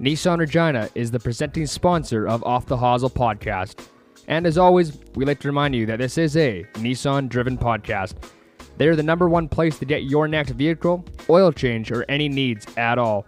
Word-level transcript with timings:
Nissan 0.00 0.38
Regina 0.38 0.88
is 0.94 1.10
the 1.10 1.20
presenting 1.20 1.66
sponsor 1.66 2.26
of 2.26 2.42
Off 2.44 2.64
the 2.64 2.76
Hosel 2.76 3.12
podcast. 3.12 3.86
And 4.28 4.46
as 4.46 4.56
always, 4.56 4.96
we 5.14 5.26
like 5.26 5.40
to 5.40 5.48
remind 5.48 5.74
you 5.74 5.84
that 5.84 5.98
this 5.98 6.16
is 6.16 6.38
a 6.38 6.64
Nissan 6.74 7.28
driven 7.28 7.58
podcast. 7.58 8.14
They're 8.78 8.96
the 8.96 9.02
number 9.02 9.28
one 9.28 9.46
place 9.46 9.78
to 9.78 9.84
get 9.84 10.04
your 10.04 10.26
next 10.26 10.52
vehicle, 10.52 11.04
oil 11.28 11.52
change, 11.52 11.92
or 11.92 12.06
any 12.08 12.30
needs 12.30 12.66
at 12.78 12.98
all. 12.98 13.26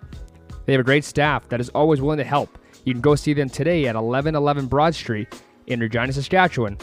They 0.65 0.73
have 0.73 0.81
a 0.81 0.85
great 0.85 1.05
staff 1.05 1.47
that 1.51 1.61
is 1.61 1.69
always 1.71 2.01
willing 2.01 2.17
to 2.17 2.25
help. 2.25 2.59
You 2.85 2.95
can 2.95 3.03
go 3.03 3.17
see 3.17 3.35
them 3.35 3.51
today 3.51 3.81
at 3.87 3.95
1111 3.95 4.67
Broad 4.67 4.95
Street 4.95 5.43
in 5.67 5.79
Regina, 5.79 6.11
Saskatchewan. 6.15 6.79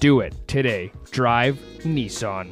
Do 0.00 0.20
it 0.20 0.34
today. 0.48 0.90
Drive 1.10 1.56
Nissan. 1.80 2.50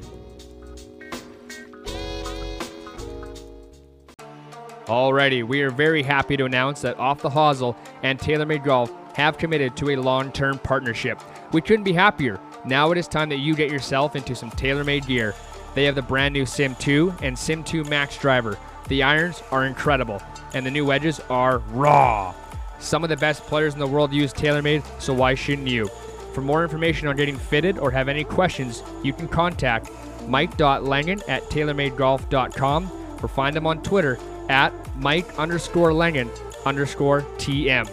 Alrighty, 4.90 5.44
we 5.44 5.62
are 5.62 5.70
very 5.70 6.02
happy 6.02 6.36
to 6.36 6.46
announce 6.46 6.80
that 6.80 6.98
Off 6.98 7.22
the 7.22 7.30
Hosel 7.30 7.76
and 8.02 8.18
TaylorMade 8.18 8.64
Golf 8.64 8.92
have 9.14 9.38
committed 9.38 9.76
to 9.76 9.90
a 9.90 9.96
long 9.96 10.32
term 10.32 10.58
partnership. 10.58 11.20
We 11.52 11.60
couldn't 11.60 11.84
be 11.84 11.92
happier. 11.92 12.40
Now 12.64 12.90
it 12.90 12.98
is 12.98 13.06
time 13.06 13.28
that 13.28 13.38
you 13.38 13.54
get 13.54 13.70
yourself 13.70 14.16
into 14.16 14.34
some 14.34 14.50
TaylorMade 14.50 15.06
gear. 15.06 15.32
They 15.76 15.84
have 15.84 15.94
the 15.94 16.02
brand 16.02 16.32
new 16.32 16.44
Sim 16.44 16.74
2 16.74 17.14
and 17.22 17.38
Sim 17.38 17.62
2 17.62 17.84
Max 17.84 18.18
driver. 18.18 18.58
The 18.88 19.04
irons 19.04 19.44
are 19.52 19.64
incredible, 19.64 20.20
and 20.54 20.66
the 20.66 20.72
new 20.72 20.84
wedges 20.84 21.20
are 21.30 21.58
raw. 21.68 22.34
Some 22.80 23.04
of 23.04 23.10
the 23.10 23.16
best 23.16 23.44
players 23.44 23.74
in 23.74 23.78
the 23.78 23.86
world 23.86 24.12
use 24.12 24.32
TaylorMade, 24.32 24.82
so 25.00 25.14
why 25.14 25.36
shouldn't 25.36 25.68
you? 25.68 25.86
For 26.34 26.40
more 26.40 26.64
information 26.64 27.06
on 27.06 27.14
getting 27.14 27.38
fitted 27.38 27.78
or 27.78 27.92
have 27.92 28.08
any 28.08 28.24
questions, 28.24 28.82
you 29.04 29.12
can 29.12 29.28
contact 29.28 29.88
mike.langen 30.26 31.22
at 31.28 31.44
taylormadegolf.com 31.44 32.90
or 33.22 33.28
find 33.28 33.54
them 33.54 33.68
on 33.68 33.84
Twitter 33.84 34.18
at 34.50 34.74
Mike 34.96 35.38
underscore 35.38 35.92
Langen 35.92 36.28
underscore 36.66 37.22
TM. 37.38 37.88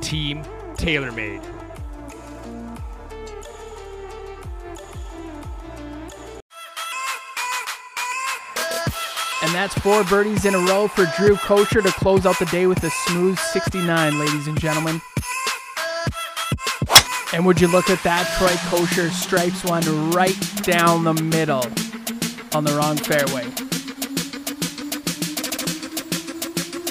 Team 0.00 0.42
TaylorMade. 0.74 1.44
And 9.40 9.54
that's 9.54 9.74
four 9.74 10.02
birdies 10.04 10.46
in 10.46 10.54
a 10.54 10.58
row 10.58 10.88
for 10.88 11.04
Drew 11.16 11.36
Kosher 11.36 11.82
to 11.82 11.90
close 11.92 12.26
out 12.26 12.38
the 12.38 12.46
day 12.46 12.66
with 12.66 12.82
a 12.82 12.90
smooth 12.90 13.38
69, 13.38 14.18
ladies 14.18 14.46
and 14.46 14.58
gentlemen. 14.58 15.00
And 17.34 17.44
would 17.44 17.60
you 17.60 17.68
look 17.68 17.90
at 17.90 18.02
that? 18.02 18.26
Troy 18.38 18.56
Kosher 18.70 19.10
stripes 19.10 19.62
one 19.62 20.10
right 20.10 20.36
down 20.62 21.04
the 21.04 21.14
middle 21.14 21.64
on 22.54 22.64
the 22.64 22.72
wrong 22.72 22.96
fairway. 22.96 23.67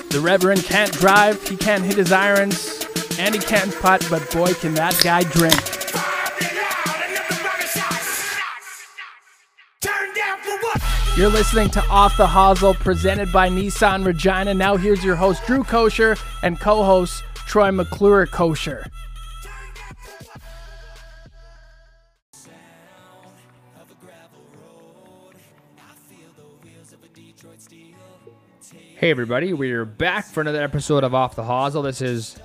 The 0.09 0.19
Reverend 0.21 0.63
can't 0.63 0.91
drive, 0.93 1.47
he 1.47 1.57
can't 1.57 1.83
hit 1.83 1.97
his 1.97 2.11
irons, 2.11 2.85
and 3.19 3.35
he 3.35 3.41
can't 3.41 3.73
putt, 3.75 4.05
but 4.09 4.29
boy, 4.31 4.53
can 4.53 4.73
that 4.75 4.99
guy 5.03 5.23
drink. 5.23 5.55
You're 11.17 11.29
listening 11.29 11.69
to 11.71 11.83
Off 11.87 12.15
the 12.15 12.27
Hosel, 12.27 12.75
presented 12.75 13.31
by 13.33 13.49
Nissan 13.49 14.05
Regina. 14.05 14.53
Now 14.53 14.77
here's 14.77 15.03
your 15.03 15.15
host, 15.15 15.43
Drew 15.47 15.63
Kosher, 15.63 16.15
and 16.43 16.59
co-host, 16.59 17.23
Troy 17.47 17.71
McClure 17.71 18.27
Kosher. 18.27 18.85
Hey 28.99 29.11
everybody, 29.11 29.53
we're 29.53 29.85
back 29.85 30.25
for 30.25 30.41
another 30.41 30.63
episode 30.63 31.03
of 31.03 31.13
Off 31.13 31.35
the 31.35 31.43
Hosel. 31.43 31.83
This 31.83 32.01
is 32.01 32.39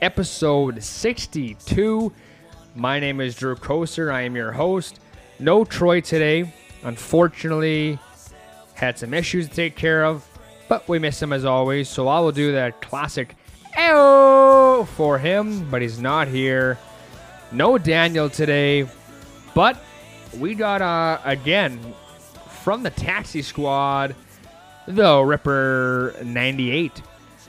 episode 0.00 0.82
62. 0.82 2.10
My 2.74 2.98
name 2.98 3.20
is 3.20 3.34
Drew 3.34 3.54
Kosher. 3.54 4.10
I 4.10 4.22
am 4.22 4.34
your 4.34 4.50
host. 4.50 4.98
No 5.38 5.62
Troy 5.62 6.00
today. 6.00 6.54
Unfortunately, 6.84 7.98
had 8.72 8.98
some 8.98 9.12
issues 9.12 9.46
to 9.50 9.54
take 9.54 9.76
care 9.76 10.06
of, 10.06 10.26
but 10.70 10.88
we 10.88 10.98
miss 10.98 11.20
him 11.20 11.34
as 11.34 11.44
always. 11.44 11.86
So 11.90 12.08
I 12.08 12.18
will 12.20 12.32
do 12.32 12.52
that 12.52 12.80
classic 12.80 13.36
"Eyo" 13.76 14.88
for 14.88 15.18
him, 15.18 15.70
but 15.70 15.82
he's 15.82 16.00
not 16.00 16.28
here. 16.28 16.78
No 17.52 17.76
Daniel 17.76 18.30
today, 18.30 18.88
but 19.54 19.76
we 20.38 20.54
got 20.54 20.80
uh 20.80 21.20
again 21.24 21.78
from 22.62 22.82
the 22.82 22.90
taxi 22.90 23.42
squad, 23.42 24.16
the 24.94 25.22
Ripper 25.22 26.16
98. 26.24 26.98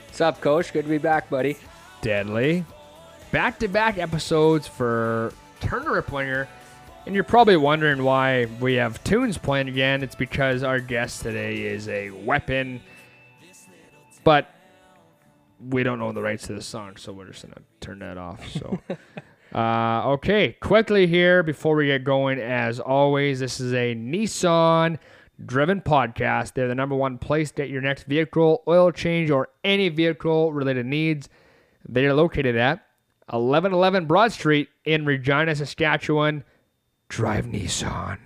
What's 0.06 0.20
up, 0.20 0.40
Coach? 0.40 0.72
Good 0.72 0.84
to 0.84 0.88
be 0.88 0.98
back, 0.98 1.28
buddy. 1.28 1.56
Deadly. 2.00 2.64
Back 3.30 3.58
to 3.60 3.68
back 3.68 3.98
episodes 3.98 4.68
for 4.68 5.32
Turner 5.60 6.00
Ripplinger. 6.00 6.46
And 7.04 7.14
you're 7.14 7.24
probably 7.24 7.56
wondering 7.56 8.04
why 8.04 8.46
we 8.60 8.74
have 8.74 9.02
tunes 9.02 9.38
playing 9.38 9.68
again. 9.68 10.02
It's 10.02 10.14
because 10.14 10.62
our 10.62 10.78
guest 10.78 11.22
today 11.22 11.62
is 11.62 11.88
a 11.88 12.10
weapon. 12.10 12.80
But 14.22 14.48
we 15.68 15.82
don't 15.82 16.00
own 16.00 16.14
the 16.14 16.22
rights 16.22 16.46
to 16.46 16.54
the 16.54 16.62
song, 16.62 16.96
so 16.96 17.12
we're 17.12 17.26
just 17.26 17.42
going 17.42 17.54
to 17.54 17.62
turn 17.80 17.98
that 18.00 18.18
off. 18.18 18.46
So. 18.52 18.80
Uh, 19.54 20.02
okay, 20.06 20.56
quickly 20.62 21.06
here 21.06 21.42
before 21.42 21.76
we 21.76 21.84
get 21.84 22.04
going, 22.04 22.38
as 22.38 22.80
always, 22.80 23.40
this 23.40 23.60
is 23.60 23.74
a 23.74 23.94
Nissan 23.94 24.98
driven 25.44 25.80
podcast. 25.80 26.54
They're 26.54 26.68
the 26.68 26.74
number 26.74 26.94
one 26.94 27.18
place 27.18 27.50
to 27.50 27.62
get 27.62 27.70
your 27.70 27.80
next 27.80 28.04
vehicle, 28.04 28.62
oil 28.66 28.90
change, 28.90 29.30
or 29.30 29.48
any 29.64 29.88
vehicle 29.88 30.52
related 30.52 30.86
needs. 30.86 31.28
They 31.88 32.06
are 32.06 32.14
located 32.14 32.56
at 32.56 32.86
1111 33.26 34.06
Broad 34.06 34.32
Street 34.32 34.68
in 34.84 35.04
Regina, 35.04 35.54
Saskatchewan. 35.54 36.44
Drive 37.08 37.46
Nissan. 37.46 38.18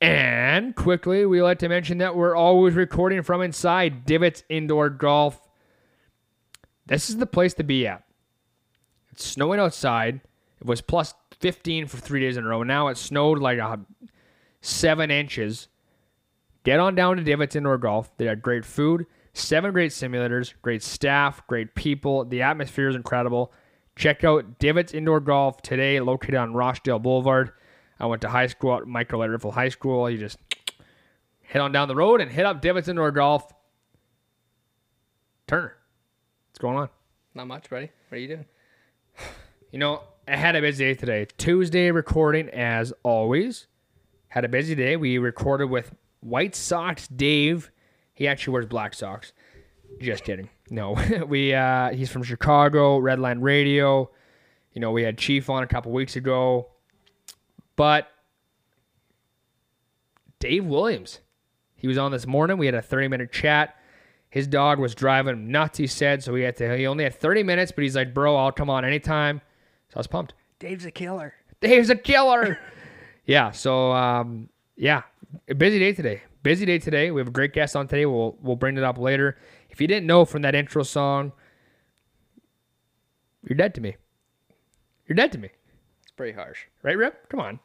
And 0.00 0.74
quickly, 0.74 1.26
we 1.26 1.42
like 1.42 1.58
to 1.58 1.68
mention 1.68 1.98
that 1.98 2.16
we're 2.16 2.34
always 2.34 2.74
recording 2.74 3.22
from 3.22 3.42
inside 3.42 4.06
Divots 4.06 4.42
Indoor 4.48 4.88
Golf. 4.88 5.38
This 6.86 7.10
is 7.10 7.18
the 7.18 7.26
place 7.26 7.54
to 7.54 7.64
be 7.64 7.86
at. 7.86 8.02
It's 9.12 9.26
snowing 9.26 9.60
outside. 9.60 10.20
It 10.60 10.66
was 10.66 10.80
plus 10.80 11.14
15 11.40 11.86
for 11.86 11.98
three 11.98 12.20
days 12.20 12.36
in 12.36 12.44
a 12.44 12.48
row. 12.48 12.62
Now 12.62 12.88
it 12.88 12.96
snowed 12.96 13.38
like 13.38 13.58
a 13.58 13.80
seven 14.60 15.10
inches. 15.10 15.68
Get 16.64 16.78
on 16.78 16.94
down 16.94 17.16
to 17.16 17.22
Divots 17.22 17.56
Indoor 17.56 17.78
Golf. 17.78 18.14
They 18.16 18.26
have 18.26 18.42
great 18.42 18.64
food, 18.64 19.06
seven 19.32 19.72
great 19.72 19.92
simulators, 19.92 20.52
great 20.62 20.82
staff, 20.82 21.46
great 21.46 21.74
people. 21.74 22.24
The 22.24 22.42
atmosphere 22.42 22.88
is 22.88 22.96
incredible. 22.96 23.52
Check 23.96 24.24
out 24.24 24.58
Divots 24.58 24.92
Indoor 24.92 25.20
Golf 25.20 25.62
today, 25.62 26.00
located 26.00 26.36
on 26.36 26.54
Rochdale 26.54 26.98
Boulevard. 26.98 27.52
I 27.98 28.06
went 28.06 28.22
to 28.22 28.28
high 28.28 28.46
school 28.46 28.76
at 28.76 28.86
Michael 28.86 29.18
Light 29.20 29.30
Riffel 29.30 29.52
High 29.52 29.68
School. 29.68 30.08
You 30.08 30.18
just 30.18 30.38
head 31.42 31.60
on 31.60 31.72
down 31.72 31.88
the 31.88 31.94
road 31.94 32.20
and 32.20 32.30
hit 32.30 32.46
up 32.46 32.62
Divots 32.62 32.88
Indoor 32.88 33.10
Golf. 33.10 33.52
Turner, 35.46 35.76
what's 36.48 36.58
going 36.58 36.76
on? 36.76 36.88
Not 37.34 37.46
much, 37.46 37.68
buddy. 37.68 37.90
What 38.08 38.16
are 38.16 38.20
you 38.20 38.28
doing? 38.28 38.44
You 39.72 39.78
know, 39.78 40.02
I 40.26 40.34
had 40.34 40.56
a 40.56 40.60
busy 40.60 40.84
day 40.84 40.94
today. 40.94 41.26
Tuesday 41.38 41.92
recording 41.92 42.48
as 42.48 42.92
always. 43.04 43.68
Had 44.30 44.44
a 44.44 44.48
busy 44.48 44.74
day. 44.74 44.96
We 44.96 45.18
recorded 45.18 45.66
with 45.66 45.92
White 46.20 46.54
Sox 46.54 47.08
Dave. 47.08 47.70
He 48.14 48.28
actually 48.28 48.52
wears 48.52 48.66
black 48.66 48.94
socks. 48.94 49.32
Just 50.00 50.24
kidding. 50.24 50.48
No, 50.70 50.96
we 51.26 51.52
uh, 51.52 51.90
he's 51.90 52.10
from 52.10 52.22
Chicago, 52.22 53.00
Redline 53.00 53.42
Radio. 53.42 54.10
You 54.72 54.80
know, 54.80 54.92
we 54.92 55.02
had 55.02 55.18
Chief 55.18 55.50
on 55.50 55.64
a 55.64 55.66
couple 55.66 55.90
weeks 55.90 56.14
ago, 56.14 56.68
but 57.74 58.08
Dave 60.38 60.64
Williams, 60.64 61.18
he 61.74 61.88
was 61.88 61.98
on 61.98 62.12
this 62.12 62.24
morning. 62.24 62.56
We 62.56 62.66
had 62.66 62.76
a 62.76 62.82
30 62.82 63.08
minute 63.08 63.32
chat. 63.32 63.76
His 64.30 64.46
dog 64.46 64.78
was 64.78 64.94
driving 64.94 65.32
him 65.32 65.50
nuts. 65.50 65.76
He 65.76 65.88
said 65.88 66.22
so. 66.22 66.36
He 66.36 66.44
had 66.44 66.56
to. 66.58 66.76
He 66.76 66.86
only 66.86 67.02
had 67.02 67.16
30 67.16 67.42
minutes, 67.42 67.72
but 67.72 67.82
he's 67.82 67.96
like, 67.96 68.14
"Bro, 68.14 68.36
I'll 68.36 68.52
come 68.52 68.70
on 68.70 68.84
anytime." 68.84 69.40
So 69.88 69.96
I 69.96 69.98
was 69.98 70.06
pumped. 70.06 70.34
Dave's 70.60 70.84
a 70.84 70.92
killer. 70.92 71.34
Dave's 71.60 71.90
a 71.90 71.96
killer. 71.96 72.56
yeah. 73.24 73.50
So 73.50 73.92
um, 73.92 74.48
yeah, 74.76 75.02
busy 75.56 75.78
day 75.78 75.92
today. 75.92 76.22
Busy 76.42 76.64
day 76.64 76.78
today. 76.78 77.10
We 77.10 77.20
have 77.20 77.28
a 77.28 77.32
great 77.32 77.52
guest 77.52 77.76
on 77.76 77.86
today. 77.86 78.06
We'll 78.06 78.36
we'll 78.40 78.56
bring 78.56 78.76
it 78.76 78.82
up 78.84 78.98
later. 78.98 79.36
If 79.68 79.80
you 79.80 79.86
didn't 79.86 80.06
know 80.06 80.24
from 80.24 80.42
that 80.42 80.54
intro 80.54 80.82
song, 80.82 81.32
you're 83.48 83.56
dead 83.56 83.74
to 83.74 83.80
me. 83.80 83.96
You're 85.06 85.16
dead 85.16 85.32
to 85.32 85.38
me, 85.38 85.50
It's 86.02 86.12
pretty 86.12 86.32
harsh. 86.32 86.60
right, 86.82 86.96
Rip? 86.96 87.28
Come 87.28 87.40
on, 87.40 87.58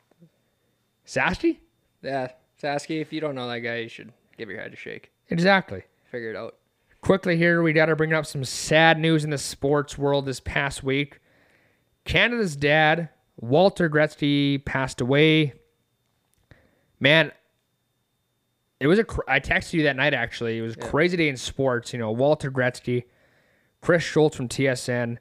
Sasky. 1.05 1.59
Yeah, 2.01 2.29
Sasky, 2.61 3.01
if 3.01 3.13
you 3.13 3.21
don't 3.21 3.35
know 3.35 3.47
that 3.47 3.59
guy, 3.59 3.77
you 3.77 3.89
should 3.89 4.11
give 4.37 4.49
your 4.49 4.59
head 4.59 4.73
a 4.73 4.75
shake. 4.75 5.11
Exactly. 5.29 5.83
Figure 6.11 6.31
it 6.31 6.35
out. 6.35 6.55
Quickly 7.01 7.37
here, 7.37 7.61
we 7.61 7.71
got 7.71 7.85
to 7.85 7.95
bring 7.95 8.13
up 8.13 8.25
some 8.25 8.43
sad 8.43 8.99
news 8.99 9.23
in 9.23 9.29
the 9.29 9.37
sports 9.37 9.95
world 9.97 10.25
this 10.25 10.39
past 10.39 10.83
week. 10.83 11.19
Canada's 12.03 12.55
dad, 12.55 13.09
Walter 13.37 13.89
Gretzky, 13.89 14.63
passed 14.63 15.01
away. 15.01 15.53
Man, 16.99 17.31
it 18.79 18.87
was 18.87 18.99
a. 18.99 19.03
cr- 19.03 19.27
I 19.27 19.39
texted 19.39 19.73
you 19.73 19.83
that 19.83 19.95
night. 19.95 20.13
Actually, 20.13 20.57
it 20.57 20.61
was 20.61 20.73
a 20.73 20.79
crazy 20.79 21.17
day 21.17 21.29
in 21.29 21.37
sports. 21.37 21.93
You 21.93 21.99
know, 21.99 22.11
Walter 22.11 22.51
Gretzky, 22.51 23.03
Chris 23.81 24.03
Schultz 24.03 24.35
from 24.35 24.47
TSN, 24.47 25.17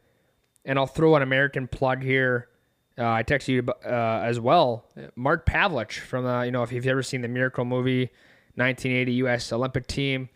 and 0.64 0.78
I'll 0.78 0.86
throw 0.86 1.16
an 1.16 1.22
American 1.22 1.66
plug 1.68 2.02
here. 2.02 2.48
Uh, 2.96 3.10
I 3.10 3.22
texted 3.24 3.48
you 3.48 3.66
uh, 3.84 4.20
as 4.24 4.38
well. 4.38 4.84
Mark 5.16 5.46
Pavelich 5.46 5.98
from 5.98 6.26
uh, 6.26 6.42
you 6.42 6.52
know 6.52 6.62
if 6.62 6.70
you've 6.72 6.86
ever 6.86 7.02
seen 7.02 7.22
the 7.22 7.28
Miracle 7.28 7.64
movie, 7.64 8.10
1980 8.54 9.12
U.S. 9.14 9.52
Olympic 9.52 9.86
team. 9.86 10.28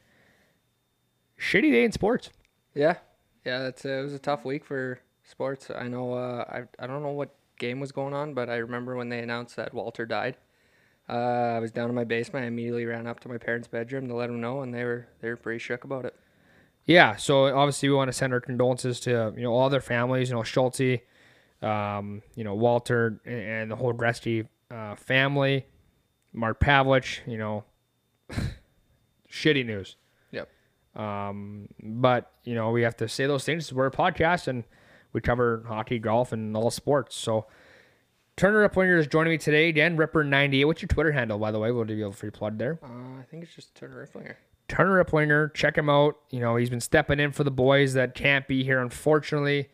Shitty 1.39 1.71
day 1.71 1.85
in 1.85 1.93
sports. 1.93 2.31
Yeah, 2.75 2.97
yeah. 3.45 3.61
That's 3.61 3.85
uh, 3.85 3.91
it 3.91 4.03
was 4.03 4.13
a 4.15 4.19
tough 4.19 4.45
week 4.45 4.65
for 4.65 4.99
sports. 5.23 5.71
I 5.71 5.87
know. 5.87 6.15
Uh, 6.15 6.45
I 6.49 6.83
I 6.83 6.87
don't 6.89 7.03
know 7.03 7.11
what 7.13 7.38
game 7.59 7.81
was 7.81 7.93
going 7.93 8.15
on, 8.15 8.35
but 8.35 8.49
I 8.49 8.57
remember 8.57 8.97
when 8.97 9.09
they 9.09 9.21
announced 9.21 9.57
that 9.57 9.75
Walter 9.75 10.07
died. 10.07 10.37
Uh, 11.09 11.57
I 11.57 11.59
was 11.59 11.73
down 11.73 11.89
in 11.89 11.95
my 11.95 12.05
basement. 12.05 12.45
I 12.45 12.49
immediately 12.49 12.85
ran 12.85 13.07
up 13.07 13.21
to 13.21 13.29
my 13.29 13.39
parents' 13.39 13.67
bedroom 13.67 14.09
to 14.09 14.15
let 14.15 14.27
them 14.27 14.41
know, 14.41 14.61
and 14.61 14.75
they 14.75 14.85
were 14.85 15.09
they 15.21 15.29
were 15.29 15.37
pretty 15.37 15.59
shook 15.59 15.85
about 15.85 16.05
it. 16.05 16.15
Yeah, 16.85 17.17
so 17.17 17.45
obviously 17.55 17.89
we 17.89 17.95
want 17.95 18.09
to 18.09 18.13
send 18.13 18.33
our 18.33 18.41
condolences 18.41 19.01
to 19.01 19.33
you 19.37 19.43
know 19.43 19.53
all 19.53 19.71
their 19.71 19.81
families. 19.81 20.29
You 20.29 20.37
know 20.37 20.43
Schulte, 20.43 21.01
um, 21.63 22.23
you 22.35 22.45
know 22.45 22.55
Walter, 22.55 23.21
and, 23.25 23.71
the 23.71 23.77
whole 23.77 23.95
Gretzky 23.95 24.49
uh, 24.71 24.97
family. 24.97 25.67
Mark 26.35 26.61
Pavelich, 26.61 27.21
you 27.27 27.39
know, 27.39 27.65
shitty 29.33 29.65
news. 29.65 29.97
Yep. 30.31 30.49
Um, 30.95 31.69
but 31.83 32.33
you 32.45 32.55
know 32.55 32.71
we 32.71 32.83
have 32.83 32.97
to 32.99 33.09
say 33.09 33.27
those 33.27 33.45
things. 33.45 33.73
We're 33.73 33.87
a 33.87 33.91
podcast 33.91 34.47
and 34.47 34.65
we 35.13 35.21
cover 35.21 35.65
hockey, 35.67 35.99
golf, 35.99 36.33
and 36.33 36.57
all 36.57 36.71
sports. 36.71 37.17
So 37.17 37.47
Turner 38.37 38.69
Ripplinger 38.69 38.99
is 38.99 39.07
joining 39.07 39.33
me 39.33 39.39
today. 39.39 39.73
Dan 39.73 39.97
Ripper 39.97 40.25
ninety 40.25 40.61
eight. 40.61 40.65
What's 40.65 40.83
your 40.83 40.89
Twitter 40.89 41.13
handle, 41.13 41.39
by 41.39 41.51
the 41.51 41.59
way? 41.59 41.73
We'll 41.73 41.85
give 41.85 41.99
you 41.99 42.07
a 42.07 42.13
free 42.13 42.31
plug 42.31 42.59
there. 42.59 42.79
Uh, 42.83 43.21
I 43.21 43.25
think 43.31 43.43
it's 43.43 43.55
just 43.55 43.75
Turner 43.75 44.07
Ripplinger. 44.07 44.35
Turner 44.69 45.03
Ripplinger, 45.03 45.55
check 45.55 45.79
him 45.79 45.89
out. 45.89 46.19
You 46.31 46.41
know, 46.41 46.57
he's 46.57 46.71
been 46.71 46.81
stepping 46.81 47.21
in 47.21 47.33
for 47.33 47.43
the 47.43 47.51
boys 47.51 47.95
that 47.95 48.15
can't 48.15 48.47
be 48.47 48.63
here, 48.65 48.81
unfortunately. 48.81 49.71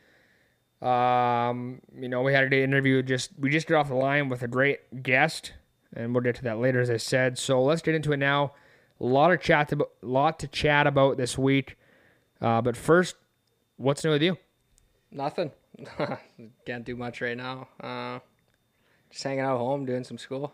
Um, 0.80 1.80
you 1.98 2.08
know, 2.08 2.22
we 2.22 2.32
had 2.32 2.44
a 2.44 2.48
great 2.48 2.62
interview. 2.62 3.02
Just 3.02 3.30
we 3.38 3.50
just 3.50 3.66
got 3.66 3.80
off 3.80 3.88
the 3.88 3.94
line 3.94 4.28
with 4.28 4.42
a 4.42 4.48
great 4.48 5.02
guest, 5.02 5.52
and 5.94 6.14
we'll 6.14 6.22
get 6.22 6.36
to 6.36 6.42
that 6.44 6.58
later, 6.58 6.80
as 6.80 6.90
I 6.90 6.98
said. 6.98 7.38
So 7.38 7.62
let's 7.62 7.82
get 7.82 7.94
into 7.94 8.12
it 8.12 8.18
now. 8.18 8.52
A 9.00 9.04
lot 9.04 9.32
of 9.32 9.40
chat, 9.40 9.68
to, 9.70 9.88
lot 10.02 10.38
to 10.38 10.46
chat 10.46 10.86
about 10.86 11.16
this 11.16 11.36
week. 11.36 11.76
Uh, 12.40 12.62
but 12.62 12.76
first, 12.76 13.16
what's 13.76 14.04
new 14.04 14.10
with 14.10 14.22
you? 14.22 14.38
Nothing. 15.14 15.52
Can't 16.66 16.84
do 16.84 16.96
much 16.96 17.20
right 17.20 17.36
now. 17.36 17.68
Uh, 17.80 18.18
just 19.10 19.22
hanging 19.22 19.40
out 19.40 19.58
home, 19.58 19.86
doing 19.86 20.02
some 20.02 20.18
school. 20.18 20.52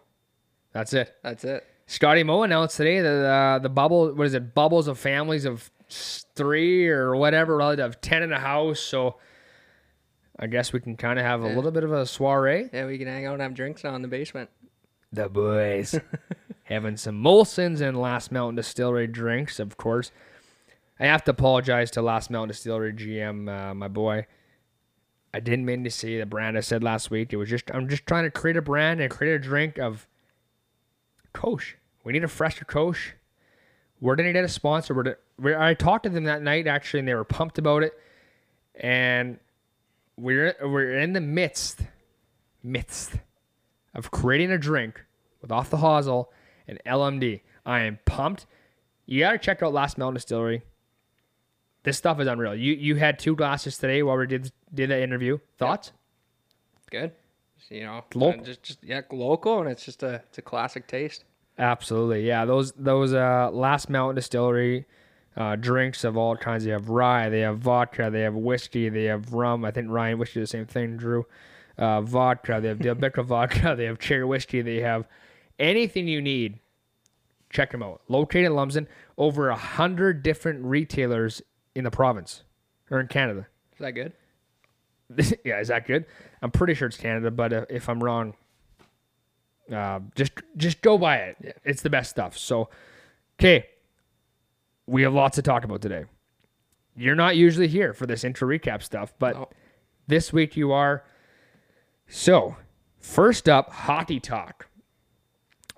That's 0.73 0.93
it. 0.93 1.17
That's 1.23 1.45
it. 1.45 1.67
Scotty 1.87 2.23
Moe 2.23 2.43
announced 2.43 2.77
today 2.77 3.01
that 3.01 3.25
uh, 3.27 3.59
the 3.59 3.71
bubble, 3.71 4.15
what 4.15 4.27
is 4.27 4.35
it, 4.35 4.55
bubbles 4.55 4.87
of 4.87 4.99
families 4.99 5.47
of 5.47 5.71
three 5.89 6.89
or 6.89 7.17
whatever, 7.17 7.57
relative 7.57 7.87
of 7.87 8.01
10 8.01 8.23
in 8.23 8.33
a 8.33 8.39
house. 8.39 8.81
So 8.81 9.17
I 10.39 10.47
guess 10.47 10.73
we 10.73 10.81
can 10.81 10.97
kind 10.97 11.19
of 11.19 11.25
have 11.25 11.43
a 11.43 11.49
little 11.49 11.71
bit 11.71 11.83
of 11.83 11.93
a 11.93 12.07
soiree. 12.07 12.69
Yeah, 12.73 12.87
we 12.87 12.99
can 12.99 13.09
hang 13.09 13.27
out 13.27 13.33
and 13.33 13.43
have 13.43 13.55
drinks 13.55 13.83
now 13.83 13.95
in 13.97 14.03
the 14.03 14.09
basement. 14.09 14.51
The 15.11 15.29
boys 15.29 15.99
having 16.65 16.97
some 16.97 17.21
Molson's 17.21 17.81
and 17.81 17.99
Last 17.99 18.31
Mountain 18.31 18.57
Distillery 18.57 19.09
drinks, 19.09 19.59
of 19.59 19.77
course. 19.77 20.13
I 21.01 21.07
have 21.07 21.25
to 21.25 21.31
apologize 21.31 21.91
to 21.93 22.03
Last 22.03 22.31
Mountain 22.31 22.51
Distillery 22.51 22.93
GM, 22.93 23.49
uh, 23.49 23.75
my 23.75 23.89
boy. 23.89 24.27
I 25.33 25.41
didn't 25.41 25.65
mean 25.65 25.85
to 25.85 25.91
say 25.91 26.19
the 26.19 26.27
brand 26.27 26.57
I 26.57 26.61
said 26.61 26.83
last 26.83 27.11
week. 27.11 27.33
It 27.33 27.37
was 27.37 27.49
just 27.49 27.71
I'm 27.73 27.89
just 27.89 28.07
trying 28.07 28.25
to 28.25 28.31
create 28.31 28.57
a 28.57 28.63
brand 28.63 29.01
and 29.01 29.11
create 29.11 29.35
a 29.35 29.39
drink 29.39 29.79
of 29.79 30.07
Kosh. 31.33 31.77
We 32.05 32.13
need 32.13 32.25
a 32.25 32.29
fresher 32.29 32.65
Kosh. 32.65 33.13
We're 34.01 34.17
gonna 34.17 34.33
get 34.33 34.45
a 34.45 34.49
sponsor. 34.49 34.95
We're, 34.95 35.17
we 35.39 35.55
I 35.55 35.75
talked 35.75 36.05
to 36.05 36.11
them 36.11 36.25
that 36.25 36.43
night 36.43 36.67
actually, 36.67 37.01
and 37.01 37.09
they 37.09 37.15
were 37.15 37.25
pumped 37.25 37.59
about 37.59 37.83
it. 37.83 37.93
And 38.75 39.39
we're 40.17 40.55
we're 40.63 40.99
in 40.99 41.13
the 41.13 41.21
midst, 41.21 41.83
midst 42.63 43.13
of 43.95 44.11
creating 44.11 44.51
a 44.51 44.59
drink 44.59 45.05
with 45.41 45.53
Off 45.53 45.71
the 45.71 45.77
Hosel 45.79 46.27
and 46.67 46.81
LMD. 46.87 47.43
I 47.65 47.81
am 47.81 47.99
pumped. 48.05 48.47
You 49.07 49.21
gotta 49.21 49.39
check 49.39 49.63
out 49.63 49.73
Last 49.73 49.97
Mountain 49.97 50.15
Distillery. 50.15 50.63
This 51.83 51.97
stuff 51.97 52.21
is 52.21 52.27
unreal. 52.27 52.55
You 52.55 52.75
you 52.75 52.97
had 52.97 53.19
two 53.19 53.35
glasses 53.35 53.79
today 53.79 54.03
while 54.03 54.17
we 54.17 54.27
did 54.27 54.53
did 54.73 54.91
that 54.91 55.01
interview. 55.01 55.39
Thoughts? 55.59 55.93
Good. 56.91 57.13
You 57.69 57.85
know, 57.85 58.05
Local. 58.15 58.43
just 58.45 58.63
just 58.63 58.79
yeah, 58.83 59.03
local, 59.13 59.61
and 59.61 59.71
it's 59.71 59.85
just 59.85 60.03
a 60.03 60.23
it's 60.29 60.39
a 60.39 60.43
classic 60.43 60.87
taste. 60.89 61.25
Absolutely, 61.59 62.27
yeah. 62.27 62.45
Those 62.45 62.73
those 62.73 63.15
uh, 63.15 63.51
Last 63.53 63.89
Mountain 63.89 64.17
Distillery 64.17 64.87
uh, 65.37 65.57
drinks 65.57 66.03
of 66.05 66.17
all 66.17 66.37
kinds. 66.37 66.65
They 66.65 66.71
have 66.71 66.89
rye, 66.89 67.29
they 67.29 67.41
have 67.41 67.59
vodka, 67.59 68.11
they 68.11 68.23
have 68.23 68.35
whiskey, 68.35 68.89
they 68.89 69.05
have 69.05 69.33
rum. 69.33 69.65
I 69.65 69.71
think 69.71 69.89
rye 69.91 70.09
and 70.09 70.19
whiskey 70.19 70.41
the 70.41 70.47
same 70.47 70.67
thing. 70.67 70.97
Drew, 70.97 71.27
uh, 71.79 72.01
vodka. 72.01 72.59
They 72.61 72.69
have 72.69 72.79
Diabetic 72.79 73.25
vodka. 73.25 73.75
They 73.77 73.85
have 73.85 73.99
cherry 73.99 74.25
whiskey. 74.25 74.63
They 74.63 74.81
have 74.81 75.07
anything 75.59 76.09
you 76.09 76.21
need. 76.21 76.59
Check 77.51 77.71
them 77.73 77.83
out. 77.83 78.01
Located 78.09 78.47
in 78.47 78.55
Lumsden, 78.55 78.89
over 79.19 79.49
a 79.49 79.57
hundred 79.57 80.23
different 80.23 80.65
retailers 80.65 81.43
in 81.75 81.85
the 81.85 81.91
province 81.91 82.43
or 82.91 83.01
in 83.01 83.07
Canada. 83.09 83.47
Is 83.73 83.79
that 83.79 83.93
good? 83.93 84.13
yeah, 85.45 85.61
is 85.61 85.69
that 85.69 85.87
good? 85.87 86.07
I'm 86.43 86.51
pretty 86.51 86.75
sure 86.75 86.89
it's 86.89 86.97
Canada, 86.97 87.31
but 87.31 87.53
uh, 87.53 87.67
if 87.69 87.89
I'm 87.89 88.03
wrong, 88.03 88.35
uh, 89.73 90.01
just 90.15 90.33
just 90.57 90.83
go 90.83 90.99
buy 90.99 91.17
it. 91.19 91.61
It's 91.65 91.83
the 91.83 91.91
best 91.91 92.11
stuff. 92.11 92.37
So, 92.37 92.69
okay, 93.39 93.67
we 94.87 95.03
have 95.03 95.13
lots 95.15 95.37
to 95.37 95.43
talk 95.43 95.65
about 95.65 95.81
today. 95.83 96.05
You're 96.97 97.15
not 97.17 97.37
usually 97.37 97.69
here 97.69 97.93
for 97.93 98.07
this 98.07 98.25
intro 98.25 98.49
recap 98.49 98.83
stuff, 98.83 99.15
but 99.19 99.35
No. 99.37 99.49
this 100.07 100.33
week 100.33 100.57
you 100.57 100.73
are. 100.73 101.05
So, 102.09 102.57
first 102.99 103.49
up, 103.49 103.71
hockey 103.73 104.19
talk. 104.21 104.67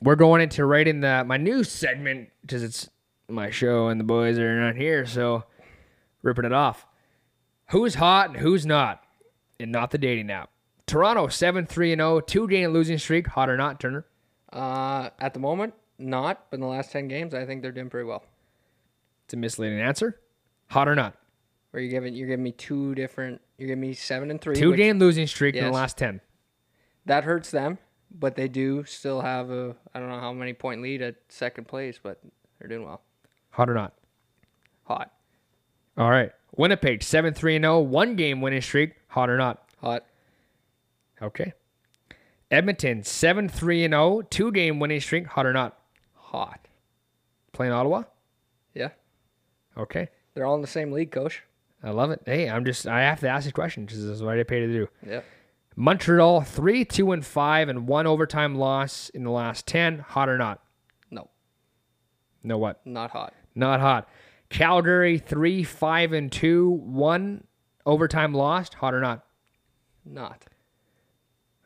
We're 0.00 0.16
going 0.16 0.40
into 0.42 0.64
right 0.64 0.88
in 0.88 1.00
the 1.00 1.24
my 1.24 1.36
new 1.36 1.62
segment 1.64 2.30
because 2.40 2.62
it's 2.62 2.88
my 3.28 3.50
show 3.50 3.88
and 3.88 4.00
the 4.00 4.04
boys 4.04 4.38
are 4.38 4.58
not 4.60 4.74
here, 4.76 5.06
so 5.06 5.44
ripping 6.22 6.44
it 6.44 6.52
off. 6.52 6.86
Who's 7.70 7.96
hot 7.96 8.30
and 8.30 8.38
who's 8.38 8.66
not? 8.66 9.02
And 9.60 9.70
not 9.70 9.90
the 9.90 9.98
dating 9.98 10.30
app. 10.30 10.50
Toronto 10.86 11.28
7 11.28 11.66
3 11.66 11.94
0, 11.94 12.20
two 12.20 12.48
game 12.48 12.72
losing 12.72 12.98
streak. 12.98 13.28
Hot 13.28 13.48
or 13.48 13.56
not, 13.56 13.80
Turner? 13.80 14.04
Uh, 14.52 15.10
at 15.18 15.34
the 15.34 15.40
moment, 15.40 15.74
not. 15.98 16.50
But 16.50 16.56
in 16.56 16.60
the 16.60 16.66
last 16.66 16.92
ten 16.92 17.08
games, 17.08 17.34
I 17.34 17.46
think 17.46 17.62
they're 17.62 17.72
doing 17.72 17.88
pretty 17.88 18.06
well. 18.06 18.24
It's 19.24 19.34
a 19.34 19.36
misleading 19.36 19.80
answer. 19.80 20.20
Hot 20.68 20.88
or 20.88 20.94
not? 20.94 21.14
Where 21.70 21.82
you 21.82 21.88
giving 21.88 22.14
you're 22.14 22.28
giving 22.28 22.42
me 22.42 22.52
two 22.52 22.94
different. 22.94 23.40
You're 23.56 23.68
giving 23.68 23.80
me 23.80 23.94
seven 23.94 24.30
and 24.30 24.40
three. 24.40 24.54
Two 24.54 24.70
which- 24.70 24.76
game 24.78 24.98
losing 24.98 25.26
streak 25.26 25.54
in 25.54 25.64
the 25.64 25.70
last 25.70 25.96
10. 25.96 26.20
That 27.06 27.24
hurts 27.24 27.50
them, 27.50 27.78
but 28.10 28.36
they 28.36 28.48
do 28.48 28.84
still 28.84 29.22
have 29.22 29.50
a. 29.50 29.74
I 29.94 30.00
don't 30.00 30.08
know 30.08 30.20
how 30.20 30.32
many 30.32 30.52
point 30.52 30.82
lead 30.82 31.00
at 31.02 31.16
second 31.28 31.66
place, 31.66 31.98
but 32.02 32.20
they're 32.58 32.68
doing 32.68 32.84
well. 32.84 33.00
Hot 33.50 33.70
or 33.70 33.74
not? 33.74 33.94
Hot, 34.84 35.12
All 35.96 36.10
right. 36.10 36.32
Winnipeg 36.56 37.02
7 37.02 37.32
3 37.34 37.58
0, 37.60 37.80
one 37.80 38.16
game 38.16 38.40
winning 38.40 38.60
streak. 38.60 38.94
Hot 39.08 39.28
or 39.30 39.36
not? 39.36 39.62
hot, 39.80 40.04
Okay. 41.20 41.52
Edmonton 42.50 43.02
7 43.02 43.48
3 43.48 43.88
0, 43.88 44.22
two 44.30 44.52
game 44.52 44.78
winning 44.78 45.00
streak. 45.00 45.26
Hot 45.28 45.46
or 45.46 45.52
not? 45.52 45.78
hot. 46.14 46.66
Playing 47.52 47.72
Ottawa? 47.74 48.04
Yeah, 48.74 48.88
Okay. 49.76 50.08
they're 50.34 50.46
all 50.46 50.54
in 50.54 50.62
the 50.62 50.66
same 50.66 50.92
league, 50.92 51.10
coach. 51.10 51.42
I 51.82 51.90
love 51.90 52.10
it. 52.10 52.22
Hey, 52.24 52.48
I'm 52.48 52.64
just, 52.64 52.86
I 52.86 53.00
have 53.02 53.20
to 53.20 53.28
ask 53.28 53.44
this 53.44 53.52
question 53.52 53.84
because 53.84 54.02
this 54.02 54.14
is 54.16 54.22
what 54.22 54.38
I 54.38 54.42
paid 54.44 54.60
to 54.60 54.66
do. 54.68 54.88
Yeah. 55.06 55.20
Montreal 55.76 56.40
3 56.42 56.84
2 56.86 57.12
and 57.12 57.24
5 57.26 57.68
and 57.68 57.86
one 57.88 58.06
overtime 58.06 58.54
loss 58.54 59.08
in 59.10 59.24
the 59.24 59.30
last 59.30 59.66
10. 59.66 59.98
Hot 60.00 60.28
or 60.28 60.38
not? 60.38 60.62
No, 61.10 61.28
No 62.42 62.56
what? 62.58 62.80
not 62.86 63.10
hot. 63.10 63.34
Not 63.54 63.80
hot. 63.80 64.08
Calgary 64.52 65.18
3 65.18 65.64
5 65.64 66.12
and 66.12 66.30
2, 66.30 66.68
one 66.68 67.44
overtime 67.86 68.34
lost. 68.34 68.74
Hot 68.74 68.92
or 68.94 69.00
not? 69.00 69.24
Not. 70.04 70.44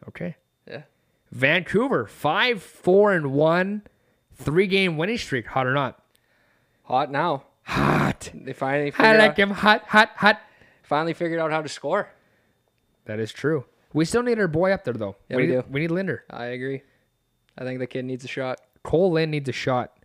Okay. 0.08 0.36
Yeah. 0.68 0.82
Vancouver 1.32 2.06
5 2.06 2.62
4 2.62 3.12
and 3.12 3.32
1, 3.32 3.82
three 4.34 4.66
game 4.68 4.96
winning 4.96 5.18
streak. 5.18 5.48
Hot 5.48 5.66
or 5.66 5.74
not? 5.74 6.00
Hot 6.84 7.10
now. 7.10 7.44
Hot. 7.64 8.30
They 8.32 8.52
finally 8.52 8.92
I 8.98 9.16
like 9.16 9.30
out, 9.30 9.38
him 9.38 9.50
hot, 9.50 9.82
hot, 9.88 10.10
hot. 10.14 10.40
finally 10.84 11.12
figured 11.12 11.40
out 11.40 11.50
how 11.50 11.62
to 11.62 11.68
score. 11.68 12.08
That 13.06 13.18
is 13.18 13.32
true. 13.32 13.64
We 13.92 14.04
still 14.04 14.22
need 14.22 14.38
our 14.38 14.46
boy 14.46 14.70
up 14.70 14.84
there 14.84 14.94
though. 14.94 15.16
Yeah, 15.28 15.36
we 15.36 15.46
need, 15.46 15.52
do. 15.52 15.64
We 15.68 15.80
need 15.80 15.90
Linder. 15.90 16.24
I 16.30 16.46
agree. 16.46 16.82
I 17.58 17.64
think 17.64 17.80
the 17.80 17.86
kid 17.88 18.04
needs 18.04 18.24
a 18.24 18.28
shot. 18.28 18.60
Kole 18.84 19.10
Lind 19.10 19.32
needs 19.32 19.48
a 19.48 19.52
shot. 19.52 19.98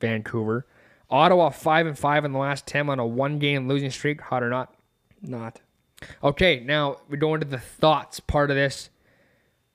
Vancouver. 0.00 0.66
Ottawa 1.10 1.50
five 1.50 1.86
and 1.86 1.98
five 1.98 2.24
in 2.24 2.32
the 2.32 2.38
last 2.38 2.66
ten 2.66 2.88
on 2.88 2.98
a 2.98 3.06
one 3.06 3.38
game 3.38 3.68
losing 3.68 3.90
streak. 3.90 4.20
Hot 4.20 4.42
or 4.42 4.50
not? 4.50 4.74
Not. 5.22 5.60
Okay, 6.22 6.60
now 6.60 6.96
we're 7.08 7.16
going 7.16 7.40
to 7.40 7.46
the 7.46 7.58
thoughts 7.58 8.20
part 8.20 8.50
of 8.50 8.56
this. 8.56 8.90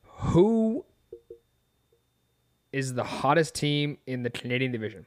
Who 0.04 0.86
is 2.72 2.94
the 2.94 3.04
hottest 3.04 3.56
team 3.56 3.98
in 4.06 4.24
the 4.24 4.30
Canadian 4.30 4.72
division? 4.72 5.06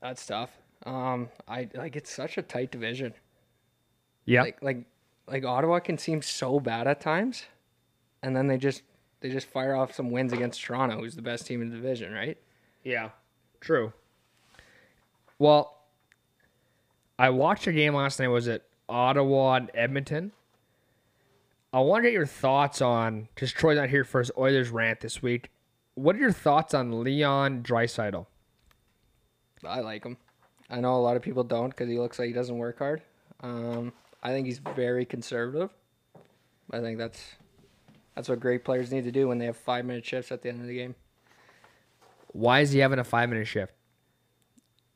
That's 0.00 0.24
tough. 0.24 0.50
Um, 0.86 1.28
I 1.46 1.68
like 1.74 1.94
it's 1.96 2.10
such 2.10 2.38
a 2.38 2.42
tight 2.42 2.72
division. 2.72 3.12
Yeah. 4.24 4.42
Like 4.42 4.62
like 4.62 4.86
like 5.26 5.44
Ottawa 5.44 5.80
can 5.80 5.98
seem 5.98 6.22
so 6.22 6.58
bad 6.58 6.86
at 6.86 7.00
times, 7.00 7.44
and 8.22 8.34
then 8.34 8.46
they 8.46 8.56
just 8.56 8.82
they 9.20 9.28
just 9.28 9.46
fire 9.46 9.74
off 9.74 9.94
some 9.94 10.10
wins 10.10 10.32
against 10.32 10.62
Toronto, 10.62 10.98
who's 10.98 11.16
the 11.16 11.22
best 11.22 11.46
team 11.46 11.60
in 11.60 11.68
the 11.68 11.76
division, 11.76 12.12
right? 12.12 12.38
Yeah, 12.82 13.10
true. 13.60 13.92
Well, 15.38 15.76
I 17.18 17.30
watched 17.30 17.66
a 17.66 17.72
game 17.72 17.94
last 17.94 18.18
night. 18.18 18.28
Was 18.28 18.46
it 18.46 18.64
Ottawa 18.88 19.54
and 19.54 19.70
Edmonton? 19.74 20.32
I 21.72 21.80
want 21.80 22.02
to 22.02 22.08
get 22.08 22.14
your 22.14 22.26
thoughts 22.26 22.82
on. 22.82 23.28
Because 23.34 23.52
Troy's 23.52 23.76
not 23.76 23.90
here 23.90 24.04
for 24.04 24.20
his 24.20 24.30
Oilers 24.36 24.70
rant 24.70 25.00
this 25.00 25.22
week. 25.22 25.50
What 25.94 26.16
are 26.16 26.18
your 26.18 26.32
thoughts 26.32 26.74
on 26.74 27.02
Leon 27.04 27.62
Draisaitl? 27.62 28.26
I 29.64 29.80
like 29.80 30.04
him. 30.04 30.16
I 30.70 30.80
know 30.80 30.94
a 30.94 30.96
lot 30.96 31.16
of 31.16 31.22
people 31.22 31.44
don't 31.44 31.70
because 31.70 31.88
he 31.88 31.98
looks 31.98 32.18
like 32.18 32.28
he 32.28 32.32
doesn't 32.32 32.56
work 32.56 32.78
hard. 32.78 33.02
Um, 33.40 33.92
I 34.22 34.30
think 34.30 34.46
he's 34.46 34.58
very 34.58 35.04
conservative. 35.04 35.70
I 36.72 36.80
think 36.80 36.98
that's 36.98 37.20
that's 38.14 38.28
what 38.28 38.40
great 38.40 38.64
players 38.64 38.92
need 38.92 39.04
to 39.04 39.12
do 39.12 39.28
when 39.28 39.38
they 39.38 39.46
have 39.46 39.56
five 39.56 39.84
minute 39.84 40.04
shifts 40.04 40.30
at 40.30 40.42
the 40.42 40.48
end 40.48 40.60
of 40.60 40.66
the 40.66 40.74
game. 40.74 40.94
Why 42.32 42.60
is 42.60 42.72
he 42.72 42.78
having 42.80 42.98
a 42.98 43.04
five 43.04 43.28
minute 43.28 43.46
shift? 43.46 43.74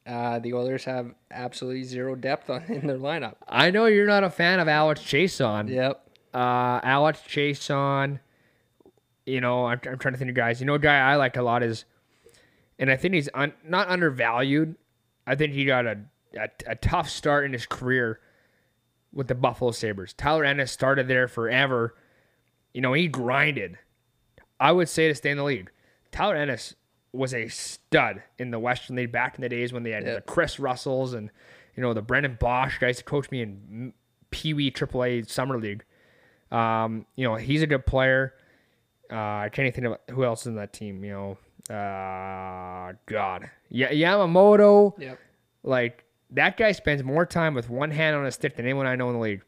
Uh, 0.06 0.38
the 0.38 0.52
Oilers 0.52 0.84
have 0.84 1.14
absolutely 1.30 1.82
zero 1.82 2.14
depth 2.14 2.50
on 2.50 2.62
in 2.68 2.86
their 2.86 2.98
lineup. 2.98 3.36
I 3.48 3.70
know 3.70 3.86
you're 3.86 4.06
not 4.06 4.24
a 4.24 4.30
fan 4.30 4.60
of 4.60 4.68
Alex 4.68 5.00
Chiasson. 5.00 5.68
Yep. 5.68 6.08
Uh, 6.32 6.80
Alex 6.82 7.20
Chiasson. 7.26 8.20
You 9.26 9.40
know, 9.40 9.66
I'm, 9.66 9.80
I'm 9.88 9.98
trying 9.98 10.12
to 10.12 10.18
think 10.18 10.28
of 10.30 10.36
guys. 10.36 10.60
You 10.60 10.66
know, 10.66 10.74
a 10.74 10.78
guy 10.78 10.98
I 10.98 11.16
like 11.16 11.36
a 11.36 11.42
lot 11.42 11.62
is, 11.62 11.86
and 12.78 12.90
I 12.90 12.96
think 12.96 13.14
he's 13.14 13.30
un, 13.32 13.54
not 13.66 13.88
undervalued. 13.88 14.74
I 15.26 15.34
think 15.34 15.54
he 15.54 15.64
got 15.64 15.86
a, 15.86 15.98
a, 16.38 16.48
a 16.66 16.74
tough 16.76 17.08
start 17.08 17.46
in 17.46 17.54
his 17.54 17.64
career 17.64 18.20
with 19.14 19.28
the 19.28 19.34
Buffalo 19.34 19.70
Sabres. 19.70 20.12
Tyler 20.12 20.44
Ennis 20.44 20.72
started 20.72 21.08
there 21.08 21.26
forever. 21.26 21.94
You 22.74 22.82
know, 22.82 22.92
he 22.92 23.08
grinded. 23.08 23.78
I 24.60 24.72
would 24.72 24.90
say 24.90 25.08
to 25.08 25.14
stay 25.14 25.30
in 25.30 25.38
the 25.38 25.44
league. 25.44 25.70
Tyler 26.12 26.36
Ennis 26.36 26.74
was 27.14 27.32
a 27.34 27.48
stud 27.48 28.22
in 28.38 28.50
the 28.50 28.58
Western 28.58 28.96
League 28.96 29.12
back 29.12 29.36
in 29.36 29.42
the 29.42 29.48
days 29.48 29.72
when 29.72 29.82
they 29.82 29.90
had 29.92 30.04
Yeah. 30.04 30.14
the 30.16 30.20
Chris 30.20 30.58
Russells 30.58 31.14
and 31.14 31.30
you 31.76 31.82
know 31.82 31.92
the 31.94 32.02
Brendan 32.02 32.36
Bosch 32.40 32.78
guys 32.78 32.96
that 32.98 33.04
coached 33.04 33.30
me 33.32 33.42
in 33.42 33.92
Pee 34.30 34.52
Wee 34.54 34.70
AAA 34.70 35.28
Summer 35.28 35.58
League. 35.58 35.84
Um, 36.50 37.06
you 37.16 37.26
know 37.26 37.34
he's 37.36 37.62
a 37.62 37.66
good 37.66 37.86
player. 37.86 38.34
Uh, 39.12 39.16
I 39.16 39.48
can't 39.52 39.66
even 39.66 39.82
think 39.82 39.98
of 40.08 40.14
who 40.14 40.24
else 40.24 40.42
is 40.42 40.46
in 40.48 40.56
that 40.56 40.72
team. 40.72 41.04
You 41.04 41.12
know, 41.12 41.74
uh, 41.74 42.92
God, 43.06 43.50
yeah, 43.68 43.90
Yamamoto. 43.90 44.98
Yep. 44.98 45.18
Like 45.62 46.04
that 46.30 46.56
guy 46.56 46.72
spends 46.72 47.02
more 47.02 47.26
time 47.26 47.54
with 47.54 47.68
one 47.70 47.90
hand 47.90 48.16
on 48.16 48.26
a 48.26 48.30
stick 48.30 48.56
than 48.56 48.64
anyone 48.66 48.86
I 48.86 48.96
know 48.96 49.08
in 49.08 49.14
the 49.14 49.20
league. 49.20 49.42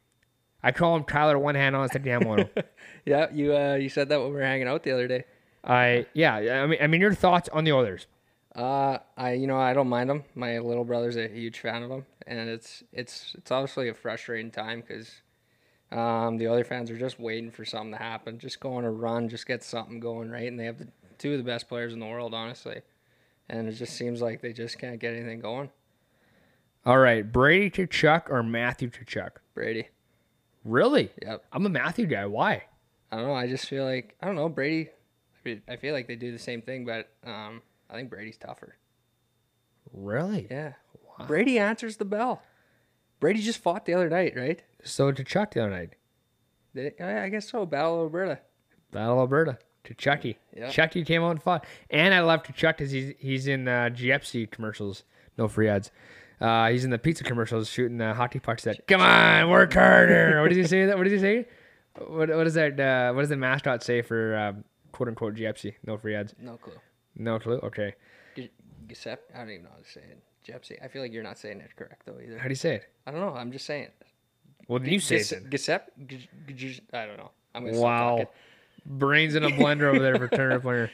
I 0.62 0.72
call 0.72 0.96
him 0.96 1.04
Tyler 1.04 1.38
one 1.38 1.54
hand 1.54 1.76
on 1.76 1.84
a 1.84 1.88
stick 1.88 2.02
Yamamoto. 2.04 2.48
Yeah. 3.04 3.28
You 3.32 3.56
uh, 3.56 3.74
you 3.74 3.88
said 3.88 4.08
that 4.08 4.18
when 4.20 4.28
we 4.30 4.34
were 4.34 4.42
hanging 4.42 4.66
out 4.68 4.82
the 4.82 4.90
other 4.92 5.06
day. 5.06 5.24
I 5.66 6.06
yeah. 6.14 6.34
I 6.62 6.66
mean, 6.66 6.78
I 6.80 6.86
mean 6.86 7.00
your 7.00 7.14
thoughts 7.14 7.48
on 7.52 7.64
the 7.64 7.72
Oilers. 7.72 8.06
Uh, 8.54 8.98
I 9.16 9.32
you 9.34 9.46
know 9.46 9.58
I 9.58 9.74
don't 9.74 9.88
mind 9.88 10.08
them. 10.08 10.24
My 10.34 10.58
little 10.58 10.84
brother's 10.84 11.16
a 11.16 11.28
huge 11.28 11.58
fan 11.60 11.82
of 11.82 11.90
them, 11.90 12.06
and 12.26 12.48
it's 12.48 12.82
it's 12.92 13.34
it's 13.36 13.50
obviously 13.50 13.88
a 13.88 13.94
frustrating 13.94 14.50
time 14.50 14.80
because 14.80 15.10
um, 15.92 16.38
the 16.38 16.46
other 16.46 16.64
fans 16.64 16.90
are 16.90 16.98
just 16.98 17.20
waiting 17.20 17.50
for 17.50 17.64
something 17.64 17.92
to 17.92 17.98
happen, 17.98 18.38
just 18.38 18.60
go 18.60 18.74
on 18.74 18.84
a 18.84 18.90
run, 18.90 19.28
just 19.28 19.46
get 19.46 19.62
something 19.62 20.00
going 20.00 20.30
right, 20.30 20.48
and 20.48 20.58
they 20.58 20.64
have 20.64 20.78
the, 20.78 20.88
two 21.18 21.32
of 21.32 21.38
the 21.38 21.44
best 21.44 21.68
players 21.68 21.92
in 21.92 22.00
the 22.00 22.06
world, 22.06 22.34
honestly, 22.34 22.80
and 23.48 23.68
it 23.68 23.72
just 23.72 23.94
seems 23.94 24.20
like 24.22 24.40
they 24.40 24.52
just 24.52 24.78
can't 24.78 24.98
get 24.98 25.14
anything 25.14 25.40
going. 25.40 25.70
All 26.84 26.98
right, 26.98 27.30
Brady 27.30 27.70
Tkachuk 27.70 28.30
or 28.30 28.42
Matthew 28.42 28.90
Tkachuk? 28.90 29.32
Brady, 29.54 29.88
Really? 30.64 31.12
yep. 31.22 31.44
I'm 31.52 31.66
a 31.66 31.68
Matthew 31.68 32.06
guy. 32.06 32.26
Why? 32.26 32.64
I 33.12 33.16
don't 33.16 33.26
know. 33.26 33.34
I 33.34 33.46
just 33.46 33.66
feel 33.68 33.84
like 33.84 34.16
I 34.20 34.26
don't 34.26 34.36
know 34.36 34.48
Brady. 34.48 34.90
I 35.68 35.76
feel- 35.76 35.94
like 35.94 36.06
they 36.08 36.16
do 36.16 36.32
the 36.32 36.38
same 36.38 36.62
thing, 36.62 36.84
but 36.84 37.08
um, 37.24 37.62
I 37.90 37.94
think 37.94 38.10
Brady's 38.10 38.36
tougher. 38.36 38.76
Really? 39.92 40.46
Yeah, 40.50 40.72
Brady 41.26 41.58
answers 41.58 41.96
the 41.96 42.04
bell. 42.04 42.42
Brady 43.20 43.40
just 43.40 43.58
fought 43.60 43.86
the 43.86 43.94
other 43.94 44.08
night, 44.10 44.34
right? 44.36 44.62
So 44.84 45.10
Tkachuk 45.12 45.52
the 45.52 45.60
other 45.62 45.70
night, 45.70 45.94
Did? 46.74 46.94
I 47.00 47.24
I 47.24 47.28
guess 47.28 47.48
so. 47.48 47.64
Battle 47.64 47.94
of 47.94 48.00
Alberta. 48.02 48.40
Battle 48.90 49.14
of 49.14 49.18
Alberta 49.20 49.58
to 49.84 49.94
Chucky. 49.94 50.38
Yeah. 50.54 50.68
Chucky 50.68 51.04
came 51.04 51.22
out 51.22 51.30
and 51.30 51.42
fought, 51.42 51.64
and 51.90 52.12
I 52.12 52.20
love 52.20 52.42
Tkachuk 52.42 52.76
because 52.76 52.90
he's 52.90 53.14
he's 53.18 53.46
in 53.46 53.68
uh, 53.68 53.90
GFC 53.92 54.50
commercials. 54.50 55.04
No 55.38 55.48
free 55.48 55.68
ads. 55.68 55.90
Uh, 56.40 56.68
he's 56.68 56.84
in 56.84 56.90
the 56.90 56.98
pizza 56.98 57.24
commercials 57.24 57.68
shooting 57.68 57.96
the 57.96 58.12
hockey 58.12 58.38
pucks. 58.38 58.64
That 58.64 58.86
come 58.86 59.00
on, 59.00 59.48
work 59.48 59.72
harder. 59.72 60.40
what 60.42 60.48
did 60.48 60.58
he 60.58 60.64
say? 60.64 60.86
That 60.86 60.98
what 60.98 61.04
did 61.04 61.12
he 61.14 61.18
say? 61.18 61.46
What 62.06 62.28
what 62.28 62.46
is 62.46 62.54
that? 62.54 62.78
Uh, 62.78 63.14
what 63.14 63.22
does 63.22 63.30
the 63.30 63.36
mascot 63.36 63.82
say 63.82 64.02
for 64.02 64.36
um, 64.36 64.64
quote 64.96 65.08
unquote 65.08 65.34
GFC? 65.34 65.74
No 65.86 65.96
free 65.98 66.14
ads. 66.14 66.34
No 66.40 66.56
clue. 66.56 66.72
No 67.16 67.38
clue. 67.38 67.58
Okay. 67.62 67.94
G- 68.34 68.50
Giuseppe? 68.88 69.22
I 69.34 69.38
don't 69.38 69.50
even 69.50 69.64
know 69.64 69.70
how 69.70 69.82
to 69.82 69.90
say 69.90 70.00
it. 70.00 70.18
Gypsy. 70.46 70.82
I 70.82 70.88
feel 70.88 71.02
like 71.02 71.12
you're 71.12 71.22
not 71.22 71.38
saying 71.38 71.60
it 71.60 71.74
correct 71.76 72.06
though 72.06 72.18
either. 72.24 72.38
How 72.38 72.44
do 72.44 72.50
you 72.50 72.54
say 72.56 72.76
it? 72.76 72.84
I 73.06 73.10
don't 73.10 73.20
know. 73.20 73.34
I'm 73.34 73.50
just 73.52 73.66
saying. 73.66 73.84
it. 73.84 73.94
Well, 74.68 74.78
then 74.80 74.90
you 74.92 75.00
say 75.00 75.16
it. 75.16 75.28
Then. 75.30 75.46
Giuseppe? 75.50 75.92
G- 76.06 76.28
G- 76.54 76.80
I 76.92 77.06
don't 77.06 77.16
know. 77.16 77.30
I'm 77.54 77.64
gonna 77.64 77.74
stop 77.74 77.84
Wow. 77.84 78.10
talking. 78.10 78.26
Brains 78.86 79.34
in 79.34 79.42
a 79.44 79.48
blender 79.50 79.82
over 79.84 79.98
there 79.98 80.16
for 80.16 80.28
Turner 80.36 80.60
player. 80.60 80.90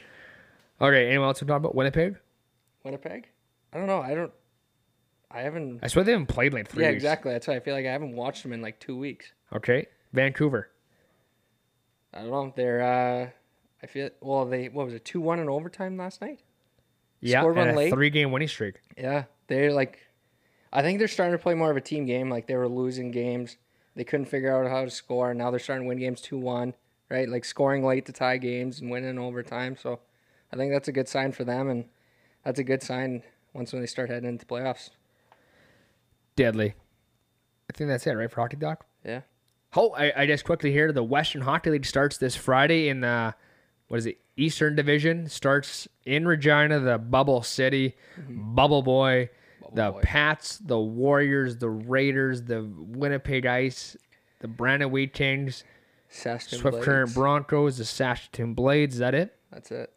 Okay, 0.81 1.07
anyone 1.07 1.27
else 1.27 1.39
to 1.39 1.45
talk 1.45 1.57
about? 1.57 1.75
Winnipeg? 1.75 2.15
Winnipeg? 2.83 3.27
I 3.71 3.77
don't 3.77 3.87
know. 3.87 4.01
I 4.01 4.15
don't. 4.15 4.31
I 5.29 5.41
haven't. 5.41 5.79
I 5.83 5.87
swear 5.87 6.03
they 6.03 6.11
haven't 6.11 6.27
played 6.27 6.47
in 6.53 6.59
like 6.59 6.67
three 6.67 6.83
yeah, 6.83 6.89
weeks. 6.89 7.03
exactly. 7.03 7.31
That's 7.31 7.47
why 7.47 7.55
I 7.55 7.59
feel 7.59 7.73
like 7.75 7.85
I 7.85 7.91
haven't 7.91 8.15
watched 8.15 8.41
them 8.43 8.53
in 8.53 8.61
like 8.61 8.79
two 8.79 8.97
weeks. 8.97 9.31
Okay. 9.55 9.85
Vancouver. 10.13 10.69
I 12.13 12.21
don't 12.21 12.31
know. 12.31 12.53
They're. 12.55 12.81
uh 12.81 13.29
I 13.83 13.85
feel. 13.87 14.09
Well, 14.21 14.45
they. 14.45 14.69
What 14.69 14.85
was 14.85 14.93
it? 14.95 15.03
Two 15.05 15.19
one 15.21 15.39
in 15.39 15.49
overtime 15.49 15.97
last 15.97 16.21
night. 16.21 16.39
Yeah, 17.19 17.41
Scored 17.41 17.55
one 17.57 17.75
late. 17.75 17.93
three 17.93 18.09
game 18.09 18.31
winning 18.31 18.47
streak. 18.47 18.75
Yeah, 18.97 19.25
they're 19.47 19.71
like, 19.71 19.99
I 20.71 20.81
think 20.81 20.99
they're 20.99 21.07
starting 21.07 21.37
to 21.37 21.41
play 21.41 21.53
more 21.53 21.69
of 21.71 21.77
a 21.77 21.81
team 21.81 22.05
game. 22.05 22.29
Like 22.29 22.47
they 22.47 22.55
were 22.55 22.67
losing 22.67 23.11
games, 23.11 23.57
they 23.95 24.03
couldn't 24.03 24.25
figure 24.25 24.55
out 24.55 24.69
how 24.69 24.83
to 24.85 24.89
score. 24.91 25.29
and 25.31 25.37
Now 25.39 25.49
they're 25.51 25.59
starting 25.59 25.85
to 25.85 25.89
win 25.89 25.99
games 25.99 26.21
two 26.21 26.37
one, 26.37 26.73
right? 27.09 27.29
Like 27.29 27.45
scoring 27.45 27.85
late 27.85 28.05
to 28.07 28.11
tie 28.13 28.37
games 28.37 28.79
and 28.81 28.89
winning 28.89 29.09
in 29.11 29.19
overtime. 29.19 29.77
So, 29.81 29.99
I 30.51 30.55
think 30.57 30.71
that's 30.73 30.87
a 30.87 30.91
good 30.91 31.07
sign 31.07 31.31
for 31.31 31.43
them, 31.43 31.69
and 31.69 31.85
that's 32.43 32.59
a 32.59 32.63
good 32.63 32.83
sign 32.83 33.23
once 33.53 33.71
when 33.71 33.81
they 33.81 33.87
start 33.87 34.09
heading 34.09 34.27
into 34.29 34.45
playoffs. 34.45 34.89
Deadly. 36.35 36.73
I 37.69 37.77
think 37.77 37.89
that's 37.89 38.05
it, 38.07 38.11
right, 38.13 38.29
for 38.29 38.41
Hockey 38.41 38.57
Doc? 38.57 38.85
Yeah, 39.05 39.21
Oh, 39.75 39.91
I, 39.91 40.11
I 40.23 40.27
just 40.27 40.43
quickly 40.43 40.71
here. 40.71 40.91
The 40.91 41.03
Western 41.03 41.41
Hockey 41.41 41.69
League 41.71 41.85
starts 41.85 42.17
this 42.17 42.35
Friday 42.35 42.89
in 42.89 42.99
the, 43.01 43.33
what 43.93 43.99
is 43.99 44.07
it, 44.07 44.17
Eastern 44.37 44.75
Division. 44.75 45.29
Starts 45.29 45.87
in 46.03 46.27
Regina, 46.27 46.79
the 46.79 46.97
Bubble 46.97 47.43
City, 47.43 47.95
Bubble 48.27 48.81
Boy, 48.81 49.29
the 49.71 49.91
Boy. 49.91 50.01
Pats, 50.01 50.57
the 50.57 50.79
Warriors, 50.79 51.57
the 51.57 51.69
Raiders, 51.69 52.41
the 52.41 52.67
Winnipeg 52.75 53.45
Ice, 53.45 53.95
the 54.39 54.47
Brandon 54.47 54.89
Wheat 54.89 55.13
Kings, 55.13 55.63
Saskatoon 56.09 56.57
Swift 56.59 56.81
Current 56.81 57.13
Broncos, 57.13 57.77
the 57.77 57.85
Saskatoon 57.85 58.55
Blades. 58.55 58.95
Is 58.95 58.99
that 59.01 59.13
it? 59.13 59.37
That's 59.51 59.69
it. 59.69 59.93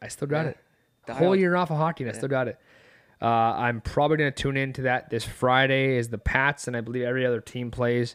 I 0.00 0.06
still 0.06 0.28
got 0.28 0.44
Yeah. 0.44 0.50
it. 0.50 0.58
The 1.06 1.14
whole 1.14 1.34
year 1.34 1.56
off 1.56 1.72
of 1.72 1.78
hockey, 1.78 2.04
and 2.04 2.12
I 2.12 2.16
still 2.16 2.28
got 2.28 2.46
it. 2.46 2.60
Uh, 3.20 3.26
I'm 3.26 3.80
probably 3.80 4.18
going 4.18 4.32
to 4.32 4.40
tune 4.40 4.56
into 4.56 4.82
that 4.82 5.10
this 5.10 5.24
Friday. 5.24 5.96
Is 5.96 6.10
the 6.10 6.18
Pats, 6.18 6.68
and 6.68 6.76
I 6.76 6.80
believe 6.80 7.02
every 7.02 7.26
other 7.26 7.40
team 7.40 7.72
plays. 7.72 8.14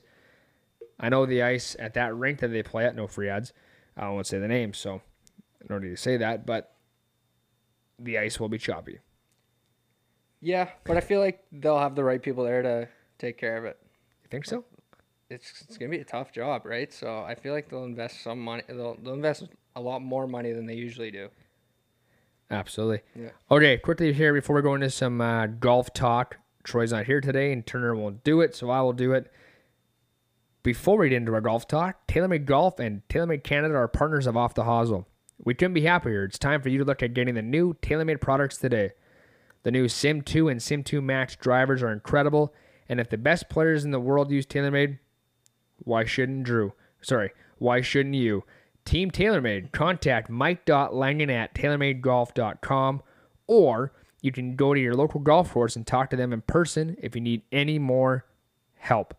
I 0.98 1.10
know 1.10 1.26
the 1.26 1.44
ice 1.44 1.76
at 1.80 1.96
that 1.96 2.16
rink 2.16 2.40
that 2.40 2.48
they 2.48 2.64
play 2.64 2.86
at. 2.86 2.96
No 2.96 3.08
free 3.08 3.28
ads. 3.28 3.52
I 3.98 4.10
won't 4.10 4.28
say 4.28 4.40
the 4.40 4.48
name, 4.48 4.74
so 4.74 5.02
I 5.62 5.68
don't 5.68 5.84
need 5.84 5.90
to 5.90 5.98
say 5.98 6.18
that. 6.18 6.46
But 6.46 6.74
the 8.00 8.18
ice 8.20 8.40
will 8.40 8.50
be 8.50 8.58
choppy. 8.58 9.00
Yeah, 10.40 10.70
but 10.86 10.98
I 10.98 11.02
feel 11.02 11.20
like 11.20 11.44
they'll 11.52 11.80
have 11.80 11.96
the 11.96 12.04
right 12.04 12.22
people 12.22 12.44
there 12.44 12.62
to 12.62 12.88
take 13.18 13.38
care 13.38 13.58
of 13.58 13.66
it. 13.66 13.78
You 14.24 14.28
think 14.30 14.46
so? 14.46 14.64
It's, 15.30 15.64
it's 15.68 15.78
gonna 15.78 15.90
be 15.90 16.00
a 16.00 16.06
tough 16.06 16.32
job, 16.32 16.66
right? 16.66 16.94
So 16.94 17.24
I 17.24 17.36
feel 17.36 17.54
like 17.54 17.70
they'll 17.70 17.84
invest 17.84 18.22
some 18.22 18.40
money. 18.40 18.64
They'll, 18.68 18.96
they'll 19.02 19.16
invest 19.16 19.44
a 19.76 19.82
lot 19.82 20.02
more 20.02 20.28
money 20.28 20.54
than 20.54 20.66
they 20.66 20.76
usually 20.76 21.12
do. 21.12 21.30
Absolutely. 22.50 23.02
Yeah. 23.16 23.30
Okay, 23.52 23.78
quickly 23.78 24.14
here 24.14 24.34
before 24.34 24.56
we 24.56 24.62
go 24.62 24.76
into 24.76 24.90
some 24.90 25.20
uh, 25.20 25.48
golf 25.48 25.92
talk. 25.94 26.38
Troy's 26.64 26.92
not 26.92 27.06
here 27.06 27.20
today, 27.20 27.52
and 27.52 27.66
Turner 27.66 27.96
won't 27.96 28.24
do 28.24 28.42
it, 28.42 28.56
so 28.56 28.70
I 28.70 28.82
will 28.82 28.94
do 28.94 29.14
it. 29.14 29.32
Before 30.68 30.98
we 30.98 31.08
get 31.08 31.16
into 31.16 31.34
our 31.34 31.40
golf 31.40 31.66
talk, 31.66 32.06
TaylorMade 32.08 32.44
Golf 32.44 32.78
and 32.78 33.02
TaylorMade 33.08 33.46
Canada 33.46 33.76
are 33.76 33.88
partners 33.88 34.28
of 34.28 34.36
Off 34.36 34.54
the 34.54 34.66
Hosel. 34.66 35.06
We 35.42 35.54
couldn't 35.54 35.76
be 35.76 35.84
happier. 35.84 36.26
It's 36.26 36.38
time 36.38 36.62
for 36.62 36.68
you 36.68 36.78
to 36.80 36.84
look 36.84 37.02
at 37.02 37.14
getting 37.14 37.36
the 37.36 37.42
new 37.42 37.76
TaylorMade 37.76 38.20
products 38.20 38.58
today. 38.58 38.92
The 39.64 39.72
new 39.72 39.88
Sim 39.88 40.24
2 40.24 40.50
and 40.50 40.62
Sim 40.62 40.84
2 40.84 41.02
Max 41.02 41.38
drivers 41.38 41.82
are 41.82 41.94
incredible, 41.94 42.54
and 42.90 43.00
if 43.00 43.10
the 43.10 43.18
best 43.18 43.48
players 43.48 43.86
in 43.86 43.92
the 43.92 44.00
world 44.02 44.30
use 44.30 44.46
TaylorMade, 44.46 45.00
why 45.78 46.04
shouldn't 46.04 46.44
Drew? 46.44 46.74
Sorry, 47.02 47.32
why 47.60 47.80
shouldn't 47.80 48.16
you? 48.16 48.44
Team 48.84 49.10
TaylorMade, 49.10 49.72
contact 49.72 50.30
mike.langen 50.30 51.30
at 51.30 51.56
taylormadegolf.com 51.56 53.04
or 53.48 53.94
You 54.22 54.34
can 54.34 54.58
go 54.58 54.74
to 54.74 54.80
your 54.82 54.96
local 54.96 55.22
golf 55.22 55.54
course 55.54 55.78
and 55.78 55.88
talk 55.88 56.10
to 56.10 56.18
them 56.18 56.34
in 56.34 56.42
person 56.42 56.98
if 57.02 57.16
you 57.16 57.22
need 57.22 57.44
any 57.54 57.80
more 57.80 58.26
help. 58.76 59.14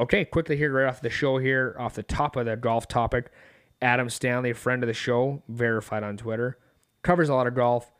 Okay, 0.00 0.24
quickly 0.24 0.56
here, 0.56 0.72
right 0.72 0.88
off 0.88 1.02
the 1.02 1.10
show 1.10 1.36
here, 1.36 1.76
off 1.78 1.92
the 1.92 2.02
top 2.02 2.34
of 2.34 2.46
the 2.46 2.56
golf 2.56 2.88
topic. 2.88 3.30
Adam 3.82 4.08
Stanley, 4.08 4.48
a 4.48 4.54
friend 4.54 4.82
of 4.82 4.86
the 4.86 4.94
show, 4.94 5.42
verified 5.46 6.02
on 6.02 6.16
Twitter, 6.16 6.56
covers 7.02 7.28
a 7.28 7.34
lot 7.34 7.46
of 7.46 7.54
golf. 7.54 7.92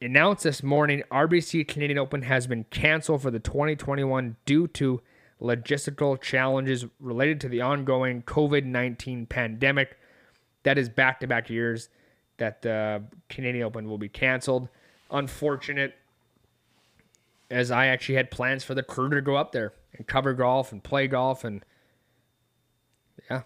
Announced 0.00 0.44
this 0.44 0.62
morning 0.62 1.02
RBC 1.10 1.66
Canadian 1.66 1.98
Open 1.98 2.22
has 2.22 2.46
been 2.46 2.62
canceled 2.70 3.22
for 3.22 3.32
the 3.32 3.40
2021 3.40 4.36
due 4.46 4.68
to 4.68 5.00
logistical 5.42 6.20
challenges 6.20 6.86
related 7.00 7.40
to 7.40 7.48
the 7.48 7.60
ongoing 7.60 8.22
COVID 8.22 8.64
19 8.64 9.26
pandemic. 9.26 9.98
That 10.62 10.78
is 10.78 10.88
back 10.88 11.18
to 11.20 11.26
back 11.26 11.50
years 11.50 11.88
that 12.36 12.62
the 12.62 13.02
Canadian 13.28 13.64
Open 13.64 13.88
will 13.88 13.98
be 13.98 14.08
canceled. 14.08 14.68
Unfortunate, 15.10 15.96
as 17.50 17.72
I 17.72 17.86
actually 17.86 18.14
had 18.14 18.30
plans 18.30 18.62
for 18.62 18.76
the 18.76 18.84
crew 18.84 19.10
to 19.10 19.20
go 19.20 19.34
up 19.34 19.50
there 19.50 19.72
and 19.96 20.06
cover 20.06 20.34
golf 20.34 20.72
and 20.72 20.82
play 20.82 21.06
golf 21.06 21.44
and 21.44 21.64
yeah. 23.30 23.42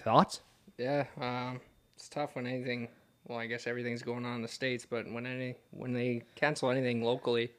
Thoughts? 0.00 0.40
Yeah, 0.78 1.04
um, 1.20 1.60
it's 1.96 2.08
tough 2.08 2.36
when 2.36 2.46
anything. 2.46 2.88
Well, 3.28 3.38
I 3.38 3.46
guess 3.46 3.66
everything's 3.66 4.02
going 4.02 4.24
on 4.24 4.36
in 4.36 4.42
the 4.42 4.48
states, 4.48 4.86
but 4.88 5.10
when 5.10 5.26
any 5.26 5.56
when 5.72 5.92
they 5.92 6.22
cancel 6.36 6.70
anything 6.70 7.02
locally, 7.02 7.50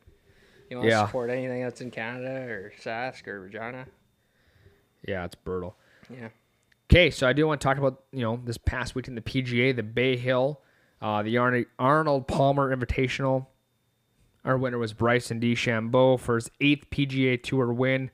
you 0.69 0.77
want 0.77 0.87
to 0.87 0.91
Yeah. 0.91 1.05
support 1.05 1.29
anything 1.29 1.61
that's 1.61 1.81
in 1.81 1.91
Canada 1.91 2.41
or 2.49 2.73
Sask 2.81 3.27
or 3.27 3.41
Regina. 3.41 3.85
Yeah, 5.07 5.25
it's 5.25 5.35
brutal. 5.35 5.75
Yeah, 6.09 6.29
Okay, 6.91 7.09
so 7.09 7.25
I 7.27 7.31
do 7.33 7.47
want 7.47 7.61
to 7.61 7.65
talk 7.65 7.77
about 7.77 8.03
you 8.11 8.21
know 8.21 8.41
this 8.43 8.57
past 8.57 8.95
week 8.95 9.07
in 9.07 9.15
the 9.15 9.21
PGA, 9.21 9.75
the 9.75 9.83
Bay 9.83 10.17
Hill, 10.17 10.61
uh, 11.01 11.21
the 11.23 11.37
Arnold 11.79 12.27
Palmer 12.27 12.75
Invitational. 12.75 13.45
Our 14.43 14.57
winner 14.57 14.77
was 14.77 14.93
Bryson 14.93 15.39
DeChambeau 15.39 16.19
for 16.19 16.35
his 16.35 16.49
eighth 16.59 16.89
PGA 16.89 17.41
Tour 17.41 17.71
win. 17.71 18.09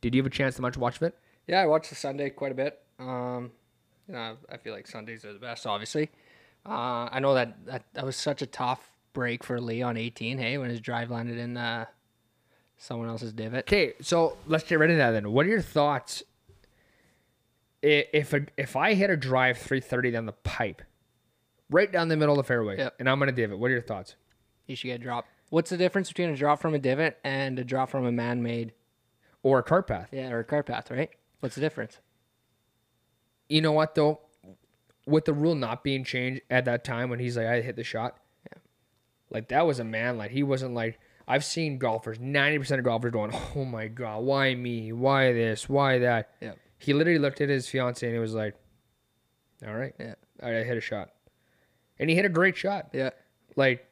Did 0.00 0.14
you 0.14 0.20
have 0.22 0.26
a 0.26 0.34
chance 0.34 0.56
to 0.56 0.62
much 0.62 0.76
watch 0.76 0.96
of 0.96 1.02
it? 1.04 1.16
yeah. 1.46 1.60
I 1.60 1.66
watched 1.66 1.90
the 1.90 1.96
Sunday 1.96 2.30
quite 2.30 2.52
a 2.52 2.54
bit. 2.54 2.80
Um, 2.98 3.50
you 4.08 4.14
know, 4.14 4.36
I 4.50 4.56
feel 4.56 4.72
like 4.74 4.86
Sundays 4.86 5.24
are 5.24 5.32
the 5.32 5.38
best, 5.38 5.66
obviously. 5.66 6.10
Uh, 6.66 7.08
I 7.10 7.20
know 7.20 7.34
that, 7.34 7.64
that 7.66 7.84
that 7.94 8.04
was 8.04 8.16
such 8.16 8.42
a 8.42 8.46
tough 8.46 8.90
break 9.12 9.42
for 9.44 9.60
Lee 9.60 9.82
on 9.82 9.96
18. 9.96 10.38
Hey, 10.38 10.58
when 10.58 10.70
his 10.70 10.80
drive 10.80 11.10
landed 11.10 11.38
in 11.38 11.56
uh, 11.56 11.86
someone 12.76 13.08
else's 13.08 13.32
divot. 13.32 13.64
Okay, 13.66 13.94
so 14.00 14.36
let's 14.46 14.64
get 14.64 14.78
right 14.78 14.90
into 14.90 14.98
that 14.98 15.12
then. 15.12 15.30
What 15.32 15.46
are 15.46 15.48
your 15.48 15.62
thoughts? 15.62 16.22
If 17.82 18.34
a, 18.34 18.42
if 18.58 18.76
I 18.76 18.92
hit 18.94 19.08
a 19.08 19.16
drive 19.16 19.56
330 19.56 20.10
down 20.10 20.26
the 20.26 20.32
pipe, 20.32 20.82
right 21.70 21.90
down 21.90 22.08
the 22.08 22.16
middle 22.16 22.34
of 22.38 22.44
the 22.44 22.46
fairway, 22.46 22.76
Yep. 22.76 22.96
and 22.98 23.08
I'm 23.08 23.18
gonna 23.18 23.32
divot, 23.32 23.58
what 23.58 23.68
are 23.70 23.74
your 23.74 23.80
thoughts? 23.82 24.16
You 24.66 24.76
should 24.76 24.88
get 24.88 25.00
dropped. 25.00 25.29
What's 25.50 25.70
the 25.70 25.76
difference 25.76 26.08
between 26.08 26.30
a 26.30 26.36
drop 26.36 26.60
from 26.60 26.74
a 26.74 26.78
divot 26.78 27.18
and 27.24 27.58
a 27.58 27.64
drop 27.64 27.90
from 27.90 28.06
a 28.06 28.12
man-made? 28.12 28.72
Or 29.42 29.58
a 29.58 29.62
cart 29.62 29.86
path? 29.86 30.08
Yeah, 30.12 30.30
or 30.30 30.40
a 30.40 30.44
cart 30.44 30.66
path, 30.66 30.90
right? 30.90 31.10
What's 31.40 31.54
the 31.54 31.60
difference? 31.60 31.98
you 33.48 33.60
know 33.60 33.72
what 33.72 33.96
though, 33.96 34.20
with 35.06 35.24
the 35.24 35.32
rule 35.32 35.56
not 35.56 35.82
being 35.82 36.04
changed 36.04 36.40
at 36.50 36.66
that 36.66 36.84
time 36.84 37.10
when 37.10 37.18
he's 37.18 37.36
like, 37.36 37.46
I 37.46 37.60
hit 37.60 37.74
the 37.74 37.82
shot. 37.82 38.16
Yeah. 38.46 38.58
Like 39.28 39.48
that 39.48 39.66
was 39.66 39.80
a 39.80 39.84
man. 39.84 40.16
Like 40.18 40.30
he 40.30 40.44
wasn't 40.44 40.74
like 40.74 41.00
I've 41.26 41.44
seen 41.44 41.78
golfers, 41.78 42.20
ninety 42.20 42.58
percent 42.58 42.78
of 42.78 42.84
golfers 42.84 43.10
going, 43.10 43.32
Oh 43.56 43.64
my 43.64 43.88
god, 43.88 44.22
why 44.22 44.54
me? 44.54 44.92
Why 44.92 45.32
this? 45.32 45.68
Why 45.68 45.98
that? 45.98 46.30
Yeah. 46.40 46.52
He 46.78 46.92
literally 46.92 47.18
looked 47.18 47.40
at 47.40 47.48
his 47.48 47.68
fiance 47.68 48.06
and 48.06 48.14
he 48.14 48.20
was 48.20 48.34
like, 48.34 48.54
All 49.66 49.74
right, 49.74 49.94
Yeah. 49.98 50.14
all 50.42 50.50
right, 50.52 50.60
I 50.60 50.62
hit 50.62 50.76
a 50.76 50.80
shot. 50.80 51.10
And 51.98 52.08
he 52.08 52.14
hit 52.14 52.24
a 52.24 52.28
great 52.30 52.56
shot. 52.56 52.90
Yeah. 52.92 53.10
Like 53.56 53.84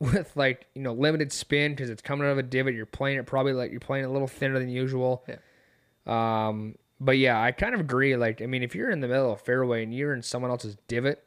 with 0.00 0.32
like, 0.36 0.66
you 0.74 0.82
know, 0.82 0.92
limited 0.92 1.32
spin 1.32 1.72
because 1.72 1.90
it's 1.90 2.02
coming 2.02 2.26
out 2.26 2.30
of 2.32 2.38
a 2.38 2.42
divot. 2.42 2.74
You're 2.74 2.86
playing 2.86 3.18
it 3.18 3.26
probably 3.26 3.52
like 3.52 3.70
you're 3.70 3.80
playing 3.80 4.04
it 4.04 4.08
a 4.08 4.10
little 4.12 4.28
thinner 4.28 4.58
than 4.58 4.68
usual. 4.68 5.24
Yeah. 5.28 5.36
Um, 6.06 6.76
but 7.00 7.18
yeah, 7.18 7.40
I 7.42 7.52
kind 7.52 7.74
of 7.74 7.80
agree. 7.80 8.16
Like, 8.16 8.40
I 8.40 8.46
mean, 8.46 8.62
if 8.62 8.74
you're 8.74 8.90
in 8.90 9.00
the 9.00 9.08
middle 9.08 9.32
of 9.32 9.40
a 9.40 9.42
fairway 9.42 9.82
and 9.82 9.92
you're 9.94 10.14
in 10.14 10.22
someone 10.22 10.50
else's 10.50 10.76
divot, 10.88 11.22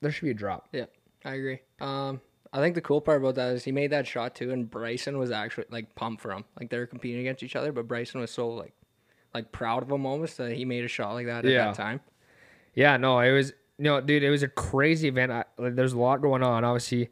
there 0.00 0.10
should 0.10 0.24
be 0.24 0.30
a 0.30 0.34
drop. 0.34 0.68
Yeah, 0.72 0.86
I 1.24 1.34
agree. 1.34 1.60
Um, 1.80 2.20
I 2.52 2.58
think 2.60 2.74
the 2.74 2.80
cool 2.80 3.00
part 3.00 3.20
about 3.20 3.34
that 3.34 3.52
is 3.54 3.64
he 3.64 3.72
made 3.72 3.90
that 3.90 4.06
shot 4.06 4.34
too, 4.34 4.52
and 4.52 4.70
Bryson 4.70 5.18
was 5.18 5.30
actually 5.30 5.64
like 5.70 5.94
pumped 5.94 6.22
for 6.22 6.30
him. 6.32 6.44
Like 6.58 6.70
they 6.70 6.78
were 6.78 6.86
competing 6.86 7.20
against 7.20 7.42
each 7.42 7.56
other, 7.56 7.72
but 7.72 7.88
Bryson 7.88 8.20
was 8.20 8.30
so 8.30 8.48
like, 8.48 8.72
like 9.34 9.50
proud 9.50 9.82
of 9.82 9.90
him 9.90 10.06
almost 10.06 10.36
that 10.38 10.52
he 10.52 10.64
made 10.64 10.84
a 10.84 10.88
shot 10.88 11.12
like 11.14 11.26
that 11.26 11.44
at 11.44 11.50
Yeah. 11.50 11.66
that 11.66 11.74
time. 11.74 12.00
Yeah, 12.74 12.96
no, 12.96 13.18
it 13.20 13.32
was 13.32 13.52
no, 13.78 14.00
dude. 14.00 14.22
It 14.22 14.30
was 14.30 14.42
a 14.42 14.48
crazy 14.48 15.08
event. 15.08 15.32
Like, 15.58 15.74
there's 15.74 15.92
a 15.92 15.98
lot 15.98 16.22
going 16.22 16.42
on. 16.42 16.64
Obviously, 16.64 17.10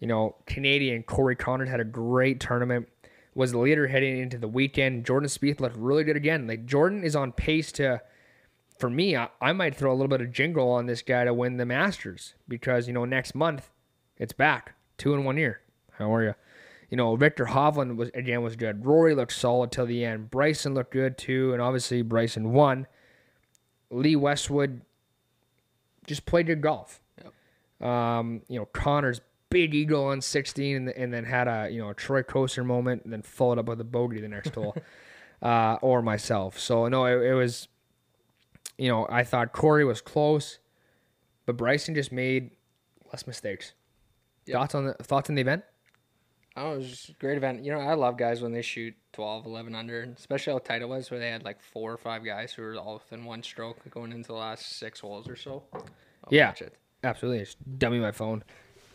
you 0.00 0.06
know, 0.06 0.36
Canadian 0.46 1.02
Corey 1.02 1.36
Conners 1.36 1.68
had 1.68 1.80
a 1.80 1.84
great 1.84 2.40
tournament. 2.40 2.88
Was 3.34 3.50
the 3.50 3.58
leader 3.58 3.88
heading 3.88 4.18
into 4.18 4.38
the 4.38 4.46
weekend. 4.46 5.04
Jordan 5.04 5.28
Spieth 5.28 5.60
looked 5.60 5.76
really 5.76 6.04
good 6.04 6.16
again. 6.16 6.46
Like 6.46 6.66
Jordan 6.66 7.02
is 7.02 7.16
on 7.16 7.32
pace 7.32 7.72
to, 7.72 8.00
for 8.78 8.88
me, 8.88 9.16
I, 9.16 9.28
I 9.40 9.52
might 9.52 9.74
throw 9.74 9.90
a 9.90 9.94
little 9.94 10.08
bit 10.08 10.20
of 10.20 10.30
jingle 10.30 10.70
on 10.70 10.86
this 10.86 11.02
guy 11.02 11.24
to 11.24 11.34
win 11.34 11.56
the 11.56 11.66
Masters 11.66 12.34
because 12.46 12.86
you 12.86 12.92
know 12.92 13.04
next 13.04 13.34
month 13.34 13.70
it's 14.18 14.32
back 14.32 14.74
two 14.98 15.14
in 15.14 15.24
one 15.24 15.36
year. 15.36 15.62
How 15.98 16.14
are 16.14 16.22
you? 16.22 16.34
You 16.90 16.96
know, 16.96 17.16
Viktor 17.16 17.46
Hovland 17.46 17.96
was 17.96 18.10
again 18.14 18.42
was 18.42 18.54
good. 18.54 18.86
Rory 18.86 19.16
looked 19.16 19.32
solid 19.32 19.72
till 19.72 19.86
the 19.86 20.04
end. 20.04 20.30
Bryson 20.30 20.74
looked 20.74 20.92
good 20.92 21.18
too, 21.18 21.52
and 21.52 21.60
obviously 21.60 22.02
Bryson 22.02 22.52
won. 22.52 22.86
Lee 23.90 24.14
Westwood 24.16 24.82
just 26.06 26.26
played 26.26 26.46
good 26.46 26.60
golf. 26.60 27.00
Um, 27.80 28.42
you 28.48 28.58
know, 28.58 28.66
Connor's 28.66 29.20
big 29.50 29.74
eagle 29.74 30.06
on 30.06 30.20
16 30.20 30.76
and, 30.76 30.88
and 30.88 31.12
then 31.12 31.24
had 31.24 31.48
a, 31.48 31.68
you 31.70 31.80
know, 31.80 31.90
a 31.90 31.94
Troy 31.94 32.22
Kosher 32.22 32.64
moment 32.64 33.04
and 33.04 33.12
then 33.12 33.22
followed 33.22 33.58
up 33.58 33.66
with 33.66 33.80
a 33.80 33.84
bogey 33.84 34.20
the 34.20 34.28
next 34.28 34.54
hole. 34.54 34.76
Uh, 35.42 35.76
or 35.82 36.00
myself. 36.00 36.58
So 36.58 36.88
no, 36.88 37.04
it, 37.04 37.22
it 37.22 37.34
was, 37.34 37.68
you 38.78 38.88
know, 38.88 39.06
I 39.10 39.24
thought 39.24 39.52
Corey 39.52 39.84
was 39.84 40.00
close, 40.00 40.58
but 41.44 41.58
Bryson 41.58 41.94
just 41.94 42.12
made 42.12 42.52
less 43.12 43.26
mistakes. 43.26 43.74
Yep. 44.46 44.54
Thoughts 44.54 44.74
on 44.74 44.86
the 44.86 44.94
thoughts 44.94 45.28
on 45.28 45.34
the 45.34 45.42
event? 45.42 45.64
Oh, 46.56 46.74
it 46.74 46.78
was 46.78 46.88
just 46.90 47.08
a 47.08 47.12
great 47.14 47.36
event. 47.36 47.64
You 47.64 47.72
know, 47.72 47.80
I 47.80 47.94
love 47.94 48.16
guys 48.16 48.40
when 48.40 48.52
they 48.52 48.62
shoot 48.62 48.94
12, 49.12 49.46
11 49.46 49.74
under, 49.74 50.02
especially 50.16 50.52
how 50.52 50.60
tight 50.60 50.82
it 50.82 50.88
was, 50.88 51.10
where 51.10 51.18
they 51.18 51.28
had 51.30 51.44
like 51.44 51.60
four 51.60 51.92
or 51.92 51.96
five 51.96 52.24
guys 52.24 52.52
who 52.52 52.62
were 52.62 52.76
all 52.76 52.94
within 52.94 53.24
one 53.24 53.42
stroke 53.42 53.78
going 53.90 54.12
into 54.12 54.28
the 54.28 54.34
last 54.34 54.76
six 54.78 55.00
holes 55.00 55.28
or 55.28 55.34
so. 55.36 55.64
I'll 55.72 55.82
Yeah. 56.30 56.52
Absolutely. 57.02 57.40
Just 57.40 57.58
dummy 57.78 57.98
my 57.98 58.12
phone. 58.12 58.44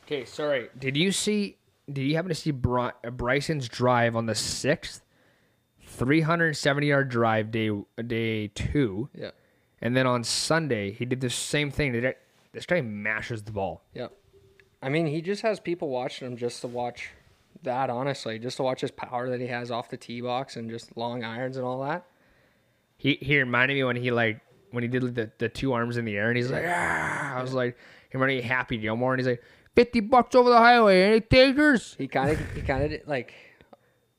Okay, 0.06 0.24
sorry. 0.26 0.70
Did 0.80 0.96
you 0.98 1.12
see? 1.12 1.58
Did 1.92 2.04
you 2.04 2.16
happen 2.16 2.30
to 2.30 2.36
see 2.36 2.52
Bry- 2.52 2.94
uh, 3.06 3.10
Bryson's 3.12 3.68
drive 3.68 4.16
on 4.16 4.26
the 4.26 4.36
sixth, 4.36 5.04
three 5.86 6.22
hundred 6.22 6.56
seventy 6.56 6.88
yard 6.88 7.10
drive 7.10 7.52
day 7.52 7.70
day 8.08 8.48
two, 8.48 9.10
Yeah. 9.14 9.32
and 9.82 9.96
then 9.96 10.08
on 10.08 10.24
Sunday 10.24 10.92
he 10.92 11.06
did 11.06 11.20
the 11.22 11.30
same 11.30 11.70
thing. 11.72 11.92
Did 11.92 12.04
it? 12.04 12.18
This 12.52 12.66
guy 12.66 12.82
mashes 12.82 13.44
the 13.44 13.52
ball. 13.52 13.84
Yeah. 13.94 14.08
I 14.82 14.90
mean, 14.90 15.06
he 15.08 15.22
just 15.22 15.42
has 15.44 15.60
people 15.60 15.90
watching 15.90 16.26
him 16.28 16.38
just 16.38 16.62
to 16.62 16.68
watch 16.68 17.12
that, 17.64 17.90
honestly, 17.90 18.40
just 18.40 18.58
to 18.58 18.64
watch 18.64 18.82
his 18.82 18.92
power 18.92 19.30
that 19.30 19.40
he 19.40 19.48
has 19.48 19.72
off 19.72 19.90
the 19.90 19.98
tee 19.98 20.22
box 20.22 20.56
and 20.56 20.70
just 20.70 20.96
long 20.98 21.24
irons 21.24 21.58
and 21.58 21.66
all 21.66 21.82
that. 21.84 22.06
He 22.98 23.18
he 23.22 23.40
reminded 23.40 23.76
me 23.76 23.84
when 23.84 23.96
he 23.96 24.12
like 24.12 24.42
when 24.72 24.84
he 24.84 24.88
did 24.90 25.16
the, 25.16 25.32
the 25.38 25.50
two 25.50 25.74
arms 25.74 25.98
in 25.98 26.06
the 26.06 26.16
air 26.18 26.28
and 26.30 26.38
he's 26.38 26.52
like 26.52 26.66
ah, 26.68 27.38
I 27.38 27.42
was 27.42 27.54
like 27.54 27.78
he 28.12 28.18
reminded 28.18 28.44
me 28.44 28.48
Happy 28.50 28.78
Gilmore 28.78 29.14
and 29.14 29.20
he's 29.20 29.28
like 29.28 29.42
fifty 29.76 30.00
bucks 30.00 30.36
over 30.36 30.50
the 30.50 30.58
highway 30.58 31.04
any 31.04 31.22
takers? 31.22 31.96
He 31.98 32.08
kind 32.08 32.32
of, 32.32 32.40
he 32.54 32.62
kind 32.62 32.94
of 32.94 33.02
like 33.08 33.34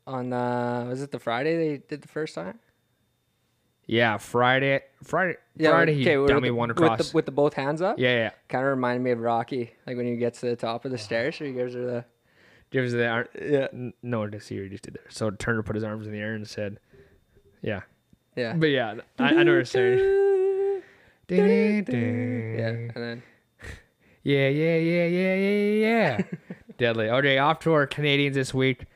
on, 0.07 0.33
uh, 0.33 0.87
was 0.89 1.03
it 1.03 1.11
the 1.13 1.19
Friday 1.19 1.57
they 1.57 1.83
did 1.87 2.01
the 2.03 2.09
first 2.09 2.35
time? 2.35 2.59
Yeah, 3.87 4.19
Friday 4.19 4.81
Friday 5.03 5.37
Friday 5.59 5.95
he 5.95 6.17
with 6.17 6.29
dummy 6.31 6.49
the- 6.49 6.55
one 6.55 6.69
with 6.69 6.79
across. 6.79 7.11
the, 7.11 7.15
with 7.15 7.27
the 7.27 7.33
both 7.33 7.55
hands 7.55 7.83
up. 7.83 7.99
yeah, 7.99 8.15
yeah. 8.17 8.31
Kind 8.49 8.65
of 8.65 8.71
reminded 8.71 9.03
me 9.03 9.11
of 9.11 9.19
Rocky, 9.21 9.73
like 9.87 9.97
when 9.97 10.07
he 10.07 10.17
gets 10.17 10.41
to 10.41 10.47
the 10.47 10.57
top 10.57 10.85
of 10.85 10.91
the 10.91 10.99
stairs, 10.99 11.37
so 11.37 11.45
he 11.45 11.53
gives 11.53 11.75
her 11.75 11.85
the. 11.85 12.05
Gives 12.71 12.93
the 12.93 13.07
ar- 13.09 13.29
Yeah. 13.41 13.67
N- 13.73 13.93
no 14.03 14.21
one 14.21 14.31
to 14.31 14.41
see 14.41 14.57
what 14.57 14.65
he 14.65 14.69
just 14.71 14.85
did 14.85 14.95
there. 14.95 15.07
So 15.11 15.31
Turner 15.31 15.63
put 15.63 15.75
his 15.75 15.85
arms 15.85 16.07
in 16.07 16.13
the 16.13 16.19
air 16.21 16.35
and 16.35 16.47
said, 16.47 16.79
"Yeah." 17.63 17.81
Yeah. 18.37 18.55
But 18.55 18.67
yeah, 18.67 18.95
I, 19.19 19.25
I 19.25 19.31
know 19.31 19.37
what 19.39 19.45
you're 19.47 19.65
saying. 19.65 20.83
Yeah, 21.29 21.37
yeah, 21.39 22.69
and 22.69 22.93
then 22.95 23.23
yeah, 24.23 24.49
yeah, 24.49 24.77
yeah, 24.77 25.07
yeah, 25.07 25.35
yeah, 25.35 25.87
yeah. 26.19 26.21
Deadly. 26.79 27.11
Okay, 27.11 27.39
off 27.39 27.59
to 27.61 27.73
our 27.73 27.87
Canadians 27.87 28.37
this 28.37 28.55
week. 28.55 28.87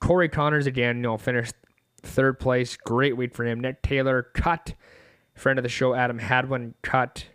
Corey 0.00 0.28
Conners 0.28 0.66
again, 0.66 0.96
you 0.96 1.02
know, 1.02 1.16
finished 1.16 1.54
third 2.02 2.38
place. 2.40 2.76
Great 2.76 3.16
week 3.16 3.34
for 3.34 3.44
him. 3.44 3.60
Nick 3.60 3.82
Taylor 3.82 4.22
cut. 4.34 4.74
Friend 5.34 5.58
of 5.58 5.62
the 5.62 5.68
show, 5.68 5.94
Adam 5.94 6.18
Hadwin 6.18 6.74
cut. 6.82 7.26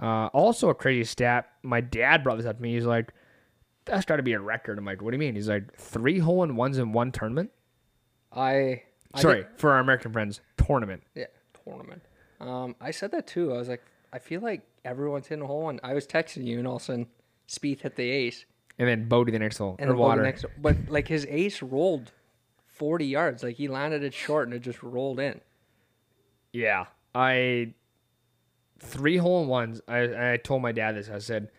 Uh, 0.00 0.26
also 0.26 0.68
a 0.68 0.74
crazy 0.74 1.04
stat. 1.04 1.48
My 1.62 1.80
dad 1.80 2.22
brought 2.24 2.36
this 2.36 2.46
up 2.46 2.56
to 2.56 2.62
me. 2.62 2.74
He's 2.74 2.84
like, 2.86 3.12
"That's 3.84 4.04
got 4.04 4.16
to 4.16 4.22
be 4.22 4.32
a 4.32 4.40
record." 4.40 4.78
I'm 4.78 4.84
like, 4.84 5.02
"What 5.02 5.10
do 5.10 5.16
you 5.16 5.20
mean?" 5.20 5.34
He's 5.34 5.48
like, 5.48 5.74
three 5.76 6.18
hole 6.18 6.42
in 6.42 6.56
ones 6.56 6.78
in 6.78 6.92
one 6.92 7.12
tournament." 7.12 7.50
I. 8.32 8.82
I 9.14 9.20
Sorry, 9.20 9.42
think- 9.42 9.58
for 9.58 9.72
our 9.72 9.78
American 9.80 10.10
friends, 10.12 10.40
tournament. 10.56 11.02
Yeah, 11.14 11.26
tournament. 11.64 12.02
Um, 12.40 12.74
I 12.80 12.90
said 12.92 13.10
that 13.12 13.26
too. 13.26 13.52
I 13.52 13.58
was 13.58 13.68
like, 13.68 13.82
I 14.12 14.18
feel 14.18 14.40
like 14.40 14.62
everyone's 14.86 15.26
hitting 15.26 15.44
a 15.44 15.46
hole 15.46 15.62
one. 15.64 15.80
I 15.82 15.92
was 15.92 16.06
texting 16.06 16.44
you, 16.46 16.58
and 16.58 16.66
all 16.66 16.76
of 16.76 16.82
a 16.82 16.84
sudden, 16.86 17.06
Spieth 17.46 17.80
hit 17.82 17.96
the 17.96 18.08
ace, 18.08 18.46
and 18.78 18.88
then 18.88 19.08
bogey 19.08 19.30
the 19.32 19.38
next 19.38 19.58
hole 19.58 19.76
and 19.78 19.90
or 19.90 19.96
water. 19.96 20.22
next. 20.22 20.46
But 20.58 20.76
like 20.88 21.08
his 21.08 21.26
ace 21.28 21.60
rolled 21.60 22.10
forty 22.66 23.04
yards. 23.04 23.42
Like 23.42 23.56
he 23.56 23.68
landed 23.68 24.02
it 24.02 24.14
short 24.14 24.48
and 24.48 24.54
it 24.54 24.60
just 24.60 24.82
rolled 24.82 25.20
in. 25.20 25.40
Yeah, 26.54 26.86
I 27.14 27.74
three 28.80 29.18
hole 29.18 29.42
in 29.42 29.48
ones. 29.48 29.82
I 29.86 30.32
I 30.32 30.36
told 30.38 30.62
my 30.62 30.72
dad 30.72 30.96
this. 30.96 31.10
I 31.10 31.18
said 31.18 31.50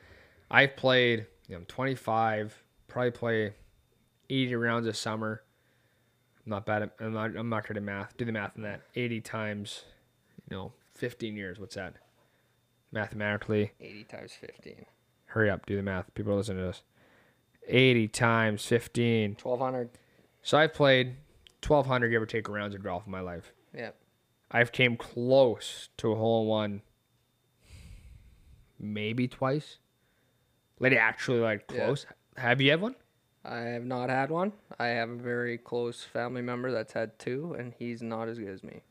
I've 0.50 0.76
played. 0.76 1.28
You 1.48 1.56
know, 1.56 1.60
I'm 1.60 1.66
25. 1.66 2.64
Probably 2.88 3.12
play 3.12 3.54
80 4.30 4.56
rounds 4.56 4.88
a 4.88 4.94
summer. 4.94 5.44
I'm 6.46 6.50
not 6.52 6.66
bad. 6.66 6.84
At, 6.84 6.92
I'm 7.00 7.14
not. 7.14 7.36
I'm 7.36 7.50
not 7.50 7.68
good 7.68 7.78
at 7.78 7.84
math. 7.84 8.16
Do 8.18 8.26
the 8.26 8.32
math 8.32 8.58
on 8.58 8.64
that. 8.64 8.82
80 8.96 9.22
times, 9.22 9.84
you 10.50 10.56
know, 10.58 10.74
15 10.96 11.36
years. 11.36 11.60
What's 11.60 11.76
that? 11.76 11.96
Mathematically, 12.92 13.72
Eighty 13.82 14.04
times 14.04 14.34
fifteen. 14.34 14.86
hurry 15.26 15.50
up. 15.50 15.66
Do 15.66 15.76
the 15.76 15.82
math. 15.82 16.14
People 16.14 16.34
are 16.34 16.36
listening 16.36 16.60
to 16.60 16.66
this. 16.66 16.84
80 17.68 18.08
times 18.10 18.64
15. 18.66 19.34
Twelve 19.36 19.60
hundred. 19.60 19.90
So 20.44 20.60
I've 20.60 20.76
played 20.76 21.16
1,200 21.66 22.10
give 22.10 22.22
or 22.22 22.28
take 22.28 22.48
rounds 22.48 22.76
of 22.76 22.84
golf 22.84 23.08
in 23.08 23.12
my 23.12 23.22
life. 23.22 23.52
Yeah. 23.76 23.92
I've 24.52 24.72
came 24.72 24.96
close 24.96 25.90
to 25.98 26.12
a 26.12 26.16
hole 26.16 26.44
in 26.44 26.48
one 26.50 26.82
maybe 28.80 29.28
twice. 29.28 29.78
Like 30.84 30.94
actually 31.00 31.40
like 31.40 31.70
Yeah. 31.74 31.86
close. 31.86 32.06
Have 32.38 32.60
you 32.62 32.72
had 32.72 32.82
one? 32.82 32.96
I 33.46 33.58
have 33.60 33.86
not 33.86 34.10
had 34.10 34.30
one. 34.32 34.54
I 34.80 34.88
have 34.88 35.10
a 35.10 35.16
very 35.16 35.58
close 35.58 36.04
family 36.04 36.42
member 36.42 36.72
that's 36.72 36.94
had 36.94 37.18
two, 37.20 37.56
and 37.58 37.74
he's 37.78 38.02
not 38.02 38.28
as 38.30 38.40
good 38.40 38.50
as 38.50 38.64
me. 38.64 38.82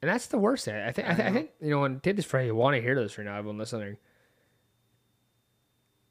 And 0.00 0.08
that's 0.10 0.26
the 0.28 0.38
worst 0.38 0.64
thing. 0.64 0.76
I 0.76 0.92
think 0.92 1.08
I, 1.08 1.14
th- 1.14 1.28
I 1.28 1.32
think 1.32 1.50
you 1.60 1.70
know 1.70 1.80
when 1.80 1.98
did 1.98 2.16
this 2.16 2.24
for 2.24 2.40
you 2.40 2.54
want 2.54 2.76
to 2.76 2.80
hear 2.82 2.94
this 2.94 3.18
right 3.18 3.24
now, 3.24 3.36
everyone 3.36 3.58
listening. 3.58 3.96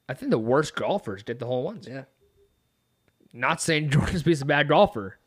I 0.08 0.14
think 0.14 0.30
the 0.30 0.38
worst 0.38 0.74
golfers 0.74 1.22
did 1.22 1.38
the 1.38 1.46
hole 1.46 1.60
in 1.60 1.64
ones. 1.64 1.88
Yeah. 1.88 2.04
Not 3.32 3.60
saying 3.60 3.90
Jordan 3.90 4.16
Spieth's 4.18 4.40
a 4.42 4.44
bad 4.46 4.68
golfer. 4.68 5.18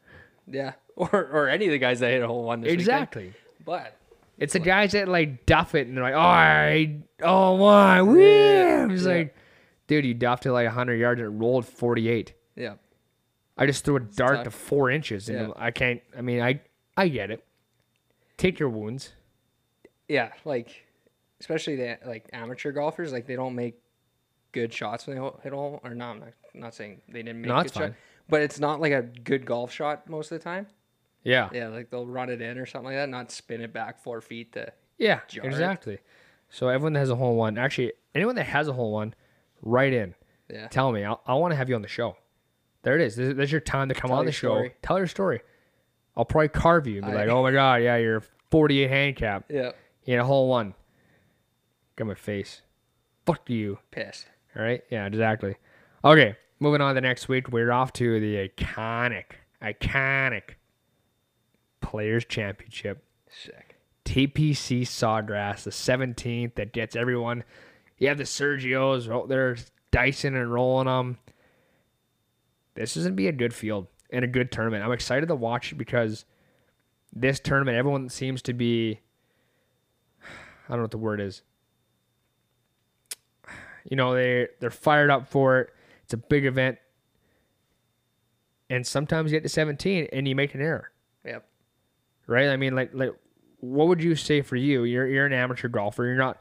Yeah. 0.48 0.74
Or 0.98 1.10
or 1.16 1.50
any 1.50 1.66
of 1.66 1.72
the 1.72 1.80
guys 1.80 2.00
that 2.02 2.12
hit 2.12 2.22
a 2.22 2.28
hole 2.28 2.44
one 2.44 2.62
this 2.62 2.68
weekend. 2.72 2.82
Exactly. 2.82 3.34
But 3.66 3.96
It's 4.42 4.54
the 4.54 4.60
guys 4.60 4.92
that 4.94 5.08
like 5.08 5.46
duff 5.46 5.76
it 5.76 5.88
and 5.88 5.96
they're 5.96 6.04
like, 6.04 6.16
oh, 6.16 6.20
I, 6.20 6.98
oh 7.22 7.58
my, 7.58 8.02
woo. 8.02 8.90
It's 8.92 9.04
yeah. 9.04 9.10
like, 9.14 9.36
dude, 9.88 10.04
you 10.06 10.14
duffed 10.14 10.46
it 10.46 10.52
like 10.52 10.66
100 10.66 10.96
yards 10.96 11.22
and 11.22 11.28
it 11.28 11.38
rolled 11.38 11.66
48. 11.66 12.34
yeah. 12.56 12.74
I 13.58 13.68
just 13.68 13.86
threw 13.86 13.98
a 13.98 14.00
dart 14.00 14.38
tough. 14.38 14.44
to 14.46 14.52
four 14.52 14.90
inches. 14.90 15.30
And 15.30 15.50
Yeah. 15.50 15.54
I 15.56 15.70
can't, 15.70 16.02
I 16.18 16.22
mean, 16.22 16.42
I, 16.42 16.62
I 16.98 17.10
get 17.10 17.30
it. 17.30 17.46
Take 18.38 18.58
your 18.60 18.70
wounds. 18.70 19.12
Yeah, 20.08 20.32
like 20.46 20.86
especially 21.40 21.76
the 21.76 22.00
like 22.06 22.28
amateur 22.34 22.72
golfers, 22.72 23.12
like 23.12 23.28
they 23.28 23.36
don't 23.36 23.54
make 23.54 23.76
good 24.52 24.74
shots 24.74 25.06
when 25.06 25.18
they 25.18 25.30
hit 25.44 25.54
all. 25.54 25.80
Or 25.84 25.94
no, 25.94 26.06
I'm 26.06 26.20
not, 26.22 26.30
not 26.56 26.74
saying 26.74 27.02
they 27.08 27.22
didn't 27.22 27.42
make 27.42 27.50
No, 27.50 27.58
good 27.58 27.66
that's 27.66 27.74
shot, 27.74 27.84
fine. 27.84 27.96
but 28.30 28.42
it's 28.42 28.60
not 28.60 28.82
like 28.82 28.94
a 28.94 29.04
good 29.04 29.46
golf 29.46 29.72
shot 29.72 30.10
most 30.10 30.32
of 30.32 30.40
the 30.40 30.44
time. 30.44 30.66
Yeah. 31.24 31.50
Yeah, 31.54 31.68
like 31.68 31.90
they'll 31.90 32.08
run 32.08 32.30
it 32.30 32.42
in 32.42 32.58
or 32.58 32.66
something 32.66 32.88
like 32.88 32.96
that, 32.96 33.10
not 33.10 33.32
spin 33.32 33.62
it 33.62 33.72
back 33.74 34.00
four 34.02 34.22
feet 34.22 34.54
to. 34.54 34.72
Yeah, 34.98 35.20
Jar 35.28 35.46
it. 35.46 35.48
exactly. 35.50 36.00
So 36.50 36.68
everyone 36.68 36.94
that 36.94 37.00
has 37.00 37.10
a 37.10 37.16
hole 37.16 37.32
in 37.32 37.38
one, 37.38 37.58
actually, 37.58 37.94
anyone 38.16 38.36
that 38.36 38.46
has 38.46 38.68
a 38.68 38.74
hole 38.74 38.88
in 38.88 38.94
one, 38.94 39.16
write 39.62 39.94
in. 39.94 40.16
Yeah. 40.52 40.68
Tell 40.68 40.92
me. 40.92 41.04
I'll, 41.04 41.22
I 41.26 41.34
want 41.36 41.52
to 41.52 41.56
have 41.56 41.70
you 41.70 41.76
on 41.76 41.82
the 41.82 41.88
show. 41.88 42.18
There 42.84 42.96
it 42.96 43.02
is. 43.02 43.16
This, 43.16 43.36
there's 43.36 43.52
your 43.52 43.62
time 43.62 43.90
to 43.90 43.96
come 43.96 44.10
Tell 44.10 44.20
on 44.20 44.26
the 44.26 44.32
show. 44.32 44.50
story. 44.56 44.74
Tell 44.82 44.98
your 44.98 45.08
story. 45.08 45.42
I'll 46.18 46.26
probably 46.26 46.50
carve 46.50 46.88
you 46.88 46.98
and 46.98 47.06
be 47.06 47.12
I- 47.14 47.16
like, 47.16 47.30
oh 47.30 47.42
my 47.44 47.52
God, 47.52 47.76
yeah, 47.84 47.96
you're 47.98 48.24
48 48.50 48.90
handicap. 48.90 49.46
Yeah. 49.50 49.72
You 50.06 50.16
had 50.16 50.22
a 50.22 50.26
hole 50.26 50.46
in 50.46 50.50
one. 50.50 50.74
Got 51.96 52.08
my 52.08 52.16
face. 52.16 52.62
Fuck 53.26 53.50
you. 53.50 53.78
Pissed. 53.92 54.26
All 54.58 54.64
right. 54.64 54.82
Yeah, 54.90 55.06
exactly. 55.06 55.56
Okay. 56.04 56.36
Moving 56.60 56.82
on 56.82 56.90
to 56.92 56.96
the 56.96 57.02
next 57.02 57.28
week, 57.30 57.50
we're 57.50 57.72
off 57.72 57.94
to 57.94 58.20
the 58.20 58.50
iconic, 58.50 59.24
iconic 59.64 60.56
Players 61.82 62.26
Championship. 62.26 63.04
Sick. 63.30 63.76
TPC 64.06 64.82
Sawgrass, 64.82 65.64
the 65.64 65.72
17th, 65.72 66.56
that 66.56 66.74
gets 66.74 66.96
everyone. 66.96 67.44
You 67.98 68.08
have 68.08 68.18
the 68.18 68.24
Sergios, 68.24 69.08
oh, 69.10 69.28
they're 69.28 69.58
dicing 69.92 70.36
and 70.36 70.52
rolling 70.52 70.88
them. 70.88 71.18
This 72.74 72.98
is 72.98 73.04
going 73.04 73.14
to 73.14 73.18
be 73.18 73.28
a 73.28 73.34
good 73.34 73.54
field 73.54 73.88
and 74.10 74.26
a 74.26 74.28
good 74.28 74.52
tournament. 74.52 74.84
I'm 74.84 74.92
excited 74.92 75.28
to 75.28 75.36
watch 75.36 75.72
it 75.72 75.76
because 75.76 76.26
this 77.14 77.40
tournament, 77.40 77.78
everyone 77.78 78.10
seems 78.10 78.42
to 78.44 78.54
be. 78.54 79.00
I 80.24 80.70
don't 80.70 80.78
know 80.78 80.84
what 80.84 80.92
the 80.92 80.98
word 80.98 81.20
is. 81.20 81.44
You 83.90 83.98
know, 83.98 84.14
they, 84.14 84.48
they're 84.60 84.70
fired 84.70 85.10
up 85.10 85.28
for 85.28 85.60
it. 85.60 85.70
It's 86.04 86.14
a 86.14 86.18
big 86.18 86.46
event. 86.46 86.78
And 88.70 88.88
sometimes 88.88 89.32
you 89.32 89.38
get 89.38 89.44
to 89.44 89.50
17 89.50 90.08
and 90.14 90.28
you 90.28 90.36
make 90.36 90.56
an 90.56 90.62
error 90.62 90.92
Yep. 91.26 91.46
Right? 92.28 92.48
I 92.50 92.58
mean, 92.58 92.76
like, 92.76 92.92
like, 92.94 93.14
what 93.60 93.88
would 93.88 94.02
you 94.04 94.16
say 94.16 94.42
for 94.42 94.56
you? 94.56 94.84
You're 94.84 95.08
you're 95.08 95.26
an 95.26 95.34
amateur 95.34 95.68
golfer. 95.68 96.06
You're 96.06 96.16
not 96.16 96.40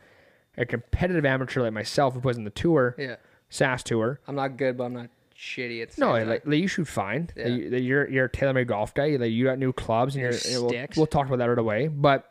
a 0.57 0.65
competitive 0.67 1.25
amateur 1.25 1.63
like 1.63 1.73
myself 1.73 2.15
who 2.15 2.21
plays 2.21 2.37
in 2.37 2.45
the 2.45 2.51
tour, 2.51 2.95
Yeah. 2.99 3.17
SAS 3.49 3.83
tour. 3.83 4.21
I'm 4.29 4.35
not 4.37 4.57
good, 4.57 4.77
but 4.77 4.85
I'm 4.85 4.93
not 4.95 5.09
shitty 5.37 5.83
at 5.83 5.97
No, 5.99 6.13
like, 6.13 6.45
like 6.47 6.59
you 6.59 6.67
shoot 6.69 6.87
fine. 6.87 7.31
Yeah. 7.37 7.45
Like, 7.45 7.53
you- 7.53 7.77
you're 7.79 8.09
you're 8.11 8.25
a 8.27 8.31
TaylorMade 8.31 8.67
golf 8.67 8.93
guy. 8.95 9.17
Like 9.17 9.31
you 9.33 9.45
got 9.45 9.59
new 9.59 9.73
clubs 9.73 10.15
and 10.17 10.23
Your 10.23 10.33
you're. 10.33 10.41
and 10.71 10.77
we'll, 10.77 10.87
we'll 10.97 11.07
talk 11.07 11.27
about 11.27 11.39
that 11.39 11.47
right 11.49 11.59
away. 11.59 11.89
But 11.89 12.31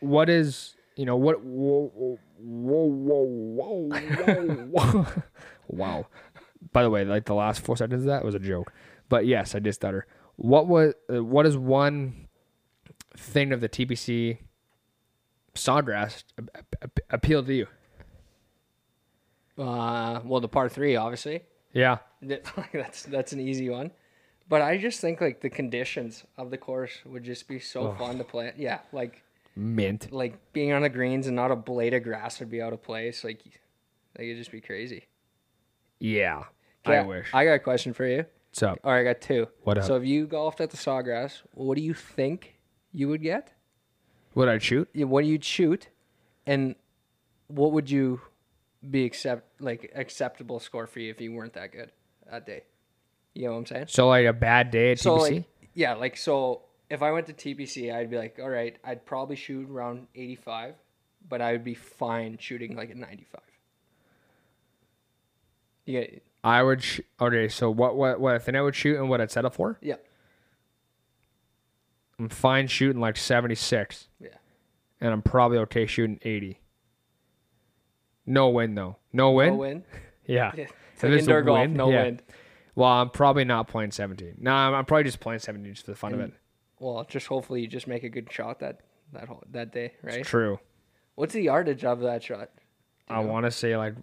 what 0.00 0.28
is 0.30 0.74
you 0.96 1.04
know 1.06 1.16
what? 1.16 1.42
Whoa, 1.42 1.90
whoa, 1.94 2.18
whoa, 2.38 2.84
whoa, 2.86 3.86
whoa, 3.86 4.46
whoa. 4.82 5.06
wow. 5.68 6.06
By 6.72 6.82
the 6.82 6.90
way, 6.90 7.04
like 7.04 7.24
the 7.26 7.34
last 7.34 7.60
four 7.64 7.76
seconds 7.76 8.02
of 8.02 8.06
that 8.08 8.24
was 8.24 8.34
a 8.34 8.38
joke. 8.38 8.72
But 9.08 9.26
yes, 9.26 9.54
I 9.54 9.58
did 9.58 9.72
stutter. 9.74 10.06
What 10.36 10.66
was 10.66 10.94
uh, 11.12 11.22
what 11.22 11.46
is 11.46 11.56
one 11.56 12.21
thing 13.16 13.52
of 13.52 13.60
the 13.60 13.68
TPC 13.68 14.38
Sawgrass 15.54 16.24
a- 16.38 16.42
a- 16.58 16.64
a- 16.86 16.90
appeal 17.14 17.42
to 17.44 17.52
you? 17.54 17.66
Uh, 19.58 20.20
well, 20.24 20.40
the 20.40 20.48
par 20.48 20.68
three, 20.68 20.96
obviously. 20.96 21.42
Yeah. 21.72 21.98
that's 22.72 23.02
that's 23.04 23.32
an 23.32 23.40
easy 23.40 23.68
one. 23.68 23.90
But 24.48 24.62
I 24.62 24.76
just 24.76 25.00
think 25.00 25.20
like 25.20 25.40
the 25.40 25.50
conditions 25.50 26.24
of 26.36 26.50
the 26.50 26.58
course 26.58 26.92
would 27.06 27.24
just 27.24 27.48
be 27.48 27.58
so 27.58 27.92
fun 27.94 28.18
to 28.18 28.24
play. 28.24 28.52
Yeah, 28.56 28.80
like 28.92 29.22
Mint. 29.56 30.12
like 30.12 30.34
being 30.52 30.72
on 30.72 30.82
the 30.82 30.88
greens 30.88 31.26
and 31.26 31.36
not 31.36 31.50
a 31.50 31.56
blade 31.56 31.94
of 31.94 32.02
grass 32.02 32.40
would 32.40 32.50
be 32.50 32.60
out 32.60 32.72
of 32.72 32.82
place. 32.82 33.24
Like, 33.24 33.40
like 34.18 34.26
it'd 34.26 34.36
just 34.38 34.50
be 34.52 34.60
crazy. 34.60 35.06
Yeah. 36.00 36.44
I 36.84 36.92
Yeah, 36.94 37.06
wish. 37.06 37.28
I 37.32 37.44
got 37.44 37.52
a 37.54 37.58
question 37.60 37.92
for 37.92 38.06
you. 38.06 38.24
What's 38.50 38.62
up? 38.62 38.78
All 38.84 38.92
right, 38.92 39.00
I 39.00 39.04
got 39.04 39.20
two. 39.20 39.48
What 39.62 39.78
up? 39.78 39.84
So 39.84 39.96
if 39.96 40.04
you 40.04 40.26
golfed 40.26 40.60
at 40.60 40.70
the 40.70 40.76
Sawgrass, 40.76 41.40
what 41.54 41.76
do 41.76 41.82
you 41.82 41.94
think 41.94 42.51
you 42.92 43.08
would 43.08 43.22
get? 43.22 43.52
Would 44.34 44.48
I'd 44.48 44.62
shoot? 44.62 44.88
Yeah, 44.94 45.04
What 45.06 45.24
you'd 45.24 45.44
shoot, 45.44 45.88
and 46.46 46.74
what 47.48 47.72
would 47.72 47.90
you 47.90 48.20
be 48.88 49.04
accept 49.04 49.60
like 49.60 49.92
acceptable 49.94 50.58
score 50.58 50.86
for 50.86 51.00
you 51.00 51.10
if 51.10 51.20
you 51.20 51.32
weren't 51.32 51.52
that 51.54 51.70
good 51.72 51.92
that 52.30 52.46
day? 52.46 52.62
You 53.34 53.46
know 53.46 53.52
what 53.52 53.58
I'm 53.58 53.66
saying? 53.66 53.84
So 53.88 54.08
like 54.08 54.26
a 54.26 54.32
bad 54.32 54.70
day 54.70 54.92
at 54.92 54.98
So 54.98 55.18
TPC? 55.18 55.20
like 55.36 55.44
yeah, 55.74 55.94
like 55.94 56.16
so 56.16 56.62
if 56.90 57.02
I 57.02 57.10
went 57.12 57.26
to 57.26 57.32
TPC, 57.32 57.94
I'd 57.94 58.10
be 58.10 58.16
like, 58.18 58.38
all 58.42 58.48
right, 58.50 58.76
I'd 58.84 59.04
probably 59.06 59.36
shoot 59.36 59.68
around 59.70 60.08
85, 60.14 60.74
but 61.28 61.40
I 61.40 61.52
would 61.52 61.64
be 61.64 61.74
fine 61.74 62.36
shooting 62.38 62.76
like 62.76 62.90
a 62.90 62.94
95. 62.94 63.40
Yeah, 65.86 66.04
I 66.44 66.62
would. 66.62 66.82
Sh- 66.82 67.00
okay, 67.20 67.48
so 67.48 67.70
what? 67.70 67.96
What? 67.96 68.20
What 68.20 68.34
I 68.34 68.38
think 68.38 68.56
I 68.56 68.62
would 68.62 68.74
shoot 68.74 68.98
and 68.98 69.08
what 69.10 69.20
I'd 69.20 69.30
set 69.30 69.44
up 69.44 69.54
for? 69.54 69.78
yeah, 69.82 69.96
I'm 72.18 72.28
fine 72.28 72.66
shooting 72.68 73.00
like 73.00 73.16
76, 73.16 74.08
yeah. 74.20 74.28
and 75.00 75.12
I'm 75.12 75.22
probably 75.22 75.58
okay 75.58 75.86
shooting 75.86 76.20
80. 76.22 76.60
No 78.26 78.48
win 78.50 78.74
though. 78.74 78.96
No 79.12 79.32
win. 79.32 79.48
No 79.48 79.54
win. 79.56 79.84
Yeah. 80.26 80.52
Yeah. 80.56 80.66
It's 80.94 81.02
like 81.02 81.12
indoor 81.12 81.42
golf, 81.42 81.58
win, 81.58 81.74
no 81.74 81.90
yeah. 81.90 82.04
wind. 82.04 82.22
Well, 82.76 82.88
I'm 82.88 83.10
probably 83.10 83.44
not 83.44 83.66
playing 83.66 83.90
17. 83.90 84.36
No, 84.38 84.52
I'm, 84.52 84.72
I'm 84.72 84.84
probably 84.84 85.02
just 85.02 85.18
playing 85.18 85.40
17 85.40 85.74
just 85.74 85.84
for 85.84 85.90
the 85.90 85.96
fun 85.96 86.14
of 86.14 86.20
it. 86.20 86.32
Well, 86.78 87.04
just 87.08 87.26
hopefully 87.26 87.60
you 87.60 87.66
just 87.66 87.88
make 87.88 88.04
a 88.04 88.08
good 88.08 88.32
shot 88.32 88.60
that 88.60 88.80
that 89.12 89.26
whole, 89.26 89.42
that 89.50 89.72
day, 89.72 89.94
right? 90.02 90.18
It's 90.18 90.28
True. 90.28 90.60
What's 91.16 91.34
the 91.34 91.42
yardage 91.42 91.84
of 91.84 92.00
that 92.00 92.22
shot? 92.22 92.50
I 93.08 93.20
want 93.20 93.44
to 93.46 93.50
say 93.50 93.76
like 93.76 93.94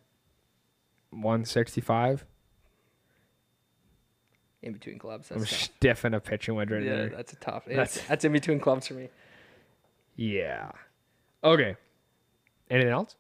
165. 1.12 2.26
In 4.62 4.74
between 4.74 5.00
clubs. 5.00 5.32
I'm 5.32 5.39
tough. 5.39 5.48
stiffing 5.50 6.13
a 6.13 6.19
pitching 6.19 6.56
wedge 6.56 6.69
right 6.72 6.84
Yeah, 6.84 6.95
there. 6.95 7.10
that's 7.10 7.32
a 7.34 7.38
tough. 7.38 7.63
That's- 7.65 8.02
That's 8.08 8.26
in 8.26 8.32
between 8.34 8.60
clubs 8.60 8.88
for 8.88 8.93
me. 8.95 9.10
Yeah. 10.17 10.72
Okay. 11.43 11.76
Anything 12.69 12.91
else? 12.91 13.15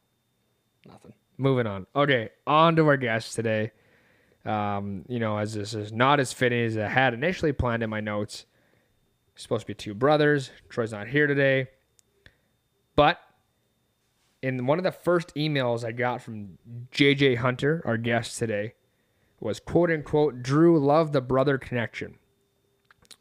Nothing. 0.85 1.13
moving 1.37 1.65
on. 1.67 1.87
Okay, 1.95 2.29
on 2.45 2.75
to 2.75 2.85
our 2.87 2.97
guest 2.97 3.35
today. 3.35 3.71
Um, 4.45 5.05
you 5.07 5.19
know, 5.19 5.37
as 5.37 5.53
this 5.53 5.73
is 5.73 5.91
not 5.93 6.19
as 6.19 6.33
fitting 6.33 6.65
as 6.65 6.77
I 6.77 6.87
had 6.87 7.13
initially 7.13 7.53
planned 7.53 7.83
in 7.83 7.89
my 7.89 8.01
notes. 8.01 8.45
Supposed 9.35 9.61
to 9.61 9.67
be 9.67 9.73
two 9.73 9.93
brothers. 9.93 10.51
Troy's 10.67 10.91
not 10.91 11.07
here 11.07 11.27
today. 11.27 11.67
But 12.97 13.19
in 14.41 14.65
one 14.65 14.77
of 14.79 14.83
the 14.83 14.91
first 14.91 15.33
emails 15.35 15.85
I 15.85 15.93
got 15.93 16.21
from 16.21 16.57
JJ 16.91 17.37
Hunter, 17.37 17.81
our 17.85 17.95
guest 17.97 18.37
today, 18.37 18.73
was 19.39 19.59
quote 19.59 19.91
unquote 19.91 20.41
Drew 20.41 20.79
love 20.79 21.11
the 21.11 21.21
brother 21.21 21.57
connection. 21.57 22.15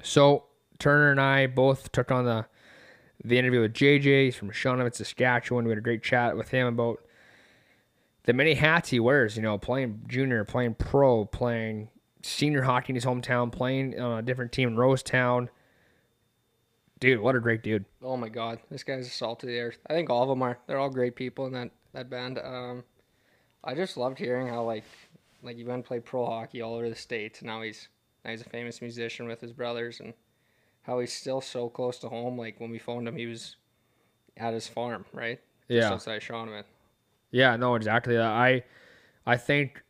So 0.02 0.44
Turner 0.78 1.11
and 1.11 1.20
I 1.20 1.46
both 1.46 1.92
took 1.92 2.11
on 2.11 2.24
the 2.24 2.46
the 3.24 3.38
interview 3.38 3.61
with 3.61 3.74
JJ. 3.74 4.26
He's 4.26 4.37
from 4.37 4.50
Shaunavon, 4.50 4.94
Saskatchewan. 4.94 5.64
We 5.64 5.70
had 5.70 5.78
a 5.78 5.83
great 5.83 6.02
chat 6.02 6.37
with 6.37 6.50
him 6.50 6.66
about 6.66 7.00
the 8.24 8.33
many 8.33 8.54
hats 8.54 8.90
he 8.90 9.00
wears. 9.00 9.37
You 9.37 9.42
know, 9.42 9.59
playing 9.59 10.02
junior, 10.07 10.44
playing 10.44 10.74
pro, 10.74 11.24
playing 11.24 11.88
senior 12.22 12.62
hockey 12.62 12.90
in 12.92 12.94
his 12.94 13.04
hometown, 13.04 13.50
playing 13.50 13.98
on 13.98 14.18
a 14.18 14.22
different 14.22 14.52
team 14.52 14.68
in 14.68 14.76
Rosetown. 14.76 15.48
Dude, 17.00 17.20
what 17.20 17.37
a 17.37 17.40
great 17.40 17.62
dude. 17.62 17.85
Oh 18.02 18.16
my 18.16 18.28
god, 18.28 18.59
this 18.70 18.83
guy's 18.83 19.07
a 19.07 19.11
salt 19.11 19.42
of 19.44 19.48
the 19.48 19.59
earth. 19.59 19.78
I 19.87 19.92
think 19.92 20.11
all 20.11 20.22
of 20.22 20.28
them 20.28 20.42
are. 20.42 20.59
They're 20.66 20.78
all 20.78 20.90
great 20.90 21.16
people 21.16 21.46
in 21.46 21.52
that 21.52 21.70
that 21.92 22.11
band. 22.11 22.38
Um, 22.38 22.85
I 23.64 23.74
just 23.74 23.96
loved 23.96 24.18
hearing 24.18 24.46
how 24.46 24.62
like 24.64 24.85
like 25.42 25.57
he 25.57 25.64
went 25.64 25.77
and 25.77 25.85
played 25.85 26.05
pro 26.05 26.27
hockey 26.27 26.61
all 26.62 26.74
over 26.74 26.88
the 26.88 26.94
states. 26.96 27.40
And 27.40 27.46
now 27.48 27.62
he's 27.62 27.88
now 28.24 28.31
he's 28.33 28.40
a 28.42 28.48
famous 28.48 28.81
musician 28.81 29.27
with 29.29 29.40
his 29.40 29.53
brothers, 29.53 30.01
and 30.01 30.14
how 30.83 30.98
he's 31.01 31.12
still 31.12 31.40
so 31.40 31.68
close 31.68 31.98
to 32.01 32.09
home. 32.09 32.37
Like 32.38 32.59
when 32.61 32.70
we 32.70 32.79
phoned 32.79 33.07
him, 33.09 33.16
he 33.16 33.27
was 33.27 33.57
at 34.37 34.55
his 34.55 34.66
farm, 34.68 35.05
right? 35.12 35.40
Yeah. 35.68 35.81
Just 35.81 35.92
outside 35.92 36.22
Shaunavon. 36.22 36.64
Yeah, 37.31 37.57
no, 37.57 37.74
exactly. 37.74 38.16
Uh, 38.16 38.24
I 38.29 38.62
I 39.27 39.37
think 39.37 39.83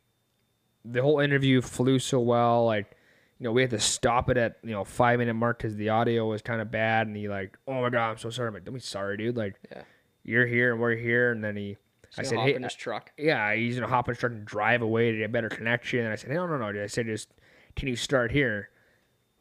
the 0.84 1.02
whole 1.02 1.20
interview 1.20 1.60
flew 1.60 1.98
so 1.98 2.18
well. 2.20 2.64
Like, 2.64 2.96
you 3.38 3.44
know, 3.44 3.52
we 3.52 3.62
had 3.62 3.70
to 3.70 3.78
stop 3.78 4.28
it 4.30 4.36
at 4.36 4.56
you 4.64 4.72
know 4.72 4.84
five 4.84 5.18
minute 5.18 5.34
mark 5.34 5.58
because 5.58 5.76
the 5.76 5.90
audio 5.90 6.26
was 6.26 6.42
kind 6.42 6.60
of 6.60 6.70
bad, 6.70 7.06
and 7.06 7.16
he 7.16 7.28
like, 7.28 7.56
oh 7.68 7.80
my 7.82 7.90
god, 7.90 8.10
I'm 8.10 8.18
so 8.18 8.30
sorry. 8.30 8.48
I'm 8.48 8.54
like, 8.54 8.64
don't 8.64 8.74
be 8.74 8.80
sorry, 8.80 9.16
dude. 9.16 9.36
Like, 9.36 9.54
Yeah. 9.70 9.82
you're 10.24 10.46
here 10.46 10.72
and 10.72 10.80
we're 10.80 10.96
here, 10.96 11.30
and 11.30 11.42
then 11.44 11.56
he. 11.56 11.76
I 12.20 12.22
said, 12.24 12.34
gonna 12.36 12.42
hey, 12.46 12.52
hop 12.52 12.56
in 12.56 12.62
his 12.64 12.74
truck. 12.74 13.12
yeah, 13.18 13.54
he's 13.54 13.74
gonna 13.76 13.86
hop 13.88 14.08
in 14.08 14.12
his 14.14 14.18
truck 14.20 14.32
and 14.32 14.44
drive 14.44 14.82
away 14.82 15.12
to 15.12 15.18
get 15.18 15.24
a 15.24 15.28
better 15.28 15.48
connection. 15.48 16.00
And 16.00 16.08
I 16.12 16.16
said, 16.16 16.30
no, 16.30 16.46
no, 16.46 16.56
no. 16.58 16.72
dude. 16.72 16.82
I 16.82 16.86
said, 16.86 17.06
just 17.06 17.28
can 17.76 17.88
you 17.88 17.96
start 17.96 18.30
here? 18.32 18.70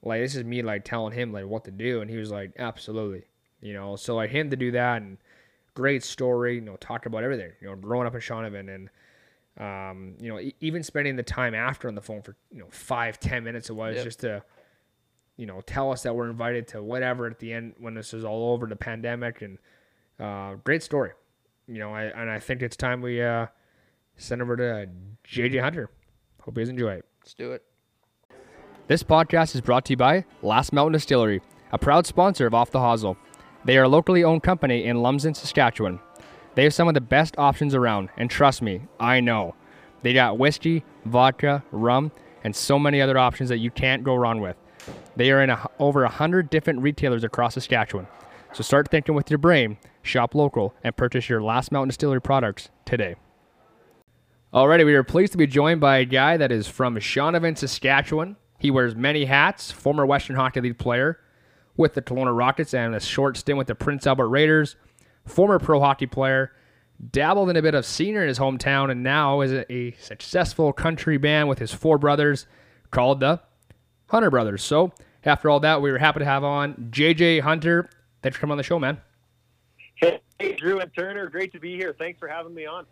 Like 0.04 0.22
this 0.22 0.36
is 0.36 0.44
me 0.44 0.62
like 0.62 0.86
telling 0.86 1.14
him 1.14 1.32
like 1.34 1.46
what 1.46 1.66
to 1.66 1.72
do, 1.72 2.02
and 2.02 2.10
he 2.10 2.18
was 2.18 2.32
like, 2.32 2.52
absolutely, 2.60 3.24
you 3.62 3.74
know. 3.74 3.96
So 3.96 4.16
like 4.16 4.30
him 4.30 4.50
to 4.52 4.56
do 4.56 4.72
that 4.72 5.02
and 5.02 5.18
great 5.74 6.04
story, 6.04 6.56
you 6.56 6.62
know, 6.62 6.76
talk 6.78 7.06
about 7.06 7.24
everything, 7.24 7.52
you 7.62 7.68
know, 7.68 7.76
growing 7.76 8.08
up 8.08 8.14
in 8.16 8.22
Shaunavon 8.22 8.74
and 8.74 8.90
um, 9.60 10.14
you 10.20 10.30
know, 10.30 10.40
e- 10.40 10.54
even 10.62 10.84
spending 10.84 11.16
the 11.16 11.24
time 11.24 11.56
after 11.56 11.88
on 11.88 11.96
the 11.96 12.02
phone 12.02 12.22
for 12.22 12.36
you 12.52 12.60
know 12.60 12.68
five, 12.70 13.20
ten 13.20 13.44
minutes 13.44 13.70
it 13.70 13.74
was 13.74 13.96
Yep. 13.96 14.04
just 14.04 14.20
to 14.20 14.44
you 15.36 15.46
know 15.48 15.62
tell 15.62 15.92
us 15.92 16.04
that 16.04 16.16
we're 16.16 16.30
invited 16.30 16.68
to 16.70 16.84
whatever 16.84 17.26
at 17.26 17.40
the 17.40 17.52
end 17.54 17.74
when 17.80 17.96
this 17.96 18.14
is 18.14 18.24
all 18.24 18.54
over 18.54 18.68
the 18.68 18.76
pandemic 18.76 19.42
and 19.42 19.58
uh, 20.20 20.56
great 20.64 20.84
story, 20.84 21.12
you 21.68 21.80
know. 21.80 21.94
I 21.94 22.04
and 22.04 22.30
I 22.30 22.40
think 22.40 22.62
it's 22.62 22.76
time 22.76 23.02
we 23.02 23.22
uh, 23.22 23.48
send 24.16 24.42
over 24.42 24.56
to 24.58 24.90
JJ 25.28 25.62
Hunter. 25.62 25.90
Hope 26.42 26.58
you 26.58 26.62
guys 26.62 26.70
enjoy 26.70 26.94
it. 26.94 27.06
Let's 27.22 27.34
do 27.34 27.52
it. 27.52 27.64
This 28.88 29.04
podcast 29.04 29.54
is 29.54 29.62
brought 29.62 29.86
to 29.86 29.94
you 29.94 29.98
by 29.98 30.26
Last 30.42 30.72
Mountain 30.72 30.94
Distillery, 30.94 31.42
a 31.72 31.78
proud 31.78 32.06
sponsor 32.06 32.48
of 32.48 32.54
Off 32.54 32.72
the 32.72 32.80
Hosel. 32.80 33.18
They 33.66 33.78
are 33.78 33.84
a 33.84 33.90
locally 33.90 34.24
owned 34.24 34.44
company 34.44 34.86
in 34.86 35.02
Lumsden, 35.02 35.34
Saskatchewan. 35.34 36.00
They 36.56 36.64
have 36.64 36.74
some 36.74 36.88
of 36.88 36.94
the 36.94 37.02
best 37.02 37.38
options 37.38 37.76
around, 37.76 38.10
and 38.18 38.30
trust 38.30 38.62
me, 38.62 38.82
I 39.00 39.20
know. 39.20 39.56
They 40.04 40.14
got 40.14 40.40
whiskey, 40.40 40.86
vodka, 41.06 41.64
rum, 41.72 42.12
and 42.44 42.56
so 42.56 42.80
many 42.80 43.02
other 43.02 43.18
options 43.18 43.50
that 43.50 43.58
you 43.58 43.72
can't 43.72 44.04
go 44.04 44.16
wrong 44.16 44.40
with. 44.40 44.56
They 45.18 45.32
are 45.32 45.44
in 45.44 45.50
a, 45.50 45.70
over 45.80 46.04
a 46.04 46.10
hundred 46.10 46.50
different 46.50 46.82
retailers 46.82 47.26
across 47.26 47.56
Saskatchewan. 47.56 48.08
So 48.58 48.64
start 48.64 48.90
thinking 48.90 49.14
with 49.14 49.30
your 49.30 49.38
brain, 49.38 49.78
shop 50.02 50.34
local, 50.34 50.74
and 50.84 50.98
purchase 50.98 51.30
your 51.30 51.44
Last 51.44 51.72
Mountain 51.72 51.90
Distillery 51.90 52.20
products 52.20 52.70
today. 52.86 53.14
Alrighty, 54.52 54.84
we 54.84 54.96
are 54.96 55.04
pleased 55.04 55.34
to 55.34 55.38
be 55.38 55.46
joined 55.46 55.80
by 55.80 55.98
a 55.98 56.06
guy 56.06 56.38
that 56.38 56.52
is 56.52 56.68
from 56.68 56.96
Shaunavon, 56.96 57.56
Saskatchewan. 57.56 58.36
He 58.58 58.72
wears 58.72 58.96
many 58.96 59.26
hats, 59.26 59.70
former 59.70 60.08
Western 60.08 60.38
Hockey 60.38 60.62
League 60.62 60.80
player 60.80 61.20
with 61.76 61.94
the 61.94 62.02
Kelowna 62.02 62.36
Rockets 62.36 62.74
and 62.74 62.96
a 62.96 63.00
short 63.00 63.38
stint 63.38 63.60
with 63.60 63.68
the 63.68 63.76
Prince 63.76 64.08
Albert 64.08 64.30
Raiders, 64.30 64.76
former 65.24 65.60
pro 65.60 65.80
hockey 65.80 66.08
player, 66.08 66.52
dabbled 67.12 67.52
in 67.52 67.58
a 67.58 67.62
bit 67.62 67.76
of 67.76 67.86
senior 67.86 68.24
in 68.24 68.28
his 68.28 68.40
hometown, 68.40 68.90
and 68.90 69.04
now 69.04 69.42
is 69.42 69.52
a, 69.52 69.72
a 69.72 69.92
successful 70.00 70.74
country 70.74 71.20
band 71.20 71.48
with 71.48 71.60
his 71.60 71.72
four 71.72 72.00
brothers 72.00 72.48
called 72.90 73.20
the 73.20 73.40
Hunter 74.08 74.32
Brothers. 74.32 74.64
So, 74.64 74.94
after 75.24 75.48
all 75.48 75.60
that, 75.60 75.80
we 75.80 75.92
were 75.92 76.00
happy 76.00 76.22
to 76.22 76.26
have 76.26 76.44
on 76.44 76.90
JJ 76.90 77.42
Hunter. 77.42 77.92
Thanks 78.28 78.36
for 78.36 78.42
coming 78.42 78.52
on 78.52 78.58
the 78.58 78.64
show, 78.64 78.78
man. 78.78 79.00
Hey, 79.96 80.20
Drew 80.58 80.82
and 80.82 80.94
Turner, 80.94 81.30
great 81.30 81.54
to 81.54 81.62
be 81.62 81.78
here. 81.78 81.96
Thanks 81.98 82.20
for 82.20 82.28
having 82.28 82.54
me 82.54 82.66
on. 82.66 82.86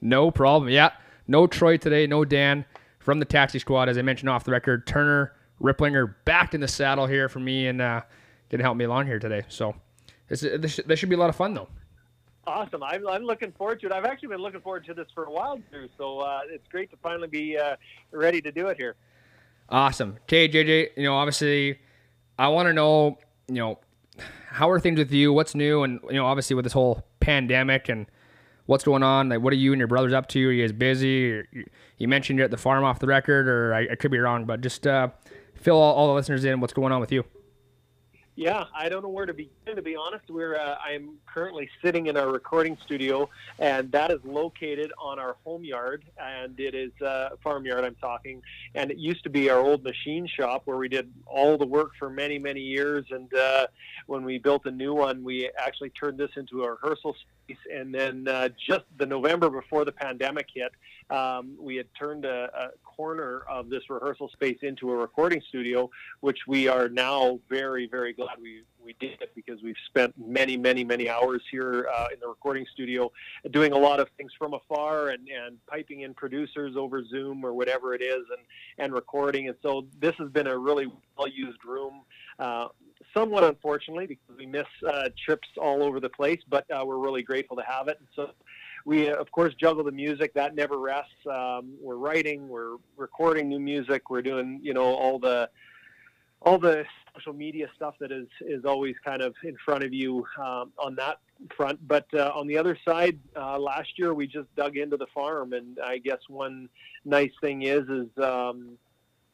No 0.00 0.30
problem. 0.30 0.70
Yeah. 0.70 0.90
No 1.26 1.48
Troy 1.48 1.76
today. 1.76 2.06
No 2.06 2.24
Dan 2.24 2.64
from 3.00 3.18
the 3.18 3.24
taxi 3.24 3.58
squad. 3.58 3.88
As 3.88 3.98
I 3.98 4.02
mentioned 4.02 4.28
off 4.28 4.44
the 4.44 4.52
record, 4.52 4.86
Turner 4.86 5.32
Ripplinger 5.60 6.14
backed 6.24 6.54
in 6.54 6.60
the 6.60 6.68
saddle 6.68 7.06
here 7.08 7.28
for 7.28 7.40
me 7.40 7.66
and 7.66 7.80
uh, 7.80 8.02
didn't 8.48 8.62
help 8.62 8.76
me 8.76 8.84
along 8.84 9.06
here 9.06 9.18
today. 9.18 9.42
So 9.48 9.74
this, 10.28 10.42
this, 10.42 10.78
this 10.86 11.00
should 11.00 11.08
be 11.08 11.16
a 11.16 11.18
lot 11.18 11.30
of 11.30 11.34
fun, 11.34 11.52
though. 11.52 11.68
Awesome. 12.46 12.84
I'm, 12.84 13.08
I'm 13.08 13.24
looking 13.24 13.50
forward 13.50 13.80
to 13.80 13.86
it. 13.86 13.92
I've 13.92 14.04
actually 14.04 14.28
been 14.28 14.40
looking 14.40 14.60
forward 14.60 14.84
to 14.84 14.94
this 14.94 15.08
for 15.12 15.24
a 15.24 15.32
while, 15.32 15.58
Drew. 15.72 15.88
So 15.98 16.20
uh, 16.20 16.42
it's 16.48 16.68
great 16.68 16.92
to 16.92 16.96
finally 16.98 17.26
be 17.26 17.58
uh, 17.58 17.74
ready 18.12 18.40
to 18.40 18.52
do 18.52 18.68
it 18.68 18.76
here. 18.76 18.94
Awesome. 19.68 20.16
Okay, 20.22 20.48
JJ, 20.48 20.90
you 20.96 21.02
know, 21.02 21.16
obviously, 21.16 21.80
I 22.38 22.46
want 22.46 22.68
to 22.68 22.72
know, 22.72 23.18
you 23.48 23.56
know, 23.56 23.80
how 24.50 24.68
are 24.68 24.80
things 24.80 24.98
with 24.98 25.12
you? 25.12 25.32
What's 25.32 25.54
new? 25.54 25.84
And, 25.84 26.00
you 26.08 26.16
know, 26.16 26.26
obviously 26.26 26.56
with 26.56 26.64
this 26.64 26.72
whole 26.72 27.04
pandemic 27.20 27.88
and 27.88 28.06
what's 28.66 28.82
going 28.82 29.04
on, 29.04 29.28
like, 29.28 29.40
what 29.40 29.52
are 29.52 29.56
you 29.56 29.72
and 29.72 29.78
your 29.78 29.86
brothers 29.86 30.12
up 30.12 30.26
to? 30.28 30.48
Are 30.48 30.52
you 30.52 30.64
guys 30.64 30.72
busy? 30.72 31.42
You 31.98 32.08
mentioned 32.08 32.38
you're 32.38 32.46
at 32.46 32.50
the 32.50 32.56
farm 32.56 32.82
off 32.82 32.98
the 32.98 33.06
record, 33.06 33.48
or 33.48 33.72
I, 33.72 33.88
I 33.92 33.94
could 33.94 34.10
be 34.10 34.18
wrong, 34.18 34.46
but 34.46 34.60
just 34.60 34.86
uh, 34.86 35.08
fill 35.54 35.76
all, 35.76 35.94
all 35.94 36.08
the 36.08 36.14
listeners 36.14 36.44
in 36.44 36.60
what's 36.60 36.72
going 36.72 36.92
on 36.92 37.00
with 37.00 37.12
you. 37.12 37.24
Yeah, 38.40 38.64
I 38.74 38.88
don't 38.88 39.02
know 39.02 39.10
where 39.10 39.26
to 39.26 39.34
begin. 39.34 39.76
To 39.76 39.82
be 39.82 39.96
honest, 39.96 40.30
we're 40.30 40.56
uh, 40.56 40.76
I'm 40.82 41.18
currently 41.26 41.68
sitting 41.84 42.06
in 42.06 42.16
our 42.16 42.32
recording 42.32 42.78
studio, 42.86 43.28
and 43.58 43.92
that 43.92 44.10
is 44.10 44.20
located 44.24 44.94
on 44.98 45.18
our 45.18 45.36
home 45.44 45.62
yard, 45.62 46.06
and 46.18 46.58
it 46.58 46.74
is 46.74 46.90
uh, 47.02 47.36
farm 47.44 47.66
yard. 47.66 47.84
I'm 47.84 47.96
talking, 47.96 48.40
and 48.74 48.90
it 48.90 48.96
used 48.96 49.24
to 49.24 49.28
be 49.28 49.50
our 49.50 49.60
old 49.60 49.84
machine 49.84 50.26
shop 50.26 50.62
where 50.64 50.78
we 50.78 50.88
did 50.88 51.12
all 51.26 51.58
the 51.58 51.66
work 51.66 51.90
for 51.98 52.08
many 52.08 52.38
many 52.38 52.62
years. 52.62 53.04
And 53.10 53.30
uh, 53.34 53.66
when 54.06 54.24
we 54.24 54.38
built 54.38 54.64
a 54.64 54.70
new 54.70 54.94
one, 54.94 55.22
we 55.22 55.50
actually 55.58 55.90
turned 55.90 56.16
this 56.16 56.30
into 56.34 56.64
a 56.64 56.70
rehearsal. 56.70 57.14
And 57.72 57.94
then 57.94 58.28
uh, 58.28 58.48
just 58.68 58.84
the 58.98 59.06
November 59.06 59.50
before 59.50 59.84
the 59.84 59.92
pandemic 59.92 60.46
hit, 60.54 60.72
um, 61.10 61.56
we 61.58 61.76
had 61.76 61.86
turned 61.98 62.24
a, 62.24 62.50
a 62.54 62.68
corner 62.84 63.42
of 63.48 63.68
this 63.68 63.82
rehearsal 63.88 64.28
space 64.28 64.58
into 64.62 64.90
a 64.90 64.96
recording 64.96 65.42
studio, 65.48 65.90
which 66.20 66.38
we 66.46 66.68
are 66.68 66.88
now 66.88 67.40
very, 67.48 67.86
very 67.86 68.12
glad 68.12 68.36
we, 68.40 68.62
we 68.84 68.94
did 69.00 69.20
it 69.20 69.32
because 69.34 69.62
we've 69.62 69.74
spent 69.86 70.14
many, 70.18 70.56
many, 70.56 70.84
many 70.84 71.08
hours 71.08 71.42
here 71.50 71.88
uh, 71.94 72.08
in 72.12 72.20
the 72.20 72.28
recording 72.28 72.66
studio 72.72 73.10
doing 73.50 73.72
a 73.72 73.78
lot 73.78 74.00
of 74.00 74.08
things 74.16 74.32
from 74.38 74.54
afar 74.54 75.08
and, 75.08 75.28
and 75.28 75.58
piping 75.66 76.00
in 76.00 76.14
producers 76.14 76.76
over 76.76 77.04
Zoom 77.04 77.44
or 77.44 77.54
whatever 77.54 77.94
it 77.94 78.02
is 78.02 78.24
and, 78.36 78.46
and 78.78 78.92
recording. 78.92 79.48
And 79.48 79.56
so 79.62 79.86
this 79.98 80.14
has 80.18 80.30
been 80.30 80.46
a 80.46 80.56
really 80.56 80.86
well 81.16 81.28
used 81.28 81.64
room. 81.64 82.02
Uh, 82.38 82.68
somewhat 83.14 83.44
unfortunately 83.44 84.06
because 84.06 84.36
we 84.36 84.46
miss 84.46 84.66
uh, 84.86 85.08
trips 85.24 85.48
all 85.60 85.82
over 85.82 86.00
the 86.00 86.08
place, 86.08 86.40
but 86.48 86.64
uh, 86.70 86.84
we're 86.84 86.98
really 86.98 87.22
grateful 87.22 87.56
to 87.56 87.62
have 87.62 87.88
it. 87.88 87.98
And 87.98 88.08
so 88.14 88.30
we, 88.84 89.10
uh, 89.10 89.16
of 89.16 89.30
course, 89.30 89.54
juggle 89.54 89.84
the 89.84 89.92
music. 89.92 90.34
That 90.34 90.54
never 90.54 90.78
rests. 90.78 91.12
Um, 91.30 91.74
we're 91.80 91.96
writing, 91.96 92.48
we're 92.48 92.76
recording 92.96 93.48
new 93.48 93.60
music, 93.60 94.10
we're 94.10 94.22
doing, 94.22 94.60
you 94.62 94.74
know, 94.74 94.94
all 94.94 95.18
the 95.18 95.48
all 96.42 96.58
the 96.58 96.86
social 97.14 97.34
media 97.34 97.68
stuff 97.76 97.94
that 98.00 98.10
is 98.10 98.26
is 98.40 98.64
always 98.64 98.94
kind 99.04 99.20
of 99.22 99.34
in 99.44 99.56
front 99.64 99.84
of 99.84 99.92
you 99.92 100.24
um, 100.38 100.72
on 100.78 100.94
that 100.96 101.18
front. 101.56 101.86
But 101.86 102.06
uh, 102.14 102.32
on 102.34 102.46
the 102.46 102.56
other 102.56 102.78
side, 102.86 103.18
uh, 103.36 103.58
last 103.58 103.98
year 103.98 104.14
we 104.14 104.26
just 104.26 104.54
dug 104.56 104.76
into 104.76 104.96
the 104.96 105.06
farm, 105.14 105.52
and 105.52 105.78
I 105.84 105.98
guess 105.98 106.20
one 106.28 106.68
nice 107.04 107.32
thing 107.40 107.62
is 107.62 107.88
is 107.88 108.08
um, 108.22 108.78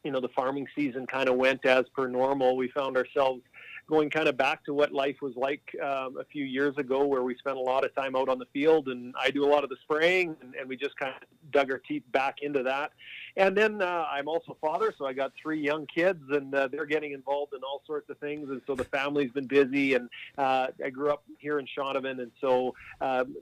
you 0.03 0.11
know 0.11 0.19
the 0.19 0.29
farming 0.29 0.67
season 0.75 1.05
kind 1.05 1.29
of 1.29 1.35
went 1.35 1.65
as 1.65 1.85
per 1.95 2.07
normal. 2.07 2.57
We 2.57 2.69
found 2.69 2.97
ourselves 2.97 3.41
going 3.87 4.09
kind 4.09 4.27
of 4.27 4.35
back 4.35 4.65
to 4.65 4.73
what 4.73 4.91
life 4.91 5.15
was 5.21 5.33
like 5.35 5.61
um, 5.81 6.17
a 6.17 6.25
few 6.25 6.43
years 6.43 6.77
ago, 6.77 7.05
where 7.05 7.23
we 7.23 7.35
spent 7.37 7.57
a 7.57 7.61
lot 7.61 7.85
of 7.85 7.95
time 7.95 8.15
out 8.15 8.27
on 8.27 8.37
the 8.37 8.45
field, 8.53 8.89
and 8.89 9.15
I 9.19 9.31
do 9.31 9.45
a 9.45 9.49
lot 9.49 9.63
of 9.63 9.69
the 9.69 9.77
spraying, 9.81 10.35
and, 10.41 10.53
and 10.55 10.67
we 10.67 10.75
just 10.75 10.97
kind 10.97 11.13
of 11.15 11.27
dug 11.51 11.71
our 11.71 11.77
teeth 11.77 12.03
back 12.11 12.37
into 12.41 12.63
that. 12.63 12.91
And 13.37 13.55
then 13.55 13.81
uh, 13.81 14.05
I'm 14.11 14.27
also 14.27 14.53
a 14.53 14.67
father, 14.67 14.93
so 14.97 15.05
I 15.05 15.13
got 15.13 15.31
three 15.41 15.61
young 15.61 15.85
kids, 15.85 16.23
and 16.31 16.53
uh, 16.53 16.67
they're 16.67 16.85
getting 16.85 17.13
involved 17.13 17.53
in 17.53 17.61
all 17.63 17.81
sorts 17.85 18.09
of 18.09 18.17
things, 18.17 18.49
and 18.49 18.61
so 18.67 18.75
the 18.75 18.83
family's 18.83 19.31
been 19.31 19.47
busy. 19.47 19.93
And 19.93 20.09
uh, 20.37 20.67
I 20.83 20.89
grew 20.89 21.11
up 21.11 21.23
here 21.37 21.59
in 21.59 21.67
Shaunavon, 21.67 22.19
and 22.21 22.31
so 22.41 22.75
um, 22.99 23.35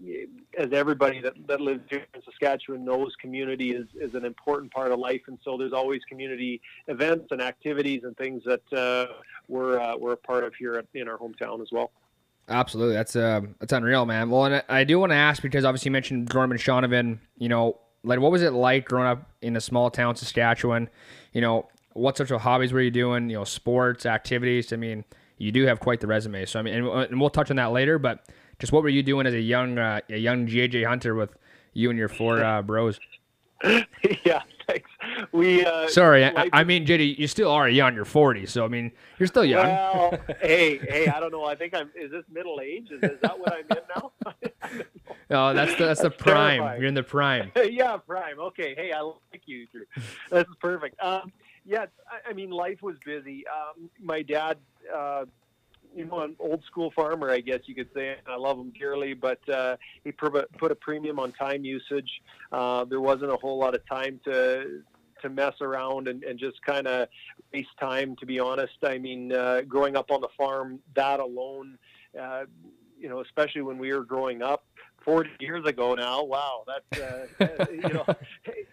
as 0.57 0.71
everybody 0.73 1.21
that, 1.21 1.33
that 1.47 1.61
lives 1.61 1.81
here 1.89 2.05
Saskatchewan 2.39 2.83
knows, 2.83 3.13
community 3.19 3.71
is, 3.71 3.87
is 3.95 4.13
an 4.13 4.25
important 4.25 4.71
part 4.71 4.91
of 4.91 4.99
life, 4.99 5.21
and 5.27 5.37
so 5.43 5.57
there's 5.57 5.73
always 5.73 6.01
community 6.09 6.61
events 6.87 7.27
and 7.31 7.41
activities 7.41 8.01
and 8.03 8.15
things 8.17 8.43
that 8.45 8.73
uh, 8.73 9.13
we're 9.47 9.79
uh, 9.79 9.95
we're 9.97 10.13
a 10.13 10.17
part 10.17 10.43
of 10.43 10.53
here 10.55 10.75
at, 10.75 10.85
in 10.93 11.07
our 11.07 11.17
hometown 11.17 11.61
as 11.61 11.69
well. 11.71 11.91
Absolutely, 12.47 12.93
that's 12.93 13.15
uh, 13.15 13.41
that's 13.59 13.73
unreal, 13.73 14.05
man. 14.05 14.29
Well, 14.29 14.45
and 14.45 14.63
I 14.69 14.83
do 14.83 14.99
want 14.99 15.11
to 15.11 15.15
ask 15.15 15.41
because 15.41 15.65
obviously 15.65 15.89
you 15.89 15.93
mentioned 15.93 16.31
Norman 16.33 16.57
Shaunavon. 16.57 17.19
You 17.37 17.49
know, 17.49 17.79
like 18.03 18.19
what 18.19 18.31
was 18.31 18.43
it 18.43 18.53
like 18.53 18.85
growing 18.85 19.07
up 19.07 19.29
in 19.41 19.55
a 19.55 19.61
small 19.61 19.89
town, 19.89 20.15
Saskatchewan? 20.15 20.89
You 21.33 21.41
know, 21.41 21.67
what 21.93 22.17
sorts 22.17 22.31
of 22.31 22.41
hobbies 22.41 22.71
were 22.71 22.81
you 22.81 22.91
doing? 22.91 23.29
You 23.29 23.37
know, 23.37 23.43
sports, 23.45 24.05
activities. 24.05 24.73
I 24.73 24.75
mean, 24.75 25.05
you 25.37 25.51
do 25.51 25.65
have 25.65 25.79
quite 25.79 26.01
the 26.01 26.07
resume. 26.07 26.45
So 26.45 26.59
I 26.59 26.61
mean, 26.61 26.75
and, 26.75 26.87
and 26.87 27.19
we'll 27.19 27.29
touch 27.29 27.49
on 27.49 27.55
that 27.57 27.71
later. 27.71 27.97
But 27.97 28.25
just 28.59 28.71
what 28.71 28.83
were 28.83 28.89
you 28.89 29.03
doing 29.03 29.25
as 29.25 29.33
a 29.33 29.41
young 29.41 29.77
uh, 29.77 30.01
a 30.09 30.17
young 30.17 30.47
JJ 30.47 30.85
Hunter 30.85 31.15
with 31.15 31.35
you 31.75 31.91
and 31.91 31.99
your 31.99 32.09
four 32.09 32.43
uh, 32.43 32.63
bros? 32.63 32.99
yeah, 33.63 34.41
thanks. 34.67 34.89
We 35.31 35.65
uh, 35.65 35.87
sorry, 35.87 36.25
I, 36.25 36.49
I, 36.51 36.63
mean 36.63 36.85
JD, 36.85 37.17
you 37.17 37.27
still 37.27 37.49
are 37.51 37.69
young. 37.69 37.95
You're 37.95 38.05
40, 38.05 38.45
so 38.47 38.65
I 38.65 38.67
mean 38.67 38.91
you're 39.17 39.27
still 39.27 39.45
young. 39.45 39.65
Well, 39.67 40.19
hey, 40.41 40.77
hey, 40.77 41.07
I 41.07 41.19
don't 41.19 41.31
know. 41.31 41.45
I 41.45 41.55
think 41.55 41.73
I'm. 41.73 41.89
Is 41.95 42.11
this 42.11 42.23
middle 42.31 42.59
age? 42.61 42.87
Is, 42.91 43.01
is 43.03 43.19
that 43.21 43.39
what 43.39 43.53
I'm 43.53 43.65
in 43.77 43.83
now? 43.95 44.11
oh, 45.31 45.53
that's 45.53 45.75
the 45.75 45.85
that's, 45.85 46.01
that's 46.01 46.01
the 46.01 46.09
prime. 46.09 46.57
Terrifying. 46.59 46.81
You're 46.81 46.87
in 46.89 46.93
the 46.95 47.03
prime. 47.03 47.51
yeah, 47.55 47.97
prime. 47.97 48.39
Okay. 48.39 48.75
Hey, 48.75 48.91
I 48.91 49.01
like 49.01 49.41
you. 49.45 49.67
This 50.31 50.47
is 50.47 50.55
perfect. 50.59 51.01
Um, 51.01 51.31
yeah, 51.65 51.85
I, 52.09 52.31
I 52.31 52.33
mean, 52.33 52.51
life 52.51 52.81
was 52.81 52.95
busy. 53.05 53.45
Um, 53.47 53.89
my 54.01 54.21
dad. 54.21 54.57
Uh, 54.93 55.25
you 55.95 56.05
know, 56.05 56.19
an 56.19 56.35
old 56.39 56.63
school 56.65 56.91
farmer, 56.91 57.31
I 57.31 57.39
guess 57.39 57.61
you 57.65 57.73
could 57.73 57.89
say. 57.93 58.17
I 58.27 58.35
love 58.35 58.59
him 58.59 58.71
dearly, 58.77 59.13
but 59.13 59.39
uh, 59.49 59.77
he 60.03 60.11
put 60.11 60.35
a 60.35 60.75
premium 60.75 61.19
on 61.19 61.31
time 61.31 61.63
usage. 61.63 62.21
Uh, 62.51 62.83
there 62.85 63.01
wasn't 63.01 63.31
a 63.31 63.37
whole 63.37 63.57
lot 63.57 63.73
of 63.73 63.87
time 63.87 64.19
to 64.25 64.81
to 65.21 65.29
mess 65.29 65.53
around 65.61 66.09
and, 66.09 66.23
and 66.23 66.37
just 66.37 66.61
kind 66.63 66.85
of 66.85 67.07
waste 67.53 67.69
time. 67.79 68.15
To 68.17 68.25
be 68.25 68.39
honest, 68.39 68.73
I 68.83 68.97
mean, 68.97 69.31
uh, 69.31 69.61
growing 69.61 69.95
up 69.95 70.11
on 70.11 70.19
the 70.19 70.27
farm, 70.37 70.79
that 70.95 71.21
alone, 71.21 71.77
uh, 72.19 72.43
you 72.99 73.07
know, 73.07 73.21
especially 73.21 73.61
when 73.61 73.77
we 73.77 73.93
were 73.93 74.03
growing 74.03 74.41
up, 74.41 74.65
40 75.05 75.29
years 75.39 75.65
ago 75.65 75.93
now. 75.93 76.23
Wow, 76.23 76.65
that's 76.67 77.01
uh, 77.39 77.65
you 77.71 77.93
know, 77.93 78.05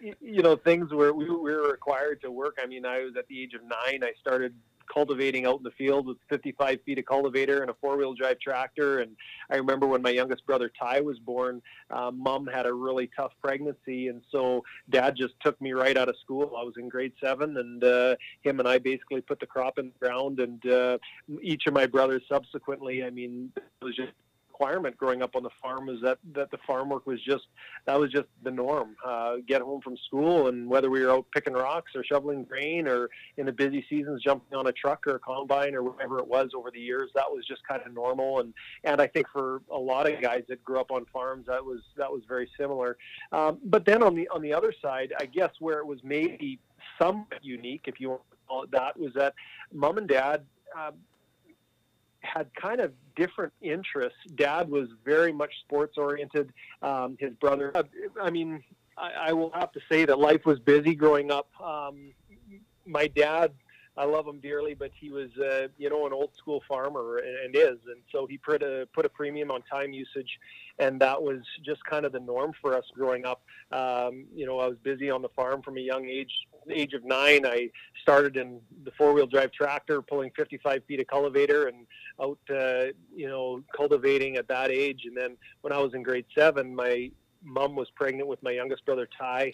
you 0.19 0.41
know 0.41 0.55
things 0.55 0.91
where 0.91 1.13
we, 1.13 1.29
we 1.29 1.53
were 1.53 1.71
required 1.71 2.21
to 2.21 2.31
work. 2.31 2.57
I 2.61 2.65
mean, 2.65 2.85
I 2.85 3.03
was 3.03 3.13
at 3.17 3.27
the 3.27 3.41
age 3.41 3.53
of 3.53 3.61
nine. 3.61 4.03
I 4.03 4.11
started 4.19 4.53
cultivating 4.93 5.45
out 5.45 5.57
in 5.57 5.63
the 5.63 5.71
field 5.71 6.05
with 6.05 6.17
55 6.29 6.79
feet 6.85 6.99
of 6.99 7.05
cultivator 7.05 7.61
and 7.61 7.71
a 7.71 7.73
four-wheel 7.81 8.13
drive 8.13 8.39
tractor. 8.39 8.99
And 8.99 9.15
I 9.49 9.57
remember 9.57 9.87
when 9.87 10.01
my 10.01 10.09
youngest 10.09 10.45
brother 10.45 10.71
Ty 10.79 11.01
was 11.01 11.19
born, 11.19 11.61
uh, 11.89 12.11
mom 12.11 12.45
had 12.47 12.65
a 12.65 12.73
really 12.73 13.09
tough 13.15 13.31
pregnancy, 13.41 14.07
and 14.07 14.21
so 14.31 14.63
dad 14.89 15.15
just 15.15 15.33
took 15.41 15.59
me 15.61 15.73
right 15.73 15.97
out 15.97 16.09
of 16.09 16.15
school. 16.17 16.55
I 16.57 16.63
was 16.63 16.75
in 16.77 16.89
grade 16.89 17.13
seven, 17.21 17.57
and 17.57 17.83
uh, 17.83 18.15
him 18.41 18.59
and 18.59 18.67
I 18.67 18.77
basically 18.77 19.21
put 19.21 19.39
the 19.39 19.47
crop 19.47 19.79
in 19.79 19.91
the 19.91 20.07
ground. 20.07 20.39
And 20.39 20.65
uh, 20.65 20.97
each 21.41 21.67
of 21.67 21.73
my 21.73 21.85
brothers 21.85 22.23
subsequently, 22.29 23.03
I 23.03 23.09
mean, 23.09 23.51
it 23.55 23.85
was 23.85 23.95
just 23.95 24.11
requirement 24.53 24.95
growing 24.97 25.21
up 25.21 25.35
on 25.35 25.43
the 25.43 25.49
farm 25.61 25.89
is 25.89 25.99
that 26.01 26.17
that 26.33 26.51
the 26.51 26.57
farm 26.65 26.89
work 26.89 27.05
was 27.07 27.19
just 27.21 27.45
that 27.85 27.99
was 27.99 28.11
just 28.11 28.27
the 28.43 28.51
norm. 28.51 28.95
Uh, 29.05 29.35
get 29.47 29.61
home 29.61 29.81
from 29.81 29.97
school, 30.05 30.47
and 30.47 30.67
whether 30.67 30.89
we 30.89 31.03
were 31.03 31.11
out 31.11 31.25
picking 31.33 31.53
rocks 31.53 31.91
or 31.95 32.03
shoveling 32.03 32.43
grain, 32.43 32.87
or 32.87 33.09
in 33.37 33.45
the 33.45 33.51
busy 33.51 33.85
seasons 33.89 34.21
jumping 34.21 34.57
on 34.57 34.67
a 34.67 34.71
truck 34.71 35.05
or 35.07 35.15
a 35.15 35.19
combine 35.19 35.73
or 35.75 35.83
whatever 35.83 36.19
it 36.19 36.27
was 36.27 36.51
over 36.55 36.69
the 36.71 36.79
years, 36.79 37.09
that 37.15 37.25
was 37.29 37.45
just 37.47 37.61
kind 37.67 37.81
of 37.85 37.93
normal. 37.93 38.39
And 38.39 38.53
and 38.83 39.01
I 39.01 39.07
think 39.07 39.27
for 39.31 39.61
a 39.71 39.77
lot 39.77 40.11
of 40.11 40.21
guys 40.21 40.43
that 40.49 40.63
grew 40.63 40.79
up 40.79 40.91
on 40.91 41.05
farms, 41.11 41.47
that 41.47 41.63
was 41.63 41.81
that 41.97 42.11
was 42.11 42.21
very 42.27 42.49
similar. 42.59 42.97
Um, 43.31 43.59
but 43.65 43.85
then 43.85 44.03
on 44.03 44.15
the 44.15 44.27
on 44.29 44.41
the 44.41 44.53
other 44.53 44.73
side, 44.81 45.13
I 45.19 45.25
guess 45.25 45.51
where 45.59 45.79
it 45.79 45.87
was 45.87 45.99
maybe 46.03 46.59
somewhat 46.99 47.39
unique, 47.41 47.83
if 47.85 47.99
you 47.99 48.09
want 48.09 48.21
to 48.29 48.37
call 48.47 48.63
it 48.63 48.71
that, 48.71 48.99
was 48.99 49.13
that 49.15 49.33
mom 49.73 49.97
and 49.97 50.07
dad. 50.07 50.45
Uh, 50.77 50.91
had 52.23 52.53
kind 52.55 52.79
of 52.79 52.93
different 53.15 53.53
interests. 53.61 54.17
Dad 54.35 54.69
was 54.69 54.89
very 55.05 55.31
much 55.31 55.51
sports 55.65 55.97
oriented. 55.97 56.51
Um, 56.81 57.17
his 57.19 57.33
brother, 57.33 57.71
I 58.21 58.29
mean, 58.29 58.63
I, 58.97 59.29
I, 59.29 59.33
will 59.33 59.51
have 59.51 59.71
to 59.73 59.79
say 59.89 60.05
that 60.05 60.19
life 60.19 60.45
was 60.45 60.59
busy 60.59 60.95
growing 60.95 61.31
up. 61.31 61.49
Um, 61.61 62.13
my 62.85 63.07
dad 63.07 63.51
I 63.95 64.05
love 64.05 64.27
him 64.27 64.39
dearly, 64.39 64.73
but 64.73 64.91
he 64.99 65.11
was, 65.11 65.29
uh, 65.37 65.67
you 65.77 65.89
know, 65.89 66.07
an 66.07 66.13
old 66.13 66.31
school 66.35 66.63
farmer 66.67 67.17
and, 67.17 67.55
is, 67.55 67.77
and 67.85 68.01
so 68.11 68.25
he 68.25 68.37
put 68.37 68.63
a 68.63 68.87
put 68.93 69.05
a 69.05 69.09
premium 69.09 69.51
on 69.51 69.61
time 69.63 69.93
usage, 69.93 70.39
and 70.79 70.99
that 71.01 71.21
was 71.21 71.41
just 71.63 71.83
kind 71.85 72.03
of 72.03 72.11
the 72.11 72.19
norm 72.19 72.53
for 72.59 72.75
us 72.75 72.85
growing 72.95 73.25
up. 73.25 73.43
Um, 73.71 74.25
you 74.33 74.47
know, 74.47 74.59
I 74.59 74.67
was 74.67 74.77
busy 74.81 75.11
on 75.11 75.21
the 75.21 75.29
farm 75.29 75.61
from 75.61 75.77
a 75.77 75.81
young 75.81 76.05
age. 76.05 76.31
Age 76.71 76.93
of 76.93 77.03
nine, 77.03 77.45
I 77.45 77.69
started 78.01 78.37
in 78.37 78.61
the 78.83 78.91
four 78.97 79.13
wheel 79.13 79.27
drive 79.27 79.51
tractor, 79.51 80.01
pulling 80.01 80.31
55 80.35 80.83
feet 80.85 81.01
of 81.01 81.07
cultivator, 81.07 81.67
and 81.67 81.85
out, 82.21 82.39
uh, 82.49 82.85
you 83.15 83.27
know, 83.27 83.63
cultivating 83.75 84.37
at 84.37 84.47
that 84.47 84.71
age. 84.71 85.03
And 85.05 85.15
then 85.15 85.37
when 85.61 85.73
I 85.73 85.79
was 85.79 85.93
in 85.93 86.03
grade 86.03 86.25
seven, 86.35 86.75
my 86.75 87.11
mom 87.43 87.75
was 87.75 87.89
pregnant 87.91 88.27
with 88.27 88.41
my 88.43 88.51
youngest 88.51 88.85
brother 88.85 89.07
Ty 89.19 89.53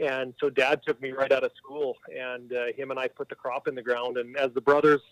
and 0.00 0.32
so 0.40 0.48
dad 0.48 0.80
took 0.84 1.00
me 1.02 1.10
right 1.12 1.30
out 1.30 1.44
of 1.44 1.52
school 1.56 1.96
and 2.18 2.52
uh, 2.54 2.72
him 2.74 2.90
and 2.90 2.98
I 2.98 3.06
put 3.06 3.28
the 3.28 3.34
crop 3.34 3.68
in 3.68 3.74
the 3.74 3.82
ground. 3.82 4.16
And 4.16 4.36
as 4.36 4.50
the 4.54 4.60
brothers 4.60 5.02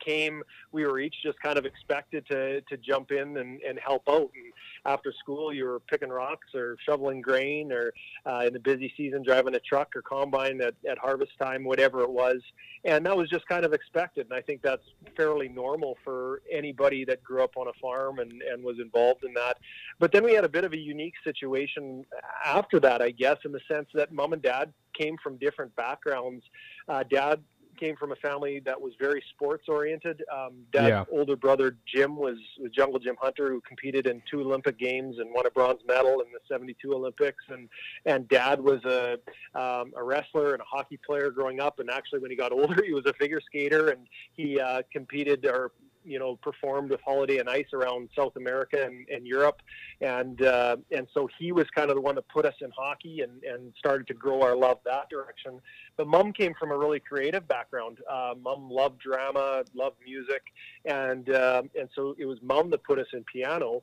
came, 0.00 0.42
we 0.72 0.84
were 0.84 0.98
each 0.98 1.14
just 1.22 1.40
kind 1.40 1.58
of 1.58 1.64
expected 1.64 2.26
to, 2.30 2.60
to 2.62 2.76
jump 2.76 3.10
in 3.10 3.36
and, 3.36 3.60
and 3.62 3.78
help 3.78 4.02
out. 4.08 4.30
And 4.34 4.52
after 4.84 5.12
school, 5.18 5.52
you 5.52 5.64
were 5.64 5.80
picking 5.80 6.08
rocks 6.08 6.54
or 6.54 6.76
shoveling 6.84 7.20
grain 7.20 7.72
or 7.72 7.92
uh, 8.26 8.44
in 8.46 8.52
the 8.52 8.60
busy 8.60 8.92
season, 8.96 9.22
driving 9.22 9.54
a 9.54 9.60
truck 9.60 9.94
or 9.96 10.02
combine 10.02 10.60
at, 10.60 10.74
at 10.88 10.98
harvest 10.98 11.32
time, 11.40 11.64
whatever 11.64 12.02
it 12.02 12.10
was. 12.10 12.40
And 12.84 13.04
that 13.06 13.16
was 13.16 13.28
just 13.28 13.46
kind 13.48 13.64
of 13.64 13.72
expected. 13.72 14.26
And 14.30 14.34
I 14.34 14.40
think 14.40 14.62
that's 14.62 14.84
fairly 15.16 15.48
normal 15.48 15.98
for 16.04 16.42
anybody 16.50 17.04
that 17.04 17.22
grew 17.22 17.42
up 17.42 17.56
on 17.56 17.68
a 17.68 17.72
farm 17.80 18.18
and, 18.18 18.42
and 18.42 18.62
was 18.62 18.78
involved 18.80 19.24
in 19.24 19.34
that. 19.34 19.58
But 19.98 20.12
then 20.12 20.24
we 20.24 20.32
had 20.34 20.44
a 20.44 20.48
bit 20.48 20.64
of 20.64 20.72
a 20.72 20.78
unique 20.78 21.14
situation 21.24 22.04
after 22.44 22.80
that, 22.80 23.02
I 23.02 23.10
guess, 23.10 23.38
in 23.44 23.52
the 23.52 23.60
sense 23.68 23.88
that 23.94 24.12
mom 24.12 24.32
and 24.32 24.42
dad 24.42 24.72
came 24.94 25.16
from 25.22 25.36
different 25.36 25.74
backgrounds. 25.76 26.44
Uh, 26.88 27.04
dad 27.04 27.40
came 27.78 27.96
from 27.96 28.12
a 28.12 28.16
family 28.16 28.60
that 28.64 28.80
was 28.80 28.92
very 28.98 29.22
sports 29.34 29.64
oriented. 29.68 30.22
Um, 30.32 30.54
dad's 30.72 30.88
yeah. 30.88 31.04
older 31.10 31.36
brother 31.36 31.76
Jim 31.86 32.16
was, 32.16 32.36
was 32.58 32.70
Jungle 32.72 32.98
Jim 32.98 33.16
Hunter, 33.20 33.50
who 33.50 33.60
competed 33.60 34.06
in 34.06 34.22
two 34.30 34.40
Olympic 34.40 34.78
games 34.78 35.18
and 35.18 35.32
won 35.34 35.46
a 35.46 35.50
bronze 35.50 35.80
medal 35.86 36.20
in 36.20 36.26
the 36.32 36.40
'72 36.48 36.92
Olympics. 36.92 37.44
And 37.48 37.68
and 38.06 38.28
dad 38.28 38.60
was 38.60 38.84
a 38.84 39.18
um, 39.54 39.92
a 39.96 40.02
wrestler 40.02 40.52
and 40.52 40.60
a 40.60 40.64
hockey 40.64 40.98
player 41.04 41.30
growing 41.30 41.60
up. 41.60 41.78
And 41.78 41.90
actually, 41.90 42.20
when 42.20 42.30
he 42.30 42.36
got 42.36 42.52
older, 42.52 42.82
he 42.86 42.92
was 42.92 43.06
a 43.06 43.12
figure 43.14 43.40
skater 43.44 43.88
and 43.88 44.06
he 44.32 44.60
uh, 44.60 44.82
competed 44.92 45.46
or 45.46 45.72
you 46.08 46.18
know 46.18 46.36
performed 46.36 46.90
with 46.90 47.00
Holiday 47.00 47.40
on 47.40 47.48
Ice 47.48 47.72
around 47.72 48.08
South 48.16 48.36
America 48.36 48.82
and, 48.84 49.08
and 49.08 49.26
Europe, 49.26 49.60
and 50.00 50.42
uh, 50.42 50.76
and 50.90 51.06
so 51.12 51.28
he 51.38 51.52
was 51.52 51.66
kind 51.74 51.90
of 51.90 51.96
the 51.96 52.00
one 52.00 52.14
that 52.14 52.28
put 52.28 52.44
us 52.44 52.54
in 52.60 52.70
hockey 52.70 53.20
and 53.20 53.42
and 53.44 53.72
started 53.78 54.06
to 54.08 54.14
grow 54.14 54.42
our 54.42 54.56
love 54.56 54.78
that 54.84 55.08
direction. 55.08 55.60
But 55.96 56.06
Mom 56.06 56.32
came 56.32 56.54
from 56.58 56.70
a 56.70 56.76
really 56.76 57.00
creative 57.00 57.46
background. 57.46 57.98
Uh, 58.10 58.34
Mom 58.40 58.70
loved 58.70 59.00
drama, 59.00 59.64
loved 59.74 59.96
music, 60.04 60.42
and 60.84 61.30
uh, 61.30 61.62
and 61.78 61.88
so 61.94 62.14
it 62.18 62.26
was 62.26 62.38
Mom 62.42 62.70
that 62.70 62.82
put 62.84 62.98
us 62.98 63.08
in 63.12 63.24
piano 63.24 63.82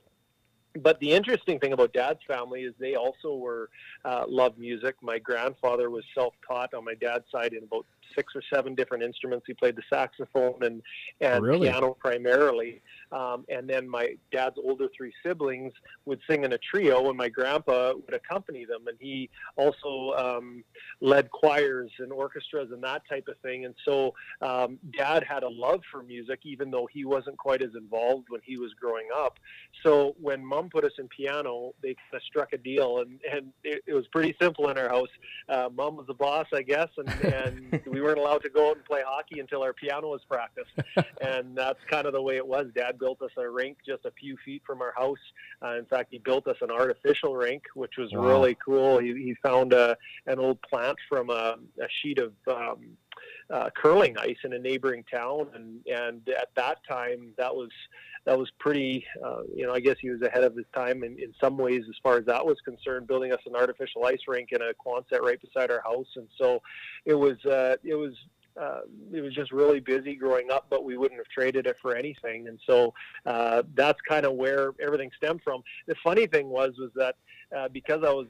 but 0.82 1.00
the 1.00 1.12
interesting 1.12 1.60
thing 1.60 1.74
about 1.74 1.94
dad's 1.94 2.20
family 2.28 2.64
is 2.64 2.74
they 2.80 2.96
also 2.96 3.36
were 3.36 3.70
uh, 4.04 4.26
loved 4.28 4.58
music. 4.58 4.96
My 5.02 5.20
grandfather 5.20 5.90
was 5.90 6.04
self-taught 6.14 6.74
on 6.74 6.84
my 6.84 6.96
dad's 6.96 7.26
side 7.32 7.54
in 7.54 7.64
about 7.64 7.86
six 8.16 8.34
or 8.36 8.42
seven 8.54 8.76
different 8.76 9.04
instruments. 9.04 9.46
He 9.48 9.54
played 9.54 9.76
the 9.76 9.84
saxophone 9.90 10.64
and 10.64 10.82
and 11.22 11.44
really? 11.44 11.70
piano 11.70 11.96
primarily. 12.00 12.82
Um, 13.12 13.46
and 13.50 13.70
then 13.70 13.88
my 13.88 14.16
dad's 14.32 14.58
older 14.62 14.88
three 14.96 15.14
siblings 15.24 15.74
would 16.06 16.20
sing 16.30 16.44
in 16.44 16.54
a 16.54 16.58
trio, 16.58 17.08
and 17.10 17.18
my 17.18 17.30
grandpa 17.30 17.94
would 17.94 18.14
accompany 18.14 18.66
them. 18.66 18.88
And 18.88 18.98
he 19.00 19.30
also 19.56 20.14
um, 20.18 20.64
led 21.02 21.30
choirs 21.32 21.92
and 22.00 22.12
orchestras 22.12 22.72
and 22.72 22.84
that 22.84 23.04
type 23.08 23.28
of 23.28 23.38
thing. 23.40 23.66
And 23.66 23.76
so 23.86 24.14
um, 24.42 24.80
dad 24.98 25.24
had 25.24 25.44
a 25.44 25.50
love 25.50 25.82
for 25.92 26.04
music, 26.04 26.40
even 26.44 26.72
though 26.72 26.88
he 26.92 27.06
wasn't 27.06 27.38
quite 27.38 27.62
as 27.62 27.72
involved 27.76 28.26
when 28.30 28.42
he 28.44 28.58
was 28.58 28.74
growing 28.74 29.08
up. 29.16 29.40
So 29.84 30.16
when 30.20 30.46
mom 30.46 30.70
put 30.70 30.84
us 30.84 30.94
in 30.98 31.08
piano, 31.08 31.74
they 31.82 31.96
kind 31.96 32.16
of 32.16 32.22
struck 32.24 32.54
a 32.54 32.58
deal, 32.58 33.00
and, 33.00 33.20
and 33.32 33.52
it, 33.64 33.84
it 33.86 33.94
was 33.94 34.08
pretty 34.08 34.36
simple 34.42 34.70
in 34.70 34.78
our 34.78 34.90
house. 34.90 35.10
Uh, 35.48 35.70
mom 35.74 35.96
was 35.96 36.08
the 36.08 36.14
boss, 36.14 36.48
I 36.54 36.62
guess, 36.62 36.90
and, 36.98 37.10
and 37.24 37.82
we 37.96 38.02
weren't 38.02 38.20
allowed 38.20 38.44
to 38.44 38.50
go 38.50 38.70
out 38.70 38.76
and 38.76 38.84
play 38.84 39.02
hockey 39.06 39.40
until 39.40 39.64
our 39.64 39.72
piano 39.72 40.10
was 40.10 40.22
practiced. 40.30 40.72
and 41.22 41.58
that's 41.58 41.80
kind 41.90 42.06
of 42.06 42.12
the 42.12 42.22
way 42.22 42.36
it 42.36 42.46
was. 42.46 42.68
Dad 42.76 43.00
built 43.00 43.22
us 43.22 43.32
a 43.38 43.50
rink 43.50 43.78
just 43.86 44.04
a 44.04 44.12
few 44.12 44.36
feet 44.44 44.62
from 44.68 44.82
our 44.82 44.94
house. 44.98 45.18
Uh, 45.64 45.78
in 45.78 45.86
fact, 45.86 46.10
he 46.12 46.20
built 46.20 46.46
us 46.48 46.58
an 46.60 46.72
artificial 46.72 47.38
rink, 47.38 47.64
which 47.74 47.94
was 47.98 48.12
wow. 48.12 48.28
really 48.28 48.58
cool. 48.64 49.00
He, 49.00 49.14
he 49.14 49.36
found 49.42 49.72
a, 49.72 49.96
an 50.28 50.40
old 50.40 50.62
plant 50.62 50.98
from 51.08 51.30
a, 51.30 51.56
a 51.82 51.88
sheet 52.02 52.20
of 52.20 52.34
um, 52.48 52.98
uh, 53.50 53.70
curling 53.76 54.18
ice 54.18 54.38
in 54.44 54.52
a 54.52 54.60
neighboring 54.60 55.04
town, 55.10 55.48
and 55.54 55.80
and 55.88 56.28
at 56.30 56.50
that 56.56 56.80
time 56.88 57.32
that 57.38 57.56
was 57.56 57.70
that 58.26 58.38
was 58.38 58.52
pretty. 58.60 59.06
Uh, 59.24 59.42
you 59.54 59.66
know, 59.66 59.74
I 59.74 59.80
guess 59.80 59.98
he 60.00 60.10
was 60.10 60.22
ahead 60.22 60.44
of 60.44 60.56
his 60.56 60.66
time 60.74 61.04
in, 61.04 61.18
in 61.20 61.34
some 61.40 61.58
ways 61.58 61.84
as 61.90 61.96
far 62.02 62.18
as 62.18 62.26
that 62.26 62.46
was 62.46 62.58
concerned, 62.66 63.08
building 63.08 63.32
us 63.32 63.40
an 63.46 63.56
artificial 63.56 64.06
ice 64.06 64.22
rink 64.28 64.50
in 64.52 64.62
a 64.62 64.72
Quonset 64.74 65.22
right 65.22 65.40
beside 65.42 65.72
our 65.72 65.82
house, 65.82 66.08
and 66.16 66.28
so 66.38 66.62
it 67.06 67.16
was 67.16 67.44
uh, 67.46 67.76
it 67.84 67.96
was 67.96 68.14
uh, 68.60 68.82
it 69.12 69.22
was 69.22 69.34
just 69.34 69.52
really 69.52 69.80
busy 69.80 70.16
growing 70.16 70.50
up, 70.52 70.66
but 70.70 70.84
we 70.84 70.98
wouldn't 70.98 71.20
have 71.20 71.28
traded 71.28 71.68
it 71.68 71.76
for 71.82 71.96
anything. 71.96 72.48
And 72.48 72.60
so 72.66 72.94
uh, 73.26 73.64
that's 73.74 74.00
kind 74.08 74.26
of 74.26 74.34
where 74.34 74.72
everything 74.82 75.12
stemmed 75.18 75.42
from. 75.44 75.62
The 75.88 75.96
funny 76.04 76.28
thing 76.28 76.50
was 76.50 76.74
was 76.78 76.92
that 76.96 77.16
uh, 77.56 77.68
because 77.70 78.04
I 78.04 78.12
was 78.12 78.28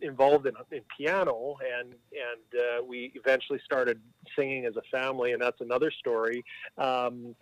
involved 0.00 0.46
in, 0.46 0.54
in 0.72 0.82
piano 0.96 1.56
and 1.78 1.88
and 1.90 2.60
uh, 2.60 2.84
we 2.84 3.12
eventually 3.14 3.60
started 3.64 4.00
singing 4.34 4.64
as 4.64 4.74
a 4.76 4.82
family 4.90 5.32
and 5.32 5.42
that's 5.42 5.60
another 5.60 5.90
story 5.90 6.42
um, 6.78 7.34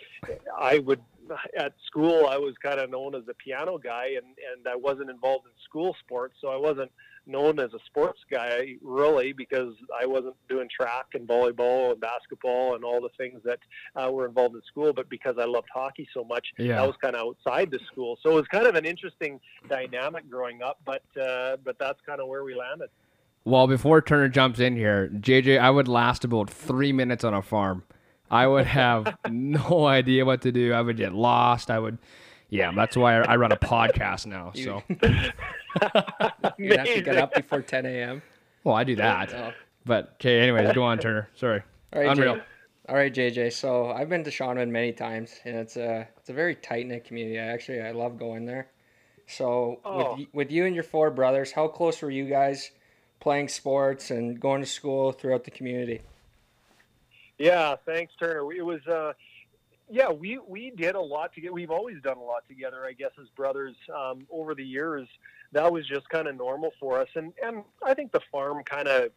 i 0.59 0.79
would 0.81 1.01
at 1.59 1.75
school 1.87 2.27
i 2.27 2.37
was 2.37 2.55
kind 2.63 2.81
of 2.81 2.91
known 2.91 3.15
as 3.15 3.25
the 3.27 3.35
piano 3.35 3.79
guy 3.79 4.09
and 4.17 4.27
and 4.53 4.67
i 4.69 4.77
wasn't 4.77 5.09
involved 5.09 5.47
in 5.47 5.53
school 5.65 5.95
sports 6.05 6.35
so 6.41 6.49
i 6.49 6.57
wasn't 6.57 6.91
known 7.27 7.59
as 7.59 7.73
a 7.73 7.79
sports 7.87 8.21
guy 8.31 8.75
really 8.83 9.33
because 9.33 9.75
I 9.99 10.07
wasn't 10.07 10.37
doing 10.49 10.69
track 10.75 11.07
and 11.15 11.27
volleyball 11.27 11.93
and 11.93 12.01
basketball 12.01 12.75
and 12.75 12.85
all 12.85 13.01
the 13.01 13.11
things 13.17 13.41
that 13.45 13.59
uh, 13.97 14.11
were 14.11 14.27
involved 14.27 14.55
in 14.55 14.63
school, 14.63 14.93
but 14.93 15.09
because 15.09 15.37
I 15.39 15.45
loved 15.45 15.69
hockey 15.73 16.09
so 16.13 16.25
much, 16.25 16.47
yeah. 16.59 16.77
that 16.77 16.87
was 16.87 16.97
kind 17.03 17.17
of 17.17 17.27
outside 17.27 17.71
the 17.71 17.81
school. 17.91 18.19
So 18.23 18.31
it 18.31 18.35
was 18.35 18.47
kind 18.49 18.67
of 18.67 18.75
an 18.75 18.85
interesting 18.85 19.41
dynamic 19.69 20.29
growing 20.29 20.63
up, 20.63 20.81
but 20.85 21.03
uh, 21.21 21.57
but 21.65 21.79
that's 21.79 22.01
kind 22.07 22.21
of 22.21 22.29
where 22.29 22.45
we 22.45 22.55
landed. 22.55 22.91
Well, 23.47 23.67
before 23.67 24.01
Turner 24.01 24.29
jumps 24.29 24.59
in 24.59 24.77
here, 24.77 25.11
JJ, 25.13 25.59
I 25.59 25.71
would 25.71 25.89
last 25.89 26.25
about 26.25 26.49
three 26.49 26.93
minutes 26.93 27.25
on 27.25 27.35
a 27.35 27.43
farm. 27.43 27.85
I 28.31 28.47
would 28.47 28.67
have 28.67 29.17
no 29.31 29.87
idea 29.87 30.25
what 30.25 30.43
to 30.43 30.53
do. 30.53 30.73
I 30.73 30.81
would 30.81 30.97
get 30.97 31.15
lost. 31.15 31.71
I 31.71 31.79
would 31.79 31.99
yeah, 32.55 32.71
that's 32.73 32.97
why 32.97 33.17
I, 33.17 33.35
run 33.35 33.51
a 33.51 33.57
podcast 33.57 34.27
now. 34.27 34.53
So 34.55 34.83
you 36.57 36.77
have 36.77 36.87
to 36.87 37.03
get 37.03 37.17
up 37.17 37.35
before 37.35 37.63
10 37.63 37.85
a.m. 37.85 38.23
Well, 38.63 38.77
I 38.77 38.85
do 38.85 38.95
that. 38.97 39.35
Oh. 39.35 39.53
But 39.85 40.13
okay, 40.15 40.41
anyways, 40.41 40.73
go 40.73 40.85
on, 40.85 40.99
Turner. 40.99 41.29
Sorry. 41.35 41.63
All 41.93 42.01
right, 42.01 42.11
Unreal. 42.11 42.37
J- 42.37 42.43
all 42.89 42.95
right, 42.95 43.13
JJ. 43.13 43.53
So 43.53 43.91
I've 43.91 44.09
been 44.09 44.23
to 44.25 44.31
Shaunavon 44.31 44.69
many 44.69 44.93
times, 44.93 45.41
and 45.45 45.57
it's 45.57 45.77
a 45.77 46.07
it's 46.19 46.31
a 46.31 46.33
very 46.33 46.55
tight 46.55 46.87
knit 46.87 47.05
community. 47.05 47.41
I 47.41 47.47
actually 47.47 47.81
I 47.81 47.91
love 47.91 48.19
going 48.19 48.47
there. 48.47 48.69
So 49.27 49.81
oh. 49.85 50.17
with 50.17 50.29
with 50.33 50.53
you 50.53 50.65
and 50.65 50.75
your 50.75 50.85
four 50.85 51.11
brothers, 51.11 51.51
how 51.51 51.67
close 51.67 52.01
were 52.03 52.11
you 52.11 52.27
guys 52.27 52.71
playing 53.21 53.49
sports 53.49 54.11
and 54.11 54.39
going 54.39 54.61
to 54.61 54.67
school 54.67 55.13
throughout 55.13 55.45
the 55.45 55.51
community? 55.51 56.03
Yeah, 57.39 57.77
thanks, 57.87 58.13
Turner. 58.19 58.53
It 58.53 58.65
was. 58.65 58.87
Uh, 58.87 59.13
yeah, 59.91 60.11
we 60.11 60.39
we 60.39 60.71
did 60.71 60.95
a 60.95 61.01
lot 61.01 61.35
together. 61.35 61.53
We've 61.53 61.71
always 61.71 62.01
done 62.03 62.17
a 62.17 62.23
lot 62.23 62.49
together, 62.49 62.85
I 62.87 62.93
guess, 62.93 63.11
as 63.21 63.29
brothers 63.37 63.75
um, 63.95 64.27
over 64.31 64.55
the 64.55 64.65
years. 64.65 65.07
That 65.53 65.71
was 65.71 65.87
just 65.87 66.09
kind 66.09 66.27
of 66.27 66.37
normal 66.37 66.73
for 66.81 67.01
us, 67.01 67.09
and 67.15 67.33
and 67.45 67.65
I 67.83 67.95
think 67.95 68.13
the 68.13 68.21
farm 68.33 68.63
kind 68.65 68.89
of 68.89 69.11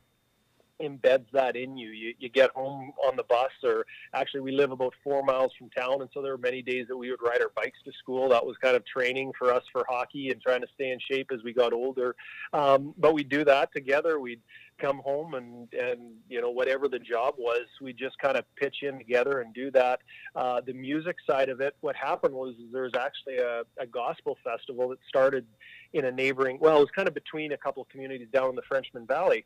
embeds 0.82 1.26
that 1.34 1.56
in 1.56 1.78
you. 1.78 1.90
you. 1.90 2.14
You 2.20 2.30
get 2.30 2.52
home 2.52 2.92
on 3.08 3.16
the 3.16 3.24
bus, 3.24 3.52
or 3.64 3.86
actually, 4.14 4.42
we 4.42 4.52
live 4.52 4.72
about 4.72 4.94
four 5.04 5.24
miles 5.24 5.52
from 5.58 5.70
town, 5.70 6.02
and 6.02 6.10
so 6.14 6.22
there 6.22 6.32
were 6.32 6.38
many 6.38 6.62
days 6.62 6.88
that 6.88 6.98
we 6.98 7.10
would 7.10 7.22
ride 7.22 7.42
our 7.42 7.52
bikes 7.56 7.80
to 7.86 7.92
school. 7.94 8.30
That 8.30 8.46
was 8.46 8.56
kind 8.58 8.76
of 8.76 8.86
training 8.86 9.34
for 9.38 9.54
us 9.54 9.64
for 9.72 9.86
hockey 9.88 10.30
and 10.30 10.42
trying 10.42 10.62
to 10.62 10.68
stay 10.76 10.92
in 10.92 11.00
shape 11.00 11.32
as 11.34 11.44
we 11.44 11.54
got 11.54 11.74
older. 11.74 12.16
Um, 12.54 12.94
but 12.98 13.14
we'd 13.14 13.30
do 13.30 13.44
that 13.46 13.74
together. 13.74 14.20
We'd 14.20 14.42
come 14.80 15.00
home 15.00 15.34
and 15.34 15.68
and 15.74 16.00
you 16.30 16.42
know 16.42 16.50
whatever 16.50 16.88
the 16.88 17.00
job 17.00 17.36
was, 17.38 17.66
we 17.82 17.94
just 17.94 18.18
kind 18.20 18.38
of 18.38 18.46
pitch 18.56 18.78
in 18.84 18.98
together 18.98 19.42
and 19.42 19.54
do 19.54 19.72
that. 19.72 20.00
Uh, 20.36 20.62
the 20.62 20.74
music 20.74 21.16
side 21.28 21.50
of 21.50 21.62
it, 21.62 21.76
what 21.82 21.96
happened 21.96 22.34
was 22.34 22.54
there 22.72 22.84
was 22.84 22.94
actually 22.96 23.38
a, 23.38 23.64
a 23.80 23.86
gospel 23.86 24.38
festival 24.44 24.90
that 24.90 25.00
started 25.08 25.46
in 25.94 26.06
a 26.06 26.12
neighboring. 26.12 26.58
Well, 26.62 26.78
it 26.78 26.82
was 26.82 26.90
kind 26.96 27.08
of 27.08 27.14
between 27.14 27.54
a 27.54 27.58
couple 27.58 27.82
of 27.82 27.90
communities 27.90 28.28
down 28.32 28.50
in 28.50 28.56
the 28.56 28.62
Frenchman 28.68 29.06
Valley 29.06 29.46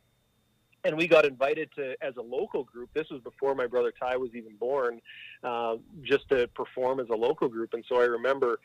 and 0.83 0.95
we 0.97 1.07
got 1.07 1.25
invited 1.25 1.69
to 1.75 1.95
as 2.01 2.15
a 2.17 2.21
local 2.21 2.63
group 2.63 2.89
this 2.93 3.09
was 3.09 3.21
before 3.21 3.55
my 3.55 3.67
brother 3.67 3.91
ty 3.97 4.17
was 4.17 4.31
even 4.33 4.55
born 4.55 5.01
uh, 5.43 5.75
just 6.03 6.27
to 6.29 6.47
perform 6.49 6.99
as 6.99 7.07
a 7.09 7.15
local 7.15 7.47
group. 7.47 7.73
And 7.73 7.83
so 7.87 7.99
i 7.99 8.05
remember 8.05 8.59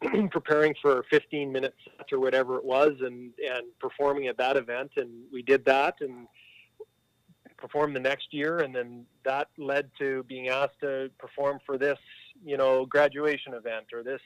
preparing 0.30 0.74
for 0.80 1.04
15 1.10 1.50
minutes 1.50 1.76
or 2.12 2.20
whatever 2.20 2.56
it 2.56 2.64
was 2.64 2.92
and 3.00 3.32
and 3.38 3.66
performing 3.80 4.28
at 4.28 4.36
that 4.38 4.56
event. 4.56 4.92
And 4.96 5.10
we 5.32 5.42
did 5.42 5.64
that 5.64 5.96
and 6.00 6.28
performed 7.56 7.96
the 7.96 8.00
next 8.00 8.32
year. 8.32 8.60
And 8.60 8.74
then 8.74 9.04
that 9.24 9.48
led 9.58 9.90
to 9.98 10.22
being 10.28 10.48
asked 10.48 10.80
to 10.80 11.10
perform 11.18 11.58
for 11.66 11.76
this 11.76 11.98
you 12.44 12.56
know 12.56 12.86
graduation 12.86 13.54
event 13.54 13.86
or 13.92 14.02
this 14.02 14.20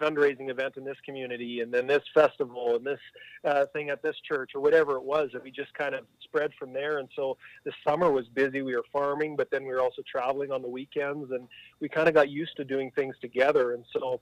fundraising 0.00 0.50
event 0.50 0.76
in 0.76 0.84
this 0.84 0.96
community 1.04 1.60
and 1.60 1.72
then 1.72 1.86
this 1.86 2.02
festival 2.14 2.76
and 2.76 2.86
this 2.86 3.00
uh, 3.44 3.66
thing 3.72 3.90
at 3.90 4.02
this 4.02 4.16
church 4.26 4.52
or 4.54 4.60
whatever 4.60 4.96
it 4.96 5.02
was 5.02 5.30
that 5.32 5.42
we 5.42 5.50
just 5.50 5.72
kind 5.74 5.94
of 5.94 6.04
spread 6.22 6.50
from 6.58 6.72
there. 6.72 6.98
And 6.98 7.08
so 7.14 7.36
the 7.64 7.72
summer 7.86 8.10
was 8.10 8.26
busy. 8.28 8.62
We 8.62 8.76
were 8.76 8.84
farming 8.92 9.36
but 9.36 9.50
then 9.50 9.62
we 9.62 9.70
were 9.70 9.80
also 9.80 10.02
traveling 10.10 10.50
on 10.52 10.62
the 10.62 10.68
weekends 10.68 11.30
and 11.30 11.48
we 11.80 11.88
kind 11.88 12.08
of 12.08 12.14
got 12.14 12.28
used 12.28 12.56
to 12.56 12.64
doing 12.64 12.90
things 12.92 13.16
together. 13.20 13.72
And 13.72 13.84
so 13.92 14.20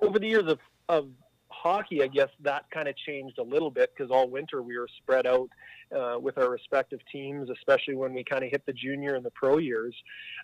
over 0.00 0.18
the 0.18 0.26
years 0.26 0.50
of, 0.50 0.58
of 0.88 1.08
hockey, 1.62 2.02
I 2.02 2.08
guess 2.08 2.28
that 2.40 2.64
kind 2.70 2.88
of 2.88 2.96
changed 2.96 3.38
a 3.38 3.42
little 3.42 3.70
bit 3.70 3.92
because 3.96 4.10
all 4.10 4.28
winter 4.28 4.62
we 4.62 4.76
were 4.76 4.88
spread 4.98 5.26
out 5.26 5.48
uh, 5.96 6.18
with 6.18 6.36
our 6.38 6.50
respective 6.50 6.98
teams, 7.10 7.50
especially 7.50 7.94
when 7.94 8.12
we 8.12 8.24
kind 8.24 8.42
of 8.42 8.50
hit 8.50 8.66
the 8.66 8.72
junior 8.72 9.14
and 9.14 9.24
the 9.24 9.30
pro 9.30 9.58
years. 9.58 9.94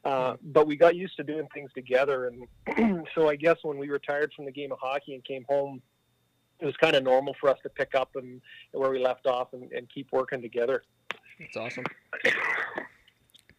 Uh, 0.05 0.33
mm-hmm. 0.33 0.53
but 0.53 0.67
we 0.67 0.77
got 0.77 0.95
used 0.95 1.17
to 1.17 1.25
doing 1.25 1.49
things 1.53 1.71
together, 1.75 2.31
and 2.77 3.07
so 3.15 3.29
I 3.29 3.37
guess 3.37 3.57
when 3.63 3.79
we 3.79 3.89
retired 3.89 4.33
from 4.37 4.45
the 4.45 4.53
game 4.53 4.71
of 4.71 4.79
hockey 4.81 5.15
and 5.15 5.25
came 5.25 5.45
home, 5.49 5.83
it 6.61 6.67
was 6.67 6.77
kind 6.77 6.95
of 6.95 7.03
normal 7.03 7.35
for 7.41 7.49
us 7.51 7.59
to 7.63 7.69
pick 7.69 7.95
up 7.95 8.11
and 8.17 8.41
where 8.73 8.91
we 8.91 8.99
left 9.03 9.27
off 9.27 9.53
and, 9.53 9.71
and 9.73 9.89
keep 9.93 10.09
working 10.13 10.41
together. 10.41 10.83
That's 11.41 11.57
awesome. 11.57 11.85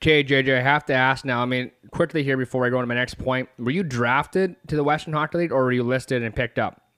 Okay, 0.02 0.24
JJ, 0.24 0.58
I 0.58 0.62
have 0.62 0.86
to 0.86 0.94
ask 0.94 1.26
now. 1.26 1.42
I 1.42 1.46
mean, 1.46 1.72
quickly 1.92 2.24
here 2.24 2.38
before 2.38 2.66
I 2.66 2.70
go 2.70 2.78
on 2.78 2.84
to 2.84 2.88
my 2.88 2.96
next 2.96 3.16
point, 3.16 3.50
were 3.58 3.72
you 3.72 3.84
drafted 3.84 4.56
to 4.68 4.78
the 4.78 4.84
Western 4.84 5.14
Hockey 5.14 5.40
League, 5.40 5.52
or 5.52 5.64
were 5.64 5.74
you 5.74 5.84
listed 5.84 6.24
and 6.24 6.34
picked 6.34 6.58
up? 6.58 6.89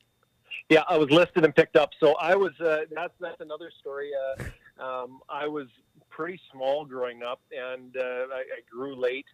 Yeah, 0.71 0.83
I 0.87 0.97
was 0.97 1.11
listed 1.11 1.43
and 1.43 1.53
picked 1.53 1.75
up. 1.75 1.89
So 1.99 2.15
I 2.15 2.33
was. 2.33 2.53
Uh, 2.57 2.85
that's 2.95 3.13
that's 3.19 3.41
another 3.41 3.69
story. 3.81 4.11
Uh, 4.15 4.81
um, 4.81 5.19
I 5.29 5.45
was 5.45 5.67
pretty 6.09 6.39
small 6.49 6.85
growing 6.85 7.23
up, 7.23 7.41
and 7.51 7.97
uh, 7.97 8.01
I, 8.33 8.39
I, 8.39 8.61
grew 8.71 8.95
late, 8.95 9.25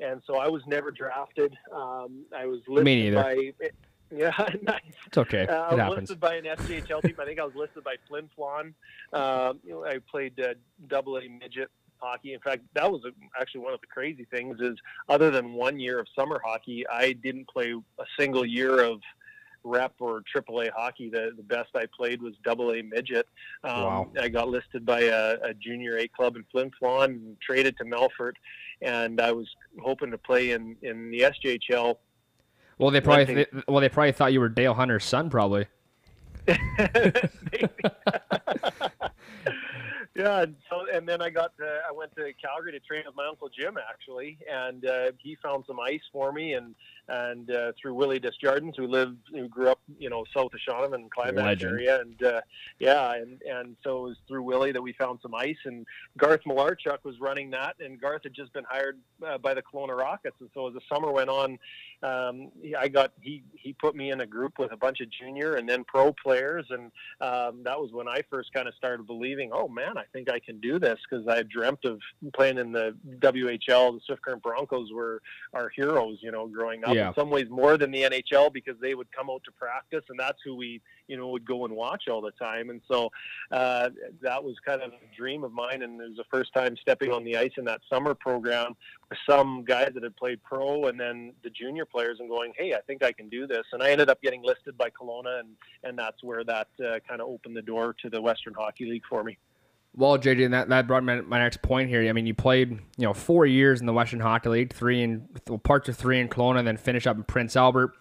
and 0.00 0.22
so 0.26 0.38
I 0.38 0.48
was 0.48 0.62
never 0.66 0.90
drafted. 0.90 1.54
Um, 1.70 2.24
I 2.34 2.46
was 2.46 2.60
listed 2.66 2.86
Me 2.86 3.10
neither. 3.10 3.22
by. 3.22 3.52
Yeah, 4.16 4.30
nice. 4.62 4.82
It's 5.08 5.18
okay. 5.18 5.48
Uh, 5.48 5.62
I 5.62 5.70
was 5.70 5.80
happens. 5.80 6.00
listed 6.02 6.20
by 6.20 6.36
an 6.36 6.44
SJHL 6.44 7.02
team. 7.02 7.16
I 7.18 7.24
think 7.24 7.40
I 7.40 7.44
was 7.44 7.56
listed 7.56 7.82
by 7.82 7.96
Flin 8.06 8.30
Flon. 8.38 8.72
Um, 9.12 9.58
you 9.64 9.72
know, 9.72 9.84
I 9.84 9.98
played 10.08 10.38
uh, 10.38 10.54
double 10.86 11.16
A 11.16 11.28
midget 11.28 11.72
hockey. 11.98 12.32
In 12.32 12.38
fact, 12.38 12.62
that 12.74 12.88
was 12.88 13.02
actually 13.38 13.62
one 13.62 13.74
of 13.74 13.80
the 13.80 13.88
crazy 13.88 14.24
things 14.30 14.60
is 14.60 14.76
other 15.08 15.32
than 15.32 15.54
one 15.54 15.80
year 15.80 15.98
of 15.98 16.06
summer 16.16 16.40
hockey, 16.44 16.86
I 16.88 17.14
didn't 17.14 17.48
play 17.48 17.72
a 17.72 18.04
single 18.16 18.46
year 18.46 18.80
of 18.80 19.00
rep 19.66 19.92
or 20.00 20.22
AAA 20.34 20.70
hockey. 20.74 21.10
The, 21.10 21.32
the 21.36 21.42
best 21.42 21.68
I 21.74 21.84
played 21.96 22.22
was 22.22 22.34
double 22.44 22.72
A 22.72 22.82
midget. 22.82 23.26
Um, 23.64 23.82
wow. 23.82 24.08
I 24.20 24.28
got 24.28 24.48
listed 24.48 24.86
by 24.86 25.02
a, 25.02 25.36
a 25.42 25.54
junior 25.54 25.98
A 25.98 26.08
club 26.08 26.36
in 26.36 26.44
Flin 26.50 26.70
Flon 26.80 27.04
and 27.04 27.36
traded 27.40 27.76
to 27.78 27.84
Melfort. 27.84 28.32
And 28.82 29.20
I 29.20 29.32
was 29.32 29.48
hoping 29.82 30.10
to 30.10 30.18
play 30.18 30.52
in, 30.52 30.76
in 30.82 31.10
the 31.10 31.20
SJHL. 31.20 31.96
Well, 32.78 32.90
they 32.90 33.00
probably 33.00 33.26
th- 33.26 33.48
well 33.66 33.80
they 33.80 33.88
probably 33.88 34.12
thought 34.12 34.32
you 34.32 34.40
were 34.40 34.50
Dale 34.50 34.74
Hunter's 34.74 35.04
son, 35.04 35.30
probably. 35.30 35.66
Yeah, 40.16 40.42
and 40.42 40.56
so 40.70 40.86
and 40.92 41.06
then 41.06 41.20
I 41.20 41.28
got 41.28 41.56
to, 41.58 41.80
I 41.88 41.92
went 41.92 42.14
to 42.16 42.32
Calgary 42.42 42.72
to 42.72 42.80
train 42.80 43.02
with 43.04 43.14
my 43.14 43.26
uncle 43.26 43.50
Jim 43.50 43.76
actually, 43.76 44.38
and 44.50 44.86
uh, 44.86 45.12
he 45.18 45.36
found 45.42 45.64
some 45.66 45.78
ice 45.78 46.00
for 46.10 46.32
me, 46.32 46.54
and 46.54 46.74
and 47.08 47.50
uh, 47.50 47.72
through 47.80 47.94
Willie 47.94 48.18
Desjardins, 48.18 48.74
who 48.76 48.86
lived, 48.86 49.18
who 49.30 49.46
grew 49.46 49.68
up, 49.68 49.78
you 49.98 50.08
know, 50.08 50.24
south 50.34 50.52
of 50.54 50.60
Shaunavon 50.66 50.94
and 50.94 51.10
Climax 51.10 51.62
area, 51.62 52.00
and 52.00 52.22
uh, 52.22 52.40
yeah, 52.78 53.12
and 53.14 53.42
and 53.42 53.76
so 53.84 53.98
it 53.98 54.08
was 54.08 54.16
through 54.26 54.42
Willie 54.42 54.72
that 54.72 54.82
we 54.82 54.94
found 54.94 55.18
some 55.20 55.34
ice, 55.34 55.56
and 55.66 55.86
Garth 56.16 56.40
Malarchuk 56.46 57.04
was 57.04 57.20
running 57.20 57.50
that, 57.50 57.76
and 57.80 58.00
Garth 58.00 58.22
had 58.22 58.32
just 58.32 58.54
been 58.54 58.64
hired 58.68 58.98
uh, 59.26 59.36
by 59.36 59.52
the 59.52 59.62
Kelowna 59.62 59.96
Rockets, 59.96 60.36
and 60.40 60.48
so 60.54 60.68
as 60.68 60.74
the 60.74 60.80
summer 60.90 61.12
went 61.12 61.28
on, 61.28 61.58
um, 62.02 62.50
I 62.78 62.88
got 62.88 63.12
he 63.20 63.42
he 63.54 63.72
put 63.72 63.96
me 63.96 64.10
in 64.10 64.20
a 64.20 64.26
group 64.26 64.58
with 64.58 64.72
a 64.72 64.76
bunch 64.76 65.00
of 65.00 65.08
junior 65.10 65.54
and 65.54 65.68
then 65.68 65.84
pro 65.84 66.12
players, 66.12 66.66
and 66.70 66.92
um, 67.20 67.62
that 67.64 67.80
was 67.80 67.90
when 67.92 68.08
I 68.08 68.22
first 68.30 68.52
kind 68.52 68.68
of 68.68 68.74
started 68.74 69.06
believing, 69.06 69.50
oh 69.52 69.68
man, 69.68 69.96
I 69.96 70.04
think 70.12 70.30
I 70.30 70.38
can 70.38 70.60
do 70.60 70.78
this 70.78 70.98
because 71.08 71.26
I 71.26 71.36
had 71.36 71.48
dreamt 71.48 71.84
of 71.84 72.00
playing 72.34 72.58
in 72.58 72.72
the 72.72 72.96
WHL. 73.18 73.94
The 73.94 74.00
Swift 74.04 74.22
Current 74.22 74.42
Broncos 74.42 74.92
were 74.92 75.22
our 75.54 75.70
heroes, 75.74 76.18
you 76.20 76.30
know, 76.30 76.46
growing 76.46 76.84
up. 76.84 76.94
Yeah. 76.94 77.08
In 77.08 77.14
some 77.14 77.30
ways, 77.30 77.46
more 77.50 77.76
than 77.78 77.90
the 77.90 78.02
NHL 78.02 78.52
because 78.52 78.76
they 78.80 78.94
would 78.94 79.10
come 79.12 79.30
out 79.30 79.42
to 79.44 79.52
practice, 79.52 80.04
and 80.08 80.18
that's 80.18 80.38
who 80.44 80.54
we, 80.54 80.82
you 81.08 81.16
know, 81.16 81.28
would 81.28 81.46
go 81.46 81.64
and 81.64 81.74
watch 81.74 82.04
all 82.08 82.20
the 82.20 82.32
time. 82.32 82.70
And 82.70 82.80
so 82.90 83.10
uh, 83.50 83.90
that 84.22 84.42
was 84.42 84.56
kind 84.64 84.82
of 84.82 84.92
a 84.92 85.16
dream 85.16 85.44
of 85.44 85.52
mine, 85.52 85.82
and 85.82 86.00
it 86.00 86.08
was 86.08 86.16
the 86.16 86.24
first 86.30 86.52
time 86.54 86.76
stepping 86.80 87.12
on 87.12 87.24
the 87.24 87.36
ice 87.36 87.52
in 87.56 87.64
that 87.66 87.80
summer 87.90 88.14
program 88.14 88.74
with 89.08 89.18
some 89.28 89.64
guys 89.64 89.92
that 89.94 90.02
had 90.02 90.16
played 90.16 90.42
pro, 90.42 90.84
and 90.84 90.98
then 90.98 91.32
the 91.42 91.50
junior 91.50 91.84
players, 91.84 92.18
and 92.20 92.28
going, 92.28 92.52
hey, 92.56 92.74
I 92.74 92.80
think 92.86 93.02
I 93.02 93.12
can 93.12 93.28
do 93.28 93.46
this. 93.46 93.64
And 93.72 93.82
I 93.82 93.90
ended 93.90 94.10
up 94.10 94.20
getting 94.22 94.42
listed 94.42 94.76
by 94.76 94.90
Kelowna, 94.90 95.40
and 95.40 95.48
and 95.84 95.98
that's 95.98 96.22
where 96.22 96.44
that 96.44 96.68
uh, 96.80 96.98
kind 97.08 97.20
of 97.20 97.28
opened 97.28 97.56
the 97.56 97.62
door 97.62 97.94
to 98.02 98.10
the 98.10 98.20
Western 98.20 98.54
Hockey 98.54 98.86
League 98.86 99.04
for 99.08 99.22
me. 99.22 99.38
Well, 99.96 100.18
JJ, 100.18 100.44
and 100.44 100.54
that, 100.54 100.68
that 100.68 100.86
brought 100.86 101.04
my, 101.04 101.22
my 101.22 101.38
next 101.38 101.62
point 101.62 101.88
here. 101.88 102.06
I 102.06 102.12
mean, 102.12 102.26
you 102.26 102.34
played, 102.34 102.70
you 102.70 103.06
know, 103.06 103.14
four 103.14 103.46
years 103.46 103.80
in 103.80 103.86
the 103.86 103.94
Western 103.94 104.20
Hockey 104.20 104.50
League, 104.50 104.74
three 104.74 105.02
in 105.02 105.26
well, 105.48 105.56
parts 105.56 105.88
of 105.88 105.96
three 105.96 106.20
in 106.20 106.28
Kelowna, 106.28 106.58
and 106.58 106.68
then 106.68 106.76
finish 106.76 107.06
up 107.06 107.16
in 107.16 107.24
Prince 107.24 107.56
Albert. 107.56 107.94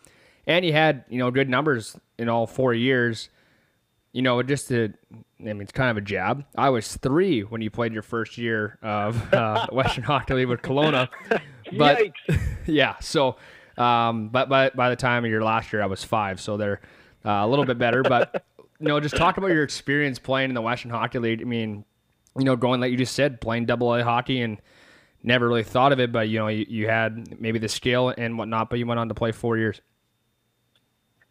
And 0.47 0.65
you 0.65 0.73
had, 0.73 1.05
you 1.09 1.17
know, 1.17 1.31
good 1.31 1.49
numbers 1.49 1.97
in 2.17 2.29
all 2.29 2.47
four 2.47 2.73
years. 2.73 3.29
You 4.13 4.21
know, 4.21 4.41
just 4.43 4.69
to, 4.69 4.93
I 5.39 5.43
mean, 5.43 5.61
it's 5.61 5.71
kind 5.71 5.91
of 5.91 5.97
a 5.97 6.01
jab. 6.01 6.45
I 6.55 6.69
was 6.69 6.95
three 6.97 7.41
when 7.41 7.61
you 7.61 7.69
played 7.69 7.93
your 7.93 8.01
first 8.01 8.37
year 8.37 8.77
of 8.81 9.33
uh, 9.33 9.67
Western 9.71 10.03
Hockey 10.03 10.33
League 10.35 10.47
with 10.47 10.61
Kelowna. 10.61 11.09
But 11.75 11.97
Yikes. 11.97 12.39
yeah, 12.67 12.95
so, 12.99 13.37
um, 13.75 14.29
but 14.29 14.47
by, 14.47 14.69
by 14.69 14.91
the 14.91 14.95
time 14.95 15.25
of 15.25 15.31
your 15.31 15.43
last 15.43 15.73
year, 15.73 15.81
I 15.81 15.87
was 15.87 16.03
five, 16.03 16.39
so 16.39 16.57
they're 16.57 16.79
uh, 17.25 17.41
a 17.41 17.47
little 17.47 17.65
bit 17.65 17.79
better. 17.79 18.03
But 18.03 18.45
you 18.79 18.87
know, 18.87 18.99
just 18.99 19.15
talk 19.15 19.37
about 19.37 19.47
your 19.47 19.63
experience 19.63 20.19
playing 20.19 20.51
in 20.51 20.53
the 20.53 20.61
Western 20.61 20.91
Hockey 20.91 21.17
League. 21.17 21.41
I 21.41 21.45
mean, 21.45 21.83
you 22.37 22.45
know, 22.45 22.55
going 22.55 22.81
like 22.81 22.91
you 22.91 22.97
just 22.97 23.15
said, 23.15 23.41
playing 23.41 23.65
double 23.65 23.93
A 23.95 24.03
hockey 24.03 24.41
and 24.41 24.61
never 25.23 25.47
really 25.47 25.63
thought 25.63 25.91
of 25.91 25.99
it, 25.99 26.11
but 26.11 26.29
you 26.29 26.39
know, 26.39 26.47
you, 26.47 26.65
you 26.69 26.87
had 26.87 27.41
maybe 27.41 27.57
the 27.59 27.67
skill 27.67 28.13
and 28.15 28.37
whatnot, 28.37 28.69
but 28.69 28.79
you 28.79 28.85
went 28.85 28.99
on 28.99 29.07
to 29.07 29.15
play 29.15 29.31
four 29.31 29.57
years. 29.57 29.81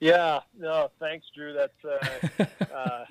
Yeah, 0.05 0.40
no, 0.59 0.90
thanks, 1.00 1.24
Drew. 1.34 1.55
That's 1.55 1.82
uh, 1.82 2.44
uh, 2.74 3.05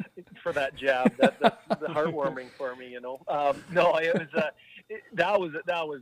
for 0.44 0.54
that 0.54 0.76
jab. 0.76 1.12
That, 1.18 1.40
that's 1.40 1.82
the 1.82 1.88
heartwarming 1.88 2.50
for 2.56 2.76
me, 2.76 2.88
you 2.88 3.02
know. 3.02 3.20
Um, 3.28 3.64
no, 3.72 3.96
it 3.96 4.14
was 4.14 4.28
uh, 4.36 4.52
it, 4.90 5.02
that 5.14 5.40
was 5.40 5.54
that 5.66 5.88
was 5.88 6.02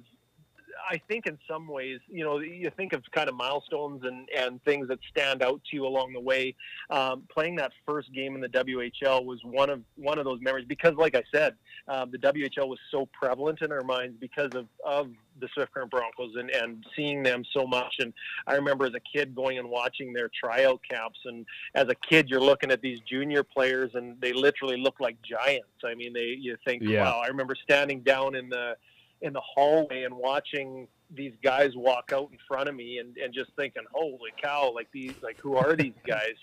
I 0.89 1.01
think 1.07 1.27
in 1.27 1.37
some 1.49 1.67
ways, 1.67 1.99
you 2.07 2.23
know, 2.23 2.39
you 2.39 2.71
think 2.75 2.93
of 2.93 3.03
kind 3.11 3.29
of 3.29 3.35
milestones 3.35 4.03
and, 4.03 4.27
and 4.37 4.63
things 4.63 4.87
that 4.87 4.99
stand 5.09 5.41
out 5.41 5.61
to 5.69 5.75
you 5.75 5.85
along 5.85 6.13
the 6.13 6.19
way. 6.19 6.55
Um, 6.89 7.23
playing 7.31 7.55
that 7.57 7.71
first 7.85 8.11
game 8.13 8.35
in 8.35 8.41
the 8.41 8.49
WHL 8.49 9.25
was 9.25 9.39
one 9.43 9.69
of 9.69 9.81
one 9.95 10.17
of 10.19 10.25
those 10.25 10.39
memories 10.41 10.65
because, 10.67 10.95
like 10.95 11.15
I 11.15 11.23
said, 11.33 11.55
um, 11.87 12.11
the 12.11 12.17
WHL 12.17 12.67
was 12.67 12.79
so 12.89 13.07
prevalent 13.11 13.61
in 13.61 13.71
our 13.71 13.83
minds 13.83 14.17
because 14.19 14.51
of, 14.53 14.67
of 14.85 15.09
the 15.39 15.47
Swift 15.53 15.73
Current 15.73 15.91
Broncos 15.91 16.35
and, 16.35 16.49
and 16.49 16.85
seeing 16.95 17.23
them 17.23 17.43
so 17.53 17.65
much. 17.65 17.95
And 17.99 18.13
I 18.47 18.55
remember 18.55 18.85
as 18.85 18.93
a 18.93 18.99
kid 18.99 19.35
going 19.35 19.57
and 19.57 19.69
watching 19.69 20.13
their 20.13 20.29
tryout 20.29 20.81
camps. 20.89 21.19
And 21.25 21.45
as 21.75 21.87
a 21.89 21.95
kid, 21.95 22.29
you're 22.29 22.41
looking 22.41 22.71
at 22.71 22.81
these 22.81 22.99
junior 23.01 23.43
players 23.43 23.91
and 23.95 24.19
they 24.21 24.33
literally 24.33 24.77
look 24.77 24.99
like 24.99 25.17
giants. 25.21 25.67
I 25.83 25.95
mean, 25.95 26.13
they 26.13 26.37
you 26.39 26.57
think, 26.65 26.83
Yeah. 26.83 27.03
wow. 27.03 27.21
I 27.23 27.27
remember 27.27 27.55
standing 27.55 28.01
down 28.01 28.35
in 28.35 28.49
the 28.49 28.75
in 29.21 29.33
the 29.33 29.41
hallway 29.41 30.03
and 30.03 30.15
watching 30.15 30.87
these 31.13 31.33
guys 31.43 31.71
walk 31.75 32.11
out 32.13 32.29
in 32.31 32.37
front 32.47 32.69
of 32.69 32.75
me 32.75 32.99
and, 32.99 33.17
and 33.17 33.33
just 33.33 33.51
thinking, 33.55 33.83
holy 33.93 34.31
cow, 34.41 34.71
like 34.73 34.87
these, 34.93 35.15
like 35.21 35.37
who 35.41 35.55
are 35.55 35.75
these 35.75 35.93
guys? 36.07 36.35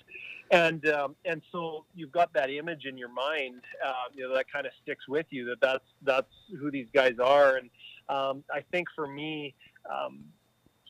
And 0.50 0.86
um, 0.88 1.14
and 1.26 1.42
so 1.52 1.84
you've 1.94 2.12
got 2.12 2.32
that 2.32 2.50
image 2.50 2.86
in 2.86 2.96
your 2.96 3.12
mind, 3.12 3.60
uh, 3.86 3.92
you 4.14 4.26
know, 4.26 4.34
that 4.34 4.50
kind 4.50 4.66
of 4.66 4.72
sticks 4.82 5.06
with 5.06 5.26
you 5.30 5.44
that 5.46 5.60
that's 5.60 5.84
that's 6.02 6.32
who 6.58 6.70
these 6.70 6.88
guys 6.94 7.14
are. 7.22 7.56
And 7.56 7.70
um, 8.08 8.44
I 8.52 8.62
think 8.72 8.88
for 8.94 9.06
me, 9.06 9.54
um, 9.90 10.24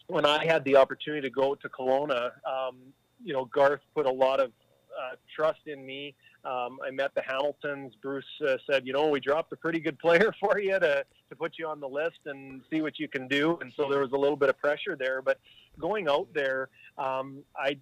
when 0.07 0.25
I 0.25 0.45
had 0.45 0.65
the 0.65 0.77
opportunity 0.77 1.23
to 1.23 1.31
go 1.31 1.57
to 1.57 1.69
Kelowna, 1.69 2.31
um, 2.47 2.77
you 3.23 3.33
know, 3.33 3.47
Garth 3.47 3.81
put 3.95 4.07
a 4.07 4.11
lot 4.11 4.39
of 4.39 4.53
uh, 4.99 5.17
trust 5.35 5.61
in 5.67 5.85
me. 5.85 6.15
Um, 6.49 6.79
I 6.87 6.91
met 6.91 7.15
the 7.15 7.21
Hamiltons. 7.21 7.93
Bruce 8.01 8.25
uh, 8.47 8.57
said, 8.71 8.87
you 8.87 8.93
know, 8.95 9.09
we 9.09 9.21
dropped 9.21 9.53
a 9.53 9.57
pretty 9.57 9.81
good 9.81 9.99
player 9.99 10.35
for 10.41 10.59
you 10.59 10.79
to, 10.79 11.05
to 11.29 11.37
put 11.37 11.59
you 11.59 11.67
on 11.67 11.79
the 11.79 11.89
list 11.89 12.21
and 12.25 12.63
see 12.71 12.81
what 12.81 12.99
you 12.99 13.07
can 13.07 13.29
do. 13.29 13.59
And 13.61 13.73
so 13.77 13.89
there 13.91 14.01
was 14.01 14.13
a 14.13 14.17
little 14.17 14.37
bit 14.37 14.49
of 14.49 14.59
pressure 14.59 14.97
there. 14.99 15.21
But 15.21 15.39
going 15.79 16.09
out 16.09 16.29
there, 16.33 16.71
um, 16.97 17.43
I, 17.55 17.77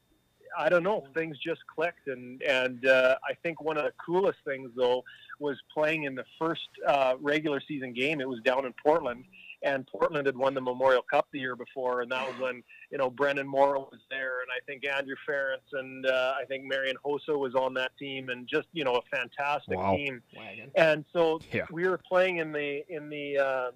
I 0.59 0.69
don't 0.69 0.83
know, 0.83 1.07
things 1.15 1.39
just 1.39 1.61
clicked. 1.73 2.09
And, 2.09 2.43
and 2.43 2.87
uh, 2.87 3.17
I 3.29 3.35
think 3.35 3.63
one 3.63 3.77
of 3.77 3.85
the 3.85 3.93
coolest 4.05 4.39
things, 4.45 4.71
though, 4.77 5.05
was 5.39 5.57
playing 5.73 6.05
in 6.05 6.17
the 6.17 6.25
first 6.37 6.69
uh, 6.89 7.15
regular 7.21 7.61
season 7.69 7.93
game. 7.93 8.21
It 8.21 8.29
was 8.29 8.41
down 8.41 8.67
in 8.67 8.75
Portland. 8.85 9.25
And 9.63 9.87
Portland 9.87 10.27
had 10.27 10.37
won 10.37 10.55
the 10.55 10.61
Memorial 10.61 11.03
Cup 11.03 11.27
the 11.33 11.39
year 11.41 11.57
before, 11.57 12.03
and 12.03 12.11
that 12.13 12.27
was 12.27 12.37
when 12.39 12.63
you 12.91 12.99
know 12.99 13.11
Brendan 13.11 13.49
Morrow 13.49 13.89
was 13.91 14.01
there, 14.11 14.41
and 14.43 14.51
I 14.51 14.61
think 14.67 14.87
Andrew 14.87 15.17
Ference 15.29 15.73
and 15.73 16.07
uh, 16.07 16.35
I 16.41 16.45
think 16.45 16.65
Marian 16.65 16.97
Hossa 17.05 17.39
was 17.39 17.55
on 17.55 17.75
that 17.75 17.93
team, 17.99 18.29
and 18.29 18.47
just 18.47 18.69
you 18.73 18.85
know 18.85 18.97
a 18.97 19.17
fantastic 19.17 19.79
Wow. 19.79 19.97
team. 19.97 20.23
And 20.77 21.05
so 21.13 21.41
Yeah. 21.53 21.67
we 21.71 21.89
were 21.89 21.99
playing 21.99 22.39
in 22.39 22.53
the 22.53 22.85
in 22.89 23.09
the 23.09 23.39
uh, 23.39 23.71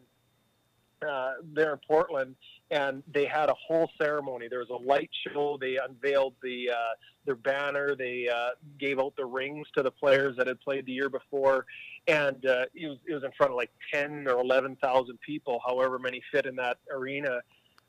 uh, 1.07 1.35
there 1.55 1.72
in 1.72 1.78
Portland, 1.89 2.37
and 2.70 3.03
they 3.11 3.24
had 3.24 3.49
a 3.49 3.55
whole 3.55 3.91
ceremony. 4.01 4.49
There 4.49 4.59
was 4.59 4.68
a 4.68 4.74
light 4.74 5.11
show. 5.26 5.57
They 5.59 5.78
unveiled 5.78 6.35
the 6.43 6.70
uh, 6.70 6.76
their 7.24 7.37
banner. 7.37 7.95
They 7.97 8.28
uh, 8.28 8.51
gave 8.78 8.99
out 9.01 9.14
the 9.16 9.24
rings 9.24 9.66
to 9.76 9.83
the 9.83 9.91
players 9.91 10.37
that 10.37 10.47
had 10.47 10.61
played 10.61 10.85
the 10.87 10.93
year 10.93 11.09
before, 11.09 11.64
and 12.07 12.44
uh, 12.46 12.64
it 12.74 12.88
was 12.88 12.98
it 13.09 13.14
was 13.14 13.24
in 13.24 13.30
front 13.36 13.53
of 13.53 13.57
like 13.57 13.70
ten 13.92 14.26
or 14.26 14.40
eleven 14.40 14.76
thousand 14.76 15.18
people, 15.20 15.61
however 15.66 15.98
many 15.98 16.22
fit 16.32 16.46
in 16.46 16.57
that 16.57 16.78
arena. 16.92 17.40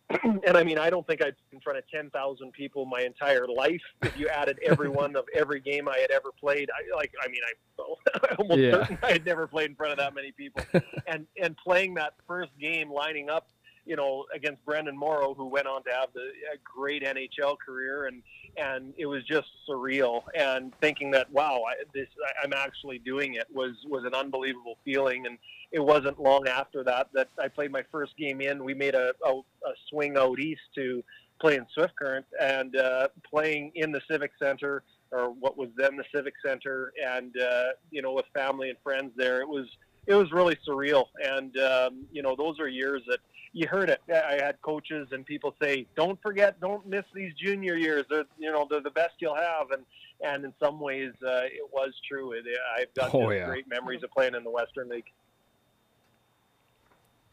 and 0.46 0.58
I 0.58 0.64
mean, 0.64 0.78
I 0.78 0.90
don't 0.90 1.08
think 1.08 1.22
I'd 1.22 1.36
been 1.50 1.58
in 1.58 1.62
front 1.62 1.80
of 1.80 1.88
ten 1.90 2.10
thousand 2.10 2.52
people 2.52 2.86
my 2.86 3.02
entire 3.02 3.48
life 3.48 3.82
if 4.02 4.18
you 4.18 4.28
added 4.28 4.60
every 4.66 4.90
one 5.02 5.16
of 5.16 5.26
every 5.36 5.60
game 5.62 5.88
I 5.88 5.98
had 6.00 6.12
ever 6.12 6.32
played. 6.40 6.70
I 6.70 6.96
like, 6.96 7.12
I 7.24 7.30
mean, 7.30 7.42
I, 7.48 7.84
I'm 8.32 8.38
almost 8.40 8.60
Yeah. 8.60 8.72
certain 8.72 8.98
I 9.04 9.12
had 9.14 9.26
never 9.26 9.48
played 9.48 9.70
in 9.70 9.76
front 9.76 9.94
of 9.94 9.98
that 10.00 10.14
many 10.14 10.32
people, 10.32 10.64
and 11.08 11.26
and 11.42 11.56
playing 11.58 11.94
that 11.96 12.14
first 12.28 12.52
game, 12.60 12.92
lining 12.92 13.30
up, 13.30 13.48
you 13.86 13.96
know, 13.96 14.26
against 14.34 14.64
Brendan 14.66 14.98
Morrow, 14.98 15.34
who 15.34 15.46
went 15.46 15.68
on 15.68 15.84
to 15.84 15.92
have 15.92 16.10
the, 16.14 16.22
a 16.22 16.58
great 16.64 17.04
NHL 17.04 17.58
career, 17.64 18.06
and 18.06 18.22
and 18.58 18.94
it 18.98 19.06
was 19.06 19.24
just 19.24 19.48
surreal. 19.70 20.24
And 20.36 20.74
thinking 20.82 21.12
that, 21.12 21.32
wow, 21.32 21.62
I, 21.68 21.84
this 21.94 22.08
I, 22.26 22.46
I'm 22.46 22.54
actually 22.54 23.00
doing 23.00 23.36
it 23.36 23.48
was 23.52 23.76
was 23.88 24.04
an 24.06 24.14
unbelievable 24.14 24.78
feeling. 24.84 25.26
And 25.26 25.38
it 25.72 25.80
wasn't 25.80 26.20
long 26.20 26.48
after 26.48 26.84
that 26.84 27.08
that 27.14 27.30
I 27.40 27.48
played 27.48 27.72
my 27.72 27.84
first 27.92 28.16
game 28.18 28.42
in. 28.42 28.64
We 28.64 28.74
made 28.74 28.96
a, 28.96 29.14
a, 29.26 29.32
a 29.32 29.74
swing 29.90 30.18
out 30.18 30.40
east 30.40 30.62
to 30.76 31.04
play 31.40 31.56
in 31.56 31.66
Swift 31.74 31.96
Current, 31.96 32.26
and 32.40 32.76
uh, 32.76 33.08
playing 33.28 33.72
in 33.76 33.92
the 33.92 34.02
Civic 34.10 34.32
Center 34.42 34.84
or 35.12 35.32
what 35.32 35.58
was 35.58 35.70
then 35.76 35.98
the 35.98 36.06
Civic 36.14 36.34
Center, 36.46 36.94
and 37.06 37.36
uh, 37.38 37.70
you 37.90 38.02
know, 38.02 38.14
with 38.14 38.26
family 38.34 38.70
and 38.70 38.78
friends 38.84 39.12
there, 39.18 39.42
it 39.42 39.48
was 39.48 39.68
it 40.08 40.16
was 40.16 40.32
really 40.32 40.58
surreal. 40.68 41.06
And 41.24 41.58
um, 41.58 42.06
you 42.12 42.22
know, 42.22 42.36
those 42.36 42.60
are 42.60 42.68
years 42.68 43.02
that 43.08 43.20
you 43.54 43.68
heard 43.68 43.90
it. 43.90 44.02
I 44.10 44.34
had 44.44 44.62
coaches 44.62 45.10
and 45.12 45.26
people 45.26 45.56
say, 45.62 45.86
"Don't 45.96 46.22
forget, 46.22 46.60
don't 46.62 46.86
miss 46.88 47.04
these 47.14 47.34
junior 47.34 47.76
years. 47.76 48.06
They're 48.10 48.24
you 48.40 48.52
know 48.52 48.66
they're 48.70 48.82
the 48.82 48.92
best 48.92 49.16
you'll 49.20 49.36
have." 49.36 49.72
And 49.72 49.84
and 50.24 50.46
in 50.46 50.54
some 50.62 50.80
ways, 50.80 51.12
uh, 51.26 51.44
it 51.46 51.68
was 51.74 51.92
true. 52.08 52.32
It, 52.34 52.46
I've 52.78 52.94
got 52.94 53.14
Oh, 53.14 53.30
yeah. 53.32 53.46
great 53.46 53.68
memories 53.68 54.04
of 54.04 54.12
playing 54.12 54.36
in 54.36 54.44
the 54.44 54.52
Western 54.52 54.88
League. 54.90 55.06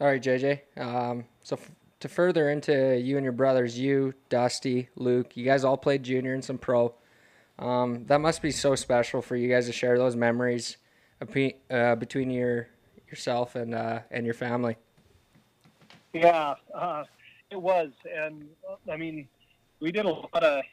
All 0.01 0.07
right, 0.07 0.23
JJ. 0.23 0.61
Um, 0.77 1.25
so 1.43 1.57
f- 1.57 1.71
to 2.01 2.09
further 2.09 2.51
into 2.51 2.97
you 2.97 3.17
and 3.17 3.25
your 3.25 3.33
brothers, 3.33 3.79
you, 3.79 4.15
Dusty, 4.29 4.89
Luke, 4.95 5.37
you 5.37 5.45
guys 5.45 5.65
all 5.65 5.77
played 5.77 6.05
junior 6.05 6.35
and 6.35 6.45
some 6.45 6.57
pro. 6.59 6.95
Um, 7.59 8.05
that 8.07 8.21
must 8.21 8.41
be 8.41 8.53
so 8.53 8.77
special 8.77 9.21
for 9.21 9.35
you 9.35 9.49
guys 9.49 9.67
to 9.67 9.73
share 9.73 9.99
those 9.99 10.15
memories 10.15 10.77
ape- 11.21 11.61
uh, 11.71 11.97
between 11.97 12.31
your 12.31 12.69
yourself 13.09 13.57
and 13.57 13.75
uh, 13.75 14.01
and 14.13 14.25
your 14.25 14.35
family. 14.35 14.77
Yeah, 16.13 16.55
uh, 16.75 17.05
it 17.51 17.61
was, 17.61 17.91
and 18.11 18.49
I 18.91 18.97
mean, 18.97 19.29
we 19.81 19.93
did 19.93 20.07
a 20.07 20.11
lot 20.11 20.43
of 20.43 20.65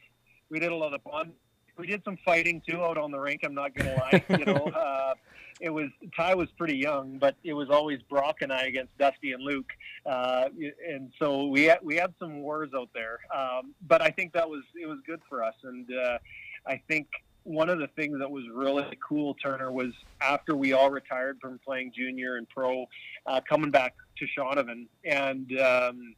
we 0.49 0.59
did 0.59 0.71
a 0.71 0.75
lot 0.75 0.93
of 0.93 1.01
fun. 1.01 1.33
We 1.77 1.87
did 1.87 2.03
some 2.05 2.17
fighting 2.23 2.61
too 2.67 2.81
out 2.83 2.97
on 2.97 3.11
the 3.11 3.19
rink. 3.19 3.41
I'm 3.43 3.53
not 3.53 3.75
gonna 3.75 3.95
lie. 3.95 4.23
You 4.29 4.45
know, 4.45 4.65
uh, 4.75 5.13
it 5.59 5.69
was 5.69 5.89
Ty 6.15 6.35
was 6.35 6.49
pretty 6.57 6.77
young, 6.77 7.17
but 7.17 7.35
it 7.43 7.53
was 7.53 7.69
always 7.69 8.01
Brock 8.09 8.37
and 8.41 8.51
I 8.51 8.63
against 8.63 8.97
Dusty 8.97 9.33
and 9.33 9.43
Luke, 9.43 9.71
uh, 10.05 10.49
and 10.87 11.11
so 11.19 11.47
we 11.47 11.63
had, 11.63 11.79
we 11.81 11.95
had 11.95 12.13
some 12.19 12.41
wars 12.41 12.71
out 12.75 12.89
there. 12.93 13.19
Um, 13.35 13.73
but 13.87 14.01
I 14.01 14.09
think 14.09 14.33
that 14.33 14.49
was 14.49 14.63
it 14.81 14.87
was 14.87 14.99
good 15.05 15.21
for 15.27 15.43
us, 15.43 15.55
and 15.63 15.87
uh, 15.93 16.17
I 16.65 16.81
think 16.87 17.07
one 17.43 17.69
of 17.69 17.77
the 17.77 17.87
things 17.87 18.17
that 18.19 18.29
was 18.29 18.43
really 18.51 18.97
cool, 19.07 19.35
Turner, 19.35 19.71
was 19.71 19.91
after 20.19 20.55
we 20.55 20.73
all 20.73 20.89
retired 20.89 21.37
from 21.39 21.59
playing 21.63 21.91
junior 21.95 22.37
and 22.37 22.49
pro, 22.49 22.85
uh, 23.27 23.39
coming 23.47 23.69
back 23.69 23.93
to 24.17 24.25
Shaunavon 24.37 24.87
and 25.03 25.59
um, 25.59 26.15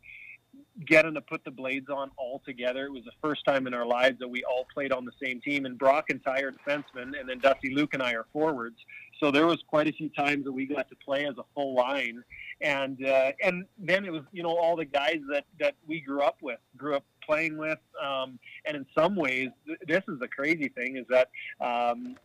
getting 0.85 1.13
to 1.15 1.21
put 1.21 1.43
the 1.43 1.51
blades 1.51 1.89
on 1.89 2.11
all 2.17 2.41
together. 2.45 2.85
It 2.85 2.91
was 2.91 3.03
the 3.03 3.11
first 3.21 3.43
time 3.45 3.67
in 3.67 3.73
our 3.73 3.85
lives 3.85 4.19
that 4.19 4.27
we 4.27 4.43
all 4.43 4.65
played 4.73 4.91
on 4.91 5.05
the 5.05 5.11
same 5.21 5.41
team. 5.41 5.65
And 5.65 5.77
Brock 5.77 6.05
and 6.09 6.23
Ty 6.23 6.41
are 6.41 6.51
defensemen, 6.51 7.19
and 7.19 7.27
then 7.27 7.39
Dusty 7.39 7.73
Luke 7.73 7.93
and 7.93 8.03
I 8.03 8.13
are 8.13 8.25
forwards. 8.31 8.77
So 9.19 9.31
there 9.31 9.47
was 9.47 9.57
quite 9.67 9.87
a 9.87 9.91
few 9.91 10.09
times 10.09 10.45
that 10.45 10.51
we 10.51 10.65
got 10.65 10.89
to 10.89 10.95
play 10.95 11.25
as 11.25 11.37
a 11.37 11.43
full 11.55 11.73
line. 11.73 12.23
And 12.61 13.03
uh, 13.05 13.31
and 13.43 13.65
then 13.77 14.05
it 14.05 14.11
was 14.11 14.23
you 14.31 14.43
know 14.43 14.55
all 14.57 14.75
the 14.75 14.85
guys 14.85 15.19
that 15.31 15.45
that 15.59 15.75
we 15.87 15.99
grew 15.99 16.21
up 16.21 16.37
with, 16.41 16.59
grew 16.75 16.95
up 16.95 17.03
playing 17.23 17.57
with. 17.57 17.79
Um, 18.03 18.39
and 18.65 18.75
in 18.75 18.85
some 18.97 19.15
ways, 19.15 19.49
th- 19.65 19.79
this 19.87 20.03
is 20.07 20.19
the 20.19 20.27
crazy 20.27 20.69
thing 20.69 20.97
is 20.97 21.05
that 21.09 21.29
um, 21.61 22.15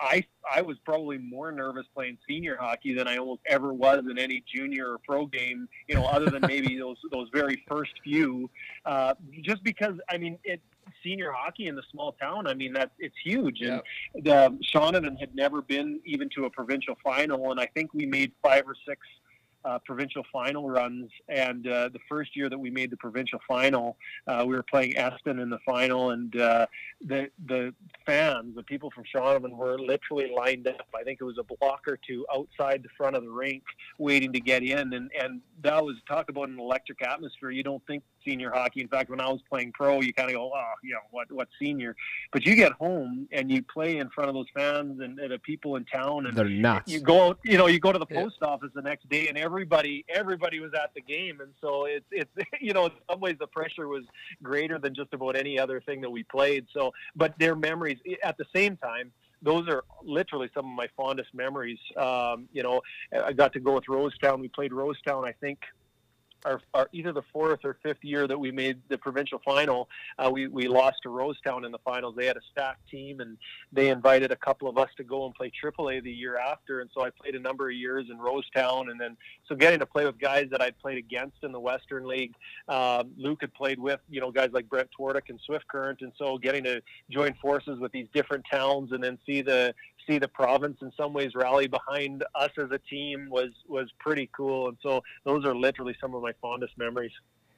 I 0.00 0.24
I 0.50 0.62
was 0.62 0.78
probably 0.84 1.18
more 1.18 1.52
nervous 1.52 1.86
playing 1.94 2.18
senior 2.28 2.56
hockey 2.58 2.94
than 2.94 3.06
I 3.06 3.18
almost 3.18 3.42
ever 3.46 3.72
was 3.72 4.04
in 4.10 4.18
any 4.18 4.42
junior 4.52 4.92
or 4.92 4.98
pro 4.98 5.26
game. 5.26 5.68
You 5.88 5.96
know, 5.96 6.06
other 6.06 6.26
than 6.26 6.42
maybe 6.46 6.78
those 6.78 6.96
those 7.12 7.28
very 7.32 7.62
first 7.68 7.92
few, 8.02 8.50
uh, 8.84 9.14
just 9.42 9.62
because 9.62 9.94
I 10.08 10.18
mean 10.18 10.38
it. 10.44 10.60
senior 11.04 11.32
hockey 11.32 11.68
in 11.68 11.76
the 11.76 11.82
small 11.90 12.12
town. 12.12 12.46
I 12.46 12.54
mean, 12.54 12.72
that 12.72 12.90
it's 12.98 13.14
huge. 13.24 13.58
Yep. 13.60 13.84
And 14.14 14.24
the 14.24 14.58
Shaunavon 14.74 15.18
had 15.18 15.34
never 15.34 15.62
been 15.62 16.00
even 16.04 16.28
to 16.36 16.46
a 16.46 16.50
provincial 16.50 16.96
final, 17.02 17.50
and 17.52 17.60
I 17.60 17.66
think 17.66 17.94
we 17.94 18.06
made 18.06 18.32
five 18.42 18.64
or 18.66 18.74
six 18.86 19.00
uh, 19.64 19.78
provincial 19.84 20.24
final 20.32 20.68
runs. 20.68 21.10
And 21.28 21.66
uh, 21.66 21.88
the 21.92 21.98
first 22.08 22.36
year 22.36 22.48
that 22.48 22.58
we 22.58 22.70
made 22.70 22.90
the 22.90 22.96
provincial 22.96 23.38
final, 23.46 23.96
uh, 24.26 24.44
we 24.46 24.54
were 24.54 24.62
playing 24.62 24.96
Eston 24.96 25.38
in 25.38 25.50
the 25.50 25.58
final, 25.66 26.10
and 26.10 26.34
uh, 26.40 26.66
the 27.00 27.30
the 27.46 27.74
fans, 28.06 28.54
the 28.56 28.62
people 28.62 28.90
from 28.90 29.04
Shaunavon, 29.14 29.52
were 29.52 29.78
literally 29.78 30.30
lined 30.34 30.66
up. 30.66 30.86
I 30.94 31.02
think 31.02 31.20
it 31.20 31.24
was 31.24 31.38
a 31.38 31.44
block 31.56 31.82
or 31.86 31.98
two 32.06 32.26
outside 32.34 32.82
the 32.82 32.88
front 32.96 33.16
of 33.16 33.22
the 33.22 33.30
rink, 33.30 33.62
waiting 33.98 34.32
to 34.32 34.40
get 34.40 34.62
in. 34.62 34.92
And 34.92 35.10
and 35.20 35.40
that 35.62 35.84
was 35.84 35.96
talk 36.08 36.28
about 36.28 36.48
an 36.48 36.58
electric 36.58 37.02
atmosphere. 37.02 37.50
You 37.50 37.62
don't 37.62 37.84
think 37.86 38.02
senior 38.24 38.50
hockey. 38.50 38.80
In 38.80 38.88
fact, 38.88 39.10
when 39.10 39.20
I 39.20 39.28
was 39.28 39.40
playing 39.48 39.72
pro, 39.72 40.00
you 40.00 40.12
kind 40.12 40.30
of 40.30 40.36
go, 40.36 40.50
oh, 40.54 40.72
you 40.82 40.92
know, 40.92 41.00
what 41.10 41.30
what 41.32 41.48
senior? 41.60 41.94
But 42.32 42.44
you 42.46 42.54
get 42.54 42.72
home 42.72 43.28
and 43.32 43.50
you 43.50 43.62
play 43.62 43.98
in 43.98 44.08
front 44.10 44.28
of 44.28 44.34
those 44.34 44.46
fans 44.54 45.00
and, 45.00 45.18
and 45.18 45.30
the 45.32 45.38
people 45.38 45.76
in 45.76 45.84
town, 45.84 46.26
and 46.26 46.36
They're 46.36 46.48
nuts. 46.48 46.92
you 46.92 47.00
go 47.00 47.36
you 47.44 47.58
know, 47.58 47.66
you 47.66 47.80
go 47.80 47.92
to 47.92 47.98
the 47.98 48.06
Yeah. 48.10 48.22
post 48.22 48.36
office 48.42 48.70
the 48.74 48.82
next 48.82 49.08
day, 49.08 49.28
and 49.28 49.36
everybody, 49.38 50.04
everybody 50.08 50.60
was 50.60 50.72
at 50.74 50.92
the 50.94 51.00
game, 51.00 51.40
and 51.40 51.52
so 51.60 51.84
it's, 51.86 52.06
it's, 52.10 52.30
you 52.60 52.72
know, 52.72 52.86
in 52.86 52.92
some 53.10 53.20
ways 53.20 53.36
the 53.38 53.46
pressure 53.46 53.88
was 53.88 54.04
greater 54.42 54.78
than 54.78 54.94
just 54.94 55.12
about 55.12 55.36
any 55.36 55.58
other 55.58 55.80
thing 55.80 56.00
that 56.00 56.10
we 56.10 56.22
played. 56.24 56.66
So, 56.72 56.92
but 57.16 57.38
their 57.38 57.54
memories 57.56 57.98
at 58.22 58.36
the 58.38 58.46
same 58.54 58.76
time. 58.76 59.12
Those 59.42 59.68
are 59.68 59.84
literally 60.04 60.50
some 60.52 60.66
of 60.66 60.72
my 60.72 60.86
fondest 60.94 61.32
memories. 61.32 61.78
Um, 61.96 62.46
you 62.52 62.62
know, 62.62 62.82
I 63.24 63.32
got 63.32 63.54
to 63.54 63.58
go 63.60 63.72
with 63.72 63.84
Rosetown. 63.86 64.38
We 64.38 64.48
played 64.48 64.70
Rosetown, 64.70 65.26
I 65.26 65.32
think, 65.32 65.60
our, 66.44 66.60
our 66.74 66.88
either 66.92 67.12
the 67.12 67.22
fourth 67.32 67.60
or 67.64 67.76
fifth 67.82 68.02
year 68.02 68.26
that 68.26 68.38
we 68.38 68.50
made 68.50 68.78
the 68.88 68.98
provincial 68.98 69.40
final, 69.44 69.88
uh, 70.18 70.30
we 70.30 70.48
we 70.48 70.68
lost 70.68 70.96
to 71.02 71.08
Rosetown 71.08 71.64
in 71.64 71.72
the 71.72 71.78
finals. 71.84 72.14
They 72.16 72.26
had 72.26 72.36
a 72.36 72.42
stacked 72.52 72.88
team, 72.90 73.20
and 73.20 73.36
they 73.72 73.88
invited 73.88 74.32
a 74.32 74.36
couple 74.36 74.68
of 74.68 74.78
us 74.78 74.88
to 74.96 75.04
go 75.04 75.26
and 75.26 75.34
play 75.34 75.50
AAA 75.62 76.02
the 76.02 76.10
year 76.10 76.38
after. 76.38 76.80
And 76.80 76.90
so 76.94 77.02
I 77.02 77.10
played 77.10 77.34
a 77.34 77.40
number 77.40 77.68
of 77.68 77.74
years 77.74 78.06
in 78.10 78.18
Rosetown, 78.18 78.90
and 78.90 79.00
then 79.00 79.16
so 79.48 79.54
getting 79.54 79.78
to 79.80 79.86
play 79.86 80.04
with 80.04 80.18
guys 80.18 80.48
that 80.50 80.62
I'd 80.62 80.78
played 80.78 80.98
against 80.98 81.38
in 81.42 81.52
the 81.52 81.60
Western 81.60 82.06
League. 82.06 82.34
Um, 82.68 83.10
Luke 83.16 83.38
had 83.40 83.52
played 83.54 83.78
with 83.78 84.00
you 84.08 84.20
know 84.20 84.30
guys 84.30 84.50
like 84.52 84.68
Brent 84.68 84.88
Twardick 84.98 85.28
and 85.28 85.40
Swift 85.44 85.66
Current, 85.68 86.00
and 86.00 86.12
so 86.18 86.38
getting 86.38 86.64
to 86.64 86.82
join 87.10 87.34
forces 87.34 87.78
with 87.78 87.92
these 87.92 88.06
different 88.14 88.44
towns 88.50 88.92
and 88.92 89.02
then 89.02 89.18
see 89.26 89.42
the 89.42 89.74
see 90.10 90.18
the 90.18 90.28
province 90.28 90.78
in 90.82 90.92
some 90.96 91.12
ways 91.12 91.34
rally 91.34 91.68
behind 91.68 92.24
us 92.34 92.50
as 92.58 92.70
a 92.72 92.78
team 92.78 93.28
was 93.30 93.50
was 93.68 93.90
pretty 93.98 94.28
cool. 94.36 94.68
And 94.68 94.76
so 94.82 95.02
those 95.24 95.44
are 95.44 95.54
literally 95.54 95.96
some 96.00 96.14
of 96.14 96.22
my 96.22 96.32
fondest 96.42 96.76
memories. 96.76 97.12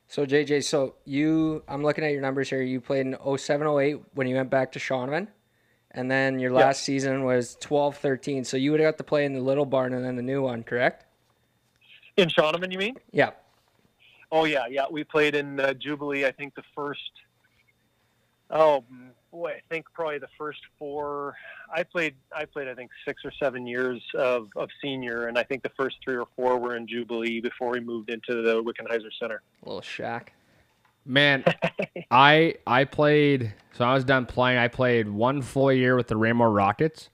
So 0.09 0.27
JJ, 0.27 0.65
so 0.65 0.97
you, 1.07 1.63
I'm 1.67 1.83
looking 1.83 2.05
at 2.05 2.13
your 2.13 2.21
numbers 2.21 2.51
here. 2.51 2.61
You 2.61 2.81
played 2.81 3.07
in 3.07 3.17
0708 3.17 4.01
when 4.13 4.27
you 4.27 4.37
went 4.37 4.51
back 4.51 4.73
to 4.73 4.79
Shaunavon, 4.79 5.29
and 5.93 6.11
then 6.11 6.39
your 6.39 6.53
last 6.53 6.83
season 6.83 7.25
was 7.25 7.57
12, 7.61 7.97
13. 7.97 8.45
So 8.45 8.59
you 8.59 8.73
would 8.73 8.81
have 8.81 8.93
got 8.93 8.99
to 8.99 9.05
play 9.05 9.25
in 9.25 9.33
the 9.33 9.41
little 9.41 9.65
barn 9.65 9.95
and 9.95 10.05
then 10.05 10.17
the 10.17 10.23
new 10.23 10.43
one, 10.43 10.65
correct? 10.65 11.07
In 12.19 12.29
Shaunavon, 12.29 12.71
you 12.71 12.79
mean? 12.79 12.97
Yeah. 13.11 13.31
Oh 14.31 14.45
yeah, 14.45 14.67
yeah. 14.69 14.85
We 14.91 15.05
played 15.05 15.35
in 15.35 15.59
uh, 15.59 15.73
Jubilee. 15.75 16.27
I 16.27 16.33
think 16.33 16.55
the 16.55 16.63
first. 16.75 17.01
Oh 18.51 18.85
boy, 19.33 19.53
I 19.57 19.61
think 19.71 19.87
probably 19.95 20.19
the 20.19 20.29
first 20.39 20.61
four. 20.79 21.35
I 21.75 21.83
played. 21.83 22.15
I 22.37 22.45
played. 22.45 22.69
I 22.69 22.75
think 22.75 22.91
six 23.07 23.23
or 23.25 23.33
seven 23.43 23.67
years 23.67 24.01
of, 24.15 24.49
of 24.57 24.69
senior, 24.81 25.27
and 25.27 25.39
I 25.39 25.43
think 25.43 25.63
the 25.63 25.73
first 25.77 25.97
three 26.05 26.17
or 26.17 26.27
four 26.37 26.59
were 26.59 26.77
in 26.77 26.87
Jubilee 26.87 27.41
before 27.41 27.71
we 27.71 27.81
moved 27.81 28.11
into 28.11 28.43
the 28.43 28.63
Wickenheiser 28.63 29.11
Center. 29.19 29.43
A 29.63 29.69
little 29.69 29.81
shack. 29.83 30.35
Man, 31.05 31.43
I 32.11 32.55
I 32.67 32.85
played. 32.85 33.55
So 33.73 33.85
I 33.85 33.95
was 33.95 34.05
done 34.05 34.27
playing. 34.27 34.59
I 34.59 34.69
played 34.69 35.09
one 35.09 35.43
full 35.43 35.73
year 35.73 35.97
with 35.97 36.07
the 36.09 36.17
Raymore 36.17 36.51
Rockets. 36.51 37.09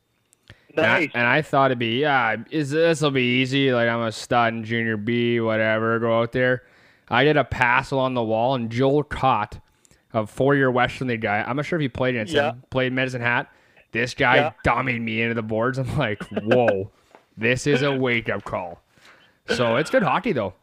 And 0.77 0.85
I- 0.87 0.99
Nice. 1.01 1.11
And 1.15 1.27
I, 1.27 1.43
thought 1.43 1.71
it'd 1.71 1.79
be 1.79 2.01
yeah, 2.01 2.37
is 2.51 2.71
this 2.71 3.01
will 3.01 3.11
be 3.11 3.41
easy. 3.41 3.73
Like 3.73 3.89
I'm 3.89 4.03
a 4.03 4.13
stud 4.13 4.53
in 4.53 4.65
junior 4.65 4.97
B, 4.97 5.41
whatever. 5.41 5.99
Go 5.99 6.21
out 6.21 6.33
there. 6.33 6.65
I 7.09 7.25
did 7.25 7.37
a 7.39 7.45
pass 7.45 7.91
along 7.91 8.15
the 8.15 8.23
wall, 8.23 8.55
and 8.55 8.71
Joel 8.71 9.03
Cott, 9.03 9.61
a 10.15 10.27
four-year 10.27 10.71
Western 10.71 11.09
League 11.09 11.21
guy. 11.21 11.43
I'm 11.47 11.57
not 11.57 11.67
sure 11.67 11.79
if 11.79 11.83
he 11.83 11.89
played 11.89 12.15
against 12.15 12.33
Yeah. 12.33 12.53
Played 12.71 12.93
Medicine 12.93 13.21
Hat. 13.21 13.51
This 13.93 14.15
guy 14.15 14.37
Yeah. 14.37 14.53
dummied 14.65 15.01
me 15.01 15.23
into 15.23 15.35
the 15.35 15.43
boards. 15.43 15.79
I'm 15.79 15.97
like, 15.99 16.23
whoa, 16.31 16.91
this 17.37 17.67
is 17.67 17.83
a 17.83 17.93
wake-up 17.93 18.45
call. 18.45 18.81
So 19.49 19.77
it's 19.77 19.91
good 19.91 20.03
hockey 20.03 20.33
though. 20.33 20.55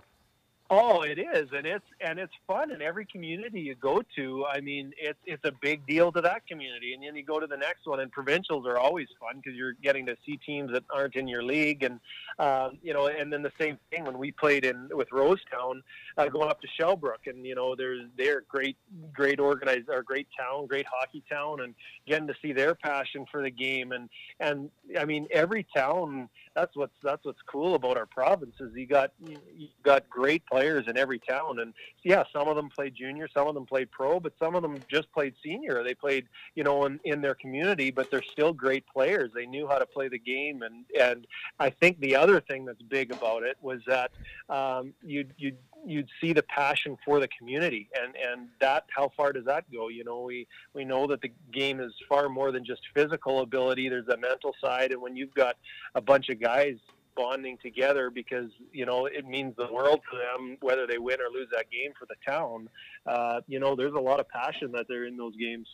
Oh, 0.71 1.03
it 1.03 1.19
is, 1.19 1.49
and 1.55 1.67
it's 1.67 1.85
and 2.01 2.17
it's 2.17 2.33
fun 2.47 2.71
in 2.71 2.81
every 2.81 3.05
community 3.05 3.61
you 3.61 3.75
go 3.75 4.01
to. 4.15 4.45
I 4.47 4.61
mean, 4.61 4.93
it's 4.97 5.19
it's 5.23 5.45
a 5.45 5.51
big 5.61 5.85
deal 5.85 6.11
to 6.13 6.21
that 6.21 6.47
community, 6.47 6.95
and 6.95 7.03
then 7.03 7.15
you 7.15 7.23
go 7.23 7.39
to 7.39 7.45
the 7.45 7.55
next 7.55 7.85
one. 7.85 7.99
And 7.99 8.11
provincials 8.11 8.65
are 8.65 8.79
always 8.79 9.07
fun 9.19 9.35
because 9.43 9.55
you're 9.55 9.73
getting 9.73 10.07
to 10.07 10.17
see 10.25 10.37
teams 10.43 10.71
that 10.71 10.83
aren't 10.91 11.15
in 11.15 11.27
your 11.27 11.43
league, 11.43 11.83
and 11.83 11.99
um, 12.39 12.79
you 12.81 12.95
know, 12.95 13.05
and 13.05 13.31
then 13.31 13.43
the 13.43 13.51
same 13.59 13.77
thing 13.91 14.05
when 14.05 14.17
we 14.17 14.31
played 14.31 14.65
in 14.65 14.89
with 14.91 15.07
Rosetown, 15.11 15.83
uh, 16.17 16.27
going 16.29 16.49
up 16.49 16.59
to 16.61 16.67
Shellbrook, 16.79 17.27
and 17.27 17.45
you 17.45 17.53
know, 17.53 17.75
there's 17.75 18.01
they're 18.17 18.41
great, 18.49 18.75
great 19.13 19.39
organized, 19.39 19.87
or 19.87 20.01
great 20.01 20.27
town, 20.35 20.65
great 20.65 20.87
hockey 20.91 21.21
town, 21.29 21.61
and 21.61 21.75
getting 22.07 22.25
to 22.25 22.33
see 22.41 22.53
their 22.53 22.73
passion 22.73 23.27
for 23.31 23.43
the 23.43 23.51
game, 23.51 23.91
and 23.91 24.09
and 24.39 24.71
I 24.99 25.05
mean, 25.05 25.27
every 25.31 25.67
town. 25.75 26.27
That's 26.55 26.75
what's 26.75 26.95
that's 27.03 27.25
what's 27.25 27.41
cool 27.41 27.75
about 27.75 27.97
our 27.97 28.05
province 28.05 28.55
is 28.61 28.71
you 28.75 28.87
got 28.87 29.11
you 29.19 29.37
you 29.53 29.67
got 29.83 30.09
great 30.09 30.45
players 30.45 30.85
in 30.87 30.97
every 30.97 31.19
town, 31.19 31.59
and 31.59 31.73
yeah, 32.03 32.23
some 32.31 32.47
of 32.47 32.55
them 32.55 32.69
played 32.69 32.95
junior, 32.95 33.27
some 33.33 33.47
of 33.47 33.53
them 33.55 33.65
played 33.65 33.91
pro, 33.91 34.21
but 34.21 34.33
some 34.39 34.55
of 34.55 34.61
them 34.61 34.79
just 34.89 35.11
played 35.11 35.33
senior. 35.43 35.83
They 35.83 35.93
played 35.93 36.27
you 36.55 36.63
know 36.63 36.85
in, 36.85 36.99
in 37.03 37.21
their 37.21 37.35
community, 37.35 37.91
but 37.91 38.09
they're 38.09 38.23
still 38.23 38.53
great 38.53 38.85
players. 38.87 39.31
They 39.35 39.45
knew 39.45 39.67
how 39.67 39.79
to 39.79 39.85
play 39.85 40.07
the 40.07 40.17
game, 40.17 40.61
and 40.61 40.85
and 40.99 41.27
I 41.59 41.71
think 41.71 41.99
the 41.99 42.15
other 42.15 42.39
thing 42.39 42.63
that's 42.63 42.81
big 42.81 43.11
about 43.11 43.43
it 43.43 43.57
was 43.61 43.81
that 43.87 44.11
um, 44.49 44.93
you'd 45.03 45.33
you'd 45.37 45.57
you'd 45.85 46.09
see 46.21 46.33
the 46.33 46.43
passion 46.43 46.97
for 47.05 47.19
the 47.19 47.27
community, 47.37 47.89
and 47.99 48.15
and 48.15 48.47
that 48.61 48.85
how 48.89 49.11
far 49.15 49.33
does 49.33 49.45
that 49.45 49.71
go? 49.71 49.89
You 49.89 50.03
know, 50.03 50.21
we 50.21 50.47
we 50.73 50.85
know 50.85 51.07
that 51.07 51.21
the 51.21 51.31
game 51.53 51.79
is 51.79 51.93
far 52.07 52.29
more 52.29 52.51
than 52.51 52.65
just 52.65 52.81
physical 52.93 53.41
ability. 53.41 53.89
There's 53.89 54.07
a 54.07 54.17
mental 54.17 54.55
side, 54.63 54.91
and 54.91 55.01
when 55.01 55.15
you've 55.15 55.33
got 55.33 55.55
a 55.95 56.01
bunch 56.01 56.29
of 56.29 56.39
guys 56.41 56.75
bonding 57.15 57.57
together 57.63 58.09
because 58.09 58.49
you 58.73 58.85
know 58.85 59.05
it 59.05 59.25
means 59.25 59.55
the 59.55 59.71
world 59.71 60.01
to 60.11 60.17
them 60.17 60.57
whether 60.59 60.85
they 60.85 60.97
win 60.97 61.17
or 61.21 61.31
lose 61.33 61.47
that 61.49 61.63
game 61.71 61.93
for 61.97 62.05
the 62.07 62.15
town 62.29 62.67
uh, 63.05 63.39
you 63.47 63.57
know 63.57 63.73
there's 63.73 63.93
a 63.93 63.99
lot 63.99 64.19
of 64.19 64.27
passion 64.27 64.69
that 64.69 64.85
they're 64.89 65.05
in 65.05 65.15
those 65.15 65.33
games 65.37 65.65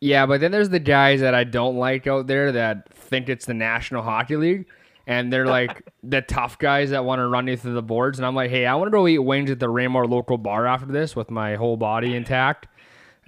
Yeah, 0.00 0.26
but 0.26 0.40
then 0.40 0.50
there's 0.50 0.68
the 0.68 0.80
guys 0.80 1.20
that 1.20 1.34
I 1.34 1.44
don't 1.44 1.76
like 1.76 2.06
out 2.06 2.26
there 2.26 2.52
that 2.52 2.92
think 2.92 3.28
it's 3.28 3.46
the 3.46 3.54
National 3.54 4.02
Hockey 4.02 4.36
League. 4.36 4.66
And 5.06 5.32
they're 5.32 5.46
like 5.46 5.82
the 6.02 6.22
tough 6.22 6.58
guys 6.58 6.90
that 6.90 7.04
want 7.04 7.20
to 7.20 7.26
run 7.26 7.46
you 7.46 7.56
through 7.56 7.74
the 7.74 7.82
boards. 7.82 8.18
And 8.18 8.26
I'm 8.26 8.34
like, 8.34 8.50
hey, 8.50 8.66
I 8.66 8.74
want 8.74 8.88
to 8.88 8.90
go 8.90 9.06
eat 9.06 9.18
wings 9.18 9.50
at 9.50 9.60
the 9.60 9.68
Raymore 9.68 10.06
local 10.06 10.38
bar 10.38 10.66
after 10.66 10.86
this 10.86 11.14
with 11.14 11.30
my 11.30 11.56
whole 11.56 11.76
body 11.76 12.14
intact. 12.14 12.66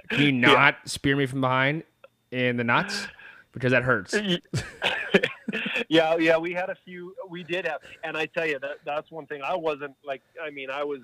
Can 0.09 0.20
you 0.20 0.33
not 0.33 0.77
spear 0.85 1.16
me 1.16 1.27
from 1.27 1.41
behind 1.41 1.83
in 2.31 2.57
the 2.57 2.64
nuts? 2.64 3.07
Because 3.53 3.72
that 3.72 3.83
hurts. 3.83 4.14
yeah 5.89 6.16
yeah 6.16 6.37
we 6.37 6.53
had 6.53 6.68
a 6.70 6.74
few 6.85 7.14
we 7.31 7.43
did 7.45 7.66
have 7.66 7.81
and 8.03 8.16
i 8.16 8.27
tell 8.27 8.47
you 8.47 8.59
that 8.59 8.79
that's 8.85 9.11
one 9.11 9.27
thing 9.27 9.41
i 9.43 9.55
wasn't 9.55 9.95
like 10.05 10.22
i 10.43 10.51
mean 10.51 10.70
i 10.70 10.83
was 10.83 11.01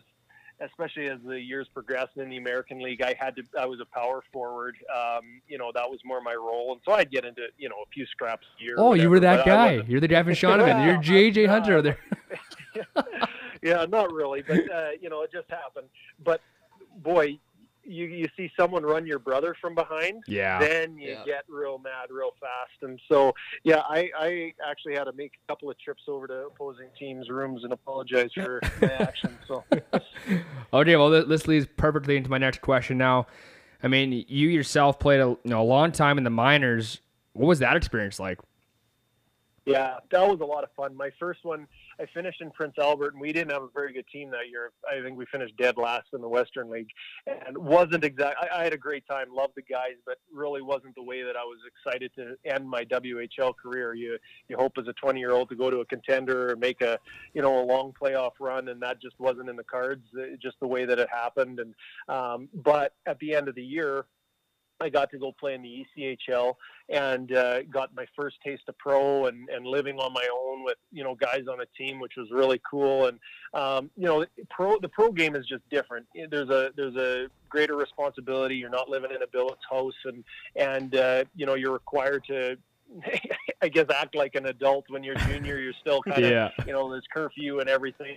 especially 0.61 1.07
as 1.07 1.19
the 1.27 1.41
years 1.41 1.67
progressed 1.73 2.17
in 2.17 2.29
the 2.29 2.37
american 2.37 2.83
league 2.83 3.03
i 3.03 3.15
had 3.19 3.35
to 3.35 3.43
i 3.59 3.67
was 3.67 3.81
a 3.81 3.87
power 3.87 4.23
forward 4.33 4.77
um, 4.95 5.41
you 5.49 5.59
know 5.59 5.71
that 5.75 5.89
was 5.89 5.99
more 6.05 6.21
my 6.21 6.35
role 6.35 6.73
and 6.73 6.81
so 6.85 6.93
i'd 6.93 7.11
get 7.11 7.25
into 7.25 7.43
you 7.59 7.69
know 7.69 7.77
a 7.77 7.91
few 7.93 8.07
scraps 8.07 8.47
a 8.61 8.63
year 8.63 8.77
Oh, 8.83 8.95
you 8.95 9.11
were 9.11 9.21
that 9.21 9.45
guy. 9.47 9.83
You're 9.87 10.01
the 10.01 10.09
Devin 10.09 10.35
Shaunavon. 10.43 10.85
You're 10.85 10.97
JJ 10.97 11.49
Hunter 11.49 11.83
there. 11.83 11.99
yeah, 13.63 13.87
not 13.89 14.13
really, 14.13 14.43
but 14.43 14.71
uh, 14.71 14.91
you 15.01 15.09
know, 15.09 15.23
it 15.23 15.33
just 15.33 15.49
happened. 15.51 15.87
But 16.25 16.41
boy, 16.97 17.39
you 17.85 18.07
you 18.07 18.29
see 18.37 18.51
someone 18.59 18.83
run 18.85 19.07
your 19.07 19.19
brother 19.19 19.55
from 19.61 19.75
behind, 19.75 20.23
Yeah. 20.27 20.59
then 20.61 20.97
you 20.99 21.11
Yeah. 21.13 21.25
get 21.25 21.45
real 21.49 21.79
mad 21.79 22.11
real 22.11 22.31
fast. 22.41 22.83
And 22.83 23.01
so, 23.11 23.33
yeah, 23.65 23.81
I 23.89 24.11
I 24.17 24.53
actually 24.69 24.95
had 24.95 25.05
to 25.05 25.13
make 25.13 25.33
a 25.45 25.49
couple 25.53 25.71
of 25.71 25.79
trips 25.79 26.03
over 26.09 26.27
to 26.29 26.47
opposing 26.47 26.89
teams' 26.99 27.29
rooms 27.29 27.65
and 27.65 27.73
apologize 27.73 28.31
for 28.35 28.61
my 28.81 28.93
actions. 29.01 29.39
So, 29.49 29.65
Okay, 30.73 30.97
well, 30.97 31.11
this 31.11 31.47
leads 31.47 31.67
perfectly 31.77 32.17
into 32.17 32.31
my 32.31 32.39
next 32.39 32.61
question 32.63 32.99
now. 32.99 33.27
I 33.83 33.89
mean, 33.89 34.13
you 34.29 34.49
yourself 34.49 34.99
played 34.99 35.21
a, 35.21 35.29
you 35.29 35.39
know, 35.45 35.61
a 35.61 35.65
long 35.65 35.91
time 35.93 36.17
in 36.19 36.25
the 36.25 36.31
minors. 36.31 37.01
What 37.35 37.47
was 37.49 37.59
that 37.59 37.77
experience 37.77 38.21
like? 38.21 38.39
yeah, 39.65 39.99
that 40.11 40.27
was 40.29 40.41
a 40.41 40.45
lot 40.45 40.65
of 40.65 40.71
fun. 40.77 40.97
My 40.97 41.11
first 41.21 41.45
one, 41.45 41.69
I 42.03 42.07
finished 42.13 42.41
in 42.41 42.51
Prince 42.51 42.75
Albert, 42.81 43.13
and 43.13 43.21
we 43.21 43.33
didn't 43.33 43.53
have 43.53 43.63
a 43.63 43.69
very 43.73 43.93
good 43.93 44.07
team 44.13 44.31
that 44.31 44.49
year. 44.51 44.73
I 44.91 45.03
think 45.03 45.17
we 45.17 45.25
finished 45.31 45.57
dead 45.57 45.77
last 45.77 46.07
in 46.13 46.21
the 46.21 46.29
Western 46.29 46.69
League, 46.69 46.89
and 47.27 47.57
wasn't 47.57 48.03
exactly. 48.03 48.49
I, 48.51 48.61
I 48.61 48.65
had 48.65 48.73
a 48.73 48.79
great 48.79 49.07
time, 49.07 49.27
loved 49.33 49.53
the 49.55 49.63
guys, 49.63 49.95
but 50.05 50.17
really 50.33 50.63
wasn't 50.63 50.97
the 50.97 51.03
way 51.03 51.23
that 51.23 51.37
I 51.37 51.45
was 51.45 51.59
excited 51.67 52.11
to 52.17 52.35
end 52.45 52.69
my 52.69 52.85
WHL 52.85 53.55
career. 53.57 53.95
You 53.95 54.19
you 54.49 54.57
hope 54.57 54.73
as 54.79 54.89
a 54.89 54.93
20 54.95 55.21
year 55.21 55.31
old 55.31 55.49
to 55.51 55.57
go 55.57 55.71
to 55.71 55.79
a 55.79 55.87
contender 55.87 56.51
or 56.51 56.57
make 56.57 56.81
a 56.81 56.99
you 57.35 57.43
know 57.43 57.63
a 57.63 57.65
long 57.65 57.93
playoff 58.01 58.33
run, 58.41 58.69
and 58.69 58.83
that 58.83 59.01
just 59.01 59.19
wasn't 59.21 59.49
in 59.49 59.57
the 59.57 59.65
cards. 59.65 60.05
Just 60.43 60.57
the 60.61 60.67
way 60.67 60.85
that 60.85 60.99
it 60.99 61.09
happened, 61.09 61.61
and 61.61 61.75
um, 62.09 62.49
but 62.53 62.95
at 63.07 63.19
the 63.21 63.35
end 63.35 63.49
of 63.49 63.55
the 63.55 63.63
year, 63.63 64.07
I 64.83 64.89
got 64.89 65.11
to 65.13 65.19
go 65.19 65.33
play 65.33 65.55
in 65.55 65.63
the 65.63 65.87
ECHL 65.97 66.55
and 66.89 67.33
uh, 67.33 67.63
got 67.65 67.95
my 67.95 68.05
first 68.17 68.37
taste 68.45 68.65
of 68.69 68.77
pro 68.79 69.27
and, 69.27 69.49
and 69.49 69.65
living 69.67 69.99
on 69.99 70.13
my 70.13 70.27
own 70.35 70.65
with 70.65 70.77
you 70.93 71.05
know 71.05 71.15
guys 71.15 71.45
on 71.51 71.61
a 71.61 71.67
team, 71.79 72.01
which 72.01 72.15
was 72.17 72.31
really 72.31 72.61
cool. 72.69 73.07
And 73.07 73.19
um, 73.55 73.91
you 73.97 74.05
know, 74.07 74.27
pro 74.51 74.79
the 74.79 74.89
pro 74.89 75.13
game 75.13 75.37
is 75.37 75.47
just 75.47 75.63
different. 75.71 76.07
There's 76.15 76.51
a 76.51 76.71
there's 76.77 76.97
a 76.97 77.29
greater 77.49 77.77
responsibility. 77.77 78.57
You're 78.57 78.71
not 78.71 78.89
living 78.89 79.11
in 79.15 79.23
a 79.23 79.27
billet's 79.27 79.63
house, 79.71 79.95
and 80.05 80.25
and 80.57 80.95
uh, 80.97 81.25
you 81.37 81.47
know 81.47 81.55
you're 81.55 81.73
required 81.73 82.25
to 82.29 82.57
I 83.63 83.69
guess 83.69 83.87
act 83.95 84.15
like 84.15 84.35
an 84.35 84.47
adult 84.47 84.87
when 84.89 85.03
you're 85.05 85.15
junior. 85.15 85.59
You're 85.59 85.73
still 85.81 86.03
kind 86.09 86.25
of 86.25 86.31
Yeah. 86.31 86.51
you 86.67 86.73
know 86.73 86.91
there's 86.91 87.07
curfew 87.13 87.61
and 87.61 87.69
everything. 87.69 88.17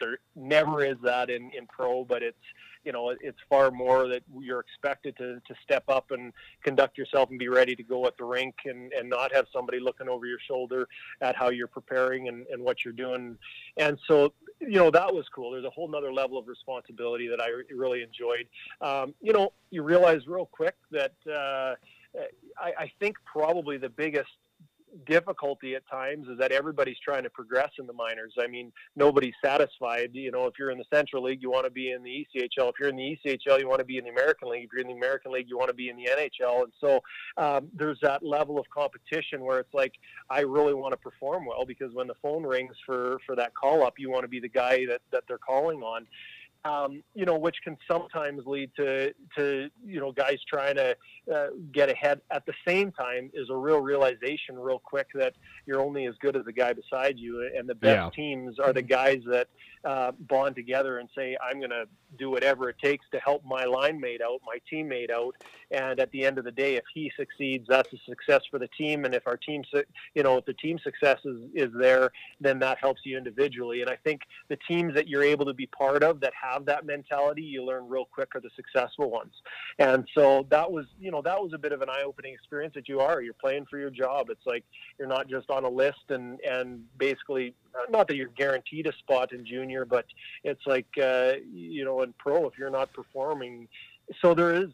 There 0.00 0.18
never 0.34 0.84
is 0.84 0.96
that 1.04 1.30
in 1.30 1.50
in 1.56 1.66
pro, 1.66 2.04
but 2.04 2.22
it's 2.22 2.36
you 2.84 2.92
know 2.92 3.14
it's 3.20 3.38
far 3.48 3.70
more 3.70 4.08
that 4.08 4.22
you're 4.40 4.60
expected 4.60 5.16
to 5.16 5.40
to 5.46 5.54
step 5.62 5.84
up 5.88 6.10
and 6.10 6.32
conduct 6.62 6.98
yourself 6.98 7.30
and 7.30 7.38
be 7.38 7.48
ready 7.48 7.74
to 7.74 7.82
go 7.82 8.06
at 8.06 8.16
the 8.16 8.24
rink 8.24 8.54
and 8.64 8.92
and 8.92 9.08
not 9.08 9.34
have 9.34 9.46
somebody 9.52 9.80
looking 9.80 10.08
over 10.08 10.26
your 10.26 10.38
shoulder 10.46 10.88
at 11.20 11.36
how 11.36 11.50
you're 11.50 11.68
preparing 11.68 12.28
and 12.28 12.46
and 12.48 12.62
what 12.62 12.84
you're 12.84 12.94
doing. 12.94 13.36
And 13.76 13.98
so 14.06 14.32
you 14.60 14.78
know 14.78 14.90
that 14.90 15.12
was 15.12 15.26
cool. 15.34 15.52
There's 15.52 15.64
a 15.64 15.70
whole 15.70 15.88
nother 15.88 16.12
level 16.12 16.38
of 16.38 16.48
responsibility 16.48 17.28
that 17.28 17.40
I 17.40 17.48
really 17.74 18.02
enjoyed. 18.02 18.46
Um, 18.80 19.14
you 19.20 19.32
know, 19.32 19.52
you 19.70 19.82
realize 19.82 20.26
real 20.26 20.46
quick 20.46 20.74
that. 20.90 21.14
Uh, 21.30 21.74
I, 22.56 22.72
I 22.78 22.92
think 23.00 23.16
probably 23.24 23.76
the 23.76 23.88
biggest 23.88 24.30
difficulty 25.06 25.74
at 25.74 25.86
times 25.88 26.28
is 26.28 26.38
that 26.38 26.52
everybody's 26.52 26.98
trying 27.04 27.22
to 27.24 27.30
progress 27.30 27.70
in 27.78 27.86
the 27.86 27.92
minors. 27.92 28.34
I 28.40 28.46
mean, 28.46 28.72
nobody's 28.96 29.34
satisfied. 29.44 30.10
You 30.12 30.30
know, 30.30 30.46
if 30.46 30.54
you're 30.58 30.70
in 30.70 30.78
the 30.78 30.84
Central 30.92 31.24
League, 31.24 31.42
you 31.42 31.50
want 31.50 31.64
to 31.64 31.70
be 31.70 31.92
in 31.92 32.02
the 32.02 32.26
ECHL. 32.34 32.68
If 32.68 32.74
you're 32.80 32.88
in 32.88 32.96
the 32.96 33.18
ECHL, 33.24 33.60
you 33.60 33.68
want 33.68 33.80
to 33.80 33.84
be 33.84 33.98
in 33.98 34.04
the 34.04 34.10
American 34.10 34.50
League. 34.50 34.64
If 34.64 34.70
you're 34.72 34.82
in 34.82 34.88
the 34.88 34.94
American 34.94 35.32
League, 35.32 35.46
you 35.48 35.58
want 35.58 35.68
to 35.68 35.74
be 35.74 35.88
in 35.88 35.96
the 35.96 36.08
NHL. 36.10 36.64
And 36.64 36.72
so 36.80 37.00
um, 37.36 37.68
there's 37.74 37.98
that 38.02 38.24
level 38.24 38.58
of 38.58 38.66
competition 38.70 39.44
where 39.44 39.58
it's 39.58 39.74
like, 39.74 39.92
I 40.30 40.40
really 40.40 40.74
want 40.74 40.92
to 40.92 40.98
perform 40.98 41.46
well 41.46 41.64
because 41.66 41.92
when 41.92 42.06
the 42.06 42.14
phone 42.22 42.44
rings 42.44 42.74
for 42.86 43.18
for 43.26 43.36
that 43.36 43.54
call 43.54 43.84
up, 43.84 43.94
you 43.98 44.10
want 44.10 44.22
to 44.22 44.28
be 44.28 44.40
the 44.40 44.48
guy 44.48 44.86
that 44.86 45.00
that 45.12 45.24
they're 45.28 45.38
calling 45.38 45.82
on. 45.82 46.06
Um, 46.66 47.02
you 47.14 47.26
know, 47.26 47.36
which 47.36 47.56
can 47.62 47.76
sometimes 47.86 48.46
lead 48.46 48.70
to, 48.76 49.12
to 49.36 49.68
you 49.84 50.00
know, 50.00 50.12
guys 50.12 50.38
trying 50.48 50.76
to 50.76 50.96
uh, 51.32 51.48
get 51.72 51.88
ahead. 51.90 52.20
At 52.30 52.44
the 52.46 52.54
same 52.66 52.92
time, 52.92 53.30
is 53.34 53.48
a 53.50 53.56
real 53.56 53.80
realization, 53.80 54.58
real 54.58 54.78
quick, 54.78 55.08
that 55.14 55.34
you're 55.66 55.80
only 55.80 56.06
as 56.06 56.14
good 56.20 56.36
as 56.36 56.44
the 56.44 56.52
guy 56.52 56.72
beside 56.72 57.18
you, 57.18 57.50
and 57.56 57.68
the 57.68 57.74
best 57.74 57.94
Yeah. 57.94 58.10
teams 58.14 58.58
are 58.58 58.72
the 58.72 58.82
guys 58.82 59.20
that 59.26 59.48
uh, 59.84 60.12
bond 60.12 60.56
together 60.56 60.98
and 60.98 61.08
say, 61.16 61.36
"I'm 61.42 61.58
going 61.58 61.70
to 61.70 61.86
do 62.18 62.30
whatever 62.30 62.68
it 62.70 62.76
takes 62.82 63.04
to 63.12 63.18
help 63.20 63.44
my 63.44 63.64
line 63.64 64.00
mate 64.00 64.22
out, 64.22 64.40
my 64.44 64.58
teammate 64.72 65.10
out." 65.10 65.34
And 65.70 65.98
at 66.00 66.10
the 66.10 66.24
end 66.24 66.38
of 66.38 66.44
the 66.44 66.52
day, 66.52 66.76
if 66.76 66.84
he 66.92 67.10
succeeds, 67.16 67.66
that's 67.68 67.92
a 67.92 67.96
success 68.08 68.42
for 68.50 68.58
the 68.58 68.68
team. 68.68 69.04
And 69.04 69.14
if 69.14 69.26
our 69.26 69.36
team, 69.36 69.62
you 70.14 70.22
know, 70.22 70.36
if 70.38 70.44
the 70.44 70.54
team 70.54 70.78
success 70.78 71.18
is, 71.24 71.38
is 71.54 71.70
there, 71.74 72.10
then 72.40 72.58
that 72.60 72.78
helps 72.78 73.00
you 73.04 73.16
individually. 73.18 73.80
And 73.82 73.90
I 73.90 73.96
think 73.96 74.20
the 74.48 74.58
teams 74.68 74.94
that 74.94 75.08
you're 75.08 75.22
able 75.22 75.44
to 75.46 75.54
be 75.54 75.66
part 75.66 76.02
of 76.02 76.20
that 76.20 76.32
have 76.40 76.64
that 76.66 76.86
mentality, 76.86 77.42
you 77.42 77.64
learn 77.64 77.88
real 77.88 78.04
quick 78.04 78.28
are 78.34 78.40
the 78.40 78.50
successful 78.54 79.10
ones. 79.10 79.32
And 79.78 80.06
so 80.16 80.46
that 80.50 80.70
was, 80.70 80.86
you 80.98 81.10
know, 81.10 81.13
that 81.22 81.40
was 81.40 81.52
a 81.52 81.58
bit 81.58 81.72
of 81.72 81.82
an 81.82 81.88
eye-opening 81.88 82.32
experience 82.32 82.74
that 82.74 82.88
you 82.88 83.00
are. 83.00 83.20
You're 83.20 83.34
playing 83.34 83.66
for 83.66 83.78
your 83.78 83.90
job. 83.90 84.30
It's 84.30 84.46
like 84.46 84.64
you're 84.98 85.08
not 85.08 85.28
just 85.28 85.50
on 85.50 85.64
a 85.64 85.68
list 85.68 86.10
and 86.10 86.40
and 86.40 86.84
basically 86.98 87.54
not 87.90 88.08
that 88.08 88.16
you're 88.16 88.28
guaranteed 88.28 88.86
a 88.86 88.92
spot 88.92 89.32
in 89.32 89.44
junior, 89.44 89.84
but 89.84 90.06
it's 90.44 90.66
like 90.66 90.86
uh, 91.02 91.34
you 91.52 91.84
know 91.84 92.02
in 92.02 92.14
pro 92.18 92.46
if 92.46 92.58
you're 92.58 92.70
not 92.70 92.92
performing. 92.92 93.68
So 94.20 94.34
there 94.34 94.54
is 94.54 94.68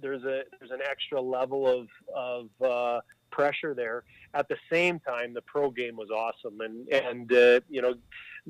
there's 0.00 0.22
a 0.24 0.42
there's 0.58 0.70
an 0.70 0.80
extra 0.88 1.20
level 1.20 1.66
of 1.66 1.88
of 2.14 2.48
uh, 2.62 3.00
pressure 3.36 3.74
there. 3.74 4.04
At 4.32 4.48
the 4.48 4.56
same 4.72 4.98
time, 5.00 5.34
the 5.34 5.42
pro 5.42 5.70
game 5.70 5.96
was 5.96 6.08
awesome, 6.10 6.60
and 6.62 6.88
and 6.88 7.30
uh, 7.32 7.60
you 7.68 7.82
know 7.82 7.94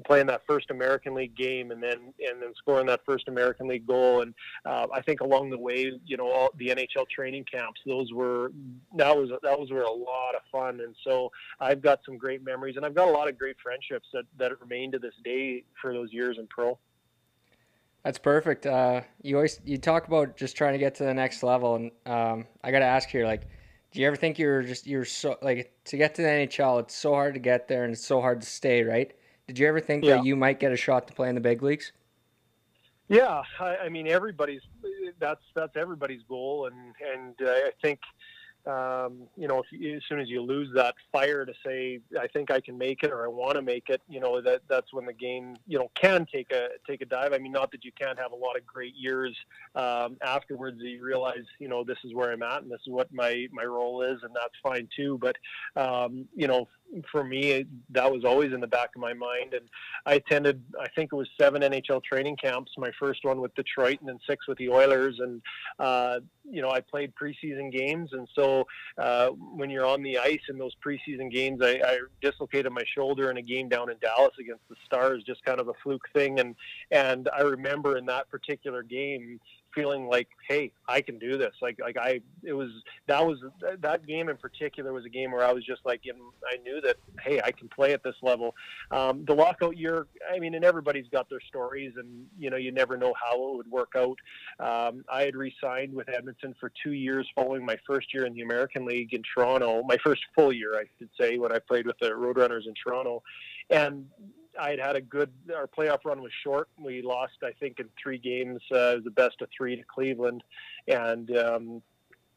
playing 0.05 0.27
that 0.27 0.43
first 0.47 0.71
American 0.71 1.15
League 1.15 1.35
game 1.35 1.71
and 1.71 1.83
then 1.83 2.13
and 2.21 2.41
then 2.41 2.53
scoring 2.57 2.87
that 2.87 3.01
first 3.07 3.29
American 3.29 3.67
League 3.67 3.87
goal 3.87 4.21
and 4.21 4.35
uh, 4.67 4.87
I 4.93 5.01
think 5.01 5.23
along 5.23 5.49
the 5.49 5.59
way 5.59 5.91
you 6.05 6.19
know 6.19 6.31
all 6.31 6.51
the 6.59 6.69
NHL 6.69 7.09
training 7.09 7.47
camps 7.51 7.81
those 7.87 8.13
were 8.13 8.53
that 8.97 9.17
was 9.17 9.31
that 9.43 9.59
was 9.59 9.71
were 9.71 9.85
a 9.85 9.91
lot 9.91 10.35
of 10.35 10.43
fun 10.53 10.81
and 10.81 10.95
so 11.03 11.31
I've 11.61 11.81
got 11.81 12.01
some 12.05 12.19
great 12.19 12.45
memories 12.45 12.77
and 12.77 12.85
I've 12.85 12.95
got 12.95 13.09
a 13.09 13.11
lot 13.11 13.27
of 13.27 13.39
great 13.39 13.57
friendships 13.63 14.07
that 14.13 14.25
that 14.39 14.61
remain 14.61 14.93
to 14.93 14.99
this 14.99 15.15
day 15.25 15.65
for 15.81 15.95
those 15.95 16.13
years 16.13 16.37
in 16.39 16.47
pro. 16.49 16.79
That's 18.07 18.19
perfect. 18.19 18.67
Uh, 18.67 19.01
you 19.23 19.35
always 19.35 19.61
you 19.65 19.79
talk 19.79 20.07
about 20.07 20.37
just 20.37 20.57
trying 20.57 20.75
to 20.75 20.79
get 20.79 20.95
to 20.97 21.05
the 21.05 21.13
next 21.13 21.43
level, 21.43 21.75
and 21.75 21.91
um, 22.07 22.47
I 22.63 22.71
got 22.71 22.79
to 22.79 22.85
ask 22.85 23.09
here, 23.09 23.27
like, 23.27 23.49
do 23.97 24.03
you 24.03 24.09
ever 24.09 24.17
think 24.17 24.39
you're 24.39 24.63
just 24.63 24.87
you're 24.87 25.07
so 25.07 25.39
like 25.41 25.73
to 25.87 25.97
get 25.97 26.15
to 26.17 26.23
the 26.23 26.29
NHL? 26.29 26.81
It's 26.81 26.95
so 26.95 27.15
hard 27.15 27.33
to 27.33 27.41
get 27.41 27.67
there, 27.67 27.85
and 27.85 27.95
it's 27.95 28.05
so 28.05 28.21
hard 28.21 28.43
to 28.43 28.47
stay, 28.47 28.83
right? 28.83 29.11
Did 29.47 29.59
you 29.59 29.67
ever 29.67 29.81
think 29.81 30.05
Yeah. 30.05 30.17
that 30.17 30.27
you 30.27 30.37
might 30.37 30.61
get 30.61 30.71
a 30.71 30.77
shot 30.77 31.09
to 31.09 31.15
play 31.15 31.31
in 31.31 31.35
the 31.35 31.41
big 31.41 31.63
leagues? 31.63 31.93
Yeah, 33.09 33.43
I, 33.59 33.77
I 33.77 33.89
mean 33.89 34.07
everybody's 34.07 34.61
that's 35.19 35.41
that's 35.55 35.77
everybody's 35.77 36.23
goal, 36.29 36.67
and 36.67 36.95
and 37.11 37.41
uh, 37.41 37.51
I 37.51 37.71
think 37.81 38.01
um, 38.67 39.23
you 39.37 39.49
know 39.49 39.63
you, 39.71 39.97
as 39.97 40.03
soon 40.09 40.21
as 40.21 40.29
you 40.29 40.43
lose 40.43 40.69
that 40.75 40.95
fire 41.13 41.45
to 41.45 41.53
say 41.65 42.01
I 42.19 42.27
think 42.27 42.51
I 42.51 42.61
can 42.61 42.77
make 42.77 43.03
it 43.03 43.11
or 43.11 43.25
I 43.25 43.29
want 43.29 43.57
to 43.57 43.63
make 43.63 43.89
it, 43.89 44.03
you 44.09 44.21
know 44.21 44.41
that 44.41 44.63
that's 44.69 44.93
when 44.93 45.07
the 45.07 45.13
game 45.13 45.57
you 45.67 45.79
know 45.79 45.91
can 45.95 46.27
take 46.27 46.53
a 46.53 46.69
take 46.87 47.01
a 47.01 47.07
dive. 47.07 47.33
I 47.33 47.39
mean, 47.39 47.53
not 47.53 47.71
that 47.73 47.85
you 47.85 47.93
can't 47.93 48.19
have 48.19 48.33
a 48.33 48.37
lot 48.37 48.57
of 48.57 48.67
great 48.67 48.95
years 48.95 49.37
um, 49.75 50.17
afterwards. 50.23 50.79
You 50.81 51.03
realize 51.03 51.45
you 51.59 51.69
know 51.69 51.85
this 51.85 51.99
is 52.05 52.15
where 52.15 52.33
I'm 52.33 52.43
at 52.43 52.63
and 52.63 52.71
this 52.71 52.81
is 52.87 52.93
what 52.93 53.13
my 53.13 53.47
my 53.53 53.65
role 53.65 54.03
is, 54.03 54.23
and 54.23 54.35
that's 54.35 54.55
fine 54.63 54.89
too. 54.97 55.19
But 55.21 55.37
um, 55.81 56.27
you 56.35 56.47
know 56.47 56.69
for 57.11 57.25
me 57.25 57.67
that 57.91 58.11
was 58.11 58.25
always 58.25 58.53
in 58.53 58.61
the 58.61 58.67
back 58.67 58.91
of 58.95 59.01
my 59.01 59.13
mind 59.13 59.55
and 59.55 59.69
I 60.07 60.15
attended, 60.15 60.63
I 60.81 60.87
think 60.89 61.13
it 61.13 61.17
was 61.17 61.29
seven 61.39 61.63
NHL 61.63 62.03
training 62.05 62.37
camps. 62.37 62.73
My 62.79 62.93
first 62.99 63.25
one 63.25 63.41
with 63.41 63.55
Detroit, 63.57 63.99
and 64.01 64.09
then 64.09 64.19
six 64.27 64.47
with 64.47 64.57
the 64.59 64.69
Oilers. 64.69 65.19
And 65.19 65.43
uh, 65.81 66.21
you 66.49 66.63
know, 66.63 66.71
I 66.71 66.81
played 66.81 67.13
preseason 67.21 67.73
games, 67.73 68.11
and 68.13 68.29
so 68.35 68.67
uh, 68.99 69.29
when 69.31 69.69
you're 69.69 69.85
on 69.85 70.03
the 70.03 70.19
ice 70.19 70.41
in 70.49 70.59
those 70.59 70.75
preseason 70.85 71.31
games, 71.31 71.61
I, 71.61 71.81
I 71.85 71.99
dislocated 72.23 72.73
my 72.73 72.85
shoulder 72.95 73.31
in 73.31 73.37
a 73.39 73.43
game 73.43 73.69
down 73.69 73.91
in 73.91 73.97
Dallas 73.99 74.35
against 74.39 74.63
the 74.69 74.77
Stars, 74.85 75.25
just 75.25 75.45
kind 75.45 75.61
of 75.61 75.69
a 75.69 75.75
fluke 75.83 76.09
thing. 76.15 76.39
And 76.39 76.55
and 76.93 77.29
I 77.37 77.41
remember 77.41 77.97
in 77.97 78.07
that 78.07 78.31
particular 78.31 78.85
game 78.85 79.41
feeling 79.77 80.09
like, 80.09 80.29
hey, 80.49 80.73
I 80.89 81.01
can 81.03 81.19
do 81.19 81.37
this. 81.37 81.53
Like 81.61 81.79
like 81.81 81.97
I, 81.97 82.21
it 82.43 82.55
was 82.55 82.71
that 83.07 83.25
was 83.25 83.39
that 83.81 84.07
game 84.07 84.29
in 84.29 84.37
particular 84.37 84.93
was 84.93 85.05
a 85.05 85.09
game 85.09 85.31
where 85.31 85.45
I 85.45 85.53
was 85.53 85.65
just 85.65 85.83
like, 85.85 86.03
I 86.53 86.57
knew 86.57 86.81
that, 86.81 86.97
hey, 87.23 87.41
I 87.45 87.53
can 87.53 87.69
play 87.69 87.93
at 87.93 88.03
this 88.03 88.17
level. 88.23 88.55
Um, 88.91 89.25
the 89.27 89.35
lockout 89.35 89.77
year, 89.77 90.07
I 90.33 90.39
mean, 90.39 90.55
and 90.55 90.65
everybody's 90.65 91.07
got 91.13 91.29
their 91.29 91.41
stories, 91.47 91.93
and 91.97 92.27
you 92.39 92.51
know, 92.51 92.57
you 92.57 92.73
never 92.73 92.97
know 92.97 93.13
how 93.23 93.35
it 93.51 93.57
would 93.57 93.71
work 93.71 93.93
out. 93.97 94.19
Um, 94.59 95.05
I 95.13 95.23
had 95.23 95.37
re-signed 95.37 95.95
with 95.95 96.09
Edmonton 96.09 96.55
for 96.59 96.73
two 96.83 96.93
years 96.93 97.29
following 97.35 97.65
my 97.65 97.77
first 97.87 98.15
year 98.15 98.25
in 98.25 98.35
the 98.35 98.43
American 98.43 98.87
League 98.87 99.13
in 99.13 99.23
Toronto, 99.35 99.83
my 99.87 99.99
first 100.03 100.23
full 100.35 100.53
year, 100.53 100.75
I 100.75 100.85
should 100.99 101.11
say, 101.21 101.39
when 101.39 101.53
I 101.53 101.59
played 101.59 101.87
with 101.87 101.99
the 102.01 102.11
Roadrunners 102.11 102.67
in 102.67 102.75
Toronto, 102.83 103.23
and 103.71 104.07
I 104.59 104.71
had 104.71 104.79
had 104.79 104.97
a 104.97 105.01
good. 105.01 105.31
Our 105.55 105.67
playoff 105.67 106.05
run 106.05 106.23
was 106.23 106.33
short. 106.43 106.69
We 106.79 107.03
lost, 107.03 107.39
I 107.43 107.53
think, 107.53 107.81
in 107.81 107.89
three 108.03 108.19
games. 108.19 108.61
Uh, 108.71 108.97
the 109.05 109.13
best 109.15 109.41
of 109.41 109.49
three 109.57 109.77
to 109.77 109.83
Cleveland, 109.83 110.43
and 110.89 111.37
um, 111.37 111.83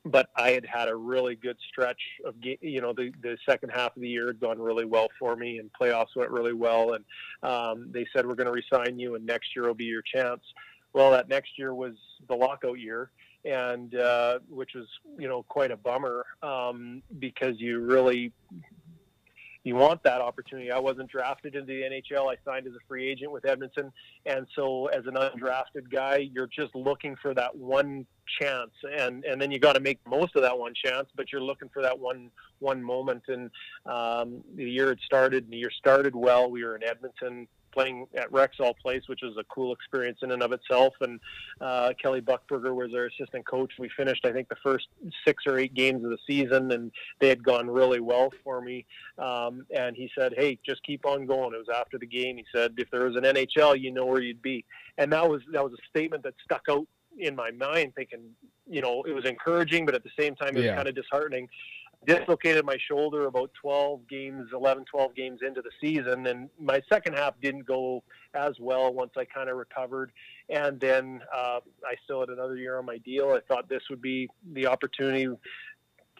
but 0.05 0.29
I 0.35 0.51
had 0.51 0.65
had 0.65 0.87
a 0.87 0.95
really 0.95 1.35
good 1.35 1.57
stretch 1.69 2.01
of 2.25 2.35
you 2.39 2.81
know 2.81 2.93
the 2.93 3.11
the 3.21 3.37
second 3.47 3.69
half 3.69 3.95
of 3.95 4.01
the 4.01 4.09
year 4.09 4.27
had 4.27 4.39
gone 4.39 4.59
really 4.59 4.85
well 4.85 5.07
for 5.19 5.35
me, 5.35 5.59
and 5.59 5.69
playoffs 5.79 6.15
went 6.15 6.31
really 6.31 6.53
well. 6.53 6.93
And 6.93 7.05
um, 7.43 7.91
they 7.91 8.05
said 8.13 8.25
we're 8.25 8.35
going 8.35 8.47
to 8.47 8.51
resign 8.51 8.99
you, 8.99 9.15
and 9.15 9.25
next 9.25 9.55
year 9.55 9.67
will 9.67 9.73
be 9.73 9.85
your 9.85 10.03
chance. 10.03 10.41
Well, 10.93 11.11
that 11.11 11.29
next 11.29 11.57
year 11.57 11.73
was 11.73 11.93
the 12.27 12.35
lockout 12.35 12.79
year, 12.79 13.11
and 13.45 13.93
uh, 13.95 14.39
which 14.49 14.73
was 14.73 14.87
you 15.17 15.27
know 15.27 15.43
quite 15.43 15.71
a 15.71 15.77
bummer 15.77 16.25
um, 16.41 17.03
because 17.19 17.59
you 17.59 17.79
really 17.79 18.31
you 19.63 19.75
want 19.75 20.01
that 20.03 20.21
opportunity. 20.21 20.71
I 20.71 20.79
wasn't 20.79 21.09
drafted 21.09 21.55
into 21.55 21.67
the 21.67 21.81
NHL. 21.81 22.31
I 22.31 22.37
signed 22.45 22.65
as 22.65 22.73
a 22.73 22.87
free 22.87 23.09
agent 23.09 23.31
with 23.31 23.45
Edmonton, 23.45 23.91
and 24.25 24.47
so 24.55 24.87
as 24.87 25.05
an 25.05 25.15
undrafted 25.15 25.91
guy, 25.91 26.29
you're 26.33 26.47
just 26.47 26.73
looking 26.75 27.15
for 27.21 27.33
that 27.33 27.55
one 27.55 28.05
chance, 28.39 28.71
and 28.97 29.25
and 29.25 29.41
then 29.41 29.51
you 29.51 29.59
got 29.59 29.73
to 29.73 29.81
make 29.81 29.99
most 30.07 30.35
of 30.35 30.43
that 30.43 30.57
one 30.57 30.73
chance. 30.73 31.07
But 31.15 31.31
you're 31.31 31.43
looking 31.43 31.69
for 31.69 31.81
that 31.81 31.97
one 31.97 32.31
one 32.59 32.81
moment, 32.81 33.23
and 33.27 33.51
um, 33.85 34.43
the 34.55 34.63
year 34.63 34.91
it 34.91 34.99
started. 35.05 35.43
And 35.43 35.53
the 35.53 35.57
year 35.57 35.71
started 35.71 36.15
well. 36.15 36.49
We 36.49 36.63
were 36.63 36.75
in 36.75 36.83
Edmonton 36.83 37.47
playing 37.79 38.07
at 38.15 38.29
Rexall 38.31 38.77
Place, 38.77 39.03
which 39.07 39.21
was 39.23 39.37
a 39.37 39.43
cool 39.45 39.73
experience 39.73 40.19
in 40.21 40.31
and 40.31 40.43
of 40.43 40.51
itself. 40.51 40.93
And 41.01 41.19
uh, 41.61 41.93
Kelly 42.01 42.21
Buchberger 42.21 42.75
was 42.75 42.93
our 42.93 43.05
assistant 43.05 43.47
coach. 43.47 43.71
We 43.79 43.89
finished, 43.95 44.25
I 44.25 44.31
think, 44.33 44.49
the 44.49 44.57
first 44.63 44.87
six 45.25 45.43
or 45.47 45.57
eight 45.57 45.73
games 45.73 46.03
of 46.03 46.09
the 46.09 46.17
season, 46.27 46.71
and 46.71 46.91
they 47.19 47.29
had 47.29 47.43
gone 47.43 47.69
really 47.69 48.01
well 48.01 48.31
for 48.43 48.61
me. 48.61 48.85
Um, 49.17 49.65
and 49.75 49.95
he 49.95 50.09
said, 50.17 50.33
"Hey, 50.35 50.59
just 50.65 50.83
keep 50.83 51.05
on 51.05 51.25
going." 51.25 51.53
It 51.53 51.57
was 51.57 51.69
after 51.73 51.97
the 51.97 52.07
game. 52.07 52.37
He 52.37 52.45
said, 52.53 52.73
"If 52.77 52.89
there 52.91 53.05
was 53.05 53.15
an 53.15 53.23
NHL, 53.23 53.79
you 53.79 53.91
know 53.91 54.05
where 54.05 54.21
you'd 54.21 54.41
be." 54.41 54.65
And 54.97 55.11
that 55.13 55.27
was 55.29 55.41
that 55.53 55.63
was 55.63 55.73
a 55.73 55.87
statement 55.89 56.23
that 56.23 56.33
stuck 56.43 56.63
out 56.69 56.85
in 57.17 57.35
my 57.35 57.51
mind 57.51 57.93
thinking, 57.95 58.21
you 58.69 58.81
know, 58.81 59.03
it 59.03 59.13
was 59.13 59.25
encouraging, 59.25 59.85
but 59.85 59.95
at 59.95 60.03
the 60.03 60.11
same 60.17 60.35
time, 60.35 60.49
it 60.49 60.55
was 60.57 60.65
Yeah. 60.65 60.75
kind 60.75 60.87
of 60.87 60.95
disheartening. 60.95 61.49
Dislocated 62.05 62.65
my 62.65 62.77
shoulder 62.87 63.27
about 63.27 63.51
12 63.61 64.07
games, 64.07 64.49
11, 64.53 64.85
12 64.85 65.15
games 65.15 65.39
into 65.45 65.61
the 65.61 65.71
season, 65.81 66.27
and 66.27 66.49
my 66.59 66.81
second 66.91 67.15
half 67.15 67.33
didn't 67.41 67.65
go 67.65 68.03
as 68.33 68.53
well 68.59 68.93
once 68.93 69.11
I 69.17 69.25
kind 69.25 69.49
of 69.49 69.57
recovered. 69.57 70.11
And 70.49 70.79
then 70.79 71.21
uh, 71.35 71.59
I 71.85 71.95
still 72.05 72.21
had 72.21 72.29
another 72.29 72.55
year 72.55 72.77
on 72.77 72.85
my 72.85 72.99
deal. 72.99 73.31
I 73.31 73.41
thought 73.47 73.67
this 73.67 73.83
would 73.89 74.01
be 74.01 74.29
the 74.53 74.65
opportunity. 74.67 75.27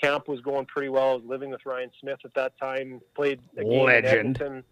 Camp 0.02 0.28
was 0.28 0.42
going 0.42 0.66
pretty 0.66 0.90
well. 0.90 1.12
I 1.12 1.16
was 1.16 1.24
living 1.26 1.50
with 1.50 1.66
Ryan 1.66 1.92
Smyth 2.02 2.20
at 2.26 2.34
that 2.34 2.58
time. 2.60 3.00
Played 3.16 3.40
a 3.58 3.64
game 3.64 3.72
in 3.72 3.86
Legend. 3.86 4.08
Edmonton. 4.08 4.64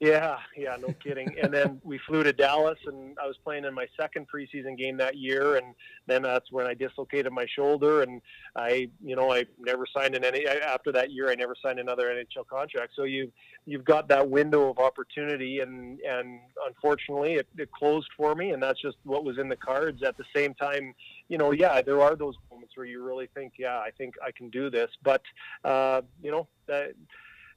Yeah, 0.00 0.36
yeah, 0.56 0.76
no 0.76 0.94
kidding. 1.02 1.36
and 1.42 1.52
then 1.52 1.80
we 1.82 1.98
flew 1.98 2.22
to 2.22 2.32
Dallas, 2.32 2.78
and 2.86 3.18
I 3.20 3.26
was 3.26 3.36
playing 3.42 3.64
in 3.64 3.74
my 3.74 3.88
second 3.98 4.28
preseason 4.32 4.78
game 4.78 4.96
that 4.98 5.16
year, 5.16 5.56
and 5.56 5.74
then 6.06 6.22
that's 6.22 6.52
when 6.52 6.66
I 6.66 6.74
dislocated 6.74 7.32
my 7.32 7.46
shoulder, 7.46 8.02
and 8.02 8.22
I, 8.54 8.90
you 9.04 9.16
know, 9.16 9.32
I 9.32 9.46
never 9.58 9.86
signed 9.92 10.14
an 10.14 10.24
any 10.24 10.46
after 10.46 10.92
that 10.92 11.10
year. 11.10 11.30
I 11.30 11.34
never 11.34 11.56
signed 11.60 11.80
another 11.80 12.10
NHL 12.10 12.46
contract. 12.46 12.92
So 12.94 13.04
you, 13.04 13.32
you've 13.66 13.84
got 13.84 14.06
that 14.08 14.30
window 14.30 14.70
of 14.70 14.78
opportunity, 14.78 15.60
and 15.60 15.98
and 16.00 16.38
unfortunately, 16.64 17.34
it, 17.34 17.48
it 17.56 17.72
closed 17.72 18.08
for 18.16 18.36
me, 18.36 18.50
and 18.50 18.62
that's 18.62 18.80
just 18.80 18.98
what 19.02 19.24
was 19.24 19.36
in 19.36 19.48
the 19.48 19.56
cards. 19.56 20.04
At 20.04 20.16
the 20.16 20.24
same 20.34 20.54
time, 20.54 20.94
you 21.28 21.38
know, 21.38 21.50
yeah, 21.50 21.82
there 21.82 22.00
are 22.02 22.14
those 22.14 22.36
moments 22.52 22.76
where 22.76 22.86
you 22.86 23.02
really 23.02 23.28
think, 23.34 23.54
yeah, 23.58 23.78
I 23.78 23.90
think 23.98 24.14
I 24.24 24.30
can 24.30 24.48
do 24.48 24.70
this, 24.70 24.90
but 25.02 25.22
uh, 25.64 26.02
you 26.22 26.30
know, 26.30 26.46
that 26.68 26.92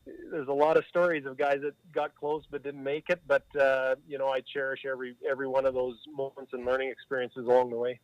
there's 0.06 0.48
a 0.48 0.54
lot 0.54 0.78
of 0.78 0.84
stories 0.90 1.26
of 1.26 1.38
guys 1.38 1.60
that 1.62 1.74
got 1.94 2.16
close 2.16 2.44
but 2.50 2.64
didn't 2.64 2.84
make 2.84 3.10
it. 3.10 3.22
But 3.28 3.46
uh, 3.60 3.96
you 4.08 4.18
know, 4.18 4.30
I 4.30 4.42
cherish 4.42 4.82
every 4.90 5.16
every 5.30 5.48
one 5.48 5.66
of 5.66 5.74
those 5.74 5.98
moments 6.14 6.54
and 6.54 6.66
learning 6.66 6.90
experiences 6.90 7.46
along 7.46 7.70
the 7.70 7.78
way. 7.78 8.00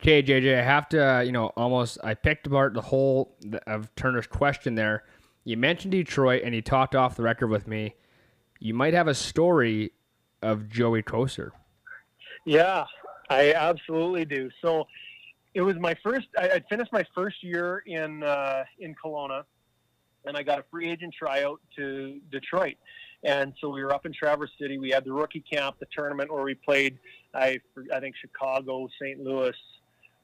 Okay, 0.00 0.22
JJ, 0.22 0.58
I 0.58 0.62
have 0.62 0.88
to, 0.90 1.16
uh, 1.16 1.20
you 1.20 1.32
know, 1.32 1.46
almost, 1.56 1.98
I 2.04 2.12
picked 2.14 2.46
apart 2.46 2.74
the 2.74 2.82
whole 2.82 3.36
of 3.66 3.94
Turner's 3.94 4.26
question 4.26 4.74
there. 4.74 5.04
You 5.44 5.56
mentioned 5.56 5.92
Detroit 5.92 6.42
and 6.44 6.52
he 6.52 6.60
talked 6.60 6.94
off 6.94 7.16
the 7.16 7.22
record 7.22 7.46
with 7.46 7.66
me. 7.66 7.94
You 8.58 8.74
might 8.74 8.92
have 8.92 9.08
a 9.08 9.14
story 9.14 9.92
of 10.42 10.68
Joey 10.68 11.02
Kocur. 11.02 11.52
Yeah, 12.44 12.84
I 13.30 13.54
absolutely 13.54 14.24
do. 14.26 14.50
So 14.60 14.84
it 15.54 15.62
was 15.62 15.76
my 15.78 15.96
first. 16.02 16.26
I, 16.36 16.50
I'd 16.50 16.64
finished 16.68 16.92
my 16.92 17.04
first 17.14 17.42
year 17.42 17.82
in 17.86 18.22
uh, 18.22 18.64
in 18.78 18.94
Kelowna, 19.02 19.44
and 20.24 20.36
I 20.36 20.42
got 20.42 20.58
a 20.58 20.64
free 20.70 20.90
agent 20.90 21.14
tryout 21.18 21.60
to 21.76 22.20
Detroit. 22.30 22.76
And 23.22 23.54
so 23.60 23.70
we 23.70 23.82
were 23.82 23.92
up 23.92 24.04
in 24.04 24.12
Traverse 24.12 24.50
City. 24.60 24.78
We 24.78 24.90
had 24.90 25.04
the 25.04 25.12
rookie 25.12 25.44
camp, 25.50 25.76
the 25.80 25.86
tournament 25.96 26.32
where 26.32 26.42
we 26.42 26.54
played. 26.54 26.98
I 27.34 27.58
I 27.92 28.00
think 28.00 28.14
Chicago, 28.20 28.88
St. 29.00 29.20
Louis, 29.20 29.56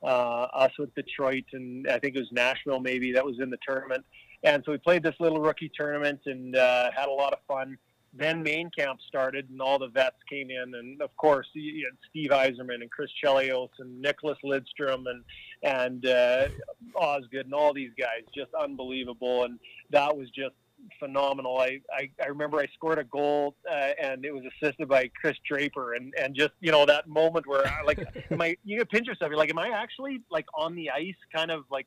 uh, 0.03 0.07
us 0.07 0.72
with 0.78 0.94
Detroit, 0.94 1.44
and 1.53 1.88
I 1.88 1.98
think 1.98 2.16
it 2.16 2.20
was 2.20 2.32
Nashville 2.32 2.80
maybe 2.80 3.12
that 3.12 3.24
was 3.24 3.40
in 3.40 3.51
the 3.51 3.59
tournament. 3.66 4.05
And 4.42 4.62
so 4.64 4.72
we 4.72 4.78
played 4.78 5.03
this 5.03 5.14
little 5.20 5.40
rookie 5.40 5.70
tournament 5.74 6.20
and 6.26 6.57
uh, 6.57 6.90
had 6.96 7.09
a 7.09 7.12
lot 7.12 7.32
of 7.32 7.40
fun 7.46 7.76
then 8.13 8.43
main 8.43 8.71
camp 8.77 8.99
started 9.07 9.49
and 9.51 9.61
all 9.61 9.79
the 9.79 9.89
vets 9.89 10.17
came 10.29 10.51
in. 10.51 10.75
And 10.75 11.01
of 11.01 11.17
course 11.17 11.47
you 11.53 11.87
had 11.87 11.97
Steve 12.09 12.31
Yzerman 12.31 12.83
and 12.83 12.91
Chris 12.91 13.11
Chelios 13.23 13.71
and 13.79 14.05
Nicklas 14.05 14.37
Lidstrom 14.45 15.05
and 15.07 15.25
and 15.63 16.07
uh, 16.07 16.49
Osgood 16.97 17.47
and 17.47 17.55
all 17.55 17.73
these 17.73 17.93
guys 17.99 18.23
just 18.35 18.51
unbelievable. 18.55 19.45
And 19.45 19.59
that 19.91 20.17
was 20.17 20.29
just 20.31 20.55
phenomenal. 20.99 21.59
I, 21.59 21.81
I, 21.95 22.11
I 22.23 22.29
remember 22.29 22.59
I 22.59 22.67
scored 22.75 22.99
a 22.99 23.05
goal 23.05 23.55
uh, 23.71 23.91
and 24.03 24.25
it 24.25 24.33
was 24.33 24.43
assisted 24.45 24.89
by 24.89 25.11
Chris 25.21 25.37
Draper. 25.47 25.95
And, 25.95 26.13
and 26.21 26.35
just 26.35 26.53
you 26.61 26.73
know 26.73 26.87
that 26.87 27.07
moment 27.09 27.47
where 27.47 27.67
I, 27.67 27.83
like 27.85 28.01
I 28.41 28.57
you 28.65 28.85
pinch 28.87 29.07
yourself 29.07 29.31
you're 29.31 29.39
like 29.39 29.51
am 29.51 29.59
I 29.59 29.69
actually 29.69 30.21
like 30.31 30.47
on 30.55 30.75
the 30.75 30.91
ice 30.91 31.15
kind 31.33 31.51
of 31.51 31.65
like 31.71 31.87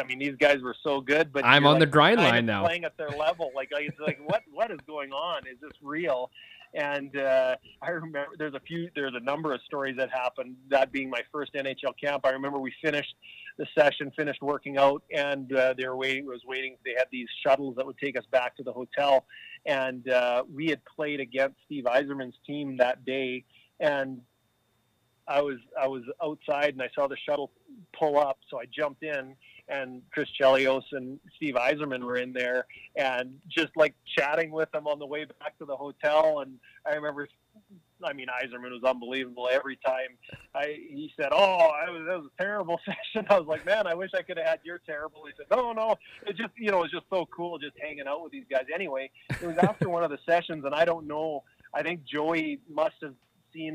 I 0.00 0.04
mean 0.04 0.18
these 0.18 0.36
guys 0.36 0.60
were 0.62 0.76
so 0.82 1.00
good, 1.00 1.32
but 1.32 1.44
I'm 1.44 1.66
on 1.66 1.78
the 1.78 1.86
like, 1.86 1.90
grind 1.90 2.20
line 2.20 2.46
now. 2.46 2.64
playing 2.64 2.84
at 2.84 2.96
their 2.96 3.10
level. 3.10 3.50
Like 3.54 3.70
I- 3.74 3.82
it's 3.82 3.98
like 4.00 4.18
what 4.24 4.42
what 4.52 4.70
is 4.70 4.78
going 4.86 5.12
on? 5.12 5.46
Is 5.46 5.58
this 5.60 5.72
real? 5.82 6.30
And 6.74 7.16
uh, 7.16 7.56
I 7.80 7.90
remember 7.90 8.26
there's 8.38 8.54
a 8.54 8.60
few 8.60 8.90
there's 8.94 9.14
a 9.16 9.20
number 9.20 9.54
of 9.54 9.60
stories 9.62 9.96
that 9.96 10.10
happened. 10.10 10.56
That 10.68 10.92
being 10.92 11.08
my 11.08 11.22
first 11.32 11.54
NHL 11.54 11.94
camp, 12.02 12.26
I 12.26 12.30
remember 12.30 12.58
we 12.58 12.72
finished 12.82 13.14
the 13.56 13.66
session, 13.76 14.12
finished 14.16 14.42
working 14.42 14.76
out, 14.76 15.02
and 15.12 15.52
uh, 15.52 15.74
they 15.76 15.86
were 15.86 15.96
waiting. 15.96 16.26
Was 16.26 16.42
waiting. 16.46 16.76
They 16.84 16.92
had 16.96 17.06
these 17.10 17.26
shuttles 17.42 17.76
that 17.76 17.86
would 17.86 17.98
take 17.98 18.18
us 18.18 18.24
back 18.30 18.54
to 18.58 18.62
the 18.62 18.72
hotel, 18.72 19.24
and 19.64 20.08
uh, 20.10 20.44
we 20.52 20.66
had 20.66 20.80
played 20.84 21.20
against 21.20 21.56
Steve 21.64 21.84
Yzerman's 21.84 22.36
team 22.46 22.76
that 22.76 23.04
day, 23.04 23.44
and 23.80 24.20
I 25.28 25.42
was 25.42 25.58
I 25.80 25.86
was 25.86 26.02
outside 26.22 26.72
and 26.72 26.82
I 26.82 26.88
saw 26.94 27.06
the 27.06 27.16
shuttle 27.16 27.50
pull 27.96 28.18
up, 28.18 28.38
so 28.50 28.58
I 28.58 28.64
jumped 28.66 29.02
in, 29.02 29.36
and 29.68 30.02
Chris 30.10 30.28
Chelios 30.40 30.84
and 30.92 31.20
Steve 31.36 31.54
Yzerman 31.54 32.02
were 32.02 32.16
in 32.16 32.32
there, 32.32 32.64
and 32.96 33.38
just 33.48 33.76
like 33.76 33.94
chatting 34.16 34.50
with 34.50 34.70
them 34.72 34.86
on 34.86 34.98
the 34.98 35.06
way 35.06 35.26
back 35.26 35.58
to 35.58 35.66
the 35.66 35.76
hotel. 35.76 36.40
And 36.40 36.58
I 36.86 36.94
remember, 36.94 37.28
I 38.02 38.14
mean, 38.14 38.28
Yzerman 38.28 38.70
was 38.70 38.82
unbelievable 38.84 39.48
every 39.52 39.76
time. 39.84 40.16
I 40.54 40.78
he 40.88 41.12
said, 41.14 41.28
"Oh, 41.32 41.70
I 41.74 41.90
was 41.90 42.06
that 42.06 42.18
was 42.18 42.30
a 42.38 42.42
terrible 42.42 42.80
session." 42.86 43.26
I 43.28 43.38
was 43.38 43.46
like, 43.46 43.66
"Man, 43.66 43.86
I 43.86 43.94
wish 43.94 44.10
I 44.16 44.22
could 44.22 44.38
have 44.38 44.46
had 44.46 44.60
your 44.64 44.78
terrible." 44.78 45.26
He 45.26 45.32
said, 45.36 45.46
"No, 45.54 45.72
no, 45.72 45.96
it 46.26 46.36
just 46.36 46.52
you 46.56 46.70
know 46.70 46.84
it's 46.84 46.92
just 46.92 47.06
so 47.10 47.26
cool 47.26 47.58
just 47.58 47.76
hanging 47.78 48.08
out 48.08 48.22
with 48.22 48.32
these 48.32 48.46
guys." 48.50 48.64
Anyway, 48.74 49.10
it 49.28 49.46
was 49.46 49.58
after 49.58 49.90
one 49.90 50.04
of 50.04 50.10
the 50.10 50.18
sessions, 50.26 50.64
and 50.64 50.74
I 50.74 50.86
don't 50.86 51.06
know. 51.06 51.44
I 51.74 51.82
think 51.82 52.02
Joey 52.04 52.60
must 52.70 52.94
have 53.02 53.12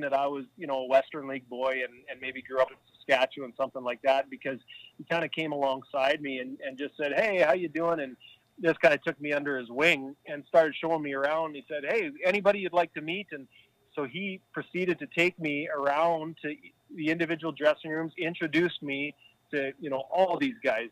that 0.02 0.14
I 0.14 0.28
was, 0.28 0.46
you 0.58 0.68
know, 0.68 0.80
a 0.80 0.88
Western 0.88 1.28
League 1.28 1.48
boy 1.50 1.82
and, 1.84 1.94
and 2.10 2.20
maybe 2.22 2.42
grew 2.42 2.62
up 2.62 2.70
in 2.72 2.78
Saskatchewan, 2.98 3.54
something 3.58 3.84
like 3.84 4.02
that, 4.04 4.30
because 4.30 4.60
he 4.98 5.04
kind 5.04 5.26
of 5.26 5.32
came 5.32 5.52
alongside 5.52 6.22
me 6.22 6.40
and, 6.40 6.58
and 6.66 6.78
just 6.78 6.96
said, 6.98 7.14
Hey, 7.14 7.40
how 7.40 7.54
you 7.54 7.68
doing? 7.68 8.00
And 8.00 8.16
this 8.58 8.78
guy 8.82 8.98
took 8.98 9.20
me 9.20 9.34
under 9.34 9.58
his 9.58 9.70
wing 9.70 10.16
and 10.28 10.44
started 10.48 10.76
showing 10.80 11.02
me 11.02 11.14
around. 11.14 11.56
He 11.56 11.66
said, 11.68 11.84
Hey, 11.88 12.12
anybody 12.26 12.60
you'd 12.60 12.74
like 12.74 12.94
to 12.94 13.02
meet? 13.02 13.28
And 13.32 13.48
so 13.96 14.06
he 14.06 14.40
proceeded 14.54 15.00
to 15.00 15.08
take 15.08 15.40
me 15.40 15.68
around 15.70 16.38
to 16.44 16.56
the 16.96 17.10
individual 17.10 17.52
dressing 17.52 17.92
rooms, 17.92 18.14
introduced 18.18 18.82
me 18.82 19.14
to, 19.52 19.72
you 19.80 19.90
know, 19.90 20.04
all 20.12 20.38
these 20.38 20.56
guys. 20.64 20.90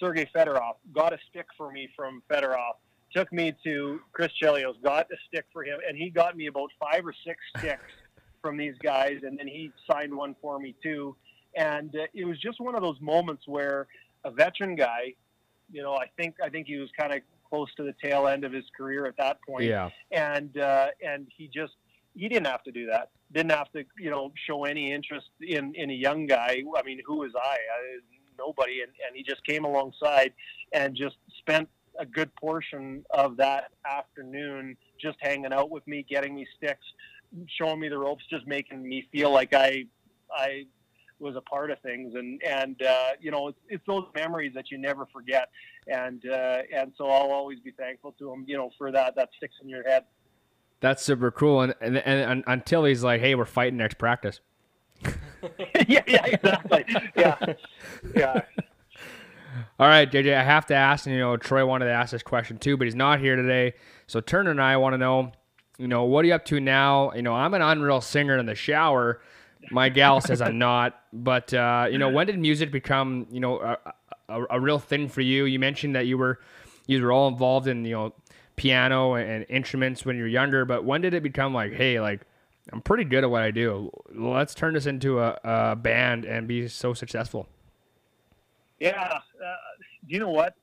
Sergey 0.00 0.28
Fedorov 0.34 0.74
got 0.92 1.12
a 1.12 1.18
stick 1.30 1.46
for 1.56 1.70
me 1.70 1.88
from 1.96 2.22
Fedorov 2.30 2.74
took 3.14 3.32
me 3.32 3.54
to 3.64 4.00
Chris 4.12 4.30
Chelios, 4.42 4.74
got 4.82 5.06
a 5.12 5.16
stick 5.28 5.44
for 5.52 5.64
him, 5.64 5.78
and 5.86 5.96
he 5.96 6.10
got 6.10 6.36
me 6.36 6.46
about 6.46 6.70
five 6.80 7.06
or 7.06 7.14
six 7.24 7.38
sticks 7.58 7.82
from 8.42 8.56
these 8.58 8.74
guys, 8.82 9.20
and 9.22 9.38
then 9.38 9.46
he 9.46 9.72
signed 9.90 10.14
one 10.14 10.34
for 10.42 10.58
me 10.58 10.74
too. 10.82 11.16
And 11.56 11.94
uh, 11.96 12.06
it 12.12 12.24
was 12.26 12.38
just 12.38 12.60
one 12.60 12.74
of 12.74 12.82
those 12.82 13.00
moments 13.00 13.44
where 13.46 13.86
a 14.24 14.30
veteran 14.30 14.74
guy, 14.74 15.14
you 15.70 15.82
know, 15.82 15.94
I 15.94 16.06
think 16.18 16.34
I 16.44 16.48
think 16.50 16.66
he 16.66 16.76
was 16.76 16.90
kind 16.98 17.12
of 17.14 17.20
close 17.48 17.68
to 17.76 17.82
the 17.82 17.94
tail 18.02 18.26
end 18.26 18.44
of 18.44 18.52
his 18.52 18.64
career 18.76 19.06
at 19.06 19.16
that 19.18 19.38
point, 19.48 19.64
Yeah. 19.64 19.90
and 20.10 20.56
uh, 20.58 20.88
and 21.06 21.26
he 21.34 21.48
just 21.48 21.74
he 22.14 22.28
didn't 22.28 22.46
have 22.46 22.62
to 22.64 22.72
do 22.72 22.86
that. 22.86 23.10
Didn't 23.32 23.52
have 23.52 23.72
to, 23.72 23.84
you 23.98 24.10
know, 24.10 24.32
show 24.46 24.64
any 24.64 24.92
interest 24.92 25.28
in 25.40 25.74
in 25.74 25.90
a 25.90 25.94
young 25.94 26.26
guy. 26.26 26.62
I 26.76 26.82
mean, 26.82 27.00
who 27.06 27.18
was 27.18 27.32
I? 27.36 27.54
I 27.56 27.98
nobody, 28.38 28.80
and, 28.80 28.90
and 29.06 29.14
he 29.14 29.22
just 29.22 29.44
came 29.46 29.64
alongside 29.64 30.32
and 30.72 30.96
just 30.96 31.16
spent 31.38 31.68
a 31.98 32.06
good 32.06 32.34
portion 32.36 33.04
of 33.10 33.36
that 33.36 33.70
afternoon 33.84 34.74
just 35.00 35.18
hanging 35.20 35.52
out 35.52 35.70
with 35.70 35.86
me, 35.86 36.04
getting 36.08 36.34
me 36.34 36.46
sticks, 36.56 36.86
showing 37.58 37.80
me 37.80 37.88
the 37.88 37.98
ropes, 37.98 38.24
just 38.30 38.46
making 38.46 38.82
me 38.82 39.08
feel 39.12 39.30
like 39.30 39.54
I 39.54 39.84
I 40.34 40.66
was 41.18 41.36
a 41.36 41.40
part 41.40 41.70
of 41.70 41.78
things, 41.80 42.14
and 42.14 42.42
and 42.42 42.82
uh, 42.82 43.10
you 43.20 43.30
know 43.30 43.48
it's, 43.48 43.58
it's 43.68 43.84
those 43.86 44.04
memories 44.14 44.52
that 44.54 44.70
you 44.70 44.78
never 44.78 45.06
forget, 45.12 45.48
and 45.86 46.22
uh, 46.28 46.58
and 46.74 46.92
so 46.98 47.08
I'll 47.08 47.30
always 47.30 47.60
be 47.60 47.70
thankful 47.72 48.12
to 48.18 48.32
him, 48.32 48.44
you 48.46 48.56
know, 48.56 48.70
for 48.76 48.92
that 48.92 49.14
that 49.16 49.30
sticks 49.36 49.54
in 49.62 49.68
your 49.68 49.84
head. 49.84 50.04
That's 50.80 51.00
super 51.00 51.30
cool. 51.30 51.60
And, 51.62 51.76
and, 51.80 51.96
and, 51.98 52.20
and 52.30 52.44
until 52.48 52.84
he's 52.84 53.04
like, 53.04 53.20
hey, 53.20 53.36
we're 53.36 53.44
fighting 53.44 53.76
next 53.76 53.98
practice. 53.98 54.40
yeah, 55.86 56.02
yeah, 56.08 56.26
exactly. 56.26 56.84
Yeah, 57.16 57.36
yeah. 58.16 58.40
All 59.78 59.86
right, 59.86 60.10
JJ, 60.10 60.34
I 60.34 60.42
have 60.42 60.66
to 60.66 60.74
ask, 60.74 61.06
and 61.06 61.14
you 61.14 61.20
know, 61.20 61.36
Troy 61.36 61.64
wanted 61.64 61.84
to 61.86 61.92
ask 61.92 62.10
this 62.10 62.22
question 62.22 62.58
too, 62.58 62.76
but 62.76 62.86
he's 62.86 62.96
not 62.96 63.20
here 63.20 63.36
today. 63.36 63.74
So 64.08 64.20
Turner 64.20 64.50
and 64.50 64.60
I 64.60 64.76
want 64.76 64.94
to 64.94 64.98
know, 64.98 65.32
you 65.78 65.88
know, 65.88 66.04
what 66.04 66.24
are 66.24 66.28
you 66.28 66.34
up 66.34 66.44
to 66.46 66.60
now? 66.60 67.12
You 67.12 67.22
know, 67.22 67.34
I'm 67.34 67.54
an 67.54 67.62
unreal 67.62 68.00
singer 68.00 68.38
in 68.38 68.46
the 68.46 68.54
shower. 68.54 69.20
My 69.70 69.88
gal 69.88 70.20
says 70.20 70.42
I'm 70.42 70.58
not, 70.58 71.00
but 71.12 71.54
uh, 71.54 71.86
you 71.90 71.98
know, 71.98 72.08
when 72.08 72.26
did 72.26 72.38
music 72.38 72.72
become, 72.72 73.26
you 73.30 73.40
know, 73.40 73.60
a, 73.60 73.78
a, 74.28 74.44
a 74.50 74.60
real 74.60 74.78
thing 74.78 75.08
for 75.08 75.20
you? 75.20 75.44
You 75.44 75.58
mentioned 75.58 75.94
that 75.94 76.06
you 76.06 76.18
were, 76.18 76.40
you 76.86 77.00
were 77.02 77.12
all 77.12 77.28
involved 77.28 77.68
in, 77.68 77.84
you 77.84 77.92
know, 77.92 78.12
piano 78.56 79.14
and 79.14 79.46
instruments 79.48 80.04
when 80.04 80.16
you 80.16 80.22
were 80.22 80.28
younger, 80.28 80.64
but 80.64 80.84
when 80.84 81.00
did 81.00 81.14
it 81.14 81.22
become 81.22 81.54
like, 81.54 81.72
hey, 81.72 82.00
like 82.00 82.22
I'm 82.72 82.80
pretty 82.80 83.04
good 83.04 83.24
at 83.24 83.30
what 83.30 83.42
I 83.42 83.50
do. 83.50 83.90
Let's 84.14 84.54
turn 84.54 84.74
this 84.74 84.86
into 84.86 85.20
a, 85.20 85.38
a 85.42 85.76
band 85.76 86.24
and 86.24 86.46
be 86.46 86.68
so 86.68 86.94
successful. 86.94 87.48
Yeah, 88.78 89.20
uh, 89.44 89.56
you 90.06 90.18
know 90.18 90.30
what? 90.30 90.54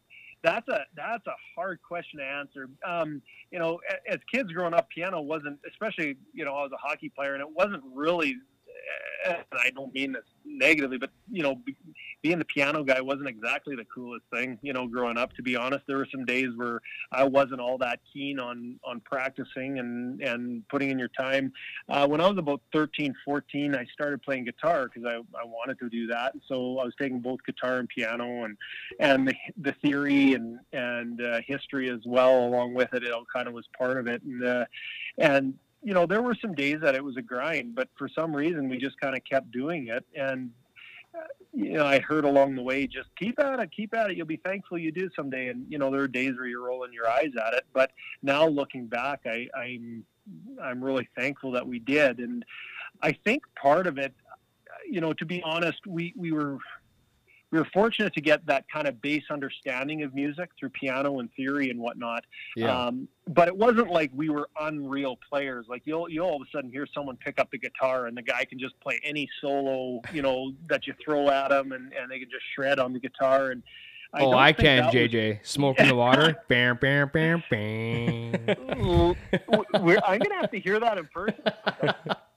That's 0.41 0.67
a 0.69 0.85
that's 0.95 1.27
a 1.27 1.35
hard 1.55 1.79
question 1.81 2.19
to 2.19 2.25
answer. 2.25 2.69
Um, 2.85 3.21
you 3.51 3.59
know, 3.59 3.79
a- 3.89 4.11
as 4.13 4.19
kids 4.31 4.51
growing 4.51 4.73
up, 4.73 4.89
piano 4.89 5.21
wasn't, 5.21 5.59
especially 5.67 6.17
you 6.33 6.45
know, 6.45 6.55
I 6.55 6.63
was 6.63 6.71
a 6.71 6.77
hockey 6.77 7.09
player, 7.09 7.33
and 7.33 7.41
it 7.41 7.49
wasn't 7.49 7.83
really 7.93 8.37
and 9.25 9.37
I 9.51 9.69
don't 9.71 9.93
mean 9.93 10.13
this 10.13 10.23
negatively, 10.45 10.97
but 10.97 11.11
you 11.31 11.43
know, 11.43 11.55
being 12.21 12.39
the 12.39 12.45
piano 12.45 12.83
guy 12.83 13.01
wasn't 13.01 13.27
exactly 13.27 13.75
the 13.75 13.85
coolest 13.85 14.25
thing, 14.33 14.57
you 14.61 14.73
know, 14.73 14.87
growing 14.87 15.17
up. 15.17 15.33
To 15.33 15.41
be 15.41 15.55
honest, 15.55 15.85
there 15.87 15.97
were 15.97 16.07
some 16.11 16.25
days 16.25 16.49
where 16.55 16.81
I 17.11 17.23
wasn't 17.23 17.61
all 17.61 17.77
that 17.79 17.99
keen 18.11 18.39
on 18.39 18.79
on 18.83 18.99
practicing 19.01 19.79
and 19.79 20.21
and 20.21 20.67
putting 20.67 20.89
in 20.89 20.99
your 20.99 21.09
time. 21.09 21.53
Uh, 21.87 22.07
when 22.07 22.21
I 22.21 22.27
was 22.27 22.37
about 22.37 22.61
13, 22.73 23.15
14, 23.23 23.75
I 23.75 23.85
started 23.93 24.21
playing 24.21 24.45
guitar 24.45 24.89
because 24.93 25.07
I, 25.07 25.15
I 25.39 25.45
wanted 25.45 25.79
to 25.79 25.89
do 25.89 26.07
that. 26.07 26.33
So 26.47 26.79
I 26.79 26.85
was 26.85 26.93
taking 26.99 27.19
both 27.19 27.39
guitar 27.45 27.77
and 27.77 27.87
piano, 27.87 28.43
and 28.43 28.57
and 28.99 29.27
the, 29.27 29.35
the 29.57 29.71
theory 29.81 30.33
and 30.33 30.59
and 30.73 31.21
uh, 31.21 31.39
history 31.45 31.89
as 31.89 32.01
well 32.05 32.45
along 32.45 32.73
with 32.73 32.93
it. 32.93 33.03
It 33.03 33.11
all 33.11 33.25
kind 33.33 33.47
of 33.47 33.53
was 33.53 33.67
part 33.77 33.97
of 33.97 34.07
it, 34.07 34.21
and 34.23 34.43
uh, 34.43 34.65
and 35.17 35.53
you 35.81 35.93
know, 35.93 36.05
there 36.05 36.21
were 36.21 36.35
some 36.35 36.53
days 36.53 36.79
that 36.81 36.95
it 36.95 37.03
was 37.03 37.15
a 37.15 37.21
grind, 37.21 37.73
but 37.73 37.87
for 37.97 38.09
some 38.09 38.35
reason 38.35 38.67
we 38.67 38.77
just 38.77 38.99
kind 38.99 39.15
of 39.15 39.23
kept 39.23 39.51
doing 39.51 39.87
it. 39.87 40.05
And, 40.13 40.51
you 41.53 41.73
know, 41.73 41.85
I 41.85 41.99
heard 41.99 42.25
along 42.25 42.55
the 42.55 42.61
way, 42.61 42.87
just 42.87 43.09
keep 43.17 43.39
at 43.39 43.59
it, 43.59 43.71
keep 43.71 43.93
at 43.93 44.11
it. 44.11 44.17
You'll 44.17 44.27
be 44.27 44.37
thankful 44.37 44.77
you 44.77 44.91
do 44.91 45.09
someday. 45.15 45.47
And, 45.47 45.65
you 45.69 45.77
know, 45.77 45.91
there 45.91 46.01
are 46.01 46.07
days 46.07 46.35
where 46.35 46.47
you're 46.47 46.65
rolling 46.65 46.93
your 46.93 47.09
eyes 47.09 47.31
at 47.43 47.53
it. 47.53 47.65
But 47.73 47.91
now 48.21 48.47
looking 48.47 48.87
back, 48.87 49.21
I, 49.25 49.47
I'm, 49.57 50.05
I'm 50.61 50.83
really 50.83 51.09
thankful 51.15 51.51
that 51.53 51.67
we 51.67 51.79
did. 51.79 52.19
And 52.19 52.45
I 53.01 53.11
think 53.11 53.43
part 53.61 53.87
of 53.87 53.97
it, 53.97 54.13
you 54.89 55.01
know, 55.01 55.13
to 55.13 55.25
be 55.25 55.41
honest, 55.43 55.85
we, 55.87 56.13
we 56.15 56.31
were 56.31 56.59
we 57.51 57.57
were 57.57 57.67
fortunate 57.73 58.13
to 58.13 58.21
get 58.21 58.45
that 58.45 58.65
kind 58.71 58.87
of 58.87 59.01
base 59.01 59.23
understanding 59.31 60.03
of 60.03 60.13
music 60.13 60.49
through 60.59 60.69
piano 60.69 61.19
and 61.19 61.29
theory 61.33 61.69
and 61.69 61.79
whatnot. 61.79 62.23
Yeah. 62.55 62.87
Um, 62.87 63.07
but 63.27 63.47
it 63.47 63.57
wasn't 63.57 63.89
like 63.89 64.11
we 64.13 64.29
were 64.29 64.49
unreal 64.59 65.17
players. 65.29 65.65
Like 65.67 65.81
you'll 65.85 66.09
you'll 66.09 66.27
all 66.27 66.41
of 66.41 66.47
a 66.47 66.51
sudden 66.51 66.71
hear 66.71 66.87
someone 66.93 67.17
pick 67.17 67.39
up 67.39 67.49
the 67.51 67.57
guitar 67.57 68.07
and 68.07 68.15
the 68.15 68.21
guy 68.21 68.45
can 68.45 68.59
just 68.59 68.79
play 68.81 68.99
any 69.03 69.27
solo, 69.41 70.01
you 70.13 70.21
know, 70.21 70.53
that 70.67 70.85
you 70.85 70.93
throw 71.03 71.29
at 71.29 71.49
them, 71.49 71.71
and, 71.71 71.91
and 71.93 72.11
they 72.11 72.19
can 72.19 72.29
just 72.29 72.43
shred 72.55 72.79
on 72.79 72.93
the 72.93 72.99
guitar. 72.99 73.51
And 73.51 73.63
I 74.13 74.21
oh, 74.21 74.33
I 74.33 74.53
can, 74.53 74.77
that 74.77 74.85
was- 74.85 74.95
JJ. 74.95 75.39
Smoke 75.45 75.79
in 75.79 75.87
the 75.87 75.95
water. 75.95 76.35
bam, 76.47 76.77
bam, 76.79 77.09
bam, 77.13 77.43
bam. 77.49 78.33
I'm 78.71 80.19
gonna 80.19 80.35
have 80.35 80.51
to 80.51 80.59
hear 80.59 80.79
that 80.79 80.97
in 80.97 81.07
person. 81.07 81.43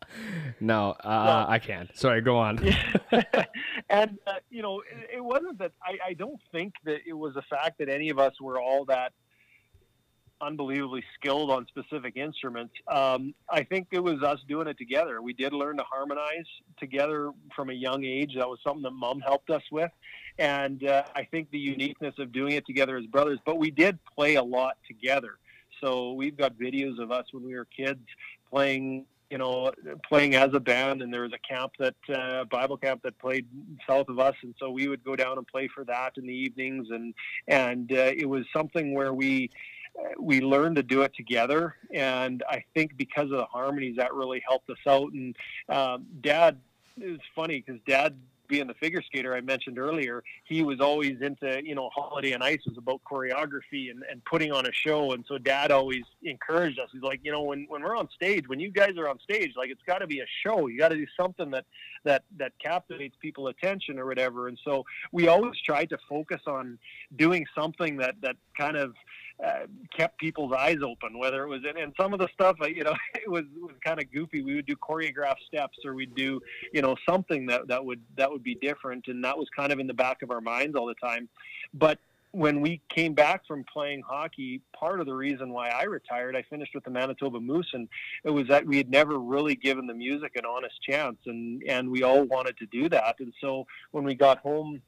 No, 0.61 0.91
uh, 0.91 0.95
Well- 1.05 1.47
I 1.49 1.59
can't. 1.59 1.91
Sorry, 1.97 2.21
go 2.21 2.37
on. 2.37 2.59
and 3.91 4.19
uh, 4.27 4.35
you 4.51 4.63
know, 4.63 4.81
it, 4.81 5.17
it 5.17 5.25
wasn't 5.25 5.59
that. 5.59 5.73
I, 5.83 6.11
I 6.11 6.13
don't 6.15 6.41
think 6.51 6.75
that 6.85 7.01
it 7.07 7.13
was 7.15 7.35
the 7.35 7.43
fact 7.43 7.79
that 7.79 7.89
any 7.89 8.11
of 8.11 8.19
us 8.19 8.41
were 8.41 8.61
all 8.61 8.85
that 8.87 9.13
unbelievably 10.43 11.05
skilled 11.15 11.51
on 11.51 11.67
specific 11.69 12.17
instruments. 12.17 12.75
Um, 12.89 13.33
I 13.49 13.63
think 13.63 13.89
it 13.93 14.03
was 14.03 14.23
us 14.23 14.41
doing 14.49 14.67
it 14.67 14.77
together. 14.77 15.23
We 15.23 15.33
did 15.33 15.53
learn 15.53 15.77
to 15.79 15.85
harmonize 15.85 16.47
together 16.79 17.31
from 17.55 17.71
a 17.71 17.73
young 17.73 18.05
age. 18.05 18.35
That 18.37 18.49
was 18.49 18.59
something 18.65 18.83
that 18.83 18.91
Mom 18.91 19.21
helped 19.21 19.51
us 19.51 19.63
with, 19.71 19.91
and 20.39 20.85
uh, 20.85 21.05
I 21.15 21.25
think 21.25 21.51
the 21.51 21.59
uniqueness 21.59 22.15
of 22.19 22.33
doing 22.33 22.53
it 22.53 22.67
together 22.67 22.97
as 22.97 23.07
brothers. 23.07 23.39
But 23.47 23.59
we 23.59 23.71
did 23.71 23.99
play 24.17 24.35
a 24.35 24.43
lot 24.43 24.77
together. 24.87 25.39
So 25.83 26.13
we've 26.13 26.37
got 26.37 26.55
videos 26.59 27.01
of 27.01 27.11
us 27.11 27.27
when 27.33 27.45
we 27.45 27.55
were 27.55 27.65
kids 27.65 28.01
playing 28.51 29.07
you 29.33 29.39
know, 29.39 29.73
playing 30.07 30.35
as 30.35 30.51
a 30.53 30.61
band, 30.61 31.01
and 31.01 31.13
there 31.13 31.23
was 31.23 31.33
a 31.33 31.39
camp 31.39 31.73
that 31.79 31.95
uh, 32.15 32.45
Bible 32.45 32.77
camp 32.77 33.01
that 33.03 33.19
played 33.19 33.47
south 33.89 34.11
of 34.11 34.19
us, 34.19 34.35
and 34.43 34.55
so 34.59 34.71
we 34.71 34.89
would 34.89 35.03
go 35.03 35.17
down 35.17 35.39
and 35.39 35.47
play 35.47 35.69
for 35.75 35.85
that 35.85 36.19
in 36.19 36.27
the 36.27 36.35
evenings, 36.35 36.89
and 36.91 37.15
and 37.49 37.91
uh, 37.93 38.13
it 38.15 38.29
was 38.29 38.45
something 38.53 38.93
where 38.93 39.15
we 39.15 39.49
uh, 39.99 40.11
we 40.21 40.43
learned 40.43 40.77
to 40.77 40.83
do 40.83 41.01
it 41.01 41.15
together, 41.17 41.77
and 41.95 42.45
I 42.47 42.63
think 42.75 42.99
because 42.99 43.31
of 43.31 43.39
the 43.39 43.47
harmonies 43.47 43.97
that 43.97 44.13
really 44.13 44.43
helped 44.47 44.69
us 44.69 44.77
out. 44.87 45.11
And 45.15 45.35
um, 45.71 46.05
Dad 46.21 46.59
is 47.01 47.19
funny 47.35 47.65
because 47.67 47.81
Dad 47.89 48.15
being 48.53 48.67
the 48.67 48.75
figure 48.75 49.01
skater 49.01 49.35
I 49.35 49.41
mentioned 49.41 49.79
earlier, 49.79 50.23
he 50.45 50.63
was 50.63 50.79
always 50.79 51.23
into, 51.23 51.63
you 51.65 51.75
know, 51.75 51.89
Holiday 51.89 52.35
on 52.35 52.43
Ice 52.43 52.61
was 52.67 52.77
about 52.77 53.01
choreography 53.11 53.91
and, 53.91 54.03
and 54.11 54.23
putting 54.27 54.53
on 54.53 54.67
a 54.67 54.73
show. 54.73 55.13
And 55.13 55.25
so 55.27 55.39
dad 55.39 55.71
always 55.71 56.03
encouraged 56.23 56.79
us. 56.79 56.91
He's 56.93 57.01
like, 57.01 57.21
you 57.23 57.33
know, 57.33 57.41
when, 57.41 57.65
when 57.71 57.83
we're 57.83 57.97
on 57.97 58.11
stage, 58.15 58.47
when 58.49 58.61
you 58.61 58.71
guys 58.71 58.99
are 58.99 59.09
on 59.09 59.19
stage, 59.21 59.53
like 59.57 59.71
it's 59.71 59.81
got 59.87 60.01
to 60.01 60.07
be 60.07 60.21
a 60.21 60.27
show. 60.45 60.67
You 60.67 60.79
got 60.79 60.91
to 60.91 60.97
do 60.97 61.07
something 61.19 61.51
that, 61.53 61.65
that, 62.05 62.25
that 62.37 62.53
captivates 62.63 63.17
people 63.23 63.49
attention 63.49 63.99
or 63.99 64.05
whatever. 64.05 64.49
And 64.49 64.59
so 64.63 64.85
we 65.13 65.29
always 65.29 65.59
tried 65.65 65.89
to 65.89 65.99
focus 66.07 66.43
on 66.47 66.79
doing 67.17 67.47
something 67.55 67.97
that, 67.97 68.17
that 68.21 68.37
kind 68.59 68.77
of, 68.77 68.95
uh, 69.45 69.67
kept 69.97 70.19
people's 70.19 70.53
eyes 70.53 70.79
open, 70.85 71.19
whether 71.19 71.43
it 71.43 71.49
was 71.49 71.63
in, 71.69 71.77
and 71.77 71.93
some 72.01 72.13
of 72.13 72.21
the 72.21 72.29
stuff, 72.33 72.57
uh, 72.63 72.67
you 72.67 72.85
know, 72.85 72.95
it 73.15 73.31
was, 73.31 73.45
was 73.61 73.75
kind 73.85 74.01
of 74.01 74.11
goofy. 74.13 74.43
We 74.43 74.55
would 74.55 74.67
do 74.67 74.77
choreographed 74.77 75.43
steps 75.47 75.79
or 75.85 75.95
we'd 75.95 76.15
do, 76.15 76.41
you 76.73 76.83
know, 76.83 76.97
something 77.09 77.47
that, 77.47 77.67
that 77.69 77.85
would, 77.85 78.01
that 78.17 78.31
would 78.31 78.43
be 78.43 78.55
different. 78.55 79.09
And 79.09 79.25
that 79.25 79.37
was 79.37 79.49
kind 79.55 79.73
of 79.73 79.81
in 79.81 79.87
the 79.87 79.95
back 79.95 80.23
of 80.23 80.31
our 80.31 80.41
minds 80.41 80.77
all 80.77 80.87
the 80.87 80.95
time. 80.95 81.29
But 81.75 81.99
when 82.33 82.63
we 82.63 82.81
came 82.89 83.13
back 83.15 83.47
from 83.47 83.65
playing 83.71 84.03
hockey, 84.03 84.63
part 84.79 85.01
of 85.01 85.07
the 85.07 85.15
reason 85.15 85.53
why 85.53 85.69
I 85.69 85.85
retired, 85.85 86.35
I 86.35 86.43
finished 86.43 86.75
with 86.75 86.85
the 86.85 86.91
Manitoba 86.91 87.41
Moose, 87.41 87.69
and 87.75 87.89
it 88.25 88.31
was 88.31 88.49
that 88.49 88.65
we 88.65 88.79
had 88.79 88.91
never 88.91 89.19
really 89.19 89.55
given 89.55 89.87
the 89.87 89.95
music 89.95 90.33
an 90.37 90.45
honest 90.47 90.81
chance, 90.83 91.19
and 91.27 91.63
and 91.69 91.91
we 91.91 92.03
all 92.03 92.23
wanted 92.25 92.57
to 92.59 92.67
do 92.67 92.89
that. 92.89 93.17
And 93.21 93.35
so 93.41 93.67
when 93.91 94.05
we 94.05 94.15
got 94.15 94.39
home 94.39 94.81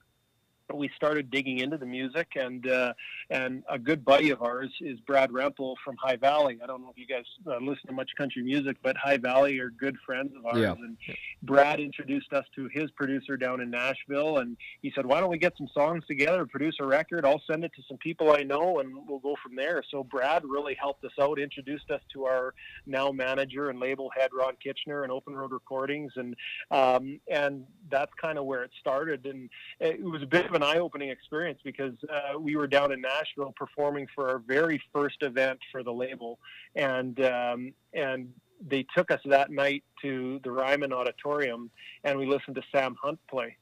we 0.72 0.90
started 0.96 1.30
digging 1.30 1.58
into 1.58 1.76
the 1.76 1.86
music 1.86 2.28
and 2.36 2.68
uh, 2.68 2.94
and 3.28 3.62
a 3.68 3.78
good 3.78 4.04
buddy 4.04 4.30
of 4.30 4.42
ours 4.42 4.70
is 4.80 4.98
Brad 5.00 5.30
Rempel 5.30 5.74
from 5.84 5.96
High 5.96 6.16
Valley. 6.16 6.58
I 6.62 6.66
don't 6.66 6.80
know 6.80 6.90
if 6.90 6.96
you 6.96 7.06
guys 7.06 7.24
uh, 7.46 7.58
listen 7.58 7.86
to 7.88 7.92
much 7.92 8.10
country 8.16 8.42
music, 8.42 8.76
but 8.82 8.96
High 8.96 9.18
Valley 9.18 9.58
are 9.58 9.70
good 9.70 9.96
friends 10.06 10.32
of 10.36 10.46
ours. 10.46 10.58
Yeah. 10.58 10.72
And 10.72 10.96
Brad 11.42 11.80
introduced 11.80 12.32
us 12.32 12.44
to 12.54 12.68
his 12.72 12.90
producer 12.92 13.36
down 13.36 13.60
in 13.60 13.70
Nashville, 13.70 14.38
and 14.38 14.56
he 14.80 14.90
said, 14.94 15.04
"Why 15.04 15.20
don't 15.20 15.30
we 15.30 15.38
get 15.38 15.54
some 15.58 15.68
songs 15.74 16.04
together, 16.06 16.46
produce 16.46 16.76
a 16.80 16.86
record? 16.86 17.26
I'll 17.26 17.42
send 17.46 17.64
it 17.64 17.72
to 17.76 17.82
some 17.86 17.98
people 17.98 18.32
I 18.32 18.42
know, 18.42 18.80
and 18.80 18.94
we'll 19.06 19.18
go 19.18 19.36
from 19.42 19.56
there." 19.56 19.82
So 19.90 20.02
Brad 20.02 20.44
really 20.44 20.74
helped 20.80 21.04
us 21.04 21.12
out, 21.20 21.38
introduced 21.38 21.90
us 21.90 22.00
to 22.14 22.24
our 22.24 22.54
now 22.86 23.12
manager 23.12 23.68
and 23.68 23.78
label 23.78 24.10
head 24.16 24.30
Ron 24.32 24.56
Kitchener 24.62 25.02
and 25.02 25.12
Open 25.12 25.34
Road 25.34 25.52
Recordings, 25.52 26.12
and 26.16 26.34
um, 26.70 27.20
and 27.30 27.64
that's 27.90 28.12
kind 28.20 28.38
of 28.38 28.46
where 28.46 28.62
it 28.62 28.70
started. 28.80 29.26
And 29.26 29.50
it 29.78 30.02
was 30.02 30.22
a 30.22 30.26
bit 30.26 30.53
of 30.54 30.62
an 30.62 30.66
eye-opening 30.66 31.10
experience 31.10 31.60
because 31.64 31.94
uh, 32.10 32.38
we 32.38 32.56
were 32.56 32.66
down 32.66 32.92
in 32.92 33.00
Nashville 33.00 33.52
performing 33.56 34.06
for 34.14 34.28
our 34.28 34.38
very 34.38 34.80
first 34.92 35.16
event 35.22 35.58
for 35.72 35.82
the 35.82 35.92
label, 35.92 36.38
and 36.76 37.20
um, 37.20 37.72
and 37.92 38.32
they 38.66 38.86
took 38.96 39.10
us 39.10 39.20
that 39.26 39.50
night 39.50 39.84
to 40.02 40.40
the 40.44 40.50
Ryman 40.50 40.92
Auditorium, 40.92 41.70
and 42.04 42.18
we 42.18 42.26
listened 42.26 42.56
to 42.56 42.62
Sam 42.72 42.96
Hunt 43.02 43.18
play. 43.28 43.56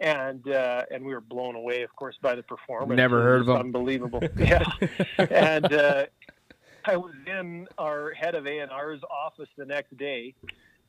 And 0.00 0.48
uh, 0.48 0.84
and 0.92 1.04
we 1.04 1.12
were 1.12 1.20
blown 1.20 1.56
away, 1.56 1.82
of 1.82 1.94
course, 1.96 2.16
by 2.22 2.36
the 2.36 2.42
performance. 2.44 2.96
Never 2.96 3.20
heard 3.20 3.40
of 3.42 3.48
him. 3.48 3.56
Unbelievable, 3.56 4.22
yeah. 4.36 4.62
and 5.18 5.72
uh, 5.72 6.06
I 6.84 6.96
was 6.96 7.12
in 7.26 7.66
our 7.78 8.12
head 8.12 8.36
of 8.36 8.46
A 8.46 8.60
and 8.60 8.70
R's 8.70 9.00
office 9.10 9.48
the 9.56 9.66
next 9.66 9.96
day, 9.96 10.34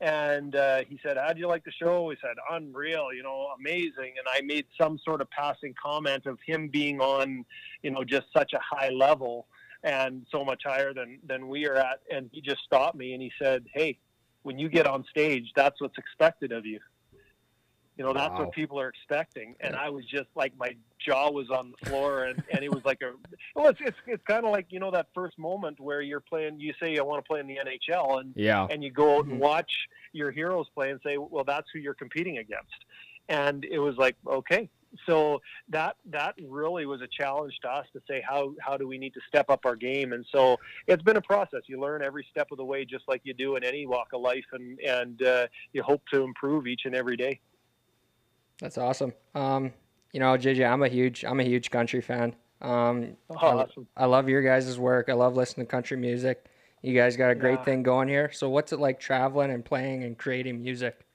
and 0.02 0.56
uh, 0.56 0.84
he 0.88 1.00
said, 1.04 1.18
"How'd 1.18 1.38
you 1.38 1.48
like 1.48 1.66
the 1.66 1.72
show?" 1.72 2.04
We 2.04 2.18
said, 2.22 2.36
"Unreal, 2.52 3.14
you 3.14 3.24
know, 3.24 3.50
amazing." 3.60 4.14
And 4.18 4.28
I 4.34 4.42
made 4.42 4.66
some 4.80 4.98
sort 5.04 5.22
of 5.22 5.30
passing 5.30 5.74
comment 5.82 6.26
of 6.26 6.40
him 6.46 6.70
being 6.70 7.02
on, 7.02 7.46
you 7.84 7.92
know, 7.92 8.04
just 8.04 8.28
such 8.36 8.54
a 8.54 8.60
high 8.60 8.90
level 8.90 9.48
and 9.84 10.26
so 10.32 10.44
much 10.46 10.64
higher 10.66 10.94
than 10.94 11.20
than 11.26 11.50
we 11.50 11.68
are 11.68 11.76
at. 11.76 12.00
And 12.12 12.30
he 12.32 12.42
just 12.42 12.62
stopped 12.64 12.96
me 12.96 13.14
and 13.14 13.22
he 13.22 13.32
said, 13.42 13.66
"Hey, 13.74 14.00
when 14.44 14.58
you 14.58 14.70
get 14.70 14.88
on 14.88 15.04
stage, 15.10 15.52
that's 15.56 15.82
what's 15.82 15.98
expected 15.98 16.52
of 16.52 16.66
you." 16.66 16.80
You 18.00 18.06
know, 18.06 18.14
that's 18.14 18.32
Wow. 18.32 18.46
what 18.46 18.54
people 18.54 18.80
are 18.80 18.88
expecting. 18.88 19.56
And 19.60 19.76
I 19.76 19.90
was 19.90 20.06
just 20.06 20.30
like, 20.34 20.54
my 20.58 20.74
jaw 21.06 21.30
was 21.30 21.50
on 21.50 21.72
the 21.72 21.78
floor, 21.86 22.24
and, 22.24 22.42
and 22.50 22.64
it 22.64 22.72
was 22.72 22.82
like 22.86 23.02
a, 23.02 23.12
well, 23.56 23.68
it's, 23.68 23.80
it's, 23.82 23.98
it's 24.08 24.24
kind 24.24 24.46
of 24.46 24.52
like, 24.52 24.68
you 24.70 24.80
know, 24.80 24.90
that 24.92 25.08
first 25.14 25.38
moment 25.38 25.82
where 25.82 26.00
you're 26.02 26.22
playing, 26.22 26.62
you 26.62 26.74
say, 26.82 26.98
I 26.98 27.02
want 27.02 27.22
to 27.22 27.28
play 27.28 27.42
in 27.42 27.48
the 27.48 27.58
NHL, 27.58 28.22
and, 28.22 28.32
Yeah. 28.38 28.68
and 28.70 28.82
you 28.82 28.90
go 28.90 29.18
out 29.18 29.26
and 29.26 29.38
watch 29.38 29.70
your 30.14 30.32
heroes 30.32 30.68
play 30.74 30.92
and 30.92 31.02
say, 31.06 31.18
well, 31.18 31.44
that's 31.44 31.68
who 31.74 31.80
you're 31.80 31.94
competing 31.94 32.38
against. 32.38 32.86
And 33.28 33.66
it 33.66 33.80
was 33.80 33.98
like, 33.98 34.16
okay. 34.26 34.70
So 35.06 35.42
that 35.68 35.98
that 36.06 36.34
really 36.48 36.88
was 36.88 37.02
a 37.02 37.08
challenge 37.08 37.54
to 37.62 37.70
us 37.70 37.86
to 37.94 38.02
say 38.10 38.24
how 38.28 38.56
how 38.60 38.76
do 38.76 38.88
we 38.88 38.98
need 38.98 39.14
to 39.14 39.20
step 39.28 39.52
up 39.52 39.60
our 39.68 39.76
game 39.76 40.14
and 40.14 40.26
so 40.32 40.58
it's 40.88 41.04
been 41.04 41.18
a 41.18 41.22
process 41.22 41.62
you 41.68 41.80
learn 41.80 42.02
every 42.02 42.26
step 42.32 42.48
of 42.52 42.58
the 42.58 42.66
way 42.66 42.86
just 42.86 43.04
like 43.08 43.22
you 43.24 43.36
do 43.36 43.56
in 43.56 43.64
any 43.64 43.86
walk 43.86 44.08
of 44.14 44.22
life 44.22 44.46
and 44.54 44.80
and 44.80 45.22
uh, 45.22 45.46
you 45.74 45.84
hope 45.84 46.02
to 46.12 46.24
improve 46.24 46.66
each 46.66 46.86
and 46.86 46.96
every 46.96 47.16
day 47.16 47.40
That's 48.60 48.78
awesome. 48.78 49.14
Um, 49.36 49.74
you 50.12 50.20
know, 50.20 50.38
JJ, 50.38 50.70
I'm 50.70 50.84
a 50.84 50.88
huge 50.88 51.24
I'm 51.24 51.40
a 51.40 51.44
huge 51.44 51.72
country 51.72 52.02
fan. 52.02 52.36
Um, 52.62 53.16
I, 53.30 53.34
awesome 53.36 53.88
I 53.96 54.06
love 54.06 54.28
your 54.28 54.42
guys' 54.42 54.78
work. 54.78 55.08
I 55.10 55.14
love 55.14 55.36
listening 55.36 55.66
to 55.66 55.72
country 55.72 55.98
music. 55.98 56.46
You 56.82 56.94
guys 56.94 57.18
got 57.18 57.30
a 57.32 57.36
great 57.36 57.60
Yeah. 57.60 57.66
thing 57.66 57.84
going 57.84 58.08
here. 58.08 58.32
So 58.32 58.50
what's 58.50 58.74
it 58.74 58.80
like 58.80 59.00
traveling 59.00 59.52
and 59.52 59.64
playing 59.64 60.04
and 60.04 60.18
creating 60.18 60.62
music? 60.62 61.06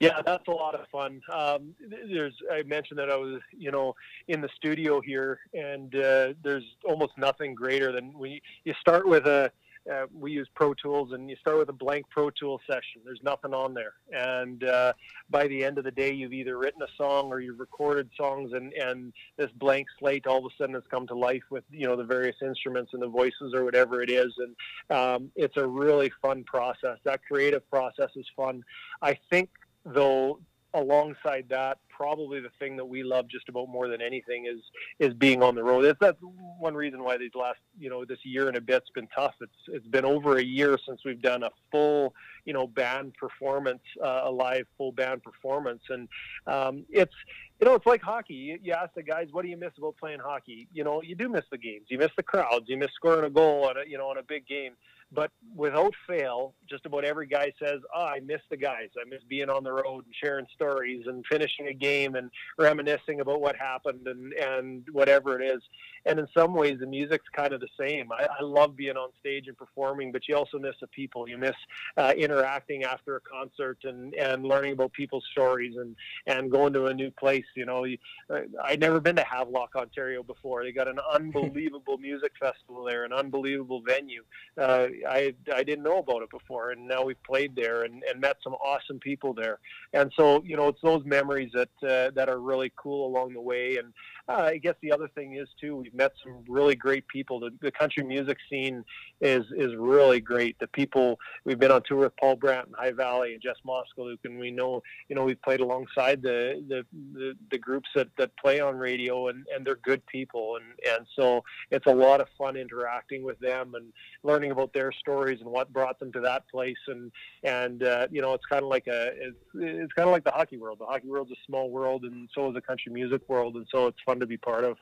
Yeah, 0.00 0.20
that's 0.26 0.46
a 0.48 0.50
lot 0.50 0.74
of 0.74 0.86
fun. 0.88 1.22
Um, 1.32 1.74
there's, 1.88 2.34
I 2.52 2.62
mentioned 2.64 2.98
that 2.98 3.10
I 3.10 3.16
was, 3.16 3.40
you 3.56 3.70
know, 3.70 3.94
in 4.28 4.40
the 4.42 4.50
studio 4.54 5.00
here, 5.00 5.38
and 5.54 5.94
uh, 5.94 6.34
there's 6.42 6.64
almost 6.84 7.12
nothing 7.16 7.54
greater 7.54 7.90
than 7.92 8.12
when 8.18 8.32
you, 8.32 8.40
you 8.64 8.74
start 8.80 9.06
with 9.06 9.26
a, 9.26 9.50
uh, 9.92 10.06
we 10.18 10.32
use 10.32 10.48
Pro 10.54 10.74
Tools, 10.74 11.12
and 11.12 11.28
you 11.28 11.36
start 11.36 11.58
with 11.58 11.68
a 11.68 11.74
blank 11.74 12.06
Pro 12.10 12.30
Tool 12.30 12.60
session. 12.66 13.02
There's 13.04 13.22
nothing 13.22 13.52
on 13.52 13.74
there, 13.74 13.94
and 14.12 14.64
uh, 14.64 14.92
by 15.30 15.46
the 15.46 15.64
end 15.64 15.78
of 15.78 15.84
the 15.84 15.90
day, 15.90 16.12
you've 16.12 16.32
either 16.32 16.56
written 16.58 16.82
a 16.82 16.88
song 16.96 17.28
or 17.28 17.40
you've 17.40 17.60
recorded 17.60 18.08
songs, 18.16 18.52
and 18.52 18.72
and 18.72 19.12
this 19.36 19.50
blank 19.56 19.86
slate 19.98 20.26
all 20.26 20.38
of 20.38 20.44
a 20.44 20.48
sudden 20.56 20.74
has 20.74 20.84
come 20.90 21.06
to 21.08 21.14
life 21.14 21.42
with 21.50 21.64
you 21.70 21.86
know 21.86 21.96
the 21.96 22.04
various 22.04 22.36
instruments 22.42 22.92
and 22.94 23.02
the 23.02 23.08
voices 23.08 23.52
or 23.54 23.64
whatever 23.64 24.00
it 24.02 24.10
is, 24.10 24.32
and 24.38 24.98
um, 24.98 25.30
it's 25.36 25.56
a 25.56 25.66
really 25.66 26.10
fun 26.22 26.44
process. 26.44 26.98
That 27.04 27.20
creative 27.24 27.68
process 27.70 28.10
is 28.16 28.26
fun. 28.36 28.64
I 29.02 29.18
think 29.30 29.50
though 29.84 30.40
alongside 30.74 31.46
that, 31.50 31.78
probably 31.88 32.40
the 32.40 32.50
thing 32.58 32.76
that 32.76 32.84
we 32.84 33.02
love 33.02 33.28
just 33.28 33.48
about 33.48 33.68
more 33.68 33.88
than 33.88 34.02
anything 34.02 34.46
is 34.46 34.60
is 34.98 35.14
being 35.14 35.42
on 35.42 35.54
the 35.54 35.62
road. 35.62 35.84
It's, 35.84 35.98
that's 36.00 36.18
one 36.58 36.74
reason 36.74 37.02
why 37.02 37.16
these 37.16 37.34
last 37.34 37.58
you 37.78 37.88
know 37.88 38.04
this 38.04 38.18
year 38.24 38.48
and 38.48 38.56
a 38.56 38.60
bit's 38.60 38.90
been 38.94 39.08
tough. 39.14 39.34
It's 39.40 39.52
it's 39.68 39.86
been 39.86 40.04
over 40.04 40.38
a 40.38 40.42
year 40.42 40.78
since 40.86 41.00
we've 41.04 41.22
done 41.22 41.42
a 41.42 41.50
full 41.70 42.14
you 42.44 42.52
know 42.52 42.66
band 42.66 43.14
performance, 43.14 43.82
uh, 44.02 44.22
a 44.24 44.30
live 44.30 44.66
full 44.76 44.92
band 44.92 45.22
performance, 45.22 45.82
and 45.88 46.08
um, 46.46 46.84
it's 46.90 47.14
you 47.60 47.66
know, 47.66 47.76
it's 47.76 47.86
like 47.86 48.02
hockey. 48.02 48.34
You, 48.34 48.58
you 48.62 48.72
ask 48.72 48.94
the 48.94 49.02
guys, 49.02 49.28
what 49.30 49.42
do 49.42 49.48
you 49.48 49.56
miss 49.56 49.72
about 49.78 49.96
playing 49.96 50.18
hockey? 50.18 50.66
You 50.72 50.84
know, 50.84 51.02
you 51.02 51.14
do 51.14 51.28
miss 51.28 51.44
the 51.50 51.58
games. 51.58 51.86
You 51.88 51.98
miss 51.98 52.10
the 52.16 52.22
crowds. 52.22 52.66
You 52.68 52.76
miss 52.76 52.90
scoring 52.94 53.24
a 53.24 53.30
goal 53.30 53.64
on 53.68 53.76
a, 53.76 53.88
you 53.88 53.96
know, 53.96 54.08
on 54.08 54.18
a 54.18 54.22
big 54.22 54.46
game. 54.46 54.72
But 55.12 55.30
without 55.54 55.94
fail, 56.06 56.54
just 56.68 56.86
about 56.86 57.04
every 57.04 57.26
guy 57.26 57.52
says, 57.62 57.80
"Oh, 57.94 58.04
I 58.04 58.20
miss 58.20 58.40
the 58.50 58.56
guys. 58.56 58.88
I 58.98 59.08
miss 59.08 59.22
being 59.28 59.50
on 59.50 59.64
the 59.64 59.72
road 59.72 60.04
and 60.04 60.14
sharing 60.22 60.46
stories 60.54 61.06
and 61.06 61.24
finishing 61.30 61.68
a 61.68 61.74
game 61.74 62.14
and 62.14 62.30
reminiscing 62.58 63.20
about 63.20 63.40
what 63.40 63.56
happened 63.56 64.06
and 64.06 64.32
and 64.34 64.88
whatever 64.90 65.40
it 65.40 65.44
is." 65.44 65.62
And 66.06 66.18
in 66.18 66.28
some 66.36 66.54
ways, 66.54 66.78
the 66.80 66.86
music's 66.86 67.28
kind 67.34 67.52
of 67.52 67.60
the 67.60 67.68
same. 67.78 68.12
I, 68.12 68.26
I 68.40 68.42
love 68.42 68.76
being 68.76 68.96
on 68.96 69.10
stage 69.20 69.48
and 69.48 69.56
performing, 69.56 70.12
but 70.12 70.28
you 70.28 70.36
also 70.36 70.58
miss 70.58 70.74
the 70.80 70.86
people. 70.88 71.28
You 71.28 71.38
miss 71.38 71.56
uh, 71.96 72.12
interacting 72.16 72.84
after 72.84 73.16
a 73.16 73.20
concert 73.20 73.78
and 73.84 74.14
and 74.14 74.44
learning 74.44 74.72
about 74.72 74.92
people's 74.92 75.24
stories 75.32 75.76
and 75.76 75.96
and 76.26 76.50
going 76.50 76.72
to 76.74 76.86
a 76.86 76.94
new 76.94 77.10
place. 77.10 77.44
You 77.54 77.66
know, 77.66 77.84
you, 77.84 77.98
uh, 78.30 78.40
I'd 78.62 78.80
never 78.80 79.00
been 79.00 79.16
to 79.16 79.24
Havelock, 79.24 79.76
Ontario 79.76 80.22
before. 80.22 80.64
They 80.64 80.72
got 80.72 80.88
an 80.88 80.98
unbelievable 81.14 81.98
music 81.98 82.32
festival 82.40 82.84
there, 82.84 83.04
an 83.04 83.12
unbelievable 83.12 83.82
venue. 83.86 84.22
Uh, 84.58 84.88
I 85.08 85.34
I 85.52 85.62
didn't 85.62 85.84
know 85.84 85.98
about 85.98 86.22
it 86.22 86.30
before, 86.30 86.70
and 86.70 86.86
now 86.86 87.04
we've 87.04 87.22
played 87.22 87.54
there 87.56 87.82
and, 87.82 88.02
and 88.10 88.20
met 88.20 88.36
some 88.42 88.54
awesome 88.54 88.98
people 88.98 89.34
there. 89.34 89.58
And 89.92 90.12
so 90.16 90.42
you 90.44 90.56
know, 90.56 90.68
it's 90.68 90.80
those 90.82 91.04
memories 91.04 91.50
that 91.54 91.68
uh, 91.82 92.10
that 92.14 92.28
are 92.28 92.38
really 92.38 92.72
cool 92.76 93.06
along 93.06 93.34
the 93.34 93.40
way. 93.40 93.76
And 93.76 93.92
uh, 94.26 94.32
I 94.32 94.56
guess 94.56 94.74
the 94.80 94.90
other 94.90 95.08
thing 95.08 95.34
is 95.36 95.48
too, 95.60 95.76
we've 95.76 95.94
met 95.94 96.12
some 96.22 96.44
really 96.48 96.74
great 96.74 97.06
people. 97.08 97.40
The, 97.40 97.50
the 97.60 97.70
country 97.70 98.02
music 98.02 98.38
scene 98.50 98.84
is 99.20 99.44
is 99.56 99.74
really 99.76 100.20
great. 100.20 100.58
The 100.60 100.66
people 100.68 101.18
we've 101.44 101.58
been 101.58 101.70
on 101.70 101.82
tour 101.86 101.98
with 101.98 102.16
Paul 102.16 102.36
Brandt 102.36 102.68
and 102.68 102.76
High 102.76 102.92
Valley 102.92 103.34
and 103.34 103.42
Jess 103.42 103.56
Moskaluke, 103.66 104.24
and 104.24 104.38
we 104.38 104.50
know 104.50 104.82
you 105.08 105.16
know 105.16 105.24
we've 105.24 105.40
played 105.42 105.60
alongside 105.60 106.22
the 106.22 106.64
the, 106.68 106.86
the, 107.12 107.34
the 107.50 107.58
groups 107.58 107.88
that, 107.94 108.08
that 108.16 108.30
play 108.38 108.60
on 108.60 108.76
radio, 108.76 109.28
and, 109.28 109.44
and 109.54 109.66
they're 109.66 109.76
good 109.76 110.04
people, 110.06 110.56
and 110.56 110.96
and 110.96 111.06
so 111.16 111.44
it's 111.70 111.86
a 111.86 111.94
lot 111.94 112.22
of 112.22 112.28
fun 112.38 112.56
interacting 112.56 113.24
with 113.24 113.38
them 113.40 113.74
and 113.74 113.92
learning 114.22 114.52
about 114.52 114.72
their 114.72 114.90
stories 114.90 115.40
and 115.42 115.50
what 115.50 115.70
brought 115.70 115.98
them 115.98 116.10
to 116.12 116.20
that 116.20 116.48
place. 116.48 116.76
And 116.88 117.12
and 117.42 117.82
uh, 117.82 118.06
you 118.10 118.22
know, 118.22 118.32
it's 118.32 118.46
kind 118.46 118.62
of 118.62 118.70
like 118.70 118.86
a 118.86 119.08
it's, 119.14 119.36
it's 119.54 119.92
kind 119.92 120.08
of 120.08 120.12
like 120.12 120.24
the 120.24 120.30
hockey 120.30 120.56
world. 120.56 120.78
The 120.78 120.86
hockey 120.86 121.08
world's 121.08 121.32
a 121.32 121.36
small 121.46 121.68
world, 121.68 122.04
and 122.04 122.26
so 122.34 122.48
is 122.48 122.54
the 122.54 122.62
country 122.62 122.90
music 122.90 123.20
world, 123.28 123.56
and 123.56 123.66
so 123.70 123.86
it's 123.88 123.98
fun 124.06 124.13
to 124.20 124.26
be 124.26 124.36
part 124.36 124.64
of. 124.64 124.78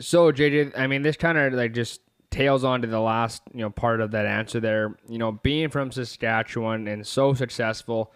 So 0.00 0.32
JJ, 0.32 0.76
I 0.76 0.86
mean, 0.86 1.02
this 1.02 1.16
kind 1.16 1.38
of 1.38 1.52
like 1.52 1.72
just 1.72 2.00
tails 2.30 2.64
on 2.64 2.82
to 2.82 2.88
the 2.88 3.00
last 3.00 3.42
you 3.52 3.60
know 3.60 3.70
part 3.70 4.00
of 4.00 4.10
that 4.12 4.26
answer 4.26 4.60
there. 4.60 4.96
You 5.08 5.18
know, 5.18 5.32
being 5.32 5.68
from 5.68 5.92
Saskatchewan 5.92 6.88
and 6.88 7.06
so 7.06 7.34
successful, 7.34 8.12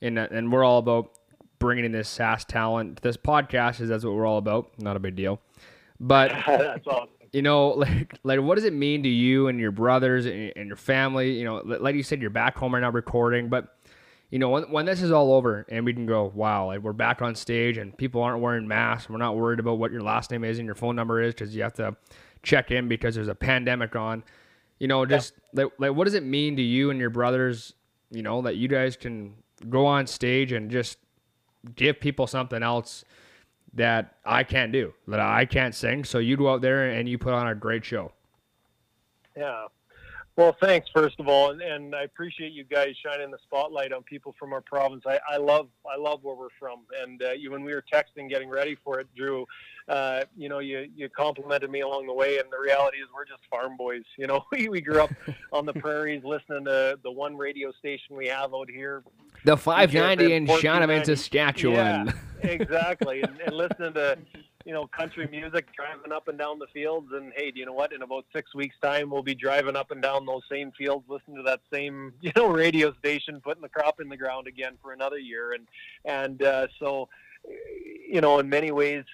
and 0.00 0.18
and 0.18 0.52
we're 0.52 0.64
all 0.64 0.78
about 0.78 1.12
bringing 1.58 1.84
in 1.84 1.92
this 1.92 2.08
SAS 2.08 2.44
talent. 2.44 2.96
To 2.96 3.02
this 3.02 3.16
podcast 3.16 3.80
is 3.80 3.88
that's 3.88 4.04
what 4.04 4.14
we're 4.14 4.26
all 4.26 4.38
about. 4.38 4.70
Not 4.78 4.96
a 4.96 5.00
big 5.00 5.14
deal, 5.14 5.40
but 6.00 6.30
that's 6.46 6.86
awesome 6.86 7.08
you 7.32 7.42
know, 7.42 7.68
like, 7.70 8.18
like 8.22 8.40
what 8.40 8.54
does 8.54 8.64
it 8.64 8.72
mean 8.72 9.02
to 9.02 9.08
you 9.08 9.48
and 9.48 9.58
your 9.58 9.72
brothers 9.72 10.26
and, 10.26 10.52
and 10.54 10.66
your 10.66 10.76
family? 10.76 11.32
You 11.32 11.44
know, 11.44 11.62
like 11.64 11.94
you 11.94 12.02
said, 12.02 12.20
you're 12.20 12.30
back 12.30 12.56
home 12.56 12.74
right 12.74 12.80
now 12.80 12.90
recording, 12.90 13.48
but 13.48 13.76
you 14.32 14.38
know, 14.38 14.48
when, 14.48 14.62
when 14.70 14.86
this 14.86 15.02
is 15.02 15.12
all 15.12 15.34
over 15.34 15.66
and 15.68 15.84
we 15.84 15.92
can 15.92 16.06
go, 16.06 16.32
wow, 16.34 16.66
like 16.68 16.80
we're 16.80 16.94
back 16.94 17.20
on 17.20 17.34
stage 17.34 17.76
and 17.76 17.94
people 17.94 18.22
aren't 18.22 18.40
wearing 18.40 18.66
masks. 18.66 19.10
We're 19.10 19.18
not 19.18 19.36
worried 19.36 19.60
about 19.60 19.76
what 19.76 19.92
your 19.92 20.00
last 20.00 20.30
name 20.30 20.42
is 20.42 20.58
and 20.58 20.64
your 20.64 20.74
phone 20.74 20.96
number 20.96 21.20
is 21.20 21.34
because 21.34 21.54
you 21.54 21.62
have 21.62 21.74
to 21.74 21.94
check 22.42 22.70
in 22.70 22.88
because 22.88 23.14
there's 23.14 23.28
a 23.28 23.34
pandemic 23.34 23.94
on. 23.94 24.24
You 24.78 24.88
know, 24.88 25.04
just 25.04 25.34
yeah. 25.52 25.64
like, 25.64 25.72
like 25.78 25.92
what 25.94 26.04
does 26.04 26.14
it 26.14 26.22
mean 26.22 26.56
to 26.56 26.62
you 26.62 26.90
and 26.90 26.98
your 26.98 27.10
brothers? 27.10 27.74
You 28.10 28.22
know, 28.22 28.40
that 28.40 28.56
you 28.56 28.68
guys 28.68 28.96
can 28.96 29.34
go 29.68 29.84
on 29.84 30.06
stage 30.06 30.52
and 30.52 30.70
just 30.70 30.96
give 31.76 32.00
people 32.00 32.26
something 32.26 32.62
else 32.62 33.04
that 33.74 34.16
I 34.24 34.44
can't 34.44 34.72
do, 34.72 34.94
that 35.08 35.20
I 35.20 35.44
can't 35.44 35.74
sing. 35.74 36.04
So 36.04 36.18
you 36.18 36.38
go 36.38 36.50
out 36.50 36.62
there 36.62 36.88
and 36.88 37.06
you 37.06 37.18
put 37.18 37.34
on 37.34 37.48
a 37.48 37.54
great 37.54 37.84
show. 37.84 38.12
Yeah. 39.36 39.66
Well, 40.34 40.56
thanks 40.62 40.88
first 40.94 41.20
of 41.20 41.28
all, 41.28 41.50
and, 41.50 41.60
and 41.60 41.94
I 41.94 42.04
appreciate 42.04 42.52
you 42.52 42.64
guys 42.64 42.94
shining 43.04 43.30
the 43.30 43.38
spotlight 43.42 43.92
on 43.92 44.02
people 44.02 44.34
from 44.38 44.54
our 44.54 44.62
province. 44.62 45.02
I, 45.06 45.20
I 45.28 45.36
love 45.36 45.68
I 45.86 46.00
love 46.00 46.20
where 46.22 46.34
we're 46.34 46.48
from, 46.58 46.80
and 47.02 47.22
uh, 47.22 47.32
you, 47.32 47.50
when 47.50 47.64
we 47.64 47.74
were 47.74 47.84
texting, 47.92 48.30
getting 48.30 48.48
ready 48.48 48.74
for 48.82 48.98
it, 48.98 49.08
Drew, 49.14 49.44
uh, 49.88 50.22
you 50.34 50.48
know, 50.48 50.60
you 50.60 50.88
you 50.96 51.10
complimented 51.10 51.70
me 51.70 51.80
along 51.80 52.06
the 52.06 52.14
way, 52.14 52.38
and 52.38 52.50
the 52.50 52.58
reality 52.58 52.96
is 52.96 53.08
we're 53.14 53.26
just 53.26 53.42
farm 53.50 53.76
boys. 53.76 54.04
You 54.16 54.26
know, 54.26 54.42
we, 54.52 54.70
we 54.70 54.80
grew 54.80 55.02
up 55.02 55.10
on 55.52 55.66
the 55.66 55.74
prairies, 55.74 56.24
listening 56.24 56.64
to 56.64 56.98
the 57.02 57.12
one 57.12 57.36
radio 57.36 57.70
station 57.72 58.16
we 58.16 58.28
have 58.28 58.54
out 58.54 58.70
here, 58.70 59.02
the 59.44 59.58
590 59.58 60.32
in 60.32 60.46
Shaunavon, 60.46 61.04
Saskatchewan. 61.04 62.06
Yeah, 62.42 62.50
exactly, 62.50 63.20
and, 63.20 63.38
and 63.44 63.54
listening 63.54 63.92
to 63.92 64.16
you 64.64 64.72
know, 64.72 64.86
country 64.86 65.28
music, 65.30 65.66
driving 65.74 66.12
up 66.12 66.28
and 66.28 66.38
down 66.38 66.58
the 66.58 66.66
fields. 66.72 67.08
And 67.12 67.32
hey, 67.34 67.50
do 67.50 67.60
you 67.60 67.66
know 67.66 67.72
what? 67.72 67.92
In 67.92 68.02
about 68.02 68.24
six 68.32 68.54
weeks' 68.54 68.76
time, 68.82 69.10
we'll 69.10 69.22
be 69.22 69.34
driving 69.34 69.76
up 69.76 69.90
and 69.90 70.02
down 70.02 70.26
those 70.26 70.42
same 70.50 70.72
fields, 70.72 71.04
listening 71.08 71.36
to 71.36 71.42
that 71.44 71.60
same, 71.72 72.12
you 72.20 72.32
know, 72.36 72.48
radio 72.48 72.92
station, 72.94 73.40
putting 73.40 73.62
the 73.62 73.68
crop 73.68 74.00
in 74.00 74.08
the 74.08 74.16
ground 74.16 74.46
again 74.46 74.78
for 74.82 74.92
another 74.92 75.18
year. 75.18 75.52
And 75.52 75.66
and 76.04 76.42
uh, 76.42 76.66
so, 76.78 77.08
you 78.08 78.20
know, 78.20 78.38
in 78.38 78.48
many 78.48 78.70
ways, 78.70 79.04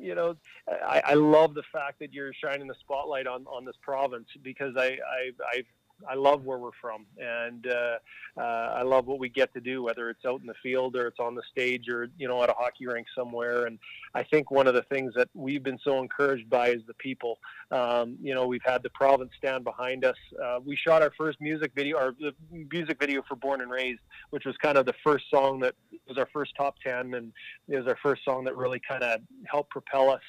you 0.00 0.14
know, 0.14 0.36
I, 0.68 1.02
I 1.04 1.14
love 1.14 1.54
the 1.54 1.64
fact 1.72 1.98
that 2.00 2.12
you're 2.12 2.32
shining 2.32 2.68
the 2.68 2.76
spotlight 2.80 3.26
on 3.26 3.46
on 3.46 3.64
this 3.64 3.76
province 3.82 4.28
because 4.42 4.74
I, 4.76 4.98
I 5.08 5.30
I've 5.54 5.66
I 6.08 6.14
love 6.14 6.44
where 6.44 6.58
we're 6.58 6.70
from, 6.80 7.06
and 7.18 7.66
uh, 7.66 7.98
uh, 8.36 8.40
I 8.76 8.82
love 8.82 9.06
what 9.06 9.18
we 9.18 9.28
get 9.28 9.52
to 9.54 9.60
do, 9.60 9.82
whether 9.82 10.10
it's 10.10 10.24
out 10.24 10.40
in 10.40 10.46
the 10.46 10.54
field 10.62 10.96
or 10.96 11.06
it's 11.08 11.18
on 11.18 11.34
the 11.34 11.42
stage 11.50 11.88
or 11.88 12.08
you 12.18 12.28
know 12.28 12.42
at 12.42 12.50
a 12.50 12.52
hockey 12.52 12.86
rink 12.86 13.06
somewhere. 13.16 13.66
And 13.66 13.78
I 14.14 14.22
think 14.22 14.50
one 14.50 14.66
of 14.66 14.74
the 14.74 14.82
things 14.82 15.12
that 15.16 15.28
we've 15.34 15.62
been 15.62 15.78
so 15.82 15.98
encouraged 15.98 16.48
by 16.48 16.68
is 16.68 16.82
the 16.86 16.94
people. 16.94 17.38
Um, 17.70 18.16
you 18.22 18.34
know, 18.34 18.46
we've 18.46 18.62
had 18.64 18.82
the 18.82 18.90
province 18.90 19.32
stand 19.36 19.64
behind 19.64 20.04
us. 20.04 20.16
Uh, 20.42 20.60
we 20.64 20.76
shot 20.76 21.02
our 21.02 21.12
first 21.18 21.40
music 21.40 21.72
video, 21.74 21.98
our 21.98 22.14
music 22.50 22.98
video 23.00 23.22
for 23.26 23.36
Born 23.36 23.60
and 23.60 23.70
Raised, 23.70 24.00
which 24.30 24.44
was 24.44 24.56
kind 24.58 24.78
of 24.78 24.86
the 24.86 24.94
first 25.04 25.24
song 25.30 25.60
that 25.60 25.74
was 26.06 26.18
our 26.18 26.28
first 26.32 26.52
top 26.56 26.76
ten, 26.84 27.14
and 27.14 27.32
it 27.68 27.76
was 27.76 27.86
our 27.86 27.98
first 28.02 28.24
song 28.24 28.44
that 28.44 28.56
really 28.56 28.80
kind 28.88 29.02
of 29.02 29.20
helped 29.46 29.70
propel 29.70 30.10
us. 30.10 30.22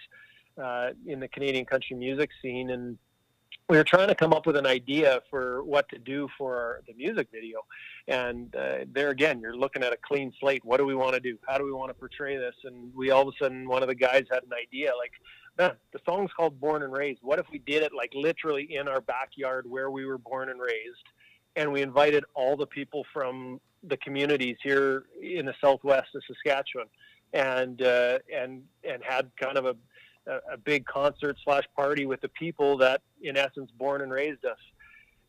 Uh, 0.61 0.89
in 1.07 1.21
the 1.21 1.27
Canadian 1.29 1.63
country 1.63 1.95
music 1.95 2.29
scene, 2.41 2.71
and 2.71 2.97
we 3.69 3.77
were 3.77 3.83
trying 3.83 4.07
to 4.07 4.15
come 4.15 4.33
up 4.33 4.47
with 4.47 4.55
an 4.55 4.65
idea 4.65 5.21
for 5.29 5.63
what 5.63 5.87
to 5.89 5.99
do 5.99 6.27
for 6.37 6.81
the 6.87 6.93
music 6.95 7.27
video. 7.31 7.59
And 8.07 8.53
uh, 8.55 8.85
there 8.91 9.11
again, 9.11 9.39
you're 9.39 9.55
looking 9.55 9.83
at 9.83 9.93
a 9.93 9.97
clean 9.97 10.33
slate. 10.39 10.65
What 10.65 10.77
do 10.77 10.85
we 10.85 10.95
want 10.95 11.13
to 11.13 11.19
do? 11.19 11.37
How 11.47 11.59
do 11.59 11.65
we 11.65 11.71
want 11.71 11.91
to 11.91 11.93
portray 11.93 12.35
this? 12.37 12.55
And 12.63 12.93
we 12.95 13.11
all 13.11 13.21
of 13.21 13.27
a 13.27 13.43
sudden, 13.43 13.67
one 13.67 13.83
of 13.83 13.87
the 13.87 13.95
guys 13.95 14.25
had 14.31 14.41
an 14.43 14.53
idea 14.59 14.91
like, 14.97 15.11
man, 15.57 15.73
the 15.93 15.99
song's 16.03 16.31
called 16.35 16.59
Born 16.59 16.81
and 16.81 16.91
Raised. 16.91 17.19
What 17.21 17.37
if 17.37 17.45
we 17.51 17.59
did 17.59 17.83
it 17.83 17.91
like 17.95 18.11
literally 18.15 18.75
in 18.75 18.87
our 18.87 19.01
backyard 19.01 19.69
where 19.69 19.91
we 19.91 20.03
were 20.05 20.17
born 20.17 20.49
and 20.49 20.59
raised? 20.59 21.05
And 21.55 21.71
we 21.71 21.83
invited 21.83 22.23
all 22.33 22.57
the 22.57 22.67
people 22.67 23.05
from 23.13 23.61
the 23.83 23.97
communities 23.97 24.57
here 24.63 25.05
in 25.21 25.45
the 25.45 25.55
southwest 25.61 26.07
of 26.15 26.23
Saskatchewan 26.25 26.87
and, 27.33 27.81
uh, 27.81 28.19
and, 28.35 28.63
and 28.83 29.03
had 29.03 29.29
kind 29.39 29.57
of 29.57 29.65
a 29.65 29.75
a, 30.29 30.53
a 30.53 30.57
big 30.57 30.85
concert 30.85 31.37
slash 31.43 31.63
party 31.75 32.05
with 32.05 32.21
the 32.21 32.29
people 32.29 32.77
that, 32.77 33.01
in 33.21 33.37
essence, 33.37 33.71
born 33.77 34.01
and 34.01 34.11
raised 34.11 34.45
us. 34.45 34.57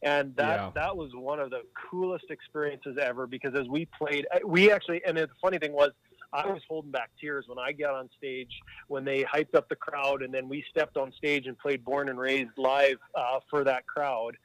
And 0.02 0.35
that 0.36 0.60
yeah. 0.60 0.70
that 0.77 0.97
was 0.97 1.10
one 1.14 1.40
of 1.40 1.51
the 1.51 1.60
coolest 1.90 2.24
experiences 2.31 2.97
ever 3.01 3.27
because 3.27 3.55
as 3.55 3.68
we 3.68 3.86
played, 3.86 4.27
we 4.47 4.72
actually, 4.72 5.02
and 5.06 5.16
the 5.16 5.28
funny 5.43 5.59
thing 5.59 5.72
was, 5.72 5.90
I 6.32 6.47
was 6.47 6.62
holding 6.68 6.90
back 6.90 7.10
tears 7.20 7.47
when 7.48 7.59
I 7.59 7.72
got 7.72 7.94
on 7.94 8.09
stage 8.16 8.52
when 8.89 9.05
they 9.05 9.24
hyped 9.24 9.55
up 9.55 9.68
the 9.68 9.77
crowd, 9.77 10.22
and 10.22 10.32
then 10.32 10.48
we 10.48 10.64
stepped 10.70 10.97
on 10.97 11.12
stage 11.12 11.47
and 11.47 11.59
played 11.59 11.85
"Born 11.85 12.09
and 12.09 12.18
Raised" 12.18 12.56
live 12.56 12.98
uh, 13.14 13.40
for 13.51 13.64
that 13.64 13.86
crowd 13.86 14.36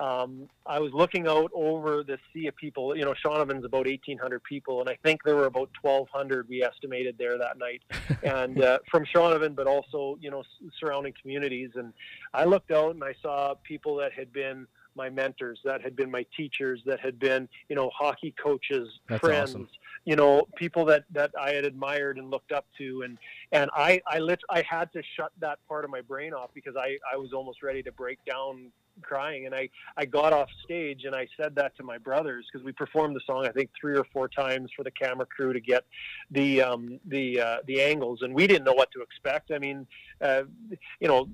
um, 0.00 0.48
I 0.66 0.78
was 0.78 0.92
looking 0.92 1.26
out 1.26 1.50
over 1.54 2.02
the 2.02 2.18
sea 2.32 2.46
of 2.46 2.56
people. 2.56 2.96
You 2.96 3.04
know, 3.04 3.14
Shaunavon's 3.24 3.64
about 3.64 3.86
1,800 3.86 4.42
people, 4.44 4.80
and 4.80 4.88
I 4.88 4.96
think 5.02 5.22
there 5.24 5.36
were 5.36 5.46
about 5.46 5.70
1,200 5.82 6.48
we 6.48 6.62
estimated 6.62 7.16
there 7.18 7.38
that 7.38 7.58
night, 7.58 7.82
and 8.22 8.62
uh, 8.62 8.78
from 8.90 9.04
Shaunavon, 9.04 9.54
but 9.54 9.66
also 9.66 10.18
you 10.20 10.30
know 10.30 10.42
surrounding 10.78 11.14
communities. 11.20 11.70
And 11.74 11.92
I 12.32 12.44
looked 12.44 12.70
out 12.70 12.94
and 12.94 13.02
I 13.02 13.14
saw 13.22 13.54
people 13.64 13.96
that 13.96 14.12
had 14.12 14.32
been 14.32 14.66
my 14.98 15.08
mentors, 15.08 15.60
that 15.64 15.80
had 15.80 15.96
been 15.96 16.10
my 16.10 16.26
teachers, 16.36 16.82
that 16.84 17.00
had 17.00 17.18
been, 17.18 17.48
you 17.70 17.76
know, 17.76 17.88
hockey 17.96 18.34
coaches, 18.42 18.88
That's 19.08 19.20
friends, 19.20 19.50
awesome. 19.50 19.68
you 20.04 20.16
know, 20.16 20.46
people 20.56 20.84
that, 20.86 21.04
that 21.12 21.30
I 21.40 21.52
had 21.52 21.64
admired 21.64 22.18
and 22.18 22.30
looked 22.30 22.52
up 22.52 22.66
to. 22.78 23.02
And, 23.02 23.16
and 23.52 23.70
I, 23.74 24.02
I 24.06 24.18
lit, 24.18 24.40
I 24.50 24.62
had 24.68 24.92
to 24.92 25.02
shut 25.16 25.32
that 25.38 25.60
part 25.68 25.84
of 25.84 25.90
my 25.90 26.02
brain 26.02 26.34
off 26.34 26.50
because 26.52 26.74
I, 26.76 26.98
I 27.10 27.16
was 27.16 27.32
almost 27.32 27.62
ready 27.62 27.82
to 27.84 27.92
break 27.92 28.18
down 28.26 28.72
crying. 29.02 29.46
And 29.46 29.54
I, 29.54 29.68
I 29.96 30.04
got 30.04 30.32
off 30.32 30.48
stage 30.64 31.04
and 31.04 31.14
I 31.14 31.26
said 31.36 31.54
that 31.56 31.76
to 31.76 31.82
my 31.82 31.98
brothers 31.98 32.46
because 32.50 32.64
we 32.64 32.72
performed 32.72 33.16
the 33.16 33.20
song, 33.26 33.46
I 33.46 33.50
think 33.50 33.70
three 33.78 33.96
or 33.96 34.04
four 34.12 34.28
times 34.28 34.70
for 34.76 34.82
the 34.82 34.90
camera 34.90 35.26
crew 35.26 35.52
to 35.52 35.60
get 35.60 35.84
the, 36.30 36.62
um, 36.62 37.00
the, 37.06 37.40
uh, 37.40 37.56
the 37.66 37.82
angles. 37.82 38.20
And 38.22 38.34
we 38.34 38.46
didn't 38.46 38.64
know 38.64 38.72
what 38.72 38.90
to 38.92 39.02
expect. 39.02 39.50
I 39.50 39.58
mean, 39.58 39.86
uh, 40.20 40.42
you 41.00 41.08
know, 41.08 41.28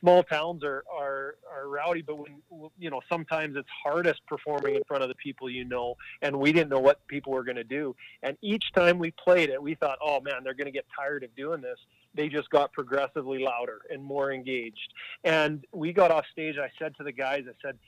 small 0.00 0.22
towns 0.22 0.62
are, 0.64 0.84
are, 0.92 1.36
are 1.52 1.68
rowdy, 1.68 2.02
but 2.02 2.18
when, 2.18 2.40
you 2.78 2.90
know, 2.90 3.00
sometimes 3.08 3.56
it's 3.56 3.68
hardest 3.84 4.20
performing 4.26 4.76
in 4.76 4.84
front 4.84 5.02
of 5.02 5.08
the 5.08 5.14
people 5.16 5.50
you 5.50 5.64
know, 5.64 5.96
and 6.22 6.38
we 6.38 6.52
didn't 6.52 6.70
know 6.70 6.80
what 6.80 7.06
people 7.08 7.32
were 7.32 7.44
going 7.44 7.56
to 7.56 7.64
do. 7.64 7.94
And 8.22 8.36
each 8.42 8.72
time 8.74 8.98
we 8.98 9.12
played 9.12 9.50
it, 9.50 9.62
we 9.62 9.74
thought, 9.74 9.98
oh 10.02 10.20
man, 10.20 10.44
they're 10.44 10.54
going 10.54 10.66
to 10.66 10.72
get 10.72 10.86
tired 10.96 11.24
of 11.24 11.34
doing 11.36 11.60
this. 11.60 11.78
They 12.14 12.28
just 12.28 12.50
got 12.50 12.72
progressively 12.72 13.38
louder 13.38 13.80
and 13.90 14.02
more 14.02 14.32
engaged. 14.32 14.92
And 15.24 15.64
we 15.72 15.92
got 15.92 16.10
off 16.10 16.24
stage. 16.32 16.56
I 16.58 16.70
said 16.78 16.96
to 16.96 17.04
the 17.04 17.12
guys, 17.12 17.44
I 17.48 17.52
said, 17.62 17.78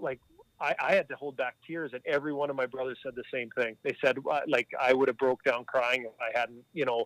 like, 0.00 0.20
I, 0.60 0.74
I 0.80 0.94
had 0.94 1.08
to 1.10 1.16
hold 1.16 1.36
back 1.36 1.56
tears, 1.66 1.92
and 1.92 2.02
every 2.06 2.32
one 2.32 2.50
of 2.50 2.56
my 2.56 2.66
brothers 2.66 2.98
said 3.02 3.14
the 3.14 3.24
same 3.32 3.50
thing. 3.50 3.76
They 3.82 3.96
said, 4.02 4.16
uh, 4.30 4.40
like, 4.46 4.68
I 4.80 4.92
would 4.92 5.08
have 5.08 5.18
broke 5.18 5.44
down 5.44 5.64
crying 5.64 6.02
if 6.02 6.12
I 6.20 6.36
hadn't, 6.38 6.64
you 6.72 6.84
know, 6.84 7.04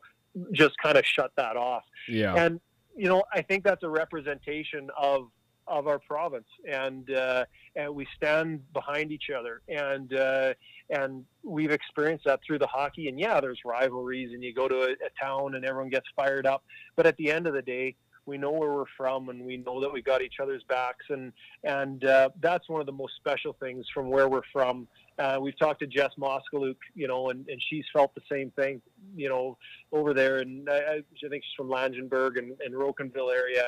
just 0.52 0.76
kind 0.78 0.96
of 0.96 1.04
shut 1.04 1.30
that 1.36 1.56
off 1.56 1.84
Yeah. 2.08 2.34
and 2.34 2.58
you 2.96 3.06
know 3.06 3.22
i 3.34 3.42
think 3.42 3.64
that's 3.64 3.82
a 3.82 3.88
representation 3.88 4.88
of 4.96 5.28
of 5.66 5.86
our 5.86 5.98
province 5.98 6.48
and 6.70 7.10
uh, 7.10 7.44
and 7.76 7.94
we 7.94 8.06
stand 8.16 8.60
behind 8.72 9.12
each 9.12 9.30
other. 9.36 9.62
And 9.68 10.14
uh, 10.14 10.54
and 10.90 11.24
we've 11.42 11.70
experienced 11.70 12.24
that 12.26 12.40
through 12.46 12.58
the 12.58 12.66
hockey. 12.66 13.08
And 13.08 13.18
yeah 13.18 13.40
there's 13.40 13.60
rivalries 13.64 14.32
and 14.32 14.42
you 14.42 14.54
go 14.54 14.68
to 14.68 14.82
a, 14.82 14.90
a 14.92 15.10
town 15.20 15.54
and 15.54 15.64
everyone 15.64 15.90
gets 15.90 16.06
fired 16.16 16.46
up. 16.46 16.64
But 16.96 17.06
at 17.06 17.16
the 17.16 17.30
end 17.30 17.46
of 17.46 17.54
the 17.54 17.62
day 17.62 17.96
we 18.26 18.38
know 18.38 18.50
where 18.50 18.72
we're 18.72 18.84
from 18.96 19.28
and 19.28 19.44
we 19.44 19.56
know 19.56 19.80
that 19.80 19.92
we 19.92 20.02
got 20.02 20.22
each 20.22 20.36
other's 20.40 20.62
backs 20.68 21.04
and 21.08 21.32
and 21.64 22.04
uh, 22.04 22.28
that's 22.40 22.68
one 22.68 22.80
of 22.80 22.86
the 22.86 22.92
most 22.92 23.14
special 23.16 23.54
things 23.60 23.86
from 23.92 24.10
where 24.10 24.28
we're 24.28 24.42
from 24.52 24.86
uh, 25.18 25.38
we've 25.40 25.58
talked 25.58 25.80
to 25.80 25.86
Jess 25.86 26.10
Moskaluke, 26.18 26.76
you 26.94 27.06
know, 27.06 27.30
and, 27.30 27.46
and 27.48 27.60
she's 27.68 27.84
felt 27.92 28.14
the 28.14 28.22
same 28.30 28.50
thing, 28.52 28.80
you 29.14 29.28
know, 29.28 29.58
over 29.92 30.14
there. 30.14 30.38
And 30.38 30.68
I, 30.68 30.78
I 30.78 31.28
think 31.28 31.44
she's 31.44 31.54
from 31.56 31.68
Langenburg 31.68 32.38
and, 32.38 32.56
and 32.64 32.74
Rocanville 32.74 33.32
area, 33.32 33.64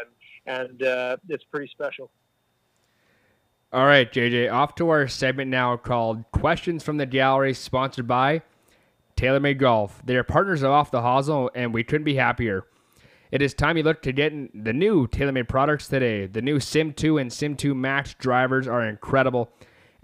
and, 0.47 0.70
and 0.70 0.82
uh, 0.82 1.16
it's 1.28 1.44
pretty 1.44 1.70
special. 1.70 2.10
All 3.72 3.86
right, 3.86 4.10
JJ, 4.10 4.52
off 4.52 4.74
to 4.76 4.89
our 4.89 5.09
segment 5.09 5.51
now 5.51 5.76
called 5.76 6.24
Questions 6.31 6.82
from 6.82 6.97
the 6.97 7.06
Gallery, 7.06 7.55
sponsored 7.55 8.06
by 8.06 8.43
TaylorMade 9.16 9.59
Golf. 9.59 10.01
They 10.05 10.16
are 10.16 10.24
partners 10.24 10.62
of 10.62 10.70
Off 10.70 10.90
the 10.90 11.01
Hosel, 11.01 11.51
and 11.55 11.74
we 11.74 11.82
couldn't 11.82 12.05
be 12.05 12.14
happier. 12.14 12.66
It 13.35 13.43
is 13.43 13.52
time 13.52 13.77
you 13.77 13.82
look 13.82 14.01
to 14.02 14.12
get 14.12 14.32
the 14.55 14.73
new 14.73 15.09
TaylorMade 15.09 15.48
products 15.48 15.89
today. 15.89 16.27
The 16.27 16.40
new 16.40 16.61
Sim 16.61 16.93
2 16.93 17.19
and 17.19 17.32
Sim 17.32 17.56
2 17.56 17.74
Max 17.74 18.15
drivers 18.15 18.69
are 18.69 18.86
incredible. 18.86 19.51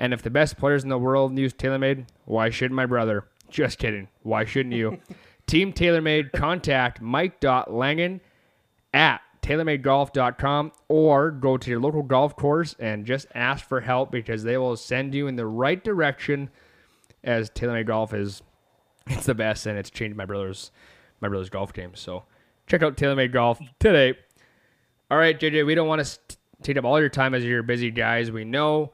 And 0.00 0.12
if 0.12 0.20
the 0.20 0.30
best 0.30 0.58
players 0.58 0.82
in 0.82 0.88
the 0.88 0.98
world 0.98 1.38
use 1.38 1.54
TaylorMade, 1.54 2.08
why 2.24 2.50
shouldn't 2.50 2.74
my 2.74 2.86
brother? 2.86 3.28
Just 3.48 3.78
kidding. 3.78 4.08
Why 4.24 4.44
shouldn't 4.44 4.74
you? 4.74 4.98
Team 5.46 5.72
TaylorMade, 5.72 6.32
contact 6.32 7.00
Mike.Langen 7.00 8.20
at 8.92 9.20
TaylorMadeGolf.com 9.42 10.72
or 10.88 11.30
go 11.30 11.56
to 11.56 11.70
your 11.70 11.78
local 11.78 12.02
golf 12.02 12.34
course 12.34 12.74
and 12.80 13.06
just 13.06 13.28
ask 13.32 13.64
for 13.64 13.80
help 13.80 14.10
because 14.10 14.42
they 14.42 14.56
will 14.56 14.76
send 14.76 15.14
you 15.14 15.28
in 15.28 15.36
the 15.36 15.46
right 15.46 15.84
direction 15.84 16.50
as 17.22 17.48
TaylorMade 17.48 17.86
Golf 17.86 18.12
is 18.12 18.42
it's 19.06 19.26
the 19.26 19.36
best 19.36 19.66
and 19.66 19.78
it's 19.78 19.88
changed 19.88 20.16
my 20.16 20.24
brother's 20.24 20.72
my 21.20 21.28
brother's 21.28 21.48
golf 21.48 21.72
game. 21.72 21.92
So 21.94 22.24
check 22.70 22.82
out 22.84 22.96
TaylorMade 22.96 23.32
Golf 23.32 23.60
today. 23.80 24.16
All 25.10 25.18
right, 25.18 25.38
JJ, 25.38 25.66
we 25.66 25.74
don't 25.74 25.88
want 25.88 26.04
to 26.04 26.36
take 26.62 26.76
up 26.76 26.84
all 26.84 27.00
your 27.00 27.08
time 27.08 27.34
as 27.34 27.44
you're 27.44 27.64
busy 27.64 27.90
guys. 27.90 28.30
We 28.30 28.44
know 28.44 28.92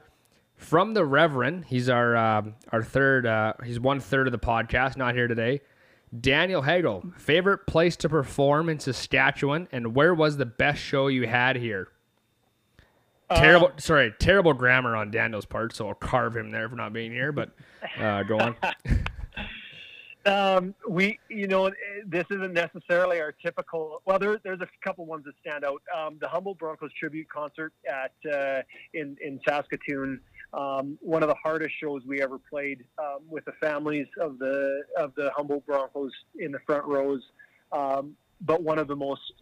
from 0.56 0.94
the 0.94 1.04
Reverend, 1.04 1.66
he's 1.66 1.90
our 1.90 2.16
um, 2.16 2.54
our 2.72 2.82
third, 2.82 3.26
uh, 3.26 3.52
he's 3.64 3.78
one 3.78 4.00
third 4.00 4.26
of 4.26 4.32
the 4.32 4.38
podcast, 4.38 4.96
not 4.96 5.14
here 5.14 5.28
today. 5.28 5.60
Daniel 6.18 6.62
Hagel, 6.62 7.04
favorite 7.18 7.66
place 7.66 7.96
to 7.96 8.08
perform 8.08 8.70
in 8.70 8.78
Saskatchewan, 8.78 9.68
and 9.70 9.94
where 9.94 10.14
was 10.14 10.38
the 10.38 10.46
best 10.46 10.80
show 10.80 11.08
you 11.08 11.26
had 11.26 11.56
here? 11.56 11.88
Terrible, 13.28 13.72
sorry, 13.76 14.14
terrible 14.20 14.54
grammar 14.54 14.94
on 14.96 15.10
Daniel's 15.10 15.44
part, 15.44 15.74
so 15.74 15.88
I'll 15.88 15.94
carve 15.94 16.36
him 16.36 16.50
there 16.50 16.68
for 16.68 16.76
not 16.76 16.92
being 16.92 17.10
here. 17.10 17.32
But 17.32 17.50
uh, 17.98 18.22
go 18.22 18.38
on. 18.38 18.56
Um, 20.26 20.74
we, 20.88 21.20
you 21.28 21.46
know, 21.46 21.70
this 22.04 22.24
isn't 22.30 22.52
necessarily 22.52 23.20
our 23.20 23.32
typical. 23.32 24.02
Well, 24.04 24.18
there, 24.18 24.38
there's 24.42 24.60
a 24.60 24.68
couple 24.84 25.06
ones 25.06 25.24
that 25.24 25.34
stand 25.40 25.64
out. 25.64 25.80
Um, 25.96 26.18
the 26.20 26.28
Humboldt 26.28 26.58
Broncos 26.58 26.90
tribute 26.98 27.28
concert 27.28 27.72
at 27.88 28.12
uh, 28.30 28.62
in 28.92 29.16
in 29.24 29.40
Saskatoon. 29.46 30.20
Um, 30.52 30.98
one 31.00 31.22
of 31.22 31.28
the 31.28 31.36
hardest 31.42 31.74
shows 31.80 32.02
we 32.06 32.20
ever 32.22 32.38
played 32.38 32.84
um, 32.98 33.20
with 33.28 33.44
the 33.44 33.52
families 33.60 34.06
of 34.20 34.38
the 34.38 34.82
of 34.98 35.14
the 35.14 35.30
Humboldt 35.36 35.64
Broncos 35.64 36.12
in 36.38 36.50
the 36.50 36.60
front 36.66 36.84
rows. 36.86 37.22
Um, 37.70 38.16
but 38.40 38.62
one 38.62 38.78
of 38.78 38.88
the 38.88 38.96
most 38.96 39.32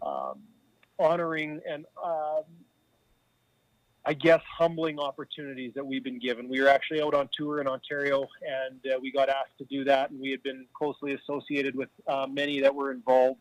um, 0.00 0.40
honoring 0.98 1.60
and 1.68 1.84
I 4.04 4.14
guess, 4.14 4.40
humbling 4.58 4.98
opportunities 4.98 5.72
that 5.74 5.86
we've 5.86 6.02
been 6.02 6.18
given. 6.18 6.48
We 6.48 6.60
were 6.60 6.68
actually 6.68 7.00
out 7.00 7.14
on 7.14 7.28
tour 7.36 7.60
in 7.60 7.68
Ontario, 7.68 8.26
and 8.42 8.80
uh, 8.92 8.98
we 9.00 9.12
got 9.12 9.28
asked 9.28 9.58
to 9.58 9.64
do 9.64 9.84
that, 9.84 10.10
and 10.10 10.20
we 10.20 10.32
had 10.32 10.42
been 10.42 10.66
closely 10.74 11.14
associated 11.14 11.76
with 11.76 11.88
uh, 12.08 12.26
many 12.28 12.60
that 12.60 12.74
were 12.74 12.90
involved. 12.90 13.40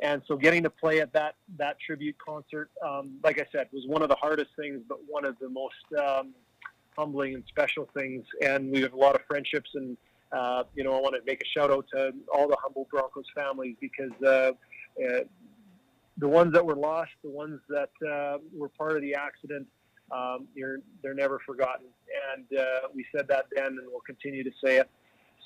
And 0.00 0.20
so, 0.28 0.36
getting 0.36 0.62
to 0.64 0.70
play 0.70 1.00
at 1.00 1.14
that 1.14 1.36
that 1.56 1.78
tribute 1.80 2.16
concert, 2.18 2.70
um, 2.86 3.12
like 3.24 3.40
I 3.40 3.46
said, 3.52 3.68
was 3.72 3.86
one 3.86 4.02
of 4.02 4.10
the 4.10 4.16
hardest 4.16 4.50
things, 4.54 4.82
but 4.86 4.98
one 5.08 5.24
of 5.24 5.38
the 5.38 5.48
most 5.48 5.74
um, 5.98 6.34
humbling 6.94 7.34
and 7.34 7.44
special 7.48 7.88
things. 7.94 8.26
And 8.42 8.70
we 8.70 8.82
have 8.82 8.92
a 8.92 8.96
lot 8.96 9.14
of 9.14 9.22
friendships, 9.26 9.70
and 9.74 9.96
uh, 10.30 10.64
you 10.74 10.84
know, 10.84 10.94
I 10.94 11.00
want 11.00 11.14
to 11.14 11.22
make 11.24 11.40
a 11.40 11.46
shout 11.58 11.70
out 11.70 11.86
to 11.94 12.12
all 12.34 12.48
the 12.48 12.56
Humboldt 12.60 12.90
Broncos 12.90 13.26
families 13.34 13.76
because. 13.80 14.12
Uh, 14.22 14.52
uh, 15.02 15.20
the 16.18 16.28
ones 16.28 16.52
that 16.52 16.64
were 16.64 16.76
lost, 16.76 17.10
the 17.24 17.30
ones 17.30 17.58
that 17.70 17.88
uh, 18.06 18.36
were 18.54 18.68
part 18.68 18.96
of 18.96 19.00
the 19.00 19.14
accident, 19.14 19.66
um, 20.12 20.46
they're 21.02 21.14
never 21.14 21.40
forgotten. 21.46 21.86
And 22.34 22.58
uh, 22.58 22.88
we 22.94 23.04
said 23.14 23.26
that 23.28 23.46
then, 23.54 23.66
and 23.66 23.86
we'll 23.90 24.00
continue 24.00 24.44
to 24.44 24.52
say 24.62 24.76
it. 24.76 24.90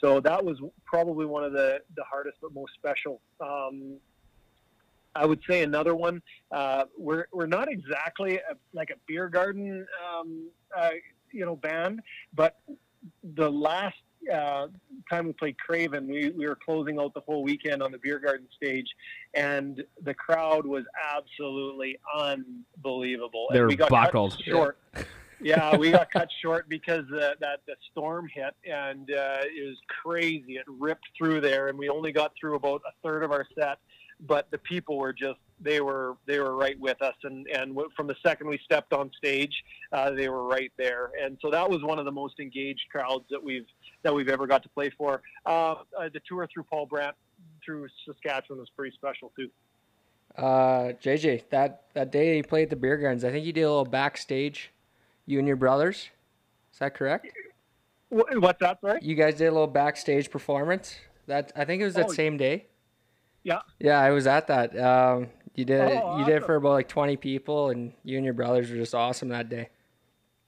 So 0.00 0.20
that 0.20 0.44
was 0.44 0.58
probably 0.84 1.24
one 1.24 1.44
of 1.44 1.52
the, 1.52 1.80
the 1.96 2.04
hardest 2.04 2.38
but 2.42 2.52
most 2.52 2.74
special. 2.74 3.20
Um, 3.40 3.96
I 5.14 5.24
would 5.24 5.40
say 5.48 5.62
another 5.62 5.94
one. 5.94 6.20
Uh, 6.52 6.84
we're 6.98 7.26
we're 7.32 7.46
not 7.46 7.70
exactly 7.70 8.36
a, 8.36 8.56
like 8.74 8.90
a 8.90 8.96
beer 9.06 9.28
garden, 9.28 9.86
um, 10.06 10.48
uh, 10.76 10.90
you 11.32 11.46
know, 11.46 11.56
band, 11.56 12.02
but 12.34 12.58
the 13.34 13.50
last 13.50 13.96
uh, 14.32 14.68
time 15.10 15.26
we 15.26 15.32
played 15.32 15.58
Craven, 15.58 16.06
we, 16.06 16.30
we 16.30 16.46
were 16.46 16.56
closing 16.56 16.98
out 16.98 17.14
the 17.14 17.20
whole 17.20 17.42
weekend 17.42 17.82
on 17.82 17.92
the 17.92 17.98
beer 17.98 18.18
garden 18.18 18.46
stage, 18.54 18.88
and 19.34 19.84
the 20.02 20.14
crowd 20.14 20.66
was 20.66 20.84
absolutely 21.14 21.98
unbelievable. 22.14 23.46
They 23.50 23.58
and 23.58 23.64
were 23.64 23.68
we 23.68 23.76
got 23.76 23.90
buckled. 23.90 24.32
Cut 24.32 24.44
short. 24.44 24.78
yeah, 25.40 25.76
we 25.76 25.90
got 25.90 26.10
cut 26.10 26.28
short 26.42 26.68
because 26.68 27.04
uh, 27.12 27.34
that 27.40 27.60
the 27.66 27.76
storm 27.90 28.28
hit, 28.32 28.54
and 28.64 29.10
uh, 29.10 29.38
it 29.42 29.66
was 29.66 29.78
crazy. 30.02 30.56
It 30.56 30.64
ripped 30.66 31.06
through 31.16 31.40
there, 31.40 31.68
and 31.68 31.78
we 31.78 31.88
only 31.88 32.12
got 32.12 32.32
through 32.40 32.56
about 32.56 32.82
a 32.86 32.92
third 33.06 33.22
of 33.22 33.32
our 33.32 33.46
set. 33.58 33.78
But 34.20 34.50
the 34.50 34.58
people 34.58 34.98
were 34.98 35.12
just 35.12 35.38
they 35.60 35.80
were 35.80 36.16
they 36.26 36.38
were 36.38 36.54
right 36.54 36.78
with 36.78 37.00
us, 37.02 37.14
and 37.22 37.46
and 37.48 37.78
from 37.96 38.06
the 38.06 38.14
second 38.24 38.48
we 38.48 38.58
stepped 38.64 38.92
on 38.92 39.10
stage, 39.16 39.52
uh, 39.92 40.10
they 40.10 40.28
were 40.28 40.44
right 40.44 40.72
there. 40.76 41.10
And 41.22 41.38
so 41.40 41.50
that 41.50 41.68
was 41.68 41.82
one 41.82 41.98
of 41.98 42.04
the 42.04 42.12
most 42.12 42.40
engaged 42.40 42.84
crowds 42.90 43.24
that 43.30 43.42
we've 43.42 43.66
that 44.02 44.14
we've 44.14 44.28
ever 44.28 44.46
got 44.46 44.62
to 44.62 44.68
play 44.70 44.90
for. 44.96 45.22
Uh, 45.44 45.76
uh, 45.98 46.08
the 46.12 46.20
tour 46.28 46.48
through 46.52 46.64
Paul 46.64 46.86
Brandt 46.86 47.14
through 47.64 47.88
Saskatchewan 48.06 48.60
was 48.60 48.70
pretty 48.76 48.94
special 48.94 49.32
too. 49.36 49.50
Uh, 50.36 50.92
JJ, 51.02 51.44
that 51.50 51.84
that 51.94 52.12
day 52.12 52.36
you 52.36 52.42
played 52.42 52.64
at 52.64 52.70
the 52.70 52.76
beer 52.76 52.96
gardens, 52.96 53.24
I 53.24 53.30
think 53.30 53.46
you 53.46 53.52
did 53.52 53.62
a 53.62 53.68
little 53.68 53.84
backstage. 53.84 54.72
You 55.24 55.38
and 55.40 55.48
your 55.48 55.56
brothers, 55.56 56.10
is 56.72 56.78
that 56.78 56.94
correct? 56.94 57.26
What's 58.10 58.60
that? 58.60 58.80
Sorry. 58.80 59.00
You 59.02 59.16
guys 59.16 59.36
did 59.36 59.46
a 59.46 59.50
little 59.50 59.66
backstage 59.66 60.30
performance. 60.30 60.96
That 61.26 61.50
I 61.56 61.64
think 61.64 61.82
it 61.82 61.84
was 61.84 61.94
that 61.94 62.06
Oh, 62.06 62.12
same 62.12 62.36
day. 62.36 62.66
Yeah. 63.46 63.60
Yeah, 63.78 64.00
I 64.00 64.10
was 64.10 64.26
at 64.26 64.48
that. 64.48 64.76
Um, 64.76 65.28
you 65.54 65.64
did 65.64 65.80
Oh, 66.02 66.18
you 66.18 66.24
did 66.24 66.34
it 66.42 66.44
for 66.44 66.56
about 66.56 66.72
like 66.72 66.88
twenty 66.88 67.16
people, 67.16 67.70
and 67.70 67.92
you 68.02 68.16
and 68.16 68.24
your 68.24 68.34
brothers 68.34 68.68
were 68.70 68.76
just 68.76 68.92
awesome 68.94 69.28
that 69.28 69.48
day. 69.48 69.68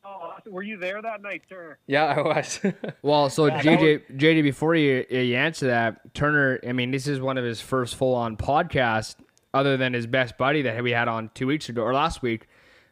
Oh, 0.05 0.33
were 0.47 0.63
you 0.65 0.77
there 0.77 1.01
that 1.01 1.23
night, 1.23 1.43
Turner? 1.49 1.79
Yeah, 1.87 2.07
I 2.07 2.21
was. 2.21 2.61
Well, 3.03 3.31
so 3.31 3.47
Yeah, 3.47 3.63
that 3.63 3.65
JJ, 3.65 4.17
JJ, 4.19 4.43
before 4.43 4.75
you 4.75 5.07
you 5.11 5.37
answer 5.37 5.69
that, 5.69 6.13
Turner, 6.13 6.59
I 6.67 6.73
mean, 6.73 6.91
this 6.91 7.07
is 7.07 7.21
one 7.21 7.39
of 7.39 7.45
his 7.45 7.61
first 7.61 7.95
full 7.95 8.15
on 8.17 8.37
podcasts, 8.37 9.15
other 9.55 9.77
than 9.77 9.95
his 9.95 10.07
best 10.09 10.37
buddy 10.37 10.63
that 10.63 10.83
we 10.83 10.91
had 10.91 11.07
on 11.07 11.31
two 11.35 11.47
weeks 11.47 11.69
ago 11.69 11.83
or 11.83 11.95
last 11.95 12.21
week, 12.21 12.49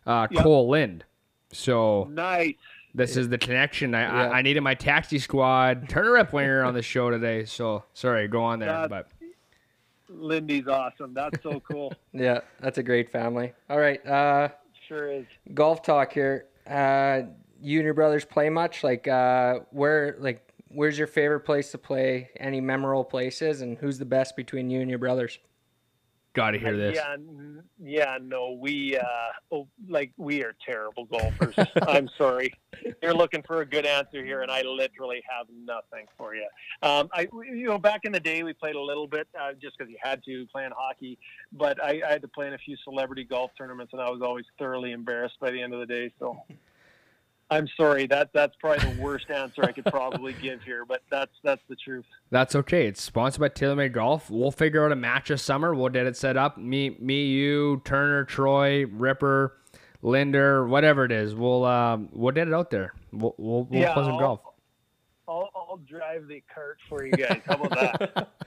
uh, 0.07 0.29
Yeah. 0.31 0.41
Kole 0.43 0.69
Lind. 0.69 1.05
So 1.53 2.05
Nice. 2.13 2.55
this 2.95 3.17
is 3.17 3.29
the 3.29 3.39
connection. 3.39 3.95
I, 3.95 4.03
Yeah. 4.03 4.31
I, 4.31 4.39
I 4.39 4.43
needed 4.43 4.61
my 4.63 4.75
taxi 4.75 5.19
squad 5.19 5.89
Turner 5.89 6.13
Ripplinger 6.13 6.65
on 6.67 6.75
the 6.75 6.83
show 6.83 7.11
today. 7.11 7.45
So 7.45 7.83
sorry, 7.93 8.29
go 8.29 8.43
on 8.45 8.61
there. 8.61 8.69
That- 8.69 8.91
but 8.91 9.09
Lindy's 10.09 10.69
awesome. 10.69 11.15
That's 11.15 11.43
so 11.43 11.61
cool. 11.61 11.93
Yeah, 12.13 12.41
that's 12.61 12.79
a 12.79 12.83
great 12.83 13.13
family. 13.13 13.53
All 13.69 13.79
right, 13.79 14.05
uh, 14.07 14.49
sure 14.89 15.13
is. 15.13 15.27
golf 15.53 15.83
talk 15.83 16.13
here. 16.13 16.47
Uh, 16.67 17.23
you 17.61 17.79
and 17.81 17.85
your 17.85 17.93
brothers 17.95 18.25
play 18.25 18.49
much? 18.49 18.83
Like, 18.83 19.07
uh, 19.07 19.61
where, 19.71 20.17
like, 20.19 20.49
where's 20.69 20.97
your 20.97 21.07
favorite 21.09 21.41
place 21.41 21.71
to 21.73 21.79
play? 21.79 22.31
Any 22.41 22.61
memorable 22.63 23.05
places, 23.05 23.61
and 23.61 23.77
who's 23.77 23.99
the 23.99 24.07
best 24.07 24.35
between 24.35 24.71
you 24.71 24.81
and 24.81 24.89
your 24.89 24.99
brothers? 24.99 25.39
Got 26.37 26.51
to 26.51 26.59
hear 26.59 26.77
this. 26.77 26.95
Yeah, 26.95 27.17
yeah, 27.83 28.19
no, 28.23 28.59
we 28.61 28.97
uh, 28.99 29.05
oh, 29.51 29.67
like 29.89 30.13
we 30.19 30.45
are 30.45 30.55
terrible 30.65 31.07
golfers. 31.07 31.55
I'm 31.89 32.09
sorry. 32.19 32.53
You're 33.03 33.15
looking 33.15 33.43
for 33.43 33.63
a 33.63 33.67
good 33.67 33.87
answer 33.87 34.23
here, 34.23 34.43
and 34.43 34.51
I 34.51 34.63
literally 34.63 35.23
have 35.29 35.47
nothing 35.51 36.07
for 36.17 36.35
you. 36.35 36.47
Um, 36.83 37.09
I, 37.13 37.27
you 37.33 37.67
know, 37.67 37.79
back 37.79 38.03
in 38.05 38.13
the 38.13 38.21
day, 38.21 38.43
we 38.43 38.53
played 38.53 38.77
a 38.77 38.81
little 38.81 39.09
bit 39.09 39.27
uh, 39.41 39.55
just 39.55 39.79
because 39.79 39.91
you 39.91 39.97
had 40.01 40.23
to 40.25 40.47
playing 40.53 40.73
hockey, 40.77 41.19
but 41.53 41.83
I, 41.83 42.03
I 42.07 42.13
had 42.13 42.23
to 42.23 42.29
play 42.29 42.47
in 42.47 42.53
a 42.53 42.59
few 42.59 42.77
celebrity 42.85 43.25
golf 43.25 43.51
tournaments, 43.57 43.95
and 43.95 44.03
I 44.03 44.11
was 44.11 44.21
always 44.23 44.45
thoroughly 44.59 44.93
embarrassed 44.93 45.41
by 45.41 45.51
the 45.51 45.61
end 45.61 45.73
of 45.73 45.81
the 45.81 45.87
day. 45.87 46.13
So. 46.21 46.37
I'm 47.51 47.69
sorry. 47.77 48.07
That 48.09 48.31
that's 48.35 48.55
probably 48.59 48.93
the 48.93 49.01
worst 49.01 49.31
answer 49.31 49.63
I 49.65 49.71
could 49.73 49.85
probably 49.85 50.33
give 50.43 50.63
here, 50.63 50.85
but 50.85 51.03
that's 51.11 51.31
that's 51.45 51.63
the 51.69 51.77
truth. 51.77 52.05
That's 52.31 52.57
okay. 52.57 52.87
It's 52.89 53.01
sponsored 53.01 53.41
by 53.41 53.49
TaylorMade 53.51 53.93
Golf. 53.93 54.29
We'll 54.31 54.51
figure 54.51 54.85
out 54.85 54.91
a 54.93 54.97
match 54.97 55.29
this 55.29 55.43
summer. 55.43 55.75
We'll 55.75 55.89
get 55.91 56.07
it 56.07 56.17
set 56.17 56.37
up. 56.37 56.59
Me, 56.59 56.97
me, 57.01 57.27
you, 57.27 57.83
Turner, 57.85 58.25
Troy, 58.25 58.85
Ripper, 58.87 59.57
Linder, 60.03 60.67
whatever 60.67 61.05
it 61.05 61.13
is. 61.13 61.35
We'll 61.37 61.65
um, 61.65 62.09
we'll 62.13 62.33
get 62.33 62.49
it 62.49 62.55
out 62.55 62.71
there. 62.71 62.93
We'll 63.13 63.35
we'll, 63.39 63.65
we'll 63.65 63.81
Yeah, 63.81 63.95
play 63.95 64.03
some 64.05 64.15
I'll- 64.15 64.19
golf. 64.21 64.41
I'll, 65.29 65.51
I'll 65.57 65.81
drive 65.89 66.29
the 66.29 66.43
cart 66.55 66.79
for 66.89 67.05
you 67.05 67.11
guys. 67.13 67.41
How 67.47 67.55
about 67.57 67.71
that? 67.71 68.29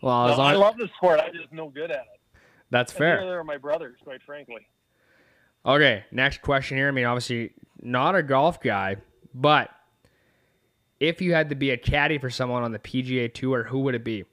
Well, 0.00 0.28
No, 0.28 0.42
I 0.44 0.52
love 0.54 0.76
the 0.78 0.88
sport. 0.96 1.18
I'm 1.20 1.32
just 1.34 1.52
no 1.52 1.68
good 1.70 1.90
at 1.90 2.02
it. 2.14 2.40
that's 2.70 2.92
fair. 2.92 3.20
Neither 3.20 3.40
are 3.40 3.44
my 3.44 3.56
brothers, 3.56 3.96
quite 4.04 4.22
frankly. 4.22 4.64
Okay, 5.66 6.04
next 6.12 6.40
question 6.40 6.76
here. 6.76 6.86
I 6.86 6.92
mean, 6.92 7.04
obviously 7.04 7.50
not 7.82 8.14
a 8.14 8.22
golf 8.22 8.60
guy, 8.60 8.96
but 9.34 9.70
if 11.00 11.20
you 11.20 11.32
had 11.32 11.50
to 11.50 11.54
be 11.54 11.70
a 11.70 11.76
caddy 11.76 12.18
for 12.18 12.30
someone 12.30 12.62
on 12.62 12.72
the 12.72 12.78
PGA 12.78 13.32
Tour, 13.32 13.64
who 13.64 13.80
would 13.80 13.94
it 13.94 14.04
be? 14.04 14.24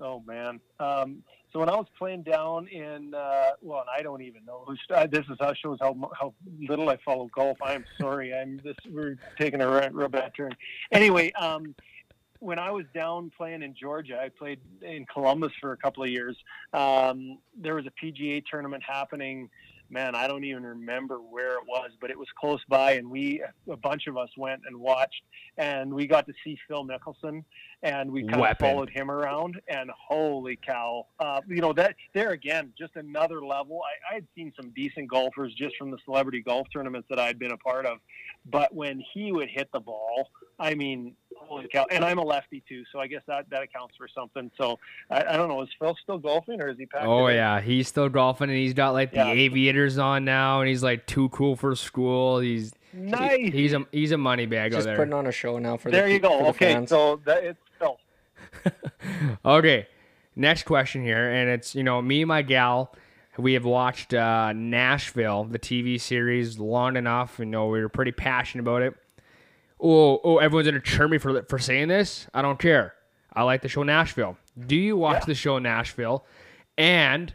Oh 0.00 0.22
man. 0.26 0.60
Um, 0.78 1.22
so 1.52 1.58
when 1.58 1.68
I 1.68 1.74
was 1.74 1.86
playing 1.98 2.22
down 2.22 2.68
in, 2.68 3.12
uh, 3.12 3.50
well, 3.60 3.80
and 3.80 3.88
I 3.94 4.02
don't 4.02 4.22
even 4.22 4.44
know 4.44 4.64
this 5.10 5.24
is 5.28 5.36
how 5.40 5.52
shows 5.52 5.78
how 5.80 6.10
how 6.18 6.32
little 6.60 6.88
I 6.88 6.96
follow 7.04 7.28
golf. 7.34 7.58
I'm 7.62 7.84
sorry. 8.00 8.32
I'm 8.34 8.60
this. 8.64 8.76
We're 8.88 9.16
taking 9.38 9.60
a 9.60 9.90
real 9.92 10.08
bad 10.08 10.32
turn. 10.36 10.54
Anyway, 10.92 11.32
um, 11.32 11.74
when 12.38 12.58
I 12.58 12.70
was 12.70 12.86
down 12.94 13.30
playing 13.36 13.62
in 13.62 13.74
Georgia, 13.74 14.18
I 14.20 14.28
played 14.30 14.60
in 14.80 15.04
Columbus 15.12 15.52
for 15.60 15.72
a 15.72 15.76
couple 15.76 16.02
of 16.02 16.08
years. 16.08 16.36
Um, 16.72 17.38
there 17.56 17.74
was 17.74 17.84
a 17.86 17.92
PGA 18.02 18.44
tournament 18.46 18.82
happening. 18.86 19.50
Man, 19.92 20.14
I 20.14 20.28
don't 20.28 20.44
even 20.44 20.64
remember 20.64 21.16
where 21.16 21.54
it 21.54 21.66
was, 21.66 21.90
but 22.00 22.10
it 22.10 22.18
was 22.18 22.28
close 22.38 22.60
by, 22.68 22.92
and 22.92 23.10
we 23.10 23.42
a 23.68 23.76
bunch 23.76 24.06
of 24.06 24.16
us 24.16 24.28
went 24.36 24.62
and 24.66 24.76
watched, 24.76 25.22
and 25.58 25.92
we 25.92 26.06
got 26.06 26.26
to 26.26 26.32
see 26.44 26.56
Phil 26.68 26.86
Mickelson, 26.86 27.42
and 27.82 28.10
we 28.12 28.22
kind 28.22 28.40
of 28.40 28.58
followed 28.58 28.88
him 28.88 29.10
around, 29.10 29.60
and 29.66 29.90
holy 29.90 30.56
cow, 30.64 31.06
uh, 31.18 31.40
you 31.48 31.60
know 31.60 31.72
that 31.72 31.96
there 32.14 32.30
again, 32.30 32.72
just 32.78 32.94
another 32.94 33.44
level. 33.44 33.80
I, 33.82 34.12
I 34.12 34.14
had 34.14 34.26
seen 34.36 34.52
some 34.54 34.70
decent 34.70 35.10
golfers 35.10 35.52
just 35.54 35.76
from 35.76 35.90
the 35.90 35.98
celebrity 36.04 36.40
golf 36.40 36.68
tournaments 36.72 37.08
that 37.10 37.18
I'd 37.18 37.40
been 37.40 37.52
a 37.52 37.56
part 37.56 37.84
of, 37.84 37.98
but 38.48 38.72
when 38.72 39.02
he 39.12 39.32
would 39.32 39.48
hit 39.48 39.70
the 39.72 39.80
ball, 39.80 40.28
I 40.60 40.74
mean, 40.74 41.14
holy 41.36 41.66
cow! 41.68 41.86
And 41.90 42.04
I'm 42.04 42.18
a 42.18 42.22
lefty 42.22 42.62
too, 42.68 42.84
so 42.92 43.00
I 43.00 43.06
guess 43.06 43.22
that 43.26 43.48
that 43.50 43.62
accounts 43.62 43.96
for 43.96 44.06
something. 44.06 44.50
So 44.58 44.78
I, 45.10 45.24
I 45.24 45.36
don't 45.36 45.48
know, 45.48 45.62
is 45.62 45.68
Phil 45.78 45.96
still 46.02 46.18
golfing 46.18 46.60
or 46.60 46.68
is 46.68 46.76
he? 46.78 46.86
packed 46.86 47.06
Oh 47.06 47.26
it 47.26 47.30
in? 47.32 47.36
yeah, 47.36 47.60
he's 47.60 47.88
still 47.88 48.08
golfing, 48.08 48.50
and 48.50 48.58
he's 48.58 48.74
got 48.74 48.90
like 48.92 49.10
the 49.10 49.16
Yeah. 49.16 49.32
aviators 49.32 49.98
on 49.98 50.24
now, 50.24 50.60
and 50.60 50.68
he's 50.68 50.82
like 50.82 51.06
too 51.06 51.28
cool 51.30 51.56
for 51.56 51.74
school. 51.74 52.38
He's 52.40 52.72
nice. 52.92 53.52
he's 53.52 53.72
a 53.72 53.86
he's 53.90 54.12
a 54.12 54.18
money 54.18 54.46
bag 54.46 54.72
Just 54.72 54.82
out 54.82 54.90
there. 54.90 54.96
putting 54.98 55.14
on 55.14 55.26
a 55.26 55.32
show 55.32 55.58
now 55.58 55.76
for 55.78 55.90
the 55.90 55.96
there 55.96 56.06
the 56.08 56.12
you 56.12 56.18
go. 56.20 56.46
Okay, 56.48 56.74
fans. 56.74 56.90
so 56.90 57.20
that 57.24 57.42
it's 57.42 57.60
Phil. 57.78 57.98
Okay, 59.44 59.86
next 60.36 60.64
question 60.64 61.02
here, 61.02 61.30
and 61.32 61.48
it's 61.50 61.74
you 61.74 61.82
know 61.82 62.00
me 62.02 62.22
and 62.22 62.28
my 62.28 62.42
gal, 62.42 62.94
we 63.38 63.54
have 63.54 63.64
watched 63.64 64.12
uh, 64.14 64.52
Nashville, 64.52 65.44
the 65.44 65.58
TV 65.58 66.00
series, 66.00 66.58
long 66.58 66.96
enough. 66.96 67.36
You 67.38 67.46
know 67.46 67.66
we 67.68 67.80
were 67.80 67.88
pretty 67.88 68.12
passionate 68.12 68.62
about 68.62 68.82
it. 68.82 68.94
Oh, 69.82 70.20
oh, 70.24 70.38
everyone's 70.38 70.66
gonna 70.68 70.80
cheer 70.80 71.08
me 71.08 71.18
for 71.18 71.42
for 71.44 71.58
saying 71.58 71.88
this. 71.88 72.26
I 72.34 72.42
don't 72.42 72.58
care. 72.58 72.94
I 73.32 73.42
like 73.44 73.62
the 73.62 73.68
show 73.68 73.82
Nashville. 73.82 74.36
Do 74.66 74.76
you 74.76 74.96
watch 74.96 75.22
Yeah. 75.22 75.26
the 75.26 75.34
show 75.34 75.58
Nashville? 75.58 76.26
And 76.76 77.32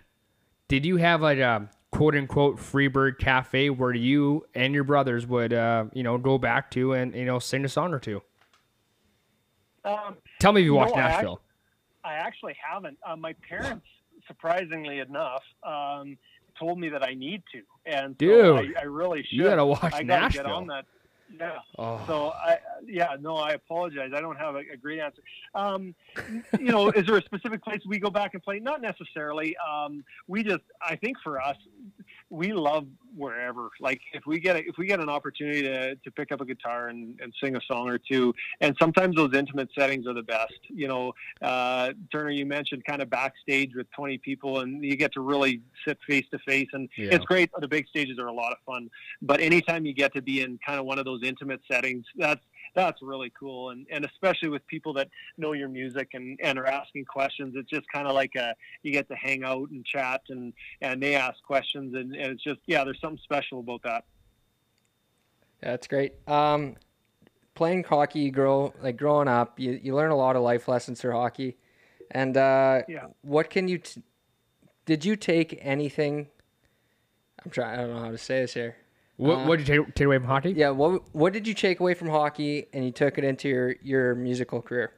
did 0.68 0.86
you 0.86 0.98
have 0.98 1.22
like 1.22 1.40
a 1.40 1.70
quote 1.92 2.16
unquote 2.16 2.58
Freebird 2.58 3.18
cafe 3.20 3.70
where 3.70 3.94
you 3.94 4.46
and 4.54 4.74
your 4.74 4.84
brothers 4.84 5.26
would 5.26 5.54
uh, 5.54 5.86
you 5.94 6.04
know 6.04 6.18
go 6.18 6.38
back 6.38 6.70
to 6.72 6.94
and 6.94 7.16
you 7.16 7.26
know 7.26 7.40
sing 7.40 7.64
a 7.66 7.70
song 7.70 7.94
or 7.94 8.00
two? 8.00 8.22
Um, 9.84 10.18
Tell 10.40 10.52
me 10.52 10.62
if 10.62 10.66
you 10.66 10.72
No, 10.72 10.78
watched 10.78 10.96
I 10.98 11.00
Nashville. 11.10 11.42
I 12.04 12.14
actually 12.16 12.56
haven't. 12.62 12.98
Uh, 13.06 13.16
my 13.16 13.34
parents, 13.48 13.86
surprisingly 14.28 15.00
enough, 15.00 15.44
um, 15.64 16.18
told 16.60 16.80
me 16.80 16.90
that 16.90 17.04
I 17.04 17.14
need 17.14 17.44
to, 17.52 17.62
and 17.86 18.16
so 18.20 18.58
Dude, 18.60 18.76
I, 18.78 18.82
I 18.82 18.84
really 18.86 19.24
should. 19.24 19.34
you 19.38 19.44
gotta 19.44 19.66
watch 19.66 19.82
I 19.94 20.04
gotta 20.04 20.04
get 20.04 20.44
Nashville. 20.44 20.52
on 20.54 20.68
that. 20.68 20.86
Yeah. 21.40 21.60
Oh. 21.78 22.02
So 22.08 22.28
I, 22.30 22.58
yeah, 22.86 23.16
no, 23.20 23.36
I 23.36 23.54
apologize. 23.54 24.12
I 24.16 24.22
don't 24.22 24.38
have 24.38 24.56
a, 24.56 24.60
a 24.74 24.78
great 24.78 25.00
answer. 25.00 25.22
Um, 25.54 25.96
you 26.60 26.72
know, 26.72 26.90
is 26.92 27.06
there 27.06 27.18
a 27.18 27.22
specific 27.24 27.64
place 27.64 27.82
we 27.86 28.00
go 28.00 28.10
back 28.10 28.34
and 28.34 28.44
play? 28.44 28.60
Not 28.60 28.82
necessarily. 28.82 29.56
Um, 29.58 30.04
we 30.28 30.44
just, 30.44 30.64
I 30.82 30.96
think 30.96 31.18
for 31.24 31.42
us, 31.42 31.58
we 32.30 32.54
love 32.54 32.88
wherever. 33.16 33.70
Like 33.80 34.02
if 34.14 34.26
we 34.26 34.40
get 34.40 34.56
a, 34.56 34.60
if 34.60 34.78
we 34.78 34.86
get 34.88 35.00
an 35.00 35.10
opportunity 35.10 35.62
to, 35.64 35.96
to 35.96 36.12
pick 36.12 36.32
up 36.32 36.42
a 36.42 36.46
guitar 36.46 36.90
and, 36.90 37.20
and 37.22 37.34
sing 37.44 37.56
a 37.56 37.62
song 37.68 37.90
or 37.90 37.98
two, 37.98 38.34
and 38.62 38.76
sometimes 38.80 39.16
those 39.16 39.34
intimate 39.34 39.70
settings 39.78 40.08
are 40.08 40.14
the 40.14 40.24
best. 40.24 40.54
You 40.70 40.88
know, 40.88 41.14
uh, 41.42 41.94
Turner, 42.12 42.32
you 42.32 42.46
mentioned 42.46 42.84
kind 42.86 43.02
of 43.02 43.10
backstage 43.10 43.74
with 43.76 43.88
20 43.92 44.18
people, 44.20 44.60
and 44.60 44.84
you 44.84 44.96
get 44.96 45.14
to 45.14 45.22
really 45.22 45.62
sit 45.88 45.98
face 46.08 46.26
to 46.32 46.40
face, 46.40 46.68
and 46.74 46.90
Yeah. 46.98 47.10
it's 47.16 47.26
great. 47.26 47.50
The 47.60 47.68
big 47.68 47.88
stages 47.88 48.20
are 48.20 48.28
a 48.28 48.34
lot 48.34 48.52
of 48.52 48.58
fun, 48.66 48.90
but 49.22 49.40
anytime 49.40 49.86
you 49.86 49.94
get 49.94 50.14
to 50.16 50.22
be 50.22 50.42
in 50.42 50.60
kind 50.66 50.80
of 50.80 50.86
one 50.86 51.00
of 51.00 51.06
those 51.06 51.15
intimate 51.24 51.62
settings, 51.70 52.06
that's 52.16 52.42
that's 52.76 53.02
really 53.02 53.32
cool, 53.40 53.70
and 53.70 53.86
and 53.90 54.04
especially 54.06 54.50
with 54.50 54.66
people 54.68 54.94
that 54.94 55.10
know 55.38 55.54
your 55.54 55.70
music 55.70 56.10
and 56.14 56.40
and 56.44 56.60
are 56.60 56.66
asking 56.68 57.06
questions, 57.06 57.54
it's 57.56 57.70
just 57.70 57.88
kind 57.94 58.08
of 58.08 58.14
like 58.14 58.36
a 58.36 58.54
you 58.84 58.92
get 58.92 59.08
to 59.10 59.16
hang 59.16 59.44
out 59.44 59.70
and 59.70 59.86
chat, 59.86 60.22
and 60.30 60.54
and 60.82 61.02
they 61.02 61.16
ask 61.16 61.42
questions, 61.44 61.94
and, 61.96 62.16
and 62.16 62.34
it's 62.34 62.44
just 62.44 62.60
yeah, 62.66 62.84
there's 62.84 63.00
something 63.00 63.20
special 63.24 63.60
about 63.60 63.82
that. 63.84 64.06
That's 65.62 65.88
great. 65.88 66.14
Um, 66.28 66.76
playing 67.56 67.86
hockey, 67.86 68.20
you 68.20 68.32
grow 68.32 68.74
like 68.82 68.98
growing 68.98 69.28
up, 69.28 69.60
you, 69.60 69.80
you 69.82 69.96
learn 69.96 70.12
a 70.12 70.16
lot 70.16 70.36
of 70.36 70.44
life 70.44 70.68
lessons 70.68 71.02
through 71.02 71.14
hockey. 71.14 71.58
And 72.12 72.38
uh, 72.38 72.84
Yeah. 72.88 73.08
what 73.22 73.50
can 73.50 73.68
you? 73.68 73.80
T- 73.80 74.04
did 74.86 75.04
you 75.04 75.16
take 75.16 75.58
anything? 75.62 76.28
I'm 77.44 77.50
trying. 77.50 77.80
I 77.80 77.82
don't 77.84 77.96
know 77.96 78.02
how 78.02 78.12
to 78.12 78.18
say 78.18 78.42
this 78.42 78.54
here. 78.54 78.76
What 79.18 79.38
Uh, 79.38 79.46
what 79.46 79.60
did 79.60 79.68
you 79.68 79.86
take, 79.86 79.96
take 79.96 80.06
away 80.06 80.18
from 80.18 80.28
hockey? 80.28 80.52
Yeah. 80.52 80.72
What 80.72 81.04
What 81.16 81.34
did 81.34 81.48
you 81.48 81.54
take 81.54 81.80
away 81.80 81.94
from 81.94 82.10
hockey, 82.10 82.68
and 82.74 82.84
you 82.84 82.92
took 82.92 83.18
it 83.18 83.24
into 83.24 83.48
your 83.48 83.76
your 83.82 84.16
musical 84.16 84.62
career? 84.62 84.94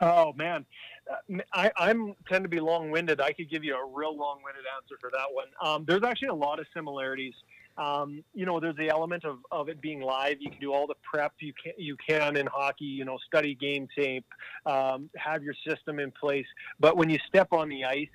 Oh 0.00 0.32
man, 0.34 0.66
Uh, 1.10 1.38
I, 1.52 1.70
I'm 1.76 2.14
tend 2.28 2.44
to 2.44 2.48
be 2.48 2.60
long-winded. 2.60 3.20
I 3.20 3.32
could 3.32 3.48
give 3.48 3.64
you 3.64 3.74
a 3.76 3.86
real 3.86 4.14
long-winded 4.14 4.64
answer 4.76 4.96
for 5.00 5.10
that 5.10 5.26
one. 5.32 5.46
Um, 5.62 5.84
there's 5.86 6.02
actually 6.02 6.28
a 6.28 6.34
lot 6.34 6.58
of 6.58 6.66
similarities. 6.74 7.32
Um, 7.78 8.24
you 8.34 8.46
know, 8.46 8.58
there's 8.58 8.76
the 8.76 8.88
element 8.88 9.24
of, 9.24 9.38
of 9.50 9.68
it 9.68 9.80
being 9.80 10.00
live. 10.00 10.36
You 10.40 10.50
can 10.50 10.60
do 10.60 10.72
all 10.72 10.86
the 10.86 10.96
prep 11.02 11.32
you 11.38 11.52
can 11.62 11.72
you 11.78 11.96
can 12.06 12.36
in 12.36 12.46
hockey. 12.46 12.84
You 12.84 13.04
know, 13.04 13.18
study 13.26 13.54
game 13.54 13.86
tape, 13.96 14.26
um, 14.66 15.08
have 15.16 15.42
your 15.42 15.54
system 15.66 15.98
in 16.00 16.10
place. 16.10 16.46
But 16.80 16.96
when 16.96 17.08
you 17.08 17.18
step 17.26 17.52
on 17.52 17.68
the 17.68 17.84
ice, 17.84 18.08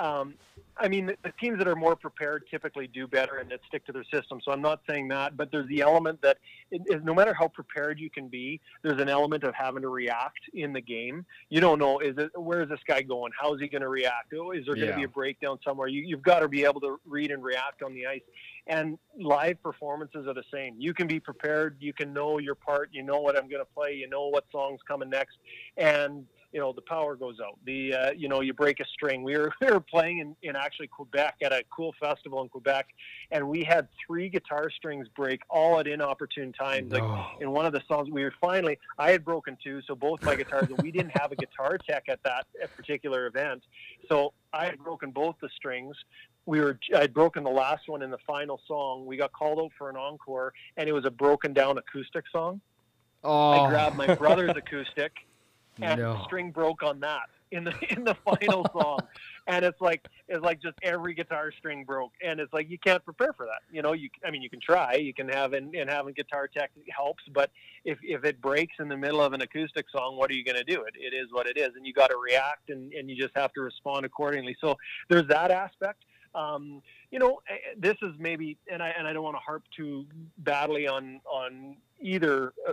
um, 0.00 0.34
I 0.76 0.88
mean, 0.88 1.06
the, 1.06 1.16
the 1.24 1.32
teams 1.40 1.58
that 1.58 1.66
are 1.66 1.74
more 1.74 1.96
prepared 1.96 2.44
typically 2.50 2.86
do 2.86 3.06
better 3.06 3.38
and 3.38 3.50
that 3.50 3.60
stick 3.66 3.84
to 3.86 3.92
their 3.92 4.04
system. 4.04 4.40
So 4.44 4.52
I'm 4.52 4.62
not 4.62 4.80
saying 4.88 5.08
that, 5.08 5.36
but 5.36 5.50
there's 5.50 5.66
the 5.68 5.80
element 5.80 6.20
that 6.22 6.38
it, 6.70 6.82
it, 6.86 7.04
no 7.04 7.14
matter 7.14 7.34
how 7.34 7.48
prepared 7.48 7.98
you 7.98 8.08
can 8.10 8.28
be, 8.28 8.60
there's 8.82 9.00
an 9.00 9.08
element 9.08 9.42
of 9.42 9.54
having 9.54 9.82
to 9.82 9.88
react 9.88 10.38
in 10.54 10.72
the 10.72 10.80
game. 10.80 11.26
You 11.48 11.60
don't 11.60 11.78
know 11.78 11.98
is 11.98 12.16
it 12.16 12.30
where 12.38 12.62
is 12.62 12.68
this 12.68 12.80
guy 12.86 13.02
going? 13.02 13.32
How 13.40 13.54
is 13.54 13.60
he 13.60 13.68
going 13.68 13.82
to 13.82 13.88
react? 13.88 14.32
Oh, 14.34 14.52
is 14.52 14.64
there 14.66 14.74
going 14.74 14.86
Yeah. 14.86 14.92
to 14.92 14.98
be 14.98 15.04
a 15.04 15.08
breakdown 15.08 15.58
somewhere? 15.64 15.88
You, 15.88 16.02
you've 16.02 16.22
got 16.22 16.40
to 16.40 16.48
be 16.48 16.64
able 16.64 16.80
to 16.82 17.00
read 17.06 17.30
and 17.32 17.42
react 17.42 17.82
on 17.82 17.94
the 17.94 18.06
ice. 18.06 18.22
And 18.66 18.98
live 19.18 19.60
performances 19.62 20.26
are 20.26 20.34
the 20.34 20.44
same. 20.52 20.74
You 20.78 20.92
can 20.94 21.06
be 21.06 21.18
prepared. 21.18 21.76
You 21.80 21.92
can 21.92 22.12
know 22.12 22.38
your 22.38 22.54
part. 22.54 22.90
You 22.92 23.02
know 23.02 23.18
what 23.20 23.36
I'm 23.36 23.48
going 23.48 23.62
to 23.62 23.74
play. 23.74 23.94
You 23.94 24.08
know 24.08 24.28
what 24.28 24.44
song's 24.52 24.80
coming 24.86 25.08
next. 25.08 25.38
And 25.76 26.26
you 26.52 26.60
know 26.60 26.72
the 26.72 26.82
power 26.82 27.16
goes 27.16 27.36
out. 27.44 27.58
The 27.64 27.94
uh, 27.94 28.10
you 28.12 28.28
know 28.28 28.40
you 28.40 28.52
break 28.52 28.80
a 28.80 28.84
string. 28.86 29.22
We 29.22 29.36
were 29.36 29.52
we 29.60 29.68
were 29.68 29.80
playing 29.80 30.18
in, 30.18 30.36
in 30.42 30.56
actually 30.56 30.88
Quebec 30.88 31.36
at 31.42 31.52
a 31.52 31.62
cool 31.70 31.94
festival 32.00 32.42
in 32.42 32.48
Quebec, 32.48 32.86
and 33.30 33.48
we 33.48 33.64
had 33.64 33.88
three 34.06 34.28
guitar 34.28 34.70
strings 34.70 35.06
break 35.14 35.40
all 35.50 35.78
at 35.78 35.86
inopportune 35.86 36.52
times. 36.52 36.92
Like 36.92 37.02
in 37.40 37.50
one 37.50 37.66
of 37.66 37.72
the 37.72 37.82
songs, 37.88 38.08
we 38.10 38.22
were 38.24 38.34
finally 38.40 38.78
I 38.98 39.10
had 39.10 39.24
broken 39.24 39.56
two, 39.62 39.80
so 39.86 39.94
both 39.94 40.22
my 40.22 40.36
guitars, 40.36 40.68
and 40.68 40.80
we 40.82 40.90
didn't 40.90 41.16
have 41.18 41.32
a 41.32 41.36
guitar 41.36 41.78
tech 41.78 42.04
at 42.08 42.20
that 42.24 42.46
particular 42.76 43.26
event, 43.26 43.62
so 44.08 44.32
I 44.52 44.66
had 44.66 44.78
broken 44.78 45.10
both 45.10 45.36
the 45.40 45.48
strings. 45.56 45.96
We 46.46 46.60
were 46.60 46.78
I 46.94 47.00
had 47.00 47.12
broken 47.12 47.44
the 47.44 47.50
last 47.50 47.88
one 47.88 48.02
in 48.02 48.10
the 48.10 48.18
final 48.26 48.60
song. 48.66 49.04
We 49.04 49.16
got 49.16 49.32
called 49.32 49.58
out 49.58 49.72
for 49.76 49.90
an 49.90 49.96
encore, 49.96 50.54
and 50.76 50.88
it 50.88 50.92
was 50.92 51.04
a 51.04 51.10
broken 51.10 51.52
down 51.52 51.76
acoustic 51.76 52.24
song. 52.32 52.60
Oh, 53.24 53.50
I 53.50 53.68
grabbed 53.68 53.96
my 53.96 54.14
brother's 54.14 54.50
acoustic, 54.56 55.12
and 55.80 56.00
no. 56.00 56.14
the 56.14 56.24
string 56.24 56.50
broke 56.50 56.82
on 56.82 57.00
that 57.00 57.28
in 57.50 57.64
the 57.64 57.72
in 57.90 58.04
the 58.04 58.14
final 58.24 58.66
song. 58.72 59.00
And 59.46 59.64
it's 59.64 59.80
like 59.80 60.06
it's 60.28 60.42
like 60.42 60.60
just 60.60 60.76
every 60.82 61.14
guitar 61.14 61.52
string 61.56 61.84
broke, 61.84 62.12
and 62.22 62.40
it's 62.40 62.52
like 62.52 62.68
you 62.70 62.78
can't 62.78 63.04
prepare 63.04 63.32
for 63.32 63.46
that. 63.46 63.60
You 63.72 63.82
know, 63.82 63.92
you 63.92 64.10
I 64.24 64.30
mean 64.30 64.42
you 64.42 64.50
can 64.50 64.60
try, 64.60 64.94
you 64.94 65.14
can 65.14 65.28
have 65.28 65.52
and, 65.52 65.74
and 65.74 65.88
having 65.88 66.14
guitar 66.14 66.48
tech 66.48 66.70
helps, 66.94 67.24
but 67.32 67.50
if 67.84 67.98
if 68.02 68.24
it 68.24 68.40
breaks 68.40 68.74
in 68.78 68.88
the 68.88 68.96
middle 68.96 69.22
of 69.22 69.32
an 69.32 69.40
acoustic 69.40 69.86
song, 69.90 70.16
what 70.16 70.30
are 70.30 70.34
you 70.34 70.44
going 70.44 70.56
to 70.56 70.64
do? 70.64 70.82
It 70.82 70.94
it 70.96 71.14
is 71.14 71.28
what 71.30 71.46
it 71.46 71.56
is, 71.56 71.70
and 71.76 71.86
you 71.86 71.92
got 71.92 72.10
to 72.10 72.16
react, 72.16 72.70
and 72.70 72.92
and 72.92 73.08
you 73.08 73.16
just 73.16 73.36
have 73.36 73.52
to 73.54 73.62
respond 73.62 74.04
accordingly. 74.04 74.56
So 74.60 74.76
there's 75.08 75.26
that 75.28 75.50
aspect. 75.50 76.04
Um, 76.34 76.82
you 77.10 77.18
know, 77.18 77.40
eh, 77.48 77.56
this 77.78 77.96
is 78.02 78.12
maybe, 78.18 78.58
and 78.70 78.82
I 78.82 78.90
and 78.90 79.08
I 79.08 79.12
don't 79.12 79.22
want 79.22 79.36
to 79.36 79.40
harp 79.40 79.64
too 79.74 80.04
badly 80.38 80.86
on 80.86 81.20
on 81.24 81.76
either 82.00 82.52
uh, 82.68 82.72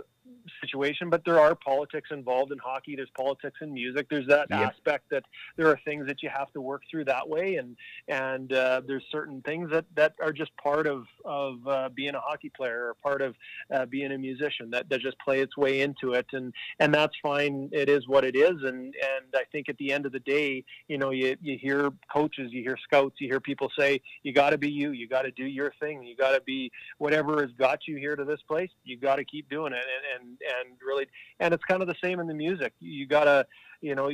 situation, 0.76 1.10
but 1.10 1.24
there 1.24 1.40
are 1.40 1.54
politics 1.54 2.10
involved 2.10 2.52
in 2.52 2.58
hockey. 2.58 2.96
There's 2.96 3.10
politics 3.16 3.58
in 3.60 3.72
music. 3.72 4.06
There's 4.10 4.26
that 4.28 4.48
Yep. 4.50 4.60
aspect 4.60 5.04
that 5.10 5.24
there 5.56 5.68
are 5.68 5.80
things 5.84 6.06
that 6.06 6.22
you 6.22 6.28
have 6.28 6.52
to 6.52 6.60
work 6.60 6.82
through 6.90 7.04
that 7.06 7.28
way, 7.28 7.56
and 7.56 7.76
and 8.08 8.52
uh, 8.52 8.82
there's 8.86 9.04
certain 9.10 9.42
things 9.42 9.70
that 9.70 9.84
that 9.96 10.14
are 10.20 10.32
just 10.32 10.50
part 10.56 10.86
of 10.86 11.04
of 11.24 11.66
uh, 11.66 11.88
being 11.94 12.14
a 12.14 12.20
hockey 12.20 12.50
player 12.56 12.88
or 12.88 12.94
part 12.94 13.22
of 13.22 13.34
uh, 13.74 13.86
being 13.86 14.12
a 14.12 14.18
musician 14.18 14.70
that 14.70 14.88
that 14.88 15.00
just 15.00 15.18
play 15.18 15.40
its 15.40 15.56
way 15.56 15.80
into 15.80 16.12
it, 16.12 16.26
and 16.32 16.52
and 16.78 16.94
that's 16.94 17.14
fine. 17.22 17.68
It 17.72 17.88
is 17.88 18.06
what 18.06 18.24
it 18.24 18.36
is, 18.36 18.56
and 18.62 18.94
and 18.94 19.26
I 19.34 19.42
think 19.52 19.68
at 19.68 19.76
the 19.78 19.92
end 19.92 20.06
of 20.06 20.12
the 20.12 20.20
day, 20.20 20.64
you 20.88 20.98
know, 20.98 21.10
you 21.10 21.36
you 21.40 21.58
hear 21.60 21.90
coaches, 22.12 22.52
you 22.52 22.62
hear 22.62 22.76
scouts, 22.82 23.16
you 23.20 23.28
hear 23.28 23.40
people 23.40 23.70
say, 23.78 24.00
you 24.22 24.32
got 24.32 24.50
to 24.50 24.58
be 24.58 24.70
you, 24.70 24.92
you 24.92 25.08
got 25.08 25.22
to 25.22 25.30
do 25.32 25.44
your 25.44 25.72
thing, 25.80 26.02
you 26.02 26.16
got 26.16 26.32
to 26.32 26.42
be 26.42 26.70
whatever 26.98 27.40
has 27.40 27.50
got 27.58 27.80
you 27.86 27.96
here 27.96 28.16
to 28.16 28.24
this 28.24 28.40
place. 28.48 28.70
You 28.84 28.98
got 28.98 29.16
to 29.16 29.24
keep 29.24 29.48
doing 29.48 29.72
it, 29.72 29.84
and 29.84 30.26
and 30.28 30.38
and 30.58 30.65
really, 30.84 31.06
and 31.40 31.52
it's 31.54 31.64
kind 31.64 31.82
of 31.82 31.88
the 31.88 31.96
same 32.02 32.20
in 32.20 32.26
the 32.26 32.34
music. 32.34 32.72
You 32.80 33.06
got 33.06 33.24
to, 33.24 33.46
you 33.80 33.94
know. 33.94 34.10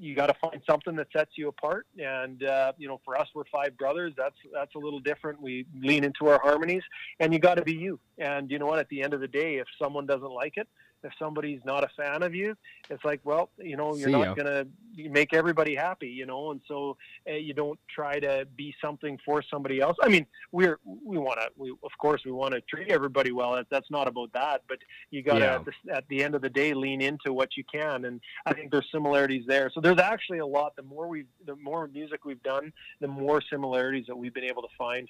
You 0.00 0.14
got 0.14 0.28
to 0.28 0.34
find 0.40 0.60
something 0.68 0.96
that 0.96 1.08
sets 1.12 1.32
you 1.36 1.48
apart, 1.48 1.86
and 2.02 2.42
uh, 2.42 2.72
you 2.78 2.88
know, 2.88 2.98
for 3.04 3.14
us, 3.16 3.28
we're 3.34 3.44
five 3.52 3.76
brothers. 3.76 4.14
That's 4.16 4.34
that's 4.52 4.74
a 4.74 4.78
little 4.78 5.00
different. 5.00 5.40
We 5.40 5.66
lean 5.78 6.02
into 6.02 6.28
our 6.28 6.40
harmonies, 6.40 6.82
and 7.20 7.30
you 7.30 7.38
got 7.38 7.56
to 7.56 7.62
be 7.62 7.74
you. 7.74 8.00
And 8.16 8.50
you 8.50 8.58
know 8.58 8.64
what? 8.64 8.78
At 8.78 8.88
the 8.88 9.02
end 9.02 9.12
of 9.12 9.20
the 9.20 9.28
day, 9.28 9.56
if 9.56 9.66
someone 9.80 10.06
doesn't 10.06 10.32
like 10.32 10.56
it, 10.56 10.66
if 11.04 11.12
somebody's 11.18 11.60
not 11.64 11.84
a 11.84 11.88
fan 11.96 12.22
of 12.22 12.34
you, 12.34 12.56
it's 12.90 13.04
like, 13.04 13.20
well, 13.24 13.50
you 13.58 13.76
know, 13.76 13.94
you're 13.94 14.08
See 14.08 14.12
not 14.12 14.28
ya. 14.28 14.34
gonna 14.34 14.64
make 14.96 15.32
everybody 15.32 15.74
happy, 15.74 16.08
you 16.08 16.26
know, 16.26 16.50
and 16.50 16.60
so 16.68 16.96
uh, 17.28 17.34
you 17.34 17.54
don't 17.54 17.78
try 17.88 18.20
to 18.20 18.46
be 18.56 18.74
something 18.80 19.18
for 19.24 19.42
somebody 19.42 19.80
else. 19.80 19.96
I 20.02 20.08
mean, 20.08 20.26
we're 20.52 20.78
we 20.84 21.18
want 21.18 21.40
to, 21.40 21.48
we 21.56 21.70
of 21.70 21.90
course 21.98 22.22
we 22.24 22.32
want 22.32 22.54
to 22.54 22.60
treat 22.62 22.90
everybody 22.90 23.32
well. 23.32 23.62
That's 23.70 23.90
not 23.90 24.08
about 24.08 24.32
that, 24.34 24.62
but 24.68 24.78
you 25.10 25.22
got 25.22 25.38
to 25.38 25.44
Yeah. 25.44 25.54
at, 25.56 25.64
the, 25.64 25.92
at 25.94 26.04
the 26.08 26.22
end 26.22 26.34
of 26.34 26.42
the 26.42 26.50
day 26.50 26.74
lean 26.74 27.00
into 27.00 27.32
what 27.32 27.56
you 27.56 27.64
can, 27.64 28.04
and 28.04 28.20
I 28.46 28.52
think 28.52 28.70
there's 28.70 28.88
similarities 28.92 29.44
there. 29.46 29.70
So 29.74 29.80
there's 29.80 30.00
actually 30.00 30.38
a 30.38 30.46
lot. 30.46 30.76
The 30.76 30.82
more 30.82 31.08
we, 31.08 31.24
the 31.46 31.56
more 31.56 31.88
music 31.88 32.24
we've 32.24 32.42
done, 32.42 32.72
the 33.00 33.08
more 33.08 33.40
similarities 33.50 34.06
that 34.08 34.16
we've 34.16 34.34
been 34.34 34.44
able 34.44 34.62
to 34.62 34.68
find. 34.78 35.08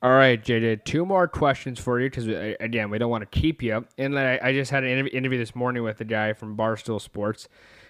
All 0.00 0.12
right, 0.12 0.40
JJ, 0.42 0.84
two 0.84 1.04
more 1.04 1.26
questions 1.26 1.80
for 1.80 1.98
you 2.00 2.08
because, 2.08 2.28
again, 2.60 2.88
we 2.88 2.98
don't 2.98 3.10
want 3.10 3.28
to 3.30 3.38
keep 3.40 3.62
you. 3.62 3.84
And 3.98 4.16
I, 4.16 4.38
I 4.40 4.52
just 4.52 4.70
had 4.70 4.84
an 4.84 4.90
interview, 4.90 5.12
interview 5.12 5.38
this 5.38 5.56
morning 5.56 5.82
with 5.82 6.00
a 6.00 6.04
guy 6.04 6.34
from 6.34 6.56
Barstool 6.56 7.00
Sports, 7.00 7.48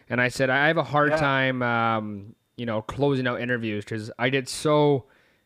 and 0.09 0.19
I 0.19 0.29
said, 0.29 0.49
I 0.49 0.69
have 0.69 0.79
a 0.79 0.83
hard 0.85 1.11
Yeah. 1.11 1.17
time, 1.19 1.63
um, 1.63 2.35
you 2.57 2.65
know, 2.65 2.81
closing 2.81 3.27
out 3.27 3.43
interviews 3.43 3.85
because 3.85 4.11
I 4.19 4.31
get 4.31 4.49
so 4.49 5.05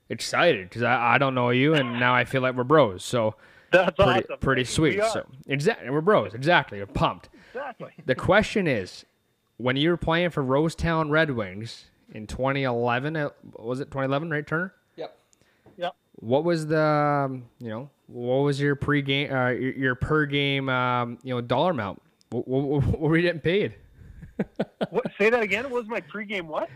excited 0.09 0.69
because 0.69 0.83
I, 0.85 1.15
I 1.15 1.19
don't 1.19 1.35
know 1.35 1.51
you, 1.51 1.75
and 1.75 1.99
now 1.99 2.15
I 2.15 2.25
feel 2.25 2.43
like 2.43 2.55
we're 2.55 2.63
bros. 2.63 3.03
So 3.05 3.35
That's 3.73 3.97
pretty, 3.97 4.25
awesome. 4.25 4.39
pretty 4.39 4.65
sweet. 4.65 5.01
are. 5.01 5.11
So 5.11 5.27
exactly, 5.49 5.91
we're 5.91 6.01
bros. 6.01 6.33
Exactly, 6.33 6.79
we're 6.79 6.87
pumped. 6.87 7.29
Exactly. 7.53 7.91
The 8.07 8.15
question 8.15 8.69
is, 8.69 9.05
when 9.57 9.75
you 9.77 9.91
were 9.91 9.97
playing 9.97 10.31
for 10.31 10.45
Rosetown 10.45 11.11
Red 11.11 11.33
Wings 11.33 11.87
in 12.15 12.29
2011, 12.29 13.17
uh, 13.17 13.31
was 13.57 13.81
it 13.81 13.87
2011, 13.87 14.31
right, 14.31 14.47
Turner? 14.47 14.75
What 16.23 16.45
was 16.45 16.69
the 16.69 16.81
um, 16.81 17.47
you 17.59 17.69
know 17.69 17.91
what 18.07 18.37
was 18.37 18.61
your 18.61 18.77
pre-game 18.77 19.33
uh, 19.33 19.49
your, 19.49 19.73
your 19.73 19.95
per 19.97 20.25
game 20.25 20.69
um, 20.69 21.19
you 21.25 21.35
know 21.35 21.41
dollar 21.41 21.73
amount? 21.73 22.01
What, 22.31 22.47
what, 22.47 22.85
what 22.87 23.01
were 23.01 23.17
you 23.17 23.23
getting 23.23 23.41
paid? 23.41 23.75
What, 24.91 25.07
say 25.17 25.31
that 25.31 25.43
again. 25.43 25.65
What 25.65 25.73
was 25.73 25.89
my 25.89 26.01
pregame? 26.01 26.43
What? 26.43 26.69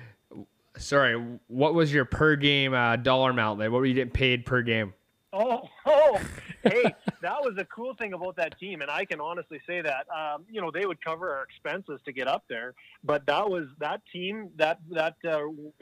Sorry, 0.78 1.20
what 1.48 1.74
was 1.74 1.93
your 1.93 2.05
per 2.05 2.36
game 2.36 2.73
uh, 2.73 2.97
dollar 2.97 3.31
amount? 3.31 3.59
Like, 3.59 3.70
what 3.70 3.78
were 3.78 3.86
you 3.86 3.94
getting 3.94 4.12
paid 4.12 4.47
per 4.47 4.62
game? 4.62 4.94
Oh, 5.32 5.68
oh, 5.86 6.20
hey, 6.62 6.94
that 7.20 7.40
was 7.43 7.55
the 7.56 7.64
cool 7.66 7.94
thing 7.94 8.14
about 8.14 8.36
that 8.36 8.59
team, 8.59 8.81
and 8.81 8.90
I 8.90 9.05
can 9.05 9.20
honestly 9.20 9.60
say 9.66 9.82
that. 9.82 10.06
Um, 10.09 10.44
you 10.51 10.60
know, 10.60 10.70
they 10.70 10.86
would 10.86 11.05
cover 11.05 11.35
our 11.35 11.43
expenses 11.43 12.01
to 12.05 12.12
get 12.12 12.27
up 12.27 12.44
there, 12.48 12.74
but 13.05 13.27
that 13.27 13.48
was 13.48 13.66
that 13.81 14.01
team 14.12 14.51
that 14.56 14.78
that 14.90 15.16
uh, 15.28 15.40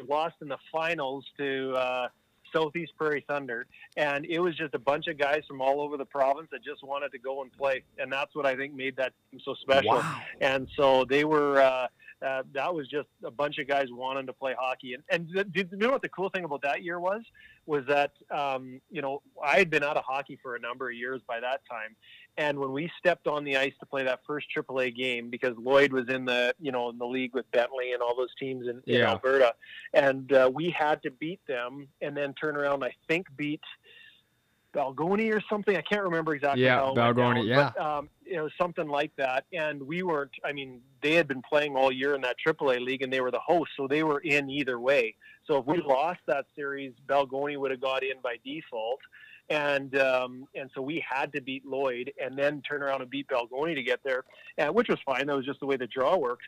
lost 0.08 0.36
in 0.40 0.48
the 0.48 0.58
finals 0.72 1.24
to 1.38 1.72
uh, 1.72 2.08
Southeast 2.54 2.92
Prairie 2.96 3.24
Thunder, 3.28 3.66
and 3.96 4.24
it 4.26 4.38
was 4.38 4.56
just 4.56 4.74
a 4.74 4.78
bunch 4.78 5.06
of 5.08 5.18
guys 5.18 5.42
from 5.48 5.60
all 5.60 5.80
over 5.80 5.96
the 5.96 6.04
province 6.04 6.48
that 6.52 6.62
just 6.62 6.82
wanted 6.82 7.10
to 7.12 7.18
go 7.18 7.42
and 7.42 7.52
play, 7.52 7.82
and 7.98 8.12
that's 8.12 8.34
what 8.34 8.46
I 8.46 8.56
think 8.56 8.74
made 8.74 8.96
that 8.96 9.12
team 9.30 9.40
so 9.44 9.54
special. 9.54 10.02
And 10.40 10.68
so 10.76 11.04
they 11.04 11.24
were. 11.24 11.60
Uh, 11.60 11.88
uh, 12.24 12.42
that 12.52 12.74
was 12.74 12.88
just 12.88 13.08
a 13.24 13.30
bunch 13.30 13.58
of 13.58 13.68
guys 13.68 13.86
wanting 13.90 14.26
to 14.26 14.32
play 14.32 14.54
hockey, 14.58 14.94
and 14.94 15.02
and 15.10 15.28
th- 15.54 15.68
you 15.70 15.78
know 15.78 15.90
what 15.90 16.02
the 16.02 16.08
cool 16.08 16.28
thing 16.30 16.44
about 16.44 16.62
that 16.62 16.82
year 16.82 16.98
was? 16.98 17.22
Was 17.66 17.84
that 17.86 18.12
um, 18.30 18.80
you 18.90 19.02
know 19.02 19.22
I 19.42 19.58
had 19.58 19.70
been 19.70 19.82
out 19.84 19.96
of 19.96 20.04
hockey 20.04 20.38
for 20.42 20.56
a 20.56 20.60
number 20.60 20.88
of 20.90 20.94
years 20.96 21.20
by 21.26 21.40
that 21.40 21.60
time, 21.70 21.96
and 22.36 22.58
when 22.58 22.72
we 22.72 22.90
stepped 22.98 23.26
on 23.26 23.44
the 23.44 23.56
ice 23.56 23.72
to 23.80 23.86
play 23.86 24.04
that 24.04 24.20
first 24.26 24.46
AAA 24.56 24.96
game, 24.96 25.30
because 25.30 25.56
Lloyd 25.58 25.92
was 25.92 26.08
in 26.08 26.24
the 26.24 26.54
you 26.60 26.72
know 26.72 26.88
in 26.90 26.98
the 26.98 27.06
league 27.06 27.34
with 27.34 27.50
Bentley 27.52 27.92
and 27.92 28.02
all 28.02 28.16
those 28.16 28.34
teams 28.38 28.66
in, 28.66 28.82
in 28.86 29.00
Yeah. 29.00 29.10
Alberta, 29.10 29.54
and 29.92 30.32
uh, 30.32 30.50
we 30.52 30.70
had 30.70 31.02
to 31.02 31.10
beat 31.10 31.40
them 31.46 31.88
and 32.00 32.16
then 32.16 32.34
turn 32.34 32.56
around. 32.56 32.84
I 32.84 32.92
think 33.08 33.26
beat 33.36 33.60
Balgonie 34.74 35.32
or 35.34 35.42
something. 35.48 35.76
I 35.76 35.82
can't 35.82 36.02
remember 36.02 36.34
exactly. 36.34 36.64
Yeah, 36.64 36.76
how 36.76 36.92
it 36.92 36.98
went 36.98 37.16
Balgonie, 37.16 37.48
down, 37.48 37.72
But, 37.76 37.82
um, 37.82 38.10
it 38.26 38.40
was 38.40 38.52
something 38.58 38.88
like 38.88 39.12
that, 39.16 39.44
and 39.52 39.82
we 39.82 40.02
weren't. 40.02 40.32
I 40.44 40.52
mean, 40.52 40.80
they 41.02 41.14
had 41.14 41.28
been 41.28 41.42
playing 41.42 41.76
all 41.76 41.92
year 41.92 42.14
in 42.14 42.20
that 42.22 42.36
AAA 42.44 42.80
league, 42.80 43.02
and 43.02 43.12
they 43.12 43.20
were 43.20 43.30
the 43.30 43.40
hosts, 43.40 43.74
so 43.76 43.86
they 43.86 44.02
were 44.02 44.20
in 44.20 44.50
either 44.50 44.80
way. 44.80 45.14
So 45.46 45.58
if 45.58 45.66
we 45.66 45.80
lost 45.80 46.20
that 46.26 46.46
series, 46.56 46.92
Balgonie 47.06 47.56
would 47.56 47.70
have 47.70 47.80
got 47.80 48.02
in 48.02 48.20
by 48.22 48.36
default, 48.44 49.00
and 49.50 49.96
um, 49.98 50.46
and 50.54 50.70
so 50.74 50.82
we 50.82 51.04
had 51.08 51.32
to 51.34 51.40
beat 51.40 51.66
Lloyd 51.66 52.12
and 52.22 52.36
then 52.38 52.62
turn 52.62 52.82
around 52.82 53.02
and 53.02 53.10
beat 53.10 53.28
Balgonie 53.28 53.74
to 53.74 53.82
get 53.82 54.00
there, 54.04 54.24
and, 54.58 54.74
which 54.74 54.88
was 54.88 54.98
fine. 55.04 55.26
That 55.26 55.36
was 55.36 55.46
just 55.46 55.60
the 55.60 55.66
way 55.66 55.76
the 55.76 55.86
draw 55.86 56.16
worked. 56.16 56.44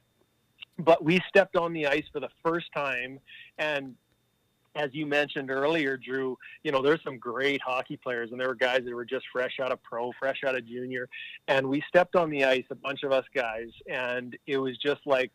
But 0.79 1.03
we 1.03 1.21
stepped 1.29 1.57
on 1.57 1.73
the 1.73 1.87
ice 1.87 2.05
for 2.13 2.21
the 2.21 2.29
first 2.45 2.67
time, 2.75 3.19
and 3.59 3.95
as 4.77 4.91
you 4.93 5.07
mentioned 5.07 5.51
earlier, 5.51 5.97
Drew, 5.97 6.39
you 6.63 6.71
know, 6.71 6.83
there's 6.83 7.03
some 7.03 7.19
great 7.19 7.61
hockey 7.63 7.97
players, 7.97 8.31
and 8.31 8.41
there 8.41 8.49
were 8.49 8.55
guys 8.55 8.83
that 8.85 8.95
were 8.95 9.05
just 9.05 9.25
fresh 9.33 9.59
out 9.61 9.73
of 9.73 9.83
pro, 9.83 10.13
fresh 10.19 10.45
out 10.47 10.55
of 10.55 10.67
junior, 10.67 11.09
and 11.49 11.67
we 11.67 11.83
stepped 11.89 12.15
on 12.15 12.31
the 12.31 12.45
ice, 12.45 12.65
a 12.71 12.75
bunch 12.75 13.03
of 13.03 13.11
us 13.13 13.25
guys, 13.35 13.69
and 13.91 14.37
it 14.47 14.59
was 14.59 14.77
just 14.79 15.01
like 15.07 15.33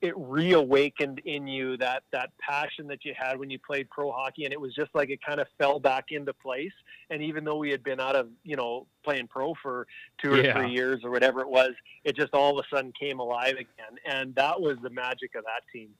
it 0.00 0.14
reawakened 0.16 1.20
in 1.24 1.48
you 1.48 1.76
that 1.76 2.04
that 2.12 2.30
passion 2.38 2.86
that 2.86 3.04
you 3.04 3.12
had 3.18 3.36
when 3.36 3.50
you 3.50 3.58
played 3.58 3.90
pro 3.90 4.12
hockey, 4.12 4.44
and 4.44 4.52
it 4.52 4.60
was 4.60 4.72
just 4.74 4.90
like 4.94 5.10
it 5.10 5.18
kind 5.26 5.40
of 5.40 5.48
fell 5.58 5.80
back 5.80 6.06
into 6.10 6.32
place. 6.32 6.72
And 7.10 7.20
even 7.20 7.42
though 7.42 7.56
we 7.56 7.70
had 7.70 7.82
been 7.82 7.98
out 7.98 8.14
of, 8.14 8.28
you 8.44 8.54
know, 8.54 8.86
playing 9.02 9.26
pro 9.26 9.54
for 9.60 9.88
two 10.22 10.34
or 10.34 10.36
Yeah. 10.36 10.52
three 10.54 10.70
years 10.70 11.00
or 11.04 11.10
whatever 11.10 11.40
it 11.40 11.48
was, 11.48 11.72
it 12.04 12.14
just 12.14 12.32
all 12.32 12.56
of 12.56 12.64
a 12.64 12.76
sudden 12.76 12.92
came 12.92 13.18
alive 13.18 13.54
again, 13.54 13.98
and 14.06 14.32
that 14.36 14.60
was 14.60 14.76
the 14.82 14.90
magic 14.90 15.34
of 15.34 15.42
that 15.44 15.62
team. 15.72 15.90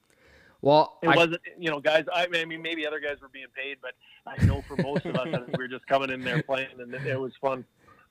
Well, 0.60 0.98
It 1.02 1.08
I, 1.08 1.16
wasn't, 1.16 1.40
you 1.58 1.70
know, 1.70 1.80
guys. 1.80 2.04
I 2.12 2.26
mean, 2.26 2.40
I 2.40 2.44
mean, 2.44 2.62
maybe 2.62 2.86
other 2.86 2.98
guys 3.00 3.20
were 3.20 3.28
being 3.28 3.46
paid, 3.54 3.78
but 3.80 3.92
I 4.26 4.44
know 4.44 4.62
for 4.66 4.76
most 4.82 5.04
of 5.06 5.14
us, 5.16 5.28
we 5.48 5.62
were 5.62 5.68
just 5.68 5.86
coming 5.86 6.10
in 6.10 6.22
there 6.24 6.42
playing, 6.42 6.68
and 6.80 6.92
it, 6.94 7.06
it 7.06 7.20
was 7.20 7.32
fun. 7.40 7.64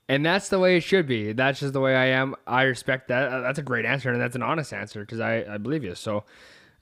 and 0.08 0.24
that's 0.24 0.48
the 0.48 0.58
way 0.58 0.76
it 0.78 0.80
should 0.82 1.06
be. 1.06 1.32
That's 1.32 1.60
just 1.60 1.74
the 1.74 1.80
way 1.80 1.94
I 1.94 2.06
am. 2.06 2.34
I 2.46 2.62
respect 2.62 3.08
that. 3.08 3.30
Uh, 3.30 3.40
That's 3.42 3.58
a 3.58 3.62
great 3.62 3.84
answer, 3.84 4.10
and 4.10 4.20
that's 4.20 4.34
an 4.36 4.42
honest 4.42 4.72
answer 4.72 5.00
because 5.00 5.20
I, 5.20 5.44
I 5.54 5.58
believe 5.58 5.84
you. 5.84 5.94
So, 5.94 6.24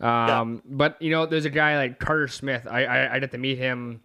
um, 0.01 0.62
but 0.64 1.01
you 1.02 1.10
know, 1.10 1.26
there's 1.26 1.47
a 1.47 1.51
guy 1.51 1.76
like 1.76 1.98
Carter 1.98 2.28
Smith. 2.28 2.66
I 2.70 2.84
I, 2.84 3.14
I 3.16 3.18
got 3.18 3.32
to 3.32 3.38
meet 3.38 3.59
him. 3.59 4.02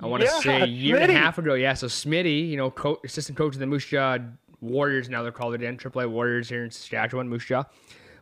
I 0.00 0.06
want 0.06 0.22
to 0.22 0.26
Yeah, 0.28 0.40
say 0.40 0.60
a 0.62 0.66
year 0.66 0.96
and 0.98 1.10
a 1.10 1.14
half 1.14 1.36
ago. 1.38 1.54
Yeah, 1.54 1.74
so 1.74 1.86
Smitty, 1.86 2.48
you 2.48 2.56
know, 2.56 2.70
co- 2.70 3.00
assistant 3.04 3.36
coach 3.38 3.54
of 3.54 3.60
the 3.60 3.66
Moose 3.66 3.84
Jaw 3.86 4.18
Warriors 4.60 5.08
now 5.08 5.22
they're 5.22 5.30
called 5.30 5.54
again, 5.54 5.76
AAA 5.76 6.08
Warriors 6.10 6.48
here 6.48 6.64
in 6.64 6.70
Saskatchewan, 6.70 7.28
Moose 7.28 7.44
Jaw. 7.44 7.64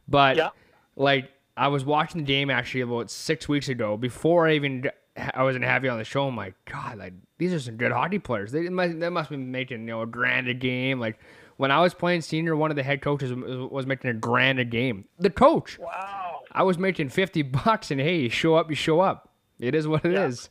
But 0.09 0.37
Yeah. 0.37 0.51
like 0.97 1.31
I 1.56 1.68
was 1.68 1.85
watching 1.85 2.20
the 2.22 2.27
game 2.27 2.51
actually 2.51 2.81
about 2.82 3.10
six 3.10 3.48
weeks 3.48 3.68
ago 3.68 3.97
before 3.97 4.47
I 4.48 4.55
even 4.55 4.90
I 5.16 5.43
wasn't 5.43 5.64
having 5.64 5.89
you 5.89 5.93
on 5.93 5.98
the 5.98 6.05
show. 6.05 6.27
I'm 6.27 6.36
like, 6.36 6.55
God, 6.64 6.98
like 6.98 7.12
these 7.39 7.52
are 7.52 7.60
some 7.60 7.77
good 7.77 7.93
hockey 7.93 8.18
players. 8.18 8.52
They 8.52 8.68
must 8.68 8.98
they 9.01 9.09
must 9.09 9.31
be 9.31 9.36
making 9.36 9.81
you 9.81 9.86
know 9.86 10.02
a 10.02 10.06
grand 10.06 10.48
a 10.48 10.55
game. 10.55 11.01
Like 11.01 11.18
when 11.56 11.70
I 11.70 11.81
was 11.81 11.93
playing 11.93 12.22
senior, 12.22 12.56
one 12.56 12.70
of 12.70 12.77
the 12.77 12.82
head 12.82 13.02
coaches 13.02 13.32
was, 13.35 13.70
was 13.70 13.86
making 13.86 14.10
a 14.10 14.14
grand 14.14 14.59
a 14.59 14.64
game. 14.64 15.05
The 15.18 15.28
coach. 15.31 15.78
Wow. 15.78 16.40
I 16.52 16.62
was 16.62 16.78
making 16.78 17.10
50 17.10 17.43
bucks 17.43 17.90
and 17.90 18.01
hey, 18.01 18.20
you 18.22 18.28
show 18.31 18.55
up, 18.55 18.70
you 18.70 18.77
show 18.77 19.01
up. 19.01 19.28
It 19.59 19.74
is 19.74 19.86
what 19.86 20.05
it 20.05 20.12
Yeah. 20.12 20.27
is. 20.27 20.48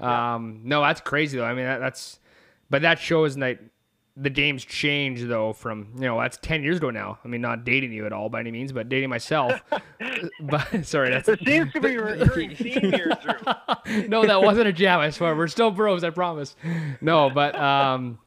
Um, 0.00 0.60
no, 0.64 0.80
that's 0.80 1.00
crazy 1.00 1.38
though. 1.38 1.44
I 1.44 1.54
mean, 1.54 1.64
that, 1.64 1.78
that's, 1.80 2.18
but 2.70 2.82
that 2.82 2.98
shows 2.98 3.34
that 3.36 3.58
the 4.20 4.30
game's 4.30 4.64
changed 4.64 5.28
though 5.28 5.52
from, 5.52 5.88
you 5.94 6.02
know, 6.02 6.20
that's 6.20 6.38
10 6.42 6.62
years 6.62 6.78
ago 6.78 6.90
now. 6.90 7.18
I 7.24 7.28
mean, 7.28 7.40
not 7.40 7.64
dating 7.64 7.92
you 7.92 8.04
at 8.04 8.12
all 8.12 8.28
by 8.28 8.40
any 8.40 8.50
means, 8.50 8.72
but 8.72 8.88
dating 8.88 9.10
myself. 9.10 9.60
but 10.40 10.84
sorry, 10.84 11.10
that's, 11.10 11.26
There 11.26 11.36
seems 11.36 11.72
to 11.72 11.80
be 11.80 11.94
a 11.94 12.02
recurring 12.02 12.54
theme 12.54 12.92
here, 12.92 13.12
no, 14.08 14.26
that 14.26 14.42
wasn't 14.42 14.68
a 14.68 14.72
jab. 14.72 15.00
I 15.00 15.10
swear. 15.10 15.36
We're 15.36 15.48
still 15.48 15.70
bros. 15.70 16.04
I 16.04 16.10
promise. 16.10 16.56
No, 17.00 17.30
but 17.30 17.54
um, 17.56 18.18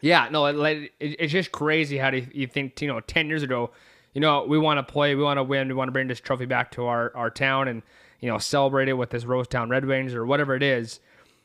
yeah, 0.00 0.28
no. 0.30 0.46
It, 0.46 0.92
it, 1.00 1.16
it's 1.18 1.32
just 1.32 1.52
crazy 1.52 1.98
how 1.98 2.10
do 2.10 2.18
you, 2.18 2.28
you 2.32 2.46
think 2.46 2.80
you 2.80 2.88
know 2.88 3.00
ten 3.00 3.28
years 3.28 3.42
ago, 3.42 3.70
you 4.14 4.20
know, 4.20 4.44
we 4.44 4.58
want 4.58 4.78
to 4.78 4.92
play, 4.92 5.14
we 5.14 5.22
want 5.22 5.38
to 5.38 5.42
win, 5.42 5.68
we 5.68 5.74
want 5.74 5.88
to 5.88 5.92
bring 5.92 6.08
this 6.08 6.20
trophy 6.20 6.46
back 6.46 6.70
to 6.72 6.86
our 6.86 7.12
our 7.14 7.30
town 7.30 7.68
and 7.68 7.82
you 8.20 8.28
know 8.28 8.38
celebrate 8.38 8.88
it 8.88 8.94
with 8.94 9.10
this 9.10 9.24
Rosetown 9.24 9.70
Red 9.70 9.84
Wings 9.84 10.14
or 10.14 10.26
whatever 10.26 10.54
it 10.54 10.62
is. 10.62 11.00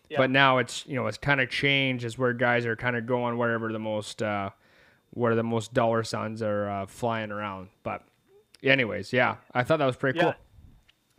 Yeah. 0.09 0.17
But 0.19 0.29
now 0.29 0.57
it's 0.59 0.85
you 0.87 0.95
know 0.95 1.07
it's 1.07 1.17
kind 1.17 1.41
of 1.41 1.49
changed 1.49 2.05
as 2.05 2.17
where 2.17 2.33
guys 2.33 2.65
are 2.65 2.75
kind 2.75 2.95
of 2.95 3.05
going 3.05 3.37
wherever 3.37 3.71
the 3.71 3.79
most 3.79 4.21
uh, 4.21 4.51
where 5.11 5.35
the 5.35 5.43
most 5.43 5.73
dollar 5.73 6.03
signs 6.03 6.41
are 6.41 6.69
uh, 6.69 6.85
flying 6.85 7.31
around. 7.31 7.69
But 7.83 8.03
anyways, 8.63 9.11
yeah, 9.13 9.35
I 9.53 9.63
thought 9.63 9.77
that 9.79 9.85
was 9.85 9.97
pretty 9.97 10.17
Yeah. 10.19 10.23
cool. 10.25 10.33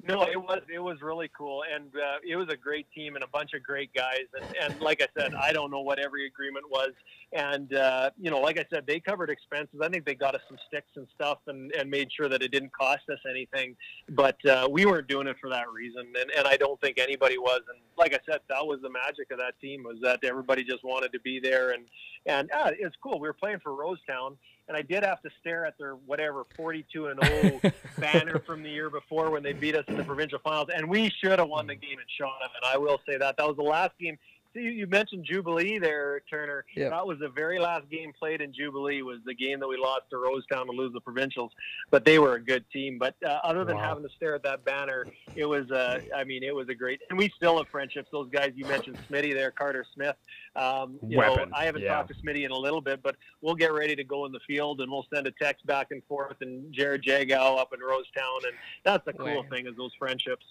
No, 0.06 0.22
it 0.22 0.40
was 0.40 0.60
it 0.72 0.78
was 0.78 1.02
really 1.02 1.28
cool, 1.36 1.64
and 1.74 1.86
uh, 1.96 2.18
it 2.26 2.36
was 2.36 2.48
a 2.50 2.56
great 2.56 2.86
team 2.94 3.16
and 3.16 3.24
a 3.24 3.26
bunch 3.26 3.52
of 3.52 3.64
great 3.64 3.92
guys. 3.92 4.26
And, 4.40 4.72
and 4.72 4.80
like 4.80 5.02
I 5.02 5.08
said, 5.18 5.34
I 5.34 5.52
don't 5.52 5.72
know 5.72 5.80
what 5.80 5.98
every 5.98 6.24
agreement 6.24 6.66
was, 6.70 6.92
and 7.32 7.74
uh, 7.74 8.10
you 8.16 8.30
know, 8.30 8.40
like 8.40 8.58
I 8.58 8.64
said, 8.72 8.86
they 8.86 9.00
covered 9.00 9.28
expenses. 9.28 9.80
I 9.82 9.88
think 9.88 10.04
they 10.04 10.14
got 10.14 10.36
us 10.36 10.40
some 10.48 10.56
sticks 10.68 10.90
and 10.94 11.06
stuff, 11.16 11.38
and, 11.48 11.72
and 11.72 11.90
made 11.90 12.12
sure 12.12 12.28
that 12.28 12.42
it 12.42 12.52
didn't 12.52 12.72
cost 12.72 13.02
us 13.10 13.18
anything. 13.28 13.74
But 14.10 14.42
uh, 14.46 14.68
we 14.70 14.86
weren't 14.86 15.08
doing 15.08 15.26
it 15.26 15.36
for 15.40 15.50
that 15.50 15.68
reason, 15.68 16.12
and, 16.18 16.30
and 16.30 16.46
I 16.46 16.56
don't 16.56 16.80
think 16.80 16.98
anybody 16.98 17.36
was. 17.36 17.62
And 17.68 17.80
like 17.96 18.14
I 18.14 18.20
said, 18.30 18.40
that 18.48 18.64
was 18.64 18.80
the 18.80 18.90
magic 18.90 19.32
of 19.32 19.38
that 19.38 19.60
team 19.60 19.82
was 19.82 19.96
that 20.02 20.20
everybody 20.22 20.62
just 20.62 20.84
wanted 20.84 21.12
to 21.12 21.20
be 21.20 21.40
there, 21.40 21.70
and 21.70 21.84
and 22.24 22.48
uh, 22.52 22.70
it's 22.78 22.94
cool. 23.02 23.18
We 23.18 23.26
were 23.26 23.34
playing 23.34 23.58
for 23.64 23.72
Rosetown, 23.72 24.36
and 24.68 24.76
I 24.76 24.82
did 24.82 25.02
have 25.02 25.20
to 25.22 25.30
stare 25.40 25.64
at 25.64 25.76
their 25.78 25.94
whatever 25.94 26.44
42 26.56 27.06
and 27.06 27.24
0 27.24 27.60
banner 27.98 28.38
from 28.46 28.62
the 28.62 28.68
year 28.68 28.90
before 28.90 29.30
when 29.30 29.42
they 29.42 29.52
beat 29.52 29.74
us 29.74 29.84
in 29.88 29.96
the 29.96 30.04
provincial 30.04 30.38
finals, 30.44 30.68
and 30.74 30.88
we 30.88 31.10
should 31.10 31.38
have 31.38 31.48
won 31.48 31.66
the 31.66 31.74
game 31.74 31.98
in 31.98 32.04
Shawnee. 32.18 32.32
And 32.42 32.72
I 32.72 32.76
will 32.76 33.00
say 33.08 33.16
that 33.16 33.36
that 33.38 33.46
was 33.46 33.56
the 33.56 33.62
last 33.62 33.92
game. 33.98 34.18
See, 34.54 34.60
you 34.62 34.86
mentioned 34.86 35.26
Jubilee 35.26 35.78
there, 35.78 36.20
Turner. 36.30 36.64
Yep. 36.74 36.90
That 36.90 37.06
was 37.06 37.18
the 37.18 37.28
very 37.28 37.58
last 37.58 37.88
game 37.90 38.12
played 38.18 38.40
in 38.40 38.52
Jubilee. 38.52 39.02
Was 39.02 39.18
the 39.26 39.34
game 39.34 39.60
that 39.60 39.68
we 39.68 39.76
lost 39.76 40.04
to 40.10 40.16
Rosetown 40.16 40.64
to 40.66 40.72
lose 40.72 40.92
the 40.94 41.00
provincials, 41.02 41.52
but 41.90 42.04
they 42.06 42.18
were 42.18 42.34
a 42.34 42.42
good 42.42 42.64
team. 42.72 42.98
But 42.98 43.14
uh, 43.24 43.40
other 43.44 43.64
than 43.64 43.76
Wow. 43.76 43.82
having 43.82 44.02
to 44.04 44.08
stare 44.16 44.34
at 44.34 44.42
that 44.44 44.64
banner, 44.64 45.06
it 45.36 45.44
was. 45.44 45.70
Uh, 45.70 46.00
I 46.16 46.24
mean, 46.24 46.42
it 46.42 46.54
was 46.54 46.68
a 46.70 46.74
great. 46.74 47.00
And 47.10 47.18
we 47.18 47.28
still 47.36 47.58
have 47.58 47.68
friendships. 47.68 48.08
Those 48.10 48.30
guys 48.30 48.52
you 48.56 48.64
mentioned, 48.64 48.96
Smitty 49.10 49.34
there, 49.34 49.50
Carter 49.50 49.84
Smith. 49.94 50.16
Um, 50.56 50.98
you 51.06 51.18
Weapon, 51.18 51.50
know, 51.50 51.56
I 51.56 51.64
haven't 51.66 51.82
yeah. 51.82 51.94
talked 51.94 52.08
to 52.08 52.14
Smitty 52.14 52.44
in 52.44 52.50
a 52.50 52.56
little 52.56 52.80
bit, 52.80 53.02
but 53.02 53.16
we'll 53.42 53.54
get 53.54 53.72
ready 53.72 53.94
to 53.96 54.02
go 54.04 54.24
in 54.24 54.32
the 54.32 54.40
field 54.46 54.80
and 54.80 54.90
we'll 54.90 55.06
send 55.12 55.26
a 55.26 55.32
text 55.32 55.66
back 55.66 55.88
and 55.90 56.02
forth. 56.04 56.36
And 56.40 56.72
Jared 56.72 57.02
Jagow 57.02 57.58
up 57.58 57.74
in 57.74 57.80
Rosetown, 57.80 58.44
and 58.44 58.54
that's 58.82 59.04
the 59.04 59.12
cool 59.12 59.44
thing 59.50 59.66
is 59.66 59.76
those 59.76 59.92
friendships. 59.98 60.44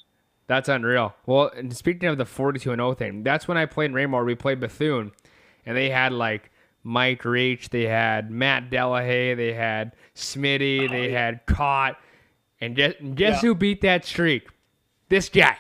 That's 0.48 0.70
unreal. 0.70 1.14
Well, 1.26 1.52
and 1.56 1.76
speaking 1.76 2.08
of 2.08 2.18
the 2.18 2.26
42 2.26 2.72
and 2.72 2.80
0 2.80 2.94
thing, 2.94 3.24
that's 3.24 3.48
when 3.48 3.58
I 3.58 3.66
played 3.66 3.88
in 3.88 3.94
Raymore. 3.94 4.24
We 4.24 4.36
played 4.36 4.60
Bethune, 4.60 5.12
and 5.66 5.76
they 5.76 5.90
had 5.90 6.14
like 6.14 6.52
Mike 6.84 7.26
Reach, 7.26 7.70
they 7.70 7.84
had 7.84 8.32
Matt 8.32 8.70
Delahaye, 8.70 9.36
they 9.36 9.54
had 9.54 9.94
Smitty, 10.16 10.86
oh, 10.86 10.88
they 10.92 11.12
yeah. 11.12 11.26
had 11.26 11.46
Cott, 11.46 11.98
and 12.62 12.76
guess, 12.76 12.94
guess 13.14 13.44
Yeah. 13.44 13.50
who 13.50 13.56
beat 13.56 13.82
that 13.82 14.06
streak? 14.06 14.48
This 15.10 15.28
guy. 15.30 15.58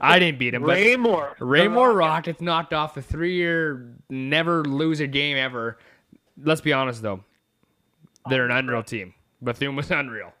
I 0.00 0.20
didn't 0.20 0.38
beat 0.38 0.54
him, 0.54 0.62
Raymore. 0.62 1.34
Raymore 1.40 1.88
uh-huh. 1.88 1.98
Rockets 1.98 2.40
knocked 2.40 2.72
off 2.72 2.94
the 2.94 3.02
three-year 3.02 3.96
never 4.08 4.62
lose 4.64 5.00
a 5.00 5.06
game 5.06 5.36
ever. 5.36 5.78
Let's 6.40 6.60
be 6.60 6.72
honest 6.72 7.02
though, 7.02 7.24
they're 8.28 8.44
an 8.44 8.52
unreal 8.52 8.82
team. 8.82 9.14
Bethune 9.42 9.74
was 9.76 9.90
unreal. 9.90 10.32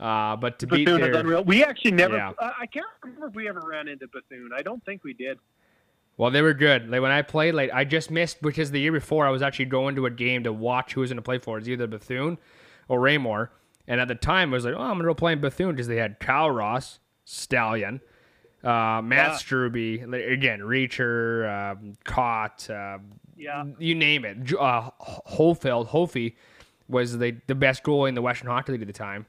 Uh, 0.00 0.36
but 0.36 0.58
to 0.58 0.66
beat 0.66 0.86
Bethune 0.86 1.00
their, 1.00 1.10
is 1.12 1.16
unreal. 1.16 1.44
We 1.44 1.64
actually 1.64 1.92
never. 1.92 2.16
Yeah. 2.16 2.32
I 2.40 2.52
I 2.62 2.66
can't 2.66 2.86
remember 3.02 3.28
if 3.28 3.34
we 3.34 3.48
ever 3.48 3.60
ran 3.60 3.88
into 3.88 4.08
Bethune. 4.08 4.50
I 4.56 4.62
don't 4.62 4.84
think 4.84 5.04
we 5.04 5.12
did. 5.14 5.38
Well, 6.16 6.30
they 6.30 6.42
were 6.42 6.54
good. 6.54 6.88
Like 6.90 7.00
when 7.00 7.10
I 7.10 7.22
played, 7.22 7.54
like 7.54 7.70
I 7.72 7.84
just 7.84 8.10
missed 8.10 8.40
because 8.42 8.70
the 8.70 8.80
year 8.80 8.92
before 8.92 9.26
I 9.26 9.30
was 9.30 9.42
actually 9.42 9.64
going 9.66 9.96
to 9.96 10.06
a 10.06 10.10
game 10.10 10.44
to 10.44 10.52
watch 10.52 10.94
who 10.94 11.00
was 11.00 11.10
going 11.10 11.16
to 11.16 11.22
play 11.22 11.38
for. 11.38 11.58
It's 11.58 11.68
either 11.68 11.86
Bethune 11.86 12.38
or 12.88 13.00
Raymore. 13.00 13.50
And 13.86 14.00
at 14.00 14.08
the 14.08 14.14
time, 14.14 14.50
I 14.50 14.54
was 14.54 14.64
like, 14.64 14.74
oh, 14.74 14.80
I'm 14.80 14.92
going 14.94 15.00
to 15.00 15.04
go 15.06 15.14
play 15.14 15.32
in 15.32 15.40
Bethune 15.40 15.72
because 15.72 15.88
they 15.88 15.96
had 15.96 16.18
Kyle 16.18 16.50
Ross, 16.50 17.00
Stallion, 17.24 18.00
uh, 18.62 19.02
Matt 19.04 19.32
Yeah. 19.32 19.36
Struby, 19.36 20.32
again, 20.32 20.60
Reacher, 20.60 21.72
um, 21.72 21.92
Cott, 22.04 22.68
uh, 22.70 22.98
Yeah. 23.36 23.64
you 23.78 23.94
name 23.94 24.24
it. 24.24 24.38
Uh, 24.58 24.90
Holfeld, 25.28 25.88
Hofi 25.88 26.34
was 26.88 27.18
the, 27.18 27.36
the 27.46 27.54
best 27.54 27.82
goalie 27.82 28.08
in 28.08 28.14
the 28.14 28.22
Western 28.22 28.46
Hockey 28.48 28.72
League 28.72 28.80
at 28.82 28.86
the 28.86 28.92
time, 28.94 29.26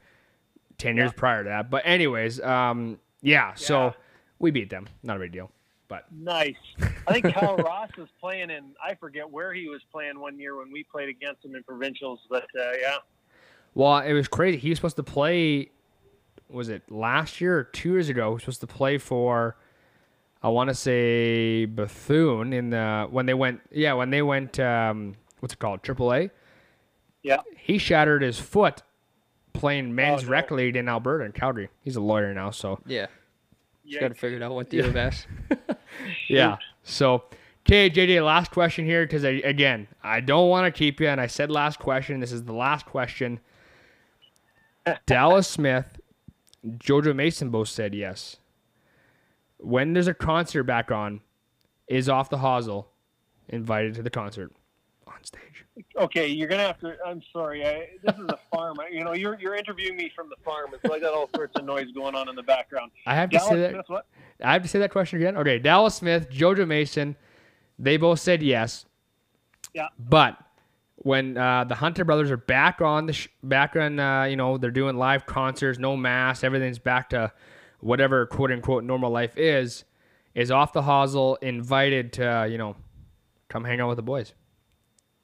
10 0.78 0.98
years 0.98 1.14
prior 1.14 1.44
to 1.44 1.50
that. 1.50 1.70
But, 1.70 1.84
anyways, 1.86 2.40
um, 2.42 3.00
yeah, 3.22 3.50
Yeah. 3.50 3.54
so 3.56 3.94
we 4.40 4.52
beat 4.52 4.70
them. 4.70 4.88
Not 5.04 5.18
a 5.18 5.20
big 5.20 5.32
deal. 5.32 5.52
But 5.88 6.06
Nice. 6.12 6.56
I 7.08 7.14
think 7.20 7.34
Kyle 7.34 7.56
Ross 7.58 7.90
was 7.98 8.08
playing 8.20 8.50
in. 8.50 8.74
I 8.84 8.96
forget 8.96 9.30
where 9.30 9.54
he 9.54 9.68
was 9.70 9.82
playing 9.92 10.20
one 10.20 10.40
year 10.40 10.58
when 10.58 10.72
we 10.72 10.84
played 10.84 11.10
against 11.10 11.46
him 11.46 11.56
in 11.56 11.64
provincials. 11.64 12.20
But 12.30 12.48
uh, 12.60 12.72
yeah. 12.82 12.98
Well, 13.76 14.00
it 14.00 14.14
was 14.14 14.28
crazy. 14.28 14.58
He 14.58 14.70
was 14.70 14.78
supposed 14.80 14.96
to 14.96 15.04
play. 15.04 15.70
Was 16.50 16.70
it 16.70 16.90
last 16.92 17.40
year 17.40 17.58
or 17.58 17.64
two 17.66 17.92
years 17.92 18.10
ago? 18.10 18.30
He 18.30 18.34
was 18.34 18.42
supposed 18.44 18.62
to 18.62 18.68
play 18.68 18.98
for. 18.98 19.58
I 20.42 20.50
want 20.50 20.70
to 20.70 20.76
say 20.76 21.66
Bethune 21.66 22.52
in 22.54 22.70
the 22.72 23.08
when 23.10 23.26
they 23.28 23.34
went. 23.36 23.62
Yeah, 23.72 23.94
when 23.94 24.10
they 24.10 24.22
went. 24.24 24.60
Um, 24.60 25.16
what's 25.40 25.54
it 25.54 25.60
called? 25.60 25.84
AAA. 25.84 26.32
Yeah. 27.22 27.42
He 27.58 27.78
shattered 27.78 28.22
his 28.24 28.40
foot 28.40 28.82
playing 29.56 29.88
oh, 29.90 29.94
men's 29.94 30.24
Oh, 30.24 30.26
no. 30.26 30.32
rec 30.32 30.52
league 30.52 30.76
in 30.76 30.88
Alberta 30.88 31.26
and 31.26 31.34
Calgary. 31.34 31.70
He's 31.84 31.96
a 31.96 32.02
lawyer 32.02 32.34
now, 32.34 32.52
so 32.52 32.80
Yeah. 32.86 33.08
Yeah. 33.84 34.02
Got 34.02 34.08
to 34.10 34.14
figure 34.16 34.38
it 34.38 34.44
out 34.44 34.54
what 34.54 34.70
to 34.72 34.82
do 34.82 34.92
best. 34.92 35.28
yeah. 36.28 36.58
So, 36.84 37.26
okay, 37.66 37.90
JJ, 37.90 38.26
last 38.26 38.50
question 38.52 38.84
here 38.86 39.06
because 39.06 39.24
again, 39.24 39.88
I 40.04 40.22
don't 40.22 40.50
want 40.50 40.66
to 40.66 40.78
keep 40.78 41.00
you, 41.00 41.08
and 41.08 41.22
I 41.22 41.28
said 41.28 41.52
last 41.52 41.78
question. 41.80 42.20
This 42.20 42.32
is 42.32 42.44
the 42.46 42.54
last 42.54 42.86
question. 42.88 43.40
Dallas 45.06 45.48
Smith, 45.48 46.00
Jojo 46.66 47.16
Mason 47.16 47.50
both 47.52 47.70
said 47.70 47.94
yes. 47.94 48.38
When 49.58 49.94
there's 49.94 50.08
a 50.08 50.14
concert 50.16 50.64
back 50.64 50.92
on, 50.92 51.22
is 51.88 52.10
off 52.10 52.30
the 52.30 52.38
hosel 52.38 52.86
invited 53.48 53.94
to 53.96 54.02
the 54.02 54.10
concert 54.10 54.52
on 55.06 55.24
stage? 55.24 55.55
Okay, 55.98 56.28
you're 56.28 56.48
gonna 56.48 56.64
have 56.66 56.80
to. 56.80 56.96
I'm 57.06 57.22
sorry. 57.34 57.66
I, 57.66 57.90
this 58.04 58.16
is 58.16 58.26
a 58.30 58.40
farm. 58.56 58.80
I- 58.80 58.88
You 58.90 59.04
know, 59.04 59.14
you're 59.14 59.38
you're 59.40 59.56
interviewing 59.56 59.98
me 59.98 60.12
from 60.16 60.30
the 60.30 60.36
farm, 60.44 60.72
and 60.74 60.82
so 60.86 60.94
I 60.94 61.00
got 61.00 61.14
all 61.14 61.30
sorts 61.36 61.54
of 61.58 61.66
noise 61.66 61.92
going 61.94 62.16
on 62.16 62.30
in 62.30 62.36
the 62.36 62.44
background. 62.44 62.92
I 63.06 63.16
have 63.16 63.30
to 63.32 63.38
Dallas 63.38 63.50
say 63.52 63.60
that. 63.62 63.72
Smith, 63.72 63.86
what? 63.88 64.06
I 64.44 64.54
have 64.54 64.62
to 64.64 64.68
say 64.70 64.80
that 64.80 64.92
question 64.92 65.18
again. 65.20 65.36
Okay, 65.38 65.60
Dallas 65.60 65.96
Smith, 65.96 66.30
Jojo 66.30 66.66
Mason, 66.68 67.16
they 67.80 67.98
both 67.98 68.20
said 68.20 68.42
yes. 68.42 68.86
Yeah. 69.74 69.88
But 70.00 70.38
when 70.98 71.38
uh, 71.38 71.66
the 71.66 71.76
Hunter 71.76 72.06
brothers 72.06 72.32
are 72.32 72.38
back 72.38 72.82
on 72.82 73.06
the 73.08 73.14
sh- 73.14 73.28
back 73.44 73.76
on, 73.76 74.00
uh, 74.00 74.24
you 74.24 74.38
know, 74.38 74.58
they're 74.58 74.72
doing 74.72 74.96
live 74.98 75.26
concerts, 75.26 75.78
no 75.78 75.98
mask, 75.98 76.44
everything's 76.46 76.80
back 76.80 77.10
to 77.10 77.32
whatever 77.82 78.26
quote 78.26 78.52
unquote 78.52 78.84
normal 78.86 79.12
life 79.12 79.38
is. 79.38 79.84
Is 80.34 80.52
off 80.52 80.72
the 80.74 80.82
hosel 80.82 81.38
invited 81.42 82.14
to 82.14 82.26
uh, 82.40 82.44
you 82.46 82.58
know 82.58 82.76
come 83.50 83.64
hang 83.66 83.80
out 83.82 83.90
with 83.90 83.98
the 83.98 84.02
boys? 84.04 84.34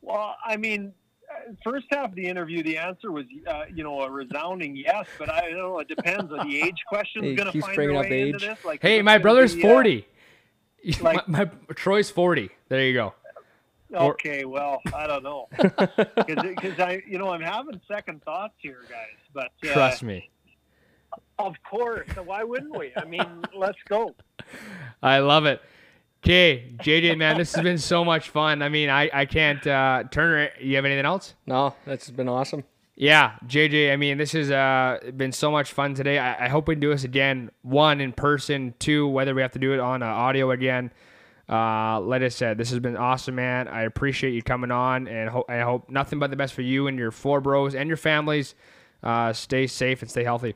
Well, 0.01 0.35
I 0.45 0.57
mean, 0.57 0.93
uh, 1.29 1.53
first 1.63 1.85
half 1.91 2.09
of 2.09 2.15
the 2.15 2.25
interview, 2.27 2.63
the 2.63 2.77
answer 2.77 3.11
was, 3.11 3.25
uh, 3.47 3.63
you 3.73 3.83
know, 3.83 4.01
a 4.01 4.09
resounding 4.09 4.75
yes. 4.75 5.07
But 5.19 5.29
I 5.31 5.41
don't 5.49 5.57
know. 5.57 5.79
It 5.79 5.87
depends 5.87 6.31
on 6.33 6.47
the 6.49 6.61
age 6.63 6.77
question. 6.87 7.23
He 7.23 7.35
Going 7.35 7.47
to 7.47 7.51
keeps 7.51 7.65
find 7.65 7.75
bringing 7.75 7.95
their 7.95 8.03
up 8.03 8.09
way 8.09 8.21
into 8.29 8.35
age. 8.37 8.41
this. 8.57 8.65
Like, 8.65 8.81
Hey, 8.81 9.01
my 9.01 9.17
brother's 9.17 9.55
be, 9.55 9.63
uh, 9.63 9.67
forty. 9.67 10.07
like- 11.01 11.27
my, 11.27 11.45
my 11.45 11.49
Troy's 11.75 12.09
forty. 12.09 12.49
There 12.69 12.81
you 12.85 12.93
go. 12.93 13.13
Okay, 13.93 14.45
well, 14.45 14.81
I 14.95 15.05
don't 15.05 15.21
know, 15.21 15.49
because 15.57 16.79
I, 16.79 17.03
you 17.05 17.17
know, 17.17 17.27
I'm 17.27 17.41
having 17.41 17.81
second 17.89 18.23
thoughts 18.23 18.53
here, 18.59 18.77
guys. 18.89 19.17
But 19.33 19.51
uh, 19.69 19.73
Trust 19.73 20.01
me. 20.03 20.29
of 21.37 21.55
course, 21.69 22.07
why 22.23 22.41
wouldn't 22.45 22.73
we? 22.77 22.93
I 22.95 23.03
mean, 23.03 23.43
let's 23.53 23.77
go. 23.89 24.15
I 25.03 25.19
love 25.19 25.45
it. 25.45 25.61
Okay, 26.23 26.75
JJ, 26.81 27.17
man, 27.17 27.37
this 27.39 27.55
has 27.55 27.63
been 27.63 27.79
so 27.79 28.05
much 28.05 28.29
fun. 28.29 28.61
I 28.61 28.69
mean, 28.69 28.89
I, 28.89 29.09
I 29.11 29.25
can't. 29.25 29.65
Uh, 29.65 30.03
Turner, 30.11 30.49
you 30.59 30.75
have 30.75 30.85
anything 30.85 31.05
else? 31.05 31.33
No, 31.47 31.73
that's 31.83 32.11
been 32.11 32.29
awesome. 32.29 32.63
Yeah, 32.95 33.31
JJ, 33.47 33.91
I 33.91 33.95
mean, 33.95 34.19
this 34.19 34.33
has 34.33 34.51
uh, 34.51 34.99
been 35.17 35.31
so 35.31 35.49
much 35.49 35.71
fun 35.71 35.95
today. 35.95 36.19
I, 36.19 36.45
I 36.45 36.47
hope 36.49 36.67
we 36.67 36.75
can 36.75 36.79
do 36.79 36.89
this 36.89 37.03
again. 37.03 37.49
One, 37.63 37.99
in 37.99 38.13
person. 38.13 38.75
Two, 38.77 39.07
whether 39.07 39.33
we 39.33 39.41
have 39.41 39.53
to 39.53 39.59
do 39.59 39.73
it 39.73 39.79
on 39.79 40.03
uh, 40.03 40.05
audio 40.05 40.51
again. 40.51 40.91
Uh, 41.49 41.99
like 41.99 42.21
I 42.21 42.29
said, 42.29 42.59
this 42.59 42.69
has 42.69 42.79
been 42.79 42.95
awesome, 42.97 43.33
man. 43.33 43.67
I 43.67 43.81
appreciate 43.81 44.33
you 44.35 44.43
coming 44.43 44.69
on, 44.69 45.07
and 45.07 45.27
ho- 45.27 45.45
I 45.49 45.61
hope 45.61 45.89
nothing 45.89 46.19
but 46.19 46.29
the 46.29 46.35
best 46.37 46.53
for 46.53 46.61
you 46.61 46.85
and 46.85 46.99
your 46.99 47.09
four 47.09 47.41
bros 47.41 47.73
and 47.73 47.87
your 47.87 47.97
families. 47.97 48.53
Uh, 49.01 49.33
stay 49.33 49.65
safe 49.65 50.03
and 50.03 50.11
stay 50.11 50.23
healthy. 50.23 50.53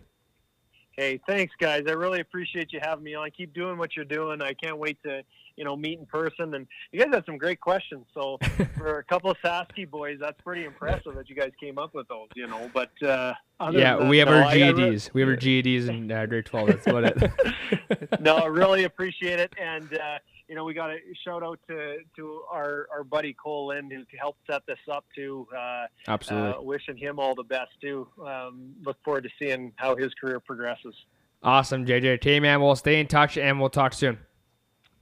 Hey, 0.97 1.19
thanks, 1.27 1.53
guys. 1.59 1.83
I 1.87 1.91
really 1.91 2.21
appreciate 2.21 2.71
you 2.71 2.79
having 2.81 3.03
me 3.03 3.15
on. 3.15 3.29
Keep 3.31 3.53
doing 3.53 3.77
what 3.77 3.95
you're 3.95 4.05
doing. 4.05 4.41
I 4.41 4.53
can't 4.53 4.77
wait 4.77 4.97
to, 5.03 5.23
you 5.57 5.65
know, 5.65 5.75
meet 5.75 5.99
in 5.99 6.05
person. 6.05 6.53
And 6.53 6.65
you 6.91 7.01
guys 7.01 7.13
have 7.13 7.23
some 7.25 7.37
great 7.37 7.59
questions. 7.59 8.05
So 8.13 8.37
for 8.77 8.99
a 8.99 9.03
couple 9.03 9.29
of 9.29 9.37
Sasky 9.43 9.89
boys, 9.89 10.19
that's 10.21 10.39
pretty 10.41 10.63
impressive 10.63 11.15
that 11.15 11.29
you 11.29 11.35
guys 11.35 11.51
came 11.59 11.77
up 11.77 11.93
with 11.93 12.07
those. 12.07 12.29
You 12.35 12.47
know, 12.47 12.71
but 12.73 12.91
uh, 13.03 13.33
Yeah, 13.71 13.97
than 13.97 14.07
we 14.07 14.19
have 14.19 14.29
that, 14.29 14.45
our 14.45 14.55
no, 14.55 14.73
re- 14.73 14.91
GEDs. 14.91 15.13
We 15.13 15.21
have 15.21 15.29
our 15.29 15.35
GEDs 15.35 15.89
in 15.89 16.09
uh, 16.09 16.25
grade 16.27 16.45
12. 16.45 16.67
That's 16.67 16.87
about 16.87 17.03
it. 17.03 18.19
no, 18.21 18.37
I 18.37 18.45
really 18.45 18.83
appreciate 18.91 19.39
it. 19.39 19.53
And, 19.61 19.93
uh, 19.93 20.19
you 20.47 20.55
know, 20.55 20.63
we 20.63 20.73
got 20.73 20.91
a 20.91 20.97
shout 21.23 21.43
out 21.43 21.59
to, 21.67 21.97
to 22.15 22.41
our, 22.51 22.87
our 22.91 23.03
buddy 23.03 23.33
Kole 23.33 23.67
Lind 23.67 23.91
who 23.91 24.03
helped 24.19 24.39
set 24.49 24.61
this 24.67 24.79
up 24.91 25.05
too. 25.15 25.47
Uh, 25.55 25.85
Absolutely. 26.07 26.53
uh, 26.53 26.61
wishing 26.61 26.97
him 26.97 27.19
all 27.19 27.35
the 27.35 27.43
best 27.43 27.71
too. 27.81 28.07
Um, 28.25 28.73
look 28.83 28.97
forward 29.03 29.23
to 29.23 29.29
seeing 29.39 29.71
how 29.77 29.95
his 29.95 30.13
career 30.13 30.39
progresses. 30.39 30.95
Awesome, 31.43 31.85
JJ. 31.85 32.15
Okay, 32.15 32.39
man, 32.39 32.61
we'll 32.61 32.75
stay 32.75 32.99
in 32.99 33.07
touch 33.07 33.37
and 33.37 33.59
we'll 33.59 33.69
talk 33.69 33.93
soon. 33.93 34.17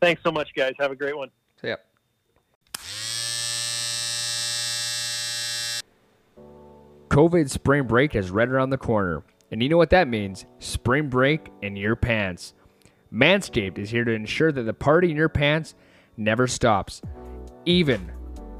Thanks 0.02 0.22
so 0.24 0.32
much, 0.32 0.50
guys. 0.56 0.74
Have 0.80 0.92
a 0.92 0.96
great 0.96 1.16
one. 1.16 1.30
See 1.62 1.70
ya. 1.70 1.76
COVID 7.10 7.50
spring 7.50 7.84
break 7.84 8.16
is 8.16 8.32
right 8.32 8.50
around 8.50 8.72
the 8.72 8.78
corner. 8.78 9.24
And 9.52 9.62
you 9.62 9.70
know 9.70 9.78
what 9.78 9.92
that 9.92 10.08
means? 10.08 10.46
Spring 10.58 11.10
break 11.10 11.52
in 11.62 11.76
your 11.76 11.96
pants. 11.96 12.56
Manscaped 13.14 13.78
is 13.78 13.92
here 13.92 14.04
to 14.04 14.12
ensure 14.12 14.52
that 14.52 14.64
the 14.64 14.74
party 14.74 15.12
in 15.12 15.18
your 15.18 15.30
pants 15.30 15.76
never 16.18 16.48
stops. 16.48 17.00
Even 17.66 18.12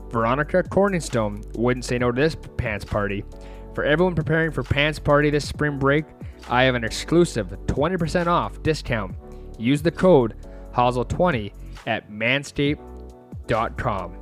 Veronica 0.10 0.62
Corningstone 0.62 1.44
wouldn't 1.58 1.86
say 1.86 1.98
no 1.98 2.12
to 2.12 2.22
this 2.22 2.38
pants 2.58 2.86
party. 2.86 3.26
For 3.74 3.84
everyone 3.84 4.14
preparing 4.14 4.52
for 4.52 4.62
pants 4.62 5.00
party 5.00 5.32
this 5.32 5.48
spring 5.48 5.80
break, 5.80 6.06
I 6.50 6.64
have 6.64 6.76
an 6.76 6.84
exclusive 6.84 7.48
20% 7.66 8.28
off 8.28 8.62
discount. 8.62 9.16
Use 9.58 9.82
the 9.82 9.90
code 9.90 10.36
HOSL20 10.76 11.52
at 11.88 12.12
manscaped.com. 12.12 14.20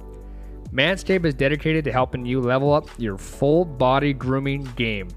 Manscaped 0.72 1.26
is 1.26 1.34
dedicated 1.34 1.84
to 1.84 1.91
helping 1.91 2.26
you 2.26 2.40
level 2.40 2.72
up 2.72 2.88
your 2.98 3.18
full 3.18 3.66
body 3.66 4.14
grooming 4.14 4.64
game. 4.78 5.10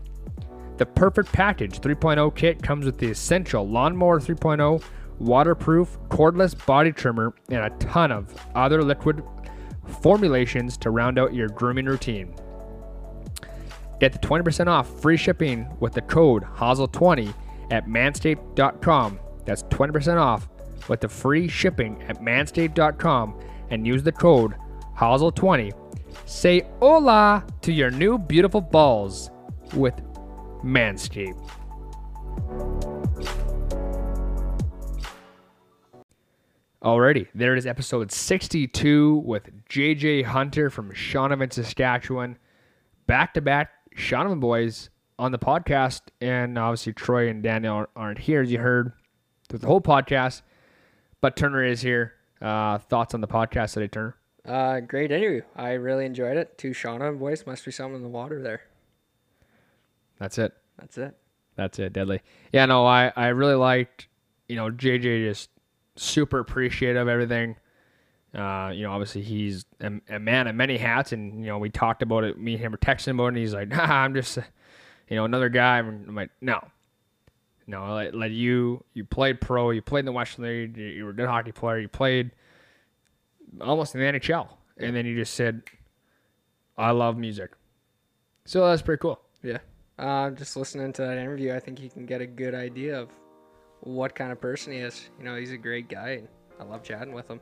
The 0.77 0.87
Perfect 0.87 1.33
Package 1.33 1.81
3.0 1.81 2.35
kit 2.35 2.61
comes 2.61 2.85
with 2.85 2.99
the 2.99 3.09
essential 3.09 3.69
Lawnmower 3.69 4.19
3.0 4.19 4.83
waterproof 5.19 5.99
cordless 6.09 6.55
body 6.67 6.93
trimmer 6.93 7.35
and 7.49 7.65
a 7.65 7.71
ton 7.79 8.13
of 8.13 8.35
other 8.55 8.83
liquid 8.83 9.23
formulations 10.01 10.77
to 10.79 10.91
round 10.91 11.19
out 11.19 11.35
your 11.35 11.49
grooming 11.49 11.87
routine. 11.87 12.35
Get 14.01 14.13
the 14.13 14.19
20% 14.19 14.67
off 14.67 15.01
free 15.01 15.17
shipping 15.17 15.67
with 15.81 15.93
the 15.93 16.03
code 16.03 16.45
HOSL20 16.45 17.33
at 17.71 17.87
manscaped.com. 17.87 19.21
That's 19.45 19.63
20% 19.65 20.17
off 20.17 20.49
with 20.89 21.01
the 21.01 21.09
free 21.09 21.49
shipping 21.49 22.03
at 22.03 22.21
manscaped.com 22.21 23.41
and 23.71 23.87
use 23.87 24.03
the 24.03 24.13
code 24.13 24.55
HOSL20. 24.99 25.73
Say 26.27 26.63
hola 26.81 27.45
to 27.63 27.73
your 27.73 27.91
new 27.91 28.19
beautiful 28.19 28.61
balls 28.61 29.31
with 29.75 29.95
Manscaped. 30.63 31.51
Alrighty, 36.85 37.29
there 37.35 37.55
it 37.55 37.59
is, 37.59 37.67
episode 37.67 38.13
62 38.13 39.23
with 39.25 39.49
JJ 39.71 40.25
Hunter 40.25 40.69
from 40.69 40.93
Shaunavon, 40.93 41.51
Saskatchewan. 41.51 42.37
Back 43.07 43.33
to 43.33 43.41
back 43.41 43.71
Shaunavon 43.97 44.39
boys 44.39 44.91
on 45.19 45.33
the 45.33 45.39
podcast, 45.39 46.03
and 46.21 46.59
obviously 46.59 46.93
Troy 46.93 47.31
and 47.31 47.43
Daniel 47.43 47.87
aren't 47.97 48.19
here, 48.19 48.43
as 48.43 48.53
you 48.53 48.59
heard 48.59 48.93
through 49.49 49.61
the 49.61 49.67
whole 49.67 49.81
podcast. 49.81 50.43
But 51.23 51.37
Turner 51.37 51.65
is 51.65 51.81
here. 51.81 52.13
Uh, 52.43 52.77
thoughts 52.77 53.15
on 53.15 53.23
the 53.23 53.29
podcast 53.29 53.73
today, 53.73 53.89
Turner? 53.89 54.17
Uh, 54.45 54.81
great 54.81 55.11
interview. 55.11 55.41
I 55.57 55.73
really 55.73 56.05
enjoyed 56.05 56.37
it. 56.37 56.59
Two 56.59 56.73
Shauna 56.73 57.19
boys. 57.19 57.47
Must 57.47 57.65
be 57.65 57.71
something 57.71 57.97
in 57.97 58.03
the 58.03 58.09
water 58.09 58.43
there. 58.43 58.61
That's 60.19 60.37
it. 60.37 60.53
That's 60.79 60.99
it. 60.99 61.17
That's 61.57 61.79
it, 61.79 61.95
deadly. 61.95 62.21
Yeah, 62.53 62.67
no, 62.67 62.85
I, 62.85 63.11
I 63.17 63.29
really 63.29 63.55
liked, 63.55 64.09
you 64.51 64.57
know, 64.57 64.71
JJ 64.71 65.27
just 65.27 65.49
super 65.97 66.39
appreciative 66.39 67.03
of 67.03 67.09
everything. 67.09 67.57
Uh, 68.35 68.73
you 68.75 68.83
know, 68.83 68.91
obviously 68.91 69.23
he's 69.23 69.65
a, 69.81 69.93
a 70.09 70.19
man 70.19 70.49
of 70.49 70.57
many 70.57 70.77
hats, 70.77 71.13
and 71.13 71.41
you 71.41 71.47
know 71.47 71.59
we 71.59 71.71
talked 71.71 72.03
about 72.03 72.25
it. 72.25 72.39
Me 72.39 72.55
and 72.55 72.63
him 72.63 72.73
were 72.73 72.79
texting 72.79 73.15
about 73.15 73.27
it, 73.27 73.29
and 73.29 73.37
he's 73.39 73.55
like, 73.55 73.69
nah, 73.71 73.85
"I'm 73.85 74.15
just, 74.15 74.39
you 75.09 75.17
know, 75.17 75.25
another 75.25 75.49
guy." 75.49 75.79
I'm 75.79 76.15
like, 76.15 76.31
"No, 76.41 76.61
no, 77.67 77.95
let, 77.95 78.15
let 78.15 78.31
you. 78.33 78.85
You 78.93 79.05
played 79.05 79.41
pro. 79.41 79.71
You 79.71 79.83
played 79.83 80.01
in 80.01 80.07
the 80.07 80.13
Western 80.13 80.45
League. 80.45 80.77
You, 80.77 80.87
you 80.87 81.05
were 81.05 81.11
a 81.11 81.15
good 81.15 81.29
hockey 81.29 81.53
player. 81.53 81.79
You 81.79 81.89
played 81.89 82.33
almost 83.61 83.95
in 83.95 84.01
the 84.01 84.19
NHL, 84.19 84.49
and 84.79 84.97
then 84.97 85.07
you 85.07 85.15
just 85.15 85.35
said, 85.35 85.63
"I 86.77 86.91
love 86.91 87.17
music." 87.17 87.53
So 88.47 88.67
that's 88.67 88.83
pretty 88.83 89.01
cool. 89.01 89.21
Yeah. 89.43 89.59
Uh, 89.99 90.31
just 90.31 90.57
listening 90.57 90.93
to 90.93 91.03
that 91.03 91.19
interview, 91.19 91.55
I 91.55 91.61
think 91.61 91.81
you 91.81 91.89
can 91.89 92.05
get 92.05 92.21
a 92.21 92.27
good 92.27 92.55
idea 92.55 93.01
of 93.01 93.11
what 93.81 94.15
kind 94.15 94.33
of 94.33 94.41
person 94.41 94.73
he 94.73 94.79
is. 94.79 95.09
You 95.19 95.25
know, 95.25 95.37
he's 95.37 95.53
a 95.53 95.57
great 95.57 95.89
guy, 95.89 96.11
and 96.11 96.29
I 96.61 96.65
love 96.65 96.83
chatting 96.83 97.13
with 97.13 97.29
him. 97.29 97.41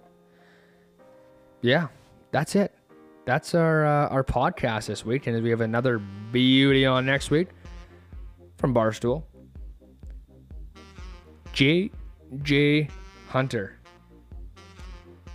yeah, 1.61 1.89
that's 2.31 2.55
it. 2.55 2.75
That's 3.25 3.55
our 3.55 3.87
uh, 3.87 4.09
our 4.09 4.25
podcast 4.25 4.87
this 4.87 5.05
week, 5.05 5.27
and 5.29 5.41
we 5.43 5.51
have 5.51 5.61
another 5.61 5.99
beauty 6.33 6.85
on 6.87 7.07
next 7.07 7.31
week 7.31 7.49
from 8.59 8.75
Barstool. 8.75 9.23
J. 11.53 11.91
J. 12.43 12.89
Hunter. 13.29 13.79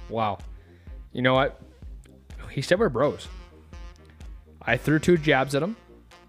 Wow. 0.10 0.40
You 1.14 1.22
know 1.22 1.34
what? 1.34 1.62
He 2.52 2.62
said 2.62 2.80
we're 2.80 2.90
bros. 2.90 3.28
I 4.62 4.78
threw 4.78 5.00
two 5.00 5.18
jabs 5.18 5.56
at 5.56 5.62
him. 5.64 5.76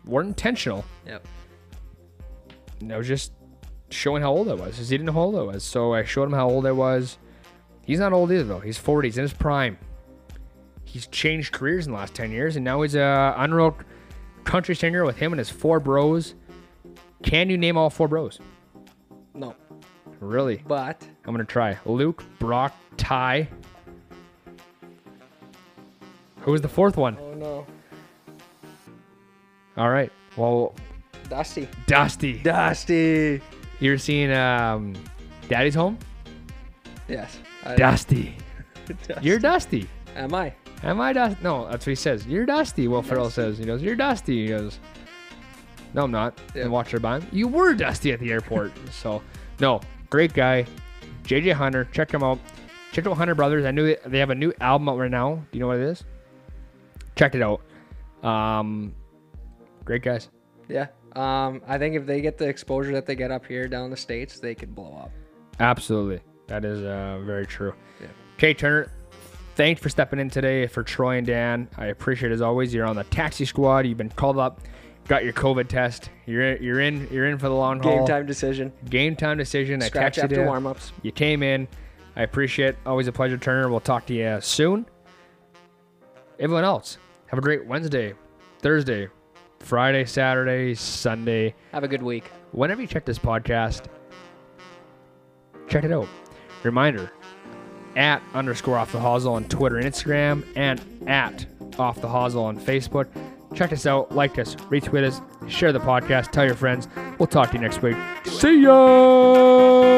weren't 0.04 0.28
intentional. 0.28 0.84
Yep. 1.06 1.26
No, 2.80 3.02
just 3.02 3.32
showing 3.90 4.22
how 4.22 4.30
old 4.32 4.48
I 4.48 4.54
was, 4.54 4.72
because 4.72 4.88
he 4.88 4.96
didn't 4.96 5.06
know 5.06 5.12
how 5.12 5.20
old 5.22 5.36
I 5.36 5.42
was. 5.42 5.64
So 5.64 5.94
I 5.94 6.04
showed 6.04 6.24
him 6.24 6.32
how 6.32 6.48
old 6.48 6.66
I 6.66 6.72
was. 6.72 7.18
He's 7.84 7.98
not 7.98 8.12
old 8.12 8.30
either, 8.30 8.44
though. 8.44 8.60
He's 8.60 8.78
40. 8.78 9.08
He's 9.08 9.18
in 9.18 9.22
his 9.22 9.32
prime. 9.32 9.78
He's 10.84 11.06
changed 11.06 11.52
careers 11.52 11.86
in 11.86 11.92
the 11.92 11.98
last 11.98 12.14
10 12.14 12.30
years, 12.30 12.56
and 12.56 12.64
now 12.64 12.82
he's 12.82 12.94
a 12.94 13.34
unreal 13.36 13.76
country 14.44 14.74
singer 14.74 15.04
with 15.04 15.16
him 15.16 15.32
and 15.32 15.38
his 15.38 15.50
four 15.50 15.80
bros. 15.80 16.34
Can 17.22 17.50
you 17.50 17.58
name 17.58 17.76
all 17.76 17.90
four 17.90 18.08
bros? 18.08 18.38
No. 19.34 19.54
Really? 20.20 20.62
But 20.66 21.06
I'm 21.24 21.34
going 21.34 21.44
to 21.46 21.50
try. 21.50 21.78
Luke, 21.84 22.24
Brock, 22.38 22.74
Ty. 22.96 23.48
Who 26.40 26.52
was 26.52 26.60
the 26.62 26.68
fourth 26.68 26.96
one? 26.96 27.18
oh 27.20 27.34
no, 27.34 27.66
All 29.76 29.90
right. 29.90 30.10
Well, 30.36 30.74
Dusty. 31.28 31.68
Dusty. 31.86 32.38
Dusty. 32.42 33.40
You're 33.80 33.98
seeing 33.98 34.32
um, 34.32 34.94
Daddy's 35.48 35.74
Home? 35.74 35.98
Yes. 37.08 37.38
I, 37.64 37.76
Dusty. 37.76 38.36
Dusty. 38.86 39.14
You're 39.26 39.38
Dusty. 39.38 39.88
Am 40.16 40.34
I? 40.34 40.52
Am 40.82 41.00
I 41.00 41.12
Dusty? 41.12 41.42
No, 41.42 41.68
that's 41.68 41.86
what 41.86 41.90
he 41.90 41.94
says. 41.94 42.26
You're 42.26 42.46
Dusty. 42.46 42.88
Will 42.88 43.02
Ferrell 43.02 43.30
says. 43.30 43.58
He 43.58 43.64
goes, 43.64 43.82
You're 43.82 43.96
Dusty. 43.96 44.42
He 44.42 44.48
goes, 44.48 44.78
No, 45.94 46.04
I'm 46.04 46.10
not. 46.10 46.38
Yeah. 46.54 46.62
And 46.62 46.72
watch 46.72 46.90
her 46.90 47.00
him. 47.00 47.26
You 47.32 47.48
were 47.48 47.74
Dusty 47.74 48.12
at 48.12 48.20
the 48.20 48.30
airport. 48.32 48.72
so, 48.90 49.22
no, 49.60 49.80
great 50.10 50.32
guy. 50.32 50.66
JJ 51.24 51.52
Hunter. 51.52 51.84
Check 51.92 52.12
him 52.12 52.22
out. 52.22 52.38
Check 52.92 53.06
out 53.06 53.16
Hunter 53.16 53.34
Brothers. 53.34 53.64
I 53.64 53.70
knew 53.70 53.86
they, 53.86 53.96
they 54.06 54.18
have 54.18 54.30
a 54.30 54.34
new 54.34 54.52
album 54.60 54.88
out 54.88 54.98
right 54.98 55.10
now. 55.10 55.34
Do 55.34 55.58
you 55.58 55.60
know 55.60 55.68
what 55.68 55.78
it 55.78 55.82
is? 55.82 56.04
Check 57.16 57.34
it 57.34 57.42
out. 57.42 57.60
Um, 58.28 58.94
great 59.84 60.02
guys. 60.02 60.30
Yeah. 60.68 60.88
Um, 61.18 61.62
I 61.66 61.78
think 61.78 61.96
if 61.96 62.06
they 62.06 62.20
get 62.20 62.38
the 62.38 62.48
exposure 62.48 62.92
that 62.92 63.04
they 63.04 63.16
get 63.16 63.32
up 63.32 63.44
here 63.44 63.66
down 63.66 63.90
the 63.90 63.96
states, 63.96 64.38
they 64.38 64.54
could 64.54 64.74
blow 64.74 64.96
up. 65.02 65.10
Absolutely. 65.58 66.20
That 66.46 66.64
is 66.64 66.82
uh, 66.84 67.20
very 67.24 67.44
true. 67.44 67.74
Yeah. 68.00 68.06
Okay, 68.36 68.54
Turner, 68.54 68.92
thanks 69.56 69.82
for 69.82 69.88
stepping 69.88 70.20
in 70.20 70.30
today 70.30 70.68
for 70.68 70.84
Troy 70.84 71.18
and 71.18 71.26
Dan. 71.26 71.68
I 71.76 71.86
appreciate 71.86 72.30
it 72.30 72.34
as 72.34 72.40
always. 72.40 72.72
You're 72.72 72.86
on 72.86 72.94
the 72.94 73.02
taxi 73.04 73.44
squad. 73.44 73.84
You've 73.86 73.98
been 73.98 74.10
called 74.10 74.38
up, 74.38 74.60
got 75.08 75.24
your 75.24 75.32
COVID 75.32 75.66
test. 75.66 76.10
You're 76.26 76.56
you're 76.58 76.80
in 76.80 77.08
you're 77.10 77.26
in 77.26 77.36
for 77.36 77.48
the 77.48 77.54
long 77.54 77.82
haul. 77.82 77.98
Game 77.98 78.06
time 78.06 78.26
decision. 78.26 78.72
Game 78.88 79.16
time 79.16 79.38
decision. 79.38 79.82
I 79.82 79.88
Scratch 79.88 80.16
texted 80.16 80.22
after 80.24 80.40
you. 80.42 80.46
warm 80.46 80.66
ups. 80.68 80.92
You 81.02 81.10
came 81.10 81.42
in. 81.42 81.66
I 82.14 82.22
appreciate 82.22 82.70
it. 82.70 82.76
Always 82.86 83.08
a 83.08 83.12
pleasure, 83.12 83.36
Turner. 83.36 83.68
We'll 83.68 83.80
talk 83.80 84.06
to 84.06 84.14
you 84.14 84.38
soon. 84.40 84.86
Everyone 86.38 86.64
else, 86.64 86.98
have 87.26 87.38
a 87.38 87.42
great 87.42 87.66
Wednesday, 87.66 88.14
Thursday, 88.60 89.08
Friday, 89.60 90.04
Saturday, 90.04 90.74
Sunday. 90.74 91.54
Have 91.72 91.84
a 91.84 91.88
good 91.88 92.02
week. 92.02 92.30
Whenever 92.52 92.80
you 92.80 92.86
check 92.86 93.04
this 93.04 93.18
podcast, 93.18 93.86
check 95.68 95.84
it 95.84 95.92
out. 95.92 96.08
Reminder 96.62 97.12
at 97.96 98.22
underscore 98.34 98.78
off 98.78 98.92
the 98.92 98.98
hosel 98.98 99.32
on 99.32 99.44
Twitter 99.44 99.76
and 99.76 99.86
Instagram, 99.86 100.46
and 100.56 100.80
at 101.06 101.46
off 101.78 102.00
the 102.00 102.08
hosel 102.08 102.44
on 102.44 102.58
Facebook. 102.58 103.06
Check 103.54 103.72
us 103.72 103.86
out, 103.86 104.14
like 104.14 104.38
us, 104.38 104.54
retweet 104.56 105.04
us, 105.04 105.20
share 105.50 105.72
the 105.72 105.80
podcast, 105.80 106.30
tell 106.30 106.44
your 106.44 106.54
friends. 106.54 106.86
We'll 107.18 107.26
talk 107.26 107.48
to 107.50 107.54
you 107.56 107.62
next 107.62 107.82
week. 107.82 107.96
See 108.24 108.62
ya! 108.62 109.97